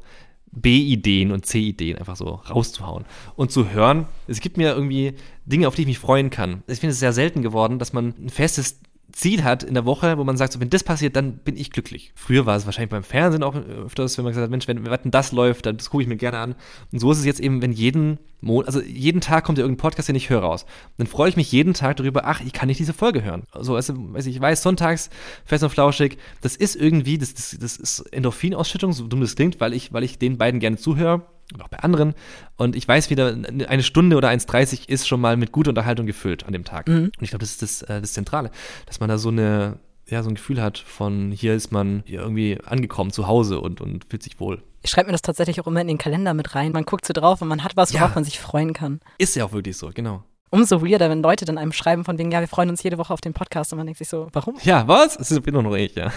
[0.51, 3.05] B-Ideen und C-Ideen einfach so rauszuhauen
[3.35, 4.05] und zu hören.
[4.27, 5.13] Es gibt mir irgendwie
[5.45, 6.63] Dinge, auf die ich mich freuen kann.
[6.67, 8.79] Ich finde es sehr selten geworden, dass man ein festes
[9.11, 11.71] Ziel hat in der Woche, wo man sagt, so, wenn das passiert, dann bin ich
[11.71, 12.11] glücklich.
[12.15, 15.11] Früher war es wahrscheinlich beim Fernsehen auch öfters, wenn man gesagt hat, Mensch, wenn, wenn
[15.11, 16.55] das läuft, dann gucke ich mir gerne an.
[16.91, 19.81] Und so ist es jetzt eben, wenn jeden Monat, also jeden Tag kommt ja irgendein
[19.81, 20.65] Podcast, den ich höre raus.
[20.97, 23.43] Dann freue ich mich jeden Tag darüber, ach, ich kann nicht diese Folge hören.
[23.51, 25.09] Also, also ich weiß, sonntags,
[25.45, 29.59] fest und flauschig, das ist irgendwie, das, das, das ist Endorphinausschüttung, so dumm das klingt,
[29.59, 32.13] weil ich, weil ich den beiden gerne zuhöre und auch bei anderen.
[32.57, 33.35] Und ich weiß wieder,
[33.67, 36.87] eine Stunde oder 1,30 ist schon mal mit guter Unterhaltung gefüllt an dem Tag.
[36.87, 37.11] Mhm.
[37.17, 38.51] Und ich glaube, das ist das, äh, das Zentrale,
[38.85, 39.79] dass man da so eine
[40.11, 43.81] ja, so ein Gefühl hat von hier ist man hier irgendwie angekommen zu Hause und,
[43.81, 44.61] und fühlt sich wohl.
[44.83, 46.71] Ich schreibe mir das tatsächlich auch immer in den Kalender mit rein.
[46.71, 48.15] Man guckt so drauf und man hat was, worauf ja.
[48.15, 48.99] man sich freuen kann.
[49.17, 50.23] Ist ja auch wirklich so, genau.
[50.49, 53.13] Umso weirder, wenn Leute dann einem schreiben von wegen, ja, wir freuen uns jede Woche
[53.13, 54.57] auf den Podcast und man denkt sich so, warum?
[54.63, 55.17] Ja, was?
[55.17, 56.11] Das bin doch nur ich, ja.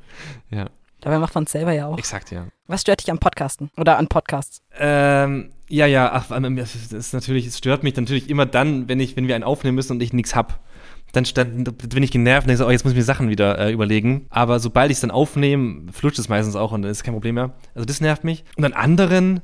[0.50, 0.66] ja.
[1.06, 1.96] Dabei macht man es selber ja auch.
[1.98, 2.48] Exakt, ja.
[2.66, 4.60] Was stört dich am Podcasten oder an Podcasts?
[4.76, 6.26] Ähm, ja, ja, ach,
[6.56, 9.76] das ist natürlich, es stört mich natürlich immer dann, wenn ich, wenn wir einen aufnehmen
[9.76, 10.58] müssen und ich nichts hab
[11.12, 13.56] dann, dann bin ich genervt und denke so, oh, jetzt muss ich mir Sachen wieder
[13.56, 14.26] äh, überlegen.
[14.30, 17.36] Aber sobald ich es dann aufnehme, flutscht es meistens auch und dann ist kein Problem
[17.36, 17.52] mehr.
[17.76, 18.42] Also das nervt mich.
[18.56, 19.42] Und an anderen,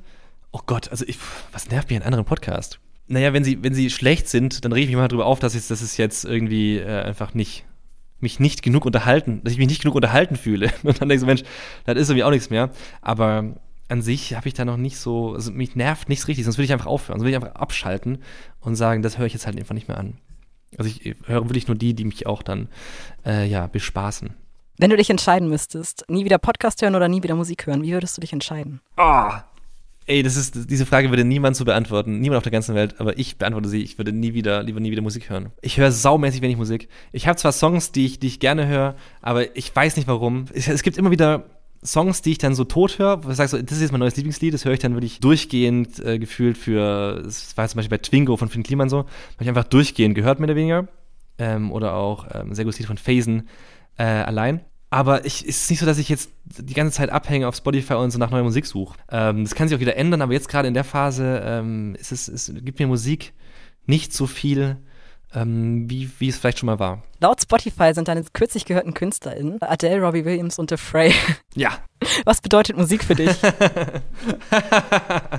[0.51, 1.17] oh Gott, also ich,
[1.53, 2.81] was nervt mich an anderen Podcast?
[3.07, 5.55] Naja, wenn sie, wenn sie schlecht sind, dann rege ich mich mal drüber auf, dass,
[5.55, 7.65] ich, dass es jetzt irgendwie äh, einfach nicht
[8.23, 10.73] mich nicht genug unterhalten, dass ich mich nicht genug unterhalten fühle.
[10.82, 11.43] Und dann denke ich so, Mensch,
[11.85, 12.70] das ist irgendwie auch nichts mehr.
[13.01, 13.55] Aber
[13.89, 16.65] an sich habe ich da noch nicht so, also mich nervt nichts richtig, sonst würde
[16.65, 18.19] ich einfach aufhören, sonst würde ich einfach abschalten
[18.61, 20.19] und sagen, das höre ich jetzt halt einfach nicht mehr an.
[20.78, 22.69] Also ich höre wirklich nur die, die mich auch dann
[23.27, 24.35] äh, ja, bespaßen.
[24.78, 27.93] Wenn du dich entscheiden müsstest, nie wieder Podcast hören oder nie wieder Musik hören, wie
[27.93, 28.81] würdest du dich entscheiden?
[28.97, 29.52] Ah, oh,
[30.07, 33.19] ey, das ist, diese Frage würde niemand so beantworten, niemand auf der ganzen Welt, aber
[33.19, 35.51] ich beantworte sie, ich würde nie wieder, lieber nie wieder Musik hören.
[35.61, 36.89] Ich höre saumäßig wenig Musik.
[37.12, 40.47] Ich habe zwar Songs, die ich, die ich gerne höre, aber ich weiß nicht warum.
[40.53, 41.45] Es, es gibt immer wieder
[41.85, 44.01] Songs, die ich dann so tot höre, wo ich sage so, das ist jetzt mein
[44.01, 47.99] neues Lieblingslied, das höre ich dann wirklich durchgehend äh, gefühlt für, das war zum Beispiel
[47.99, 49.09] bei Twingo von Finn Kliman so, habe
[49.41, 50.89] ich einfach durchgehend gehört, mehr oder weniger.
[51.39, 53.49] Ähm, oder auch ähm, sehr gutes Lied von Phasen
[53.97, 54.61] äh, allein.
[54.93, 58.10] Aber ich, ist nicht so, dass ich jetzt die ganze Zeit abhänge auf Spotify und
[58.10, 58.98] so nach neuer Musik suche.
[59.10, 62.12] Ähm, das kann sich auch wieder ändern, aber jetzt gerade in der Phase ähm, ist
[62.12, 63.32] es, es gibt mir Musik
[63.86, 64.77] nicht so viel,
[65.35, 67.02] ähm, wie, wie es vielleicht schon mal war.
[67.20, 71.14] Laut Spotify sind deine kürzlich gehörten KünstlerInnen Adele, Robbie Williams und The Frey.
[71.55, 71.70] Ja.
[72.27, 73.31] Was bedeutet Musik für dich?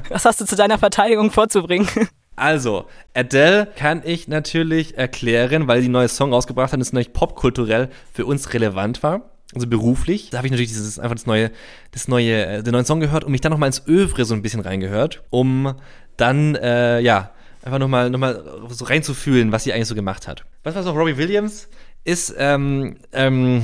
[0.09, 1.87] Was hast du zu deiner Verteidigung vorzubringen?
[2.35, 7.13] Also, Adele kann ich natürlich erklären, weil die neue Song rausgebracht hat und es natürlich
[7.13, 9.29] popkulturell für uns relevant war.
[9.55, 10.29] Also beruflich.
[10.29, 11.51] Da habe ich natürlich dieses, einfach das neue,
[11.91, 14.41] das neue, äh, den neuen Song gehört und mich dann nochmal ins Övre so ein
[14.41, 15.75] bisschen reingehört, um
[16.17, 17.31] dann, äh, ja,
[17.63, 20.45] einfach nochmal noch mal so reinzufühlen, was sie eigentlich so gemacht hat.
[20.63, 21.69] Was war so Robbie Williams?
[22.03, 23.63] Ist, ähm, ähm,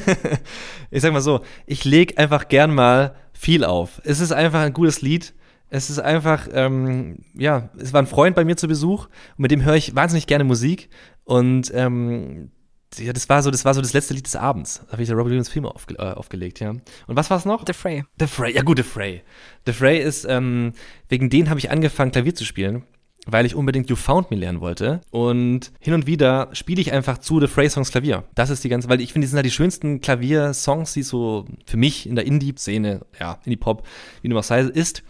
[0.90, 4.00] ich sag mal so, ich leg einfach gern mal viel auf.
[4.04, 5.34] Es ist einfach ein gutes Lied.
[5.68, 9.50] Es ist einfach, ähm, ja, es war ein Freund bei mir zu Besuch und mit
[9.50, 10.88] dem höre ich wahnsinnig gerne Musik.
[11.24, 12.50] Und ähm,
[12.98, 14.82] ja, das war so, das war so das letzte Lied des Abends.
[14.86, 16.70] Da habe ich der Robbie Williams Film aufge äh, aufgelegt, ja.
[16.70, 17.64] Und was war es noch?
[17.66, 18.04] The Fray.
[18.18, 19.22] The Fray, ja gut, The Fray.
[19.66, 20.72] The Fray ist, ähm,
[21.08, 22.84] wegen denen habe ich angefangen, Klavier zu spielen
[23.26, 25.00] weil ich unbedingt You Found Me lernen wollte.
[25.10, 28.24] Und hin und wieder spiele ich einfach zu The Frey Songs Klavier.
[28.34, 31.46] Das ist die ganze, weil ich finde, die sind halt die schönsten Klaviersongs, die so
[31.66, 33.86] für mich in der Indie-Szene, ja, Indie-Pop,
[34.22, 35.02] wie du auch sei, ist.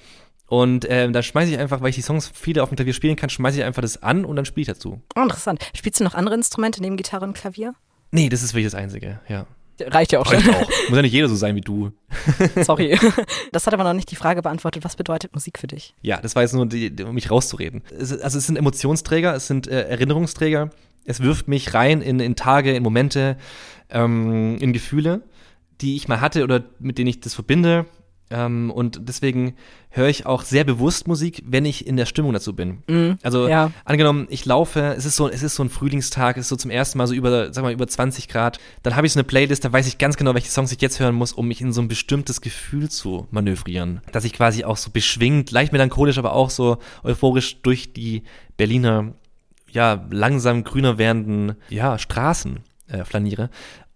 [0.50, 3.14] Und äh, da schmeiße ich einfach, weil ich die Songs viele auf dem Klavier spielen
[3.14, 5.00] kann, schmeiße ich einfach das an und dann spiele ich dazu.
[5.16, 5.64] Oh, interessant.
[5.76, 7.74] Spielst du noch andere Instrumente neben Gitarre und Klavier?
[8.10, 9.46] Nee, das ist wirklich das Einzige, ja.
[9.80, 10.54] Reicht ja auch Reicht schon.
[10.56, 10.68] Auch.
[10.88, 11.92] Muss ja nicht jeder so sein wie du.
[12.64, 12.98] Sorry.
[13.52, 15.94] Das hat aber noch nicht die Frage beantwortet, was bedeutet Musik für dich?
[16.02, 17.82] Ja, das war jetzt nur, die, um mich rauszureden.
[17.96, 20.70] Es, also es sind Emotionsträger, es sind äh, Erinnerungsträger.
[21.04, 23.36] Es wirft mich rein in, in Tage, in Momente,
[23.88, 25.22] ähm, in Gefühle,
[25.80, 27.86] die ich mal hatte oder mit denen ich das verbinde.
[28.30, 29.54] Ähm, und deswegen
[29.88, 32.82] höre ich auch sehr bewusst Musik, wenn ich in der Stimmung dazu bin.
[32.86, 33.72] Mm, also ja.
[33.84, 36.70] angenommen, ich laufe, es ist so, es ist so ein Frühlingstag, es ist so zum
[36.70, 38.60] ersten Mal so über, sag mal, über 20 Grad.
[38.84, 41.00] Dann habe ich so eine Playlist, da weiß ich ganz genau, welche Songs ich jetzt
[41.00, 44.00] hören muss, um mich in so ein bestimmtes Gefühl zu manövrieren.
[44.12, 48.22] Dass ich quasi auch so beschwingt, leicht melancholisch, aber auch so euphorisch durch die
[48.56, 49.14] Berliner,
[49.72, 53.50] ja, langsam grüner werdenden, ja, Straßen äh, flaniere.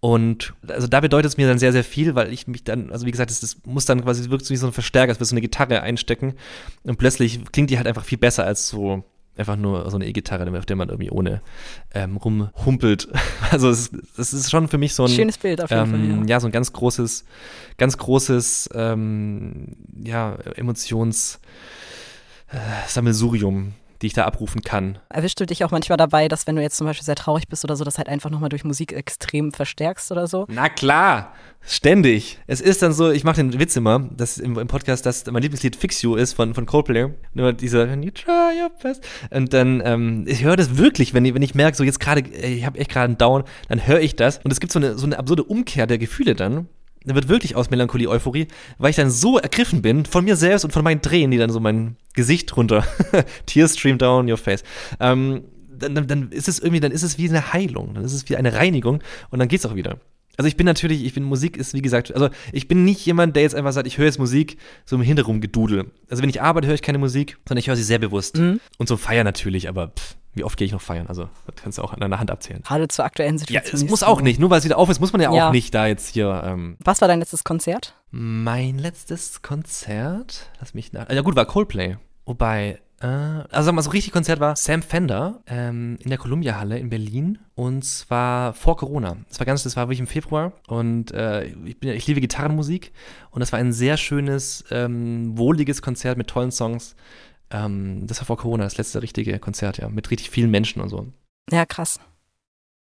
[0.05, 3.07] Und also da bedeutet es mir dann sehr, sehr viel, weil ich mich dann, also
[3.07, 5.33] wie gesagt, das, das muss dann quasi wirklich wie so ein Verstärker, als würde so
[5.33, 6.35] eine Gitarre einstecken
[6.83, 9.03] und plötzlich klingt die halt einfach viel besser als so
[9.35, 11.41] einfach nur so eine E-Gitarre, auf der man irgendwie ohne
[11.95, 13.07] ähm, rumhumpelt.
[13.49, 16.19] Also es, das ist schon für mich so ein schönes Bild auf jeden ähm, Fall.
[16.19, 16.35] Ja.
[16.35, 16.39] ja.
[16.39, 17.25] so ein ganz großes,
[17.79, 21.39] ganz großes ähm, ja Emotions
[22.51, 22.57] äh,
[22.87, 23.73] Sammelsurium
[24.05, 24.99] die ich da abrufen kann.
[25.09, 27.63] Erwischst du dich auch manchmal dabei, dass wenn du jetzt zum Beispiel sehr traurig bist
[27.63, 30.45] oder so, das halt einfach nochmal durch Musik extrem verstärkst oder so?
[30.47, 32.37] Na klar, ständig.
[32.45, 35.41] Es ist dann so, ich mache den Witz immer, dass im, im, Podcast, dass mein
[35.41, 37.05] Lieblingslied Fix You ist von, von Coldplay.
[37.05, 39.03] Und immer dieser, you try your best.
[39.31, 42.21] Und dann, ähm, ich höre das wirklich, wenn ich, wenn ich merke, so jetzt gerade,
[42.29, 44.37] ich habe echt gerade einen Down, dann höre ich das.
[44.43, 46.67] Und es gibt so eine, so eine absurde Umkehr der Gefühle dann
[47.05, 50.65] da wird wirklich aus Melancholie Euphorie, weil ich dann so ergriffen bin von mir selbst
[50.65, 52.85] und von meinen Tränen, die dann so mein Gesicht runter,
[53.45, 54.63] Tears stream down your face.
[54.99, 55.43] Ähm,
[55.77, 58.37] dann, dann ist es irgendwie, dann ist es wie eine Heilung, dann ist es wie
[58.37, 59.99] eine Reinigung und dann geht's auch wieder.
[60.37, 63.35] Also ich bin natürlich, ich bin Musik ist wie gesagt, also ich bin nicht jemand,
[63.35, 65.91] der jetzt einfach sagt, ich höre jetzt Musik so im Hintergrund gedudel.
[66.09, 68.37] Also wenn ich arbeite, höre ich keine Musik, sondern ich höre sie sehr bewusst.
[68.37, 68.59] Mhm.
[68.77, 71.07] Und zum Feiern natürlich, aber pff, Wie oft gehe ich noch feiern?
[71.07, 72.61] Also, das kannst du auch an deiner Hand abzählen.
[72.61, 73.79] Gerade zur aktuellen Situation.
[73.79, 74.39] Ja, es muss auch nicht.
[74.39, 75.47] Nur weil es wieder auf ist, muss man ja, ja.
[75.47, 76.43] auch nicht da jetzt hier.
[76.45, 77.95] Ähm Was war dein letztes Konzert?
[78.11, 80.51] Mein letztes Konzert?
[80.59, 81.09] Lass mich nach.
[81.09, 81.95] Ja, gut, war Coldplay.
[82.25, 86.59] Wobei, äh, also sag mal, so richtig Konzert war Sam Fender ähm, in der Columbia
[86.59, 89.17] Halle in Berlin und zwar vor Corona.
[89.29, 92.91] Das war ganz, das war wirklich im Februar und äh, ich, bin, ich liebe Gitarrenmusik
[93.31, 96.95] und das war ein sehr schönes, ähm, wohliges Konzert mit tollen Songs.
[97.55, 100.89] Ähm, das war vor Corona, das letzte richtige Konzert, ja, mit richtig vielen Menschen und
[100.89, 101.07] so.
[101.49, 101.99] Ja, krass.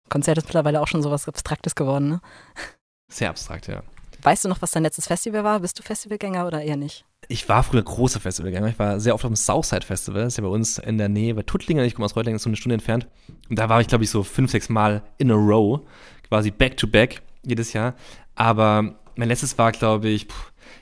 [0.08, 2.20] Konzert ist mittlerweile auch schon so was Abstraktes geworden, ne?
[3.08, 3.82] Sehr abstrakt, ja.
[4.22, 5.60] Weißt du noch, was dein letztes Festival war?
[5.60, 7.04] Bist du Festivalgänger oder eher nicht?
[7.28, 8.68] Ich war früher großer Festivalgänger.
[8.68, 10.22] Ich war sehr oft auf dem Southside Festival.
[10.22, 11.84] Das ist ja bei uns in der Nähe bei Tuttlingen.
[11.84, 13.08] Ich komme aus Reutlingen, ist so eine Stunde entfernt.
[13.50, 15.80] Und da war ich, glaube ich, so fünf, sechs Mal in a row.
[16.28, 17.94] Quasi back to back jedes Jahr.
[18.36, 20.28] Aber mein letztes war, glaube ich,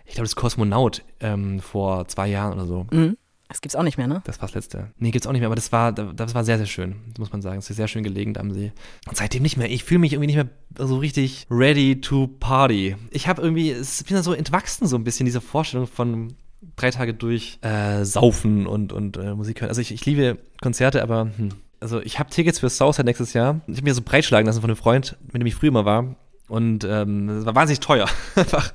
[0.04, 2.86] ich glaube, das Kosmonaut ähm, vor zwei Jahren oder so.
[2.90, 3.16] Mhm.
[3.50, 4.22] Das gibt's auch nicht mehr, ne?
[4.24, 4.92] Das war das letzte.
[4.98, 7.42] Nee, gibt's auch nicht mehr, aber das war, das war sehr, sehr schön, muss man
[7.42, 7.58] sagen.
[7.58, 8.70] Es ist sehr schön gelegen am See.
[9.08, 9.68] Und seitdem nicht mehr.
[9.68, 10.48] Ich fühle mich irgendwie nicht mehr
[10.78, 12.94] so richtig ready to party.
[13.10, 16.34] Ich habe irgendwie, es bin so entwachsen so ein bisschen, diese Vorstellung von
[16.76, 19.68] drei Tage durch äh, saufen und, und äh, Musik hören.
[19.68, 21.48] Also ich, ich liebe Konzerte, aber hm.
[21.80, 23.62] also ich habe Tickets für Southside nächstes Jahr.
[23.66, 26.14] Ich habe mir so breitschlagen lassen von einem Freund, mit dem ich früher mal war.
[26.50, 28.08] Und ähm, das war wahnsinnig teuer.
[28.34, 28.72] Einfach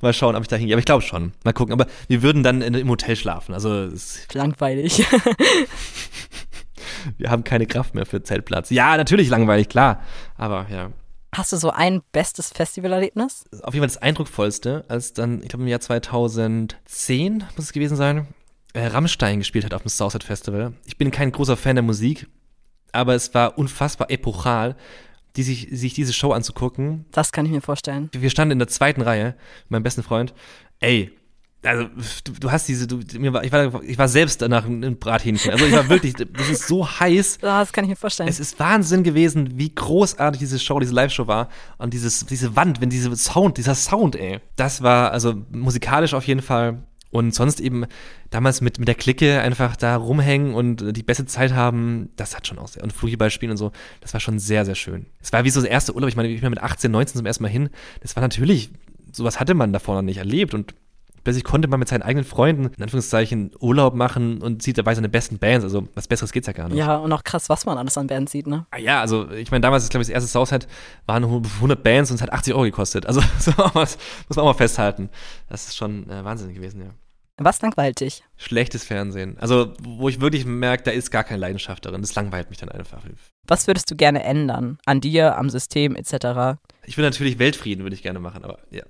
[0.00, 0.74] mal schauen, ob ich da hingehe.
[0.74, 1.32] Aber ich glaube schon.
[1.44, 1.74] Mal gucken.
[1.74, 3.52] Aber wir würden dann in, im Hotel schlafen.
[3.52, 3.90] Also
[4.32, 5.04] langweilig.
[7.18, 8.70] wir haben keine Kraft mehr für Zeltplatz.
[8.70, 10.00] Ja, natürlich langweilig, klar.
[10.38, 10.90] Aber ja.
[11.34, 13.44] Hast du so ein bestes Festivalerlebnis?
[13.62, 17.98] Auf jeden Fall das eindrucksvollste, als dann, ich glaube im Jahr 2010 muss es gewesen
[17.98, 18.26] sein,
[18.72, 20.72] äh, Rammstein gespielt hat auf dem Southside Festival.
[20.86, 22.26] Ich bin kein großer Fan der Musik,
[22.92, 24.76] aber es war unfassbar epochal
[25.38, 27.06] die sich, sich diese Show anzugucken.
[27.12, 28.10] Das kann ich mir vorstellen.
[28.12, 29.36] Wir standen in der zweiten Reihe,
[29.68, 30.34] mein besten Freund.
[30.80, 31.12] Ey,
[31.62, 31.88] also
[32.24, 35.52] du, du hast diese, du, mir war, ich, war, ich war selbst danach ein Brathähnchen.
[35.52, 37.38] Also ich war wirklich, das ist so heiß.
[37.38, 38.28] Das kann ich mir vorstellen.
[38.28, 41.48] Es ist Wahnsinn gewesen, wie großartig diese Show, diese Live-Show war.
[41.78, 44.40] Und dieses, diese Wand, wenn diese Sound, dieser Sound, ey.
[44.56, 47.86] Das war also musikalisch auf jeden Fall und sonst eben
[48.30, 52.46] damals mit, mit der Clique einfach da rumhängen und die beste Zeit haben, das hat
[52.46, 52.82] schon auch sehr.
[52.82, 55.06] Und Flugball spielen und so, das war schon sehr, sehr schön.
[55.20, 56.08] Es war wie so das erste Urlaub.
[56.08, 57.70] Ich meine, ich bin mit 18, 19 zum ersten Mal hin.
[58.00, 58.70] Das war natürlich,
[59.12, 60.74] sowas hatte man davor noch nicht erlebt und
[61.28, 65.10] plötzlich konnte man mit seinen eigenen Freunden, in Anführungszeichen, Urlaub machen und sieht dabei seine
[65.10, 65.62] besten Bands.
[65.62, 66.78] Also was Besseres geht's ja gar nicht.
[66.78, 68.64] Ja, und auch krass, was man alles an Bands sieht, ne?
[68.70, 70.66] Ah, ja, also ich meine, damals, glaube ich, das erste Southside
[71.04, 73.04] waren 100 Bands und es hat 80 Euro gekostet.
[73.04, 73.98] Also so muss
[74.30, 75.10] man auch mal festhalten.
[75.50, 76.88] Das ist schon äh, Wahnsinn gewesen, ja.
[77.36, 78.24] Was langweilt dich?
[78.38, 79.36] Schlechtes Fernsehen.
[79.38, 82.00] Also, wo ich wirklich merke, da ist gar keine Leidenschaft darin.
[82.00, 83.02] Das langweilt mich dann einfach.
[83.46, 84.78] Was würdest du gerne ändern?
[84.86, 86.58] An dir, am System etc.?
[86.84, 88.82] Ich würde natürlich Weltfrieden, würde ich gerne machen, aber ja.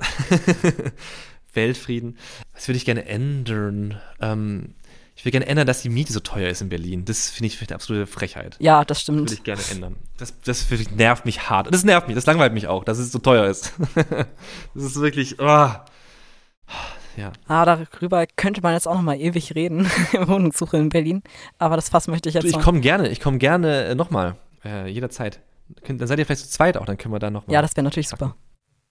[1.53, 2.19] Weltfrieden.
[2.55, 4.01] Was würde ich gerne ändern?
[4.21, 4.75] Ähm,
[5.19, 7.05] ich würde gerne ändern, dass die Miete so teuer ist in Berlin.
[7.05, 8.57] Das finde ich eine absolute Frechheit.
[8.61, 9.23] Ja, das stimmt.
[9.23, 9.97] Das würde ich gerne ändern.
[10.17, 11.75] Das, das nervt mich hart.
[11.75, 13.73] Das nervt mich, das langweilt mich auch, dass es so teuer ist.
[14.75, 15.41] das ist wirklich.
[15.41, 15.71] Oh.
[17.17, 17.33] Ja.
[17.49, 19.87] Ah, darüber könnte man jetzt auch noch mal ewig reden.
[20.13, 21.23] Wohnungssuche in Berlin.
[21.59, 22.45] Aber das Fass möchte ich jetzt.
[22.45, 24.37] Ich komme gerne, ich komme gerne äh, nochmal.
[24.65, 25.41] Äh, jederzeit.
[25.87, 27.55] Dann seid ihr vielleicht zu zweit auch, dann können wir da nochmal.
[27.55, 28.37] Ja, das wäre natürlich super.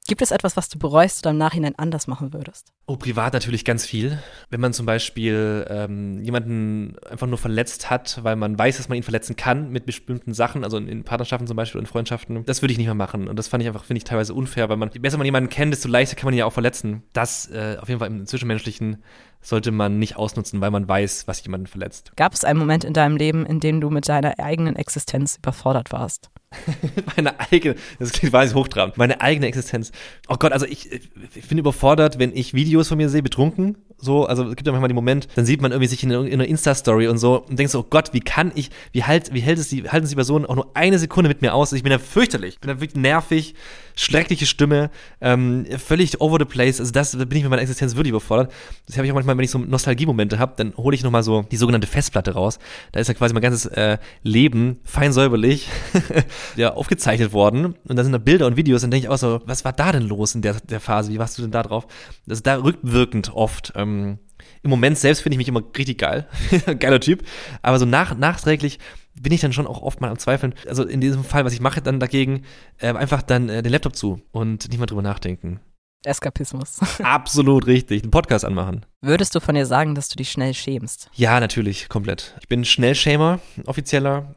[0.08, 2.72] Gibt es etwas, was du bereust oder im Nachhinein anders machen würdest?
[2.86, 4.18] Oh, privat natürlich ganz viel.
[4.50, 8.96] Wenn man zum Beispiel ähm, jemanden einfach nur verletzt hat, weil man weiß, dass man
[8.96, 12.72] ihn verletzen kann mit bestimmten Sachen, also in Partnerschaften zum Beispiel und Freundschaften, das würde
[12.72, 13.28] ich nicht mehr machen.
[13.28, 15.50] Und das fand ich einfach, finde ich teilweise unfair, weil man, je besser man jemanden
[15.50, 17.04] kennt, desto leichter kann man ihn ja auch verletzen.
[17.12, 19.04] Das äh, auf jeden Fall im Zwischenmenschlichen
[19.48, 22.12] sollte man nicht ausnutzen, weil man weiß, was jemanden verletzt.
[22.18, 25.94] Gab es einen Moment in deinem Leben, in dem du mit deiner eigenen Existenz überfordert
[25.94, 26.30] warst?
[27.16, 29.92] meine eigene, das klingt wahnsinnig hochtrabend, meine eigene Existenz.
[30.28, 34.26] Oh Gott, also ich, ich bin überfordert, wenn ich Videos von mir sehe, betrunken, so,
[34.26, 36.46] also es gibt ja manchmal den Moment, dann sieht man irgendwie sich in, in einer
[36.46, 39.58] Insta-Story und so und denkt so, oh Gott, wie kann ich, wie halt, wie hält
[39.58, 41.74] es die, halten es Personen auch nur eine Sekunde mit mir aus?
[41.74, 43.56] Ich bin da fürchterlich, ich bin da wirklich nervig,
[43.96, 47.96] schreckliche Stimme, ähm, völlig over the place, also das da bin ich mit meiner Existenz
[47.96, 48.52] wirklich überfordert.
[48.86, 51.42] Das habe ich auch manchmal, wenn ich so Nostalgie-Momente habe, dann hole ich nochmal so
[51.42, 52.60] die sogenannte Festplatte raus.
[52.92, 55.70] Da ist ja quasi mein ganzes äh, Leben fein säuberlich
[56.56, 59.42] ja, aufgezeichnet worden und da sind da Bilder und Videos und denke ich auch so,
[59.46, 61.88] was war da denn los in der, der Phase, wie warst du denn da drauf?
[62.28, 63.87] Das ist da rückwirkend oft ähm,
[64.64, 66.28] im Moment selbst finde ich mich immer richtig geil.
[66.80, 67.24] Geiler Typ.
[67.62, 68.80] Aber so nach, nachträglich
[69.20, 70.54] bin ich dann schon auch oft mal am Zweifeln.
[70.68, 72.44] Also in diesem Fall, was ich mache dann dagegen,
[72.78, 75.60] äh, einfach dann äh, den Laptop zu und nicht mal drüber nachdenken.
[76.06, 76.80] Eskapismus.
[77.04, 78.04] Absolut richtig.
[78.04, 78.86] Einen Podcast anmachen.
[79.02, 81.10] Würdest du von dir sagen, dass du dich schnell schämst?
[81.14, 82.36] Ja, natürlich, komplett.
[82.40, 84.36] Ich bin Schnellschämer, offizieller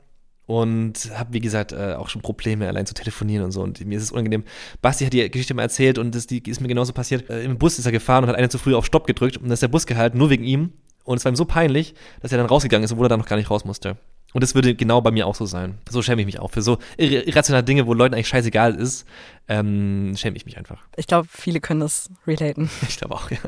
[0.50, 3.62] und habe, wie gesagt, äh, auch schon Probleme, allein zu telefonieren und so.
[3.62, 4.42] Und mir ist es unangenehm.
[4.82, 7.30] Basti hat die Geschichte mal erzählt und das die ist mir genauso passiert.
[7.30, 9.44] Äh, Im Bus ist er gefahren und hat eine zu früh auf Stopp gedrückt und
[9.44, 10.72] dann ist der Bus gehalten, nur wegen ihm.
[11.04, 13.26] Und es war ihm so peinlich, dass er dann rausgegangen ist, obwohl er da noch
[13.26, 13.96] gar nicht raus musste.
[14.32, 15.78] Und das würde genau bei mir auch so sein.
[15.88, 16.50] So schäme ich mich auch.
[16.50, 19.06] Für so irrationale Dinge, wo Leuten eigentlich scheißegal ist,
[19.46, 20.82] ähm, schäme ich mich einfach.
[20.96, 22.68] Ich glaube, viele können das relaten.
[22.88, 23.38] Ich glaube auch, ja.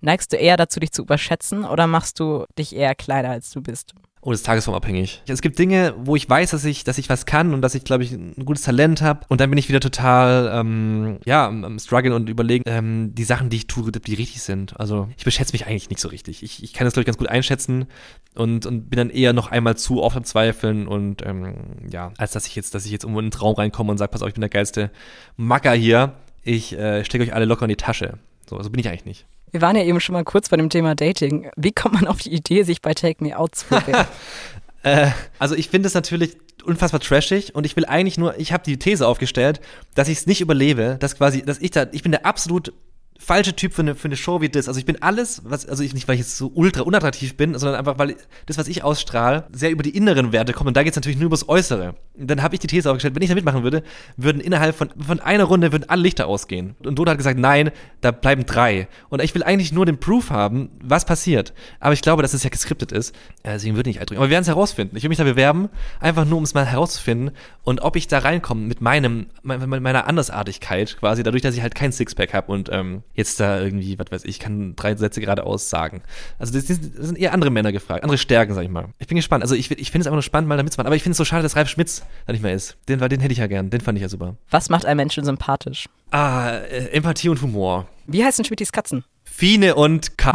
[0.00, 3.60] Neigst du eher dazu, dich zu überschätzen oder machst du dich eher kleiner, als du
[3.60, 3.94] bist?
[4.24, 5.22] Das ist tagesformabhängig.
[5.26, 7.84] Es gibt Dinge, wo ich weiß, dass ich, dass ich was kann und dass ich,
[7.84, 9.20] glaube ich, ein gutes Talent habe.
[9.28, 13.24] Und dann bin ich wieder total, ähm, ja, am, am struggeln und überlegen, ähm, die
[13.24, 14.78] Sachen, die ich tue, die richtig sind.
[14.78, 16.42] Also ich beschätze mich eigentlich nicht so richtig.
[16.42, 17.86] Ich, ich kann das, glaube ich, ganz gut einschätzen
[18.34, 21.54] und, und bin dann eher noch einmal zu oft am Zweifeln und ähm,
[21.90, 24.10] ja, als dass ich jetzt, dass ich jetzt irgendwo in den Traum reinkomme und sage,
[24.10, 24.90] pass auf, ich bin der geilste
[25.36, 26.14] Macker hier.
[26.42, 28.18] Ich äh, stecke euch alle locker in die Tasche.
[28.48, 29.26] So, also bin ich eigentlich nicht.
[29.50, 31.50] Wir waren ja eben schon mal kurz bei dem Thema Dating.
[31.56, 34.08] Wie kommt man auf die Idee, sich bei Take Me Out zu bewerben?
[34.82, 35.08] äh,
[35.38, 38.78] also ich finde es natürlich unfassbar trashig und ich will eigentlich nur, ich habe die
[38.78, 39.60] These aufgestellt,
[39.94, 42.72] dass ich es nicht überlebe, dass quasi, dass ich da, ich bin der absolut
[43.18, 44.68] falsche Typ für eine, für eine Show wie das.
[44.68, 47.58] Also ich bin alles, was, also ich, nicht, weil ich jetzt so ultra unattraktiv bin,
[47.58, 48.16] sondern einfach, weil
[48.46, 50.68] das, was ich ausstrahle, sehr über die inneren Werte kommt.
[50.68, 51.96] Und da geht es natürlich nur übers Äußere.
[52.18, 53.82] Und dann habe ich die These aufgestellt, wenn ich da mitmachen würde,
[54.16, 56.76] würden innerhalb von, von einer Runde würden alle Lichter ausgehen.
[56.84, 58.88] Und Dodo hat gesagt, nein, da bleiben drei.
[59.08, 61.52] Und ich will eigentlich nur den Proof haben, was passiert.
[61.80, 63.14] Aber ich glaube, dass es ja geskriptet ist.
[63.44, 64.18] Deswegen würde ich nicht eindrücken.
[64.18, 64.96] Aber wir werden es herausfinden.
[64.96, 65.68] Ich will mich da bewerben,
[65.98, 67.32] einfach nur, um es mal herauszufinden.
[67.64, 71.92] Und ob ich da reinkomme mit meinem, meiner Andersartigkeit quasi, dadurch, dass ich halt kein
[71.92, 76.02] Sixpack habe und ähm, jetzt da irgendwie, was weiß ich, kann drei Sätze geradeaus sagen.
[76.38, 78.94] Also das, das, sind eher andere Männer gefragt, andere Stärken, sag ich mal.
[78.98, 79.42] Ich bin gespannt.
[79.42, 80.86] Also ich, ich finde es einfach nur spannend, mal da mitzumachen.
[80.86, 82.78] Aber ich finde es so schade, dass Ralf Schmitz da nicht mehr ist.
[82.88, 83.70] Den, den hätte ich ja gern.
[83.70, 84.36] Den fand ich ja super.
[84.50, 85.88] Was macht einen Menschen sympathisch?
[86.12, 87.88] Ah, äh, Empathie und Humor.
[88.06, 89.04] Wie heißen Schmittis Katzen?
[89.24, 90.32] Fine und K.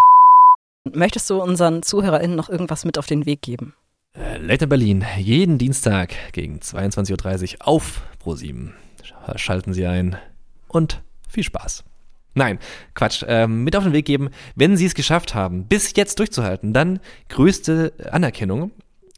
[0.94, 3.74] Möchtest du unseren ZuhörerInnen noch irgendwas mit auf den Weg geben?
[4.14, 8.72] Äh, Later Berlin, jeden Dienstag gegen 22.30 Uhr auf Pro7.
[9.38, 10.18] Schalten Sie ein
[10.68, 11.86] und viel Spaß.
[12.36, 12.60] Nein,
[12.96, 13.24] Quatsch.
[13.28, 17.00] Ähm, mit auf den Weg geben, wenn Sie es geschafft haben, bis jetzt durchzuhalten, dann
[17.30, 18.72] größte Anerkennung.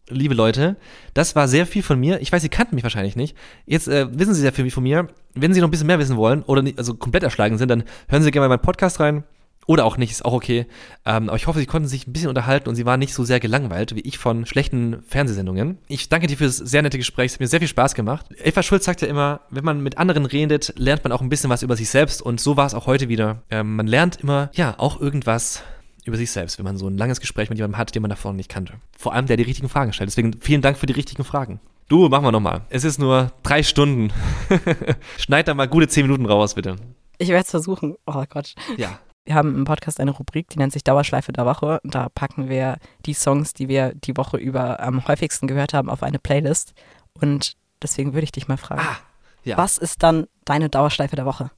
[0.08, 0.76] Liebe Leute,
[1.16, 2.22] das war sehr viel von mir.
[2.22, 3.36] Ich weiß, Sie kannten mich wahrscheinlich nicht.
[3.66, 5.08] Jetzt äh, wissen Sie sehr viel von mir.
[5.34, 7.84] Wenn Sie noch ein bisschen mehr wissen wollen oder nicht, also komplett erschlagen sind, dann
[8.08, 9.24] hören Sie gerne mal meinen Podcast rein.
[9.68, 10.68] Oder auch nicht, ist auch okay.
[11.06, 13.24] Ähm, aber ich hoffe, Sie konnten sich ein bisschen unterhalten und Sie waren nicht so
[13.24, 15.80] sehr gelangweilt wie ich von schlechten Fernsehsendungen.
[15.88, 17.28] Ich danke dir für das sehr nette Gespräch.
[17.28, 18.28] Es hat mir sehr viel Spaß gemacht.
[18.44, 21.50] Eva Schulz sagt ja immer, wenn man mit anderen redet, lernt man auch ein bisschen
[21.50, 22.22] was über sich selbst.
[22.22, 23.44] Und so war es auch heute wieder.
[23.50, 25.64] Ähm, man lernt immer, ja, auch irgendwas
[26.06, 28.34] über sich selbst, wenn man so ein langes Gespräch mit jemandem hat, den man davor
[28.34, 28.74] nicht kannte.
[28.98, 30.10] Vor allem, der die richtigen Fragen stellt.
[30.10, 31.60] Deswegen vielen Dank für die richtigen Fragen.
[31.88, 32.62] Du, machen wir nochmal.
[32.70, 34.12] Es ist nur drei Stunden.
[35.18, 36.78] Schneid da mal gute zehn Minuten raus, bitte.
[37.18, 37.96] Ich werde es versuchen.
[38.06, 38.56] Oh Gott.
[38.78, 39.00] Ja.
[39.26, 41.82] Wir haben im Podcast eine Rubrik, die nennt sich Dauerschleife der Woche.
[41.84, 42.78] Da packen wir
[43.08, 46.74] die Songs, die wir die Woche über am häufigsten gehört haben, auf eine Playlist.
[47.20, 48.98] Und deswegen würde ich dich mal fragen, ah,
[49.44, 49.58] ja.
[49.58, 51.50] was ist dann deine Dauerschleife der Woche?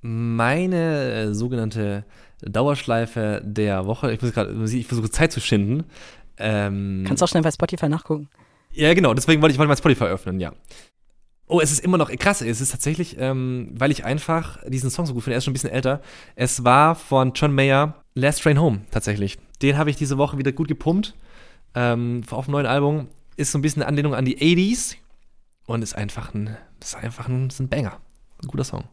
[0.00, 2.04] Meine äh, sogenannte
[2.40, 5.84] Dauerschleife der Woche, ich, muss grad, ich versuche Zeit zu schinden.
[6.38, 8.30] Ähm, Kannst auch schnell bei Spotify nachgucken.
[8.72, 10.52] Ja, genau, deswegen wollte ich mal Spotify öffnen, ja.
[11.48, 12.40] Oh, es ist immer noch krass.
[12.40, 15.36] Es ist tatsächlich, ähm, weil ich einfach diesen Song so gut finde.
[15.36, 16.00] Er ist schon ein bisschen älter.
[16.34, 19.38] Es war von John Mayer, Last Train Home, tatsächlich.
[19.62, 21.14] Den habe ich diese Woche wieder gut gepumpt.
[21.74, 23.08] Ähm, auf dem neuen Album.
[23.36, 24.96] Ist so ein bisschen eine Anlehnung an die 80s.
[25.66, 28.00] Und ist einfach ein, ist einfach ein, ist ein Banger.
[28.42, 28.84] Ein guter Song.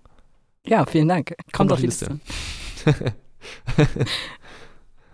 [0.66, 1.30] Ja, vielen Dank.
[1.30, 2.20] Kommt, Kommt auf die Liste.
[2.86, 3.16] Liste.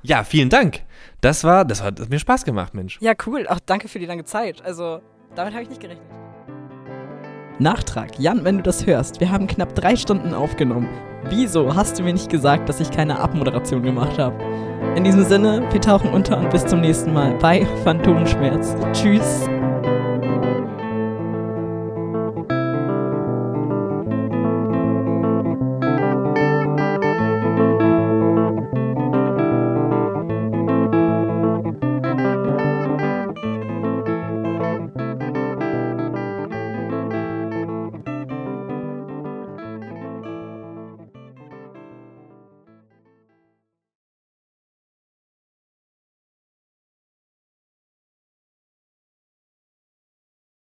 [0.04, 0.82] ja, vielen Dank.
[1.22, 2.98] Das war, das hat, das hat mir Spaß gemacht, Mensch.
[3.02, 3.48] Ja, cool.
[3.48, 4.62] Auch danke für die lange Zeit.
[4.62, 5.02] Also,
[5.36, 6.06] damit habe ich nicht gerechnet.
[7.60, 8.18] Nachtrag.
[8.18, 10.88] Jan, wenn du das hörst, wir haben knapp drei Stunden aufgenommen.
[11.30, 14.36] Wieso hast du mir nicht gesagt, dass ich keine Abmoderation gemacht habe?
[14.96, 18.76] In diesem Sinne, wir tauchen unter und bis zum nächsten Mal bei Phantomschmerz.
[18.94, 19.50] Tschüss.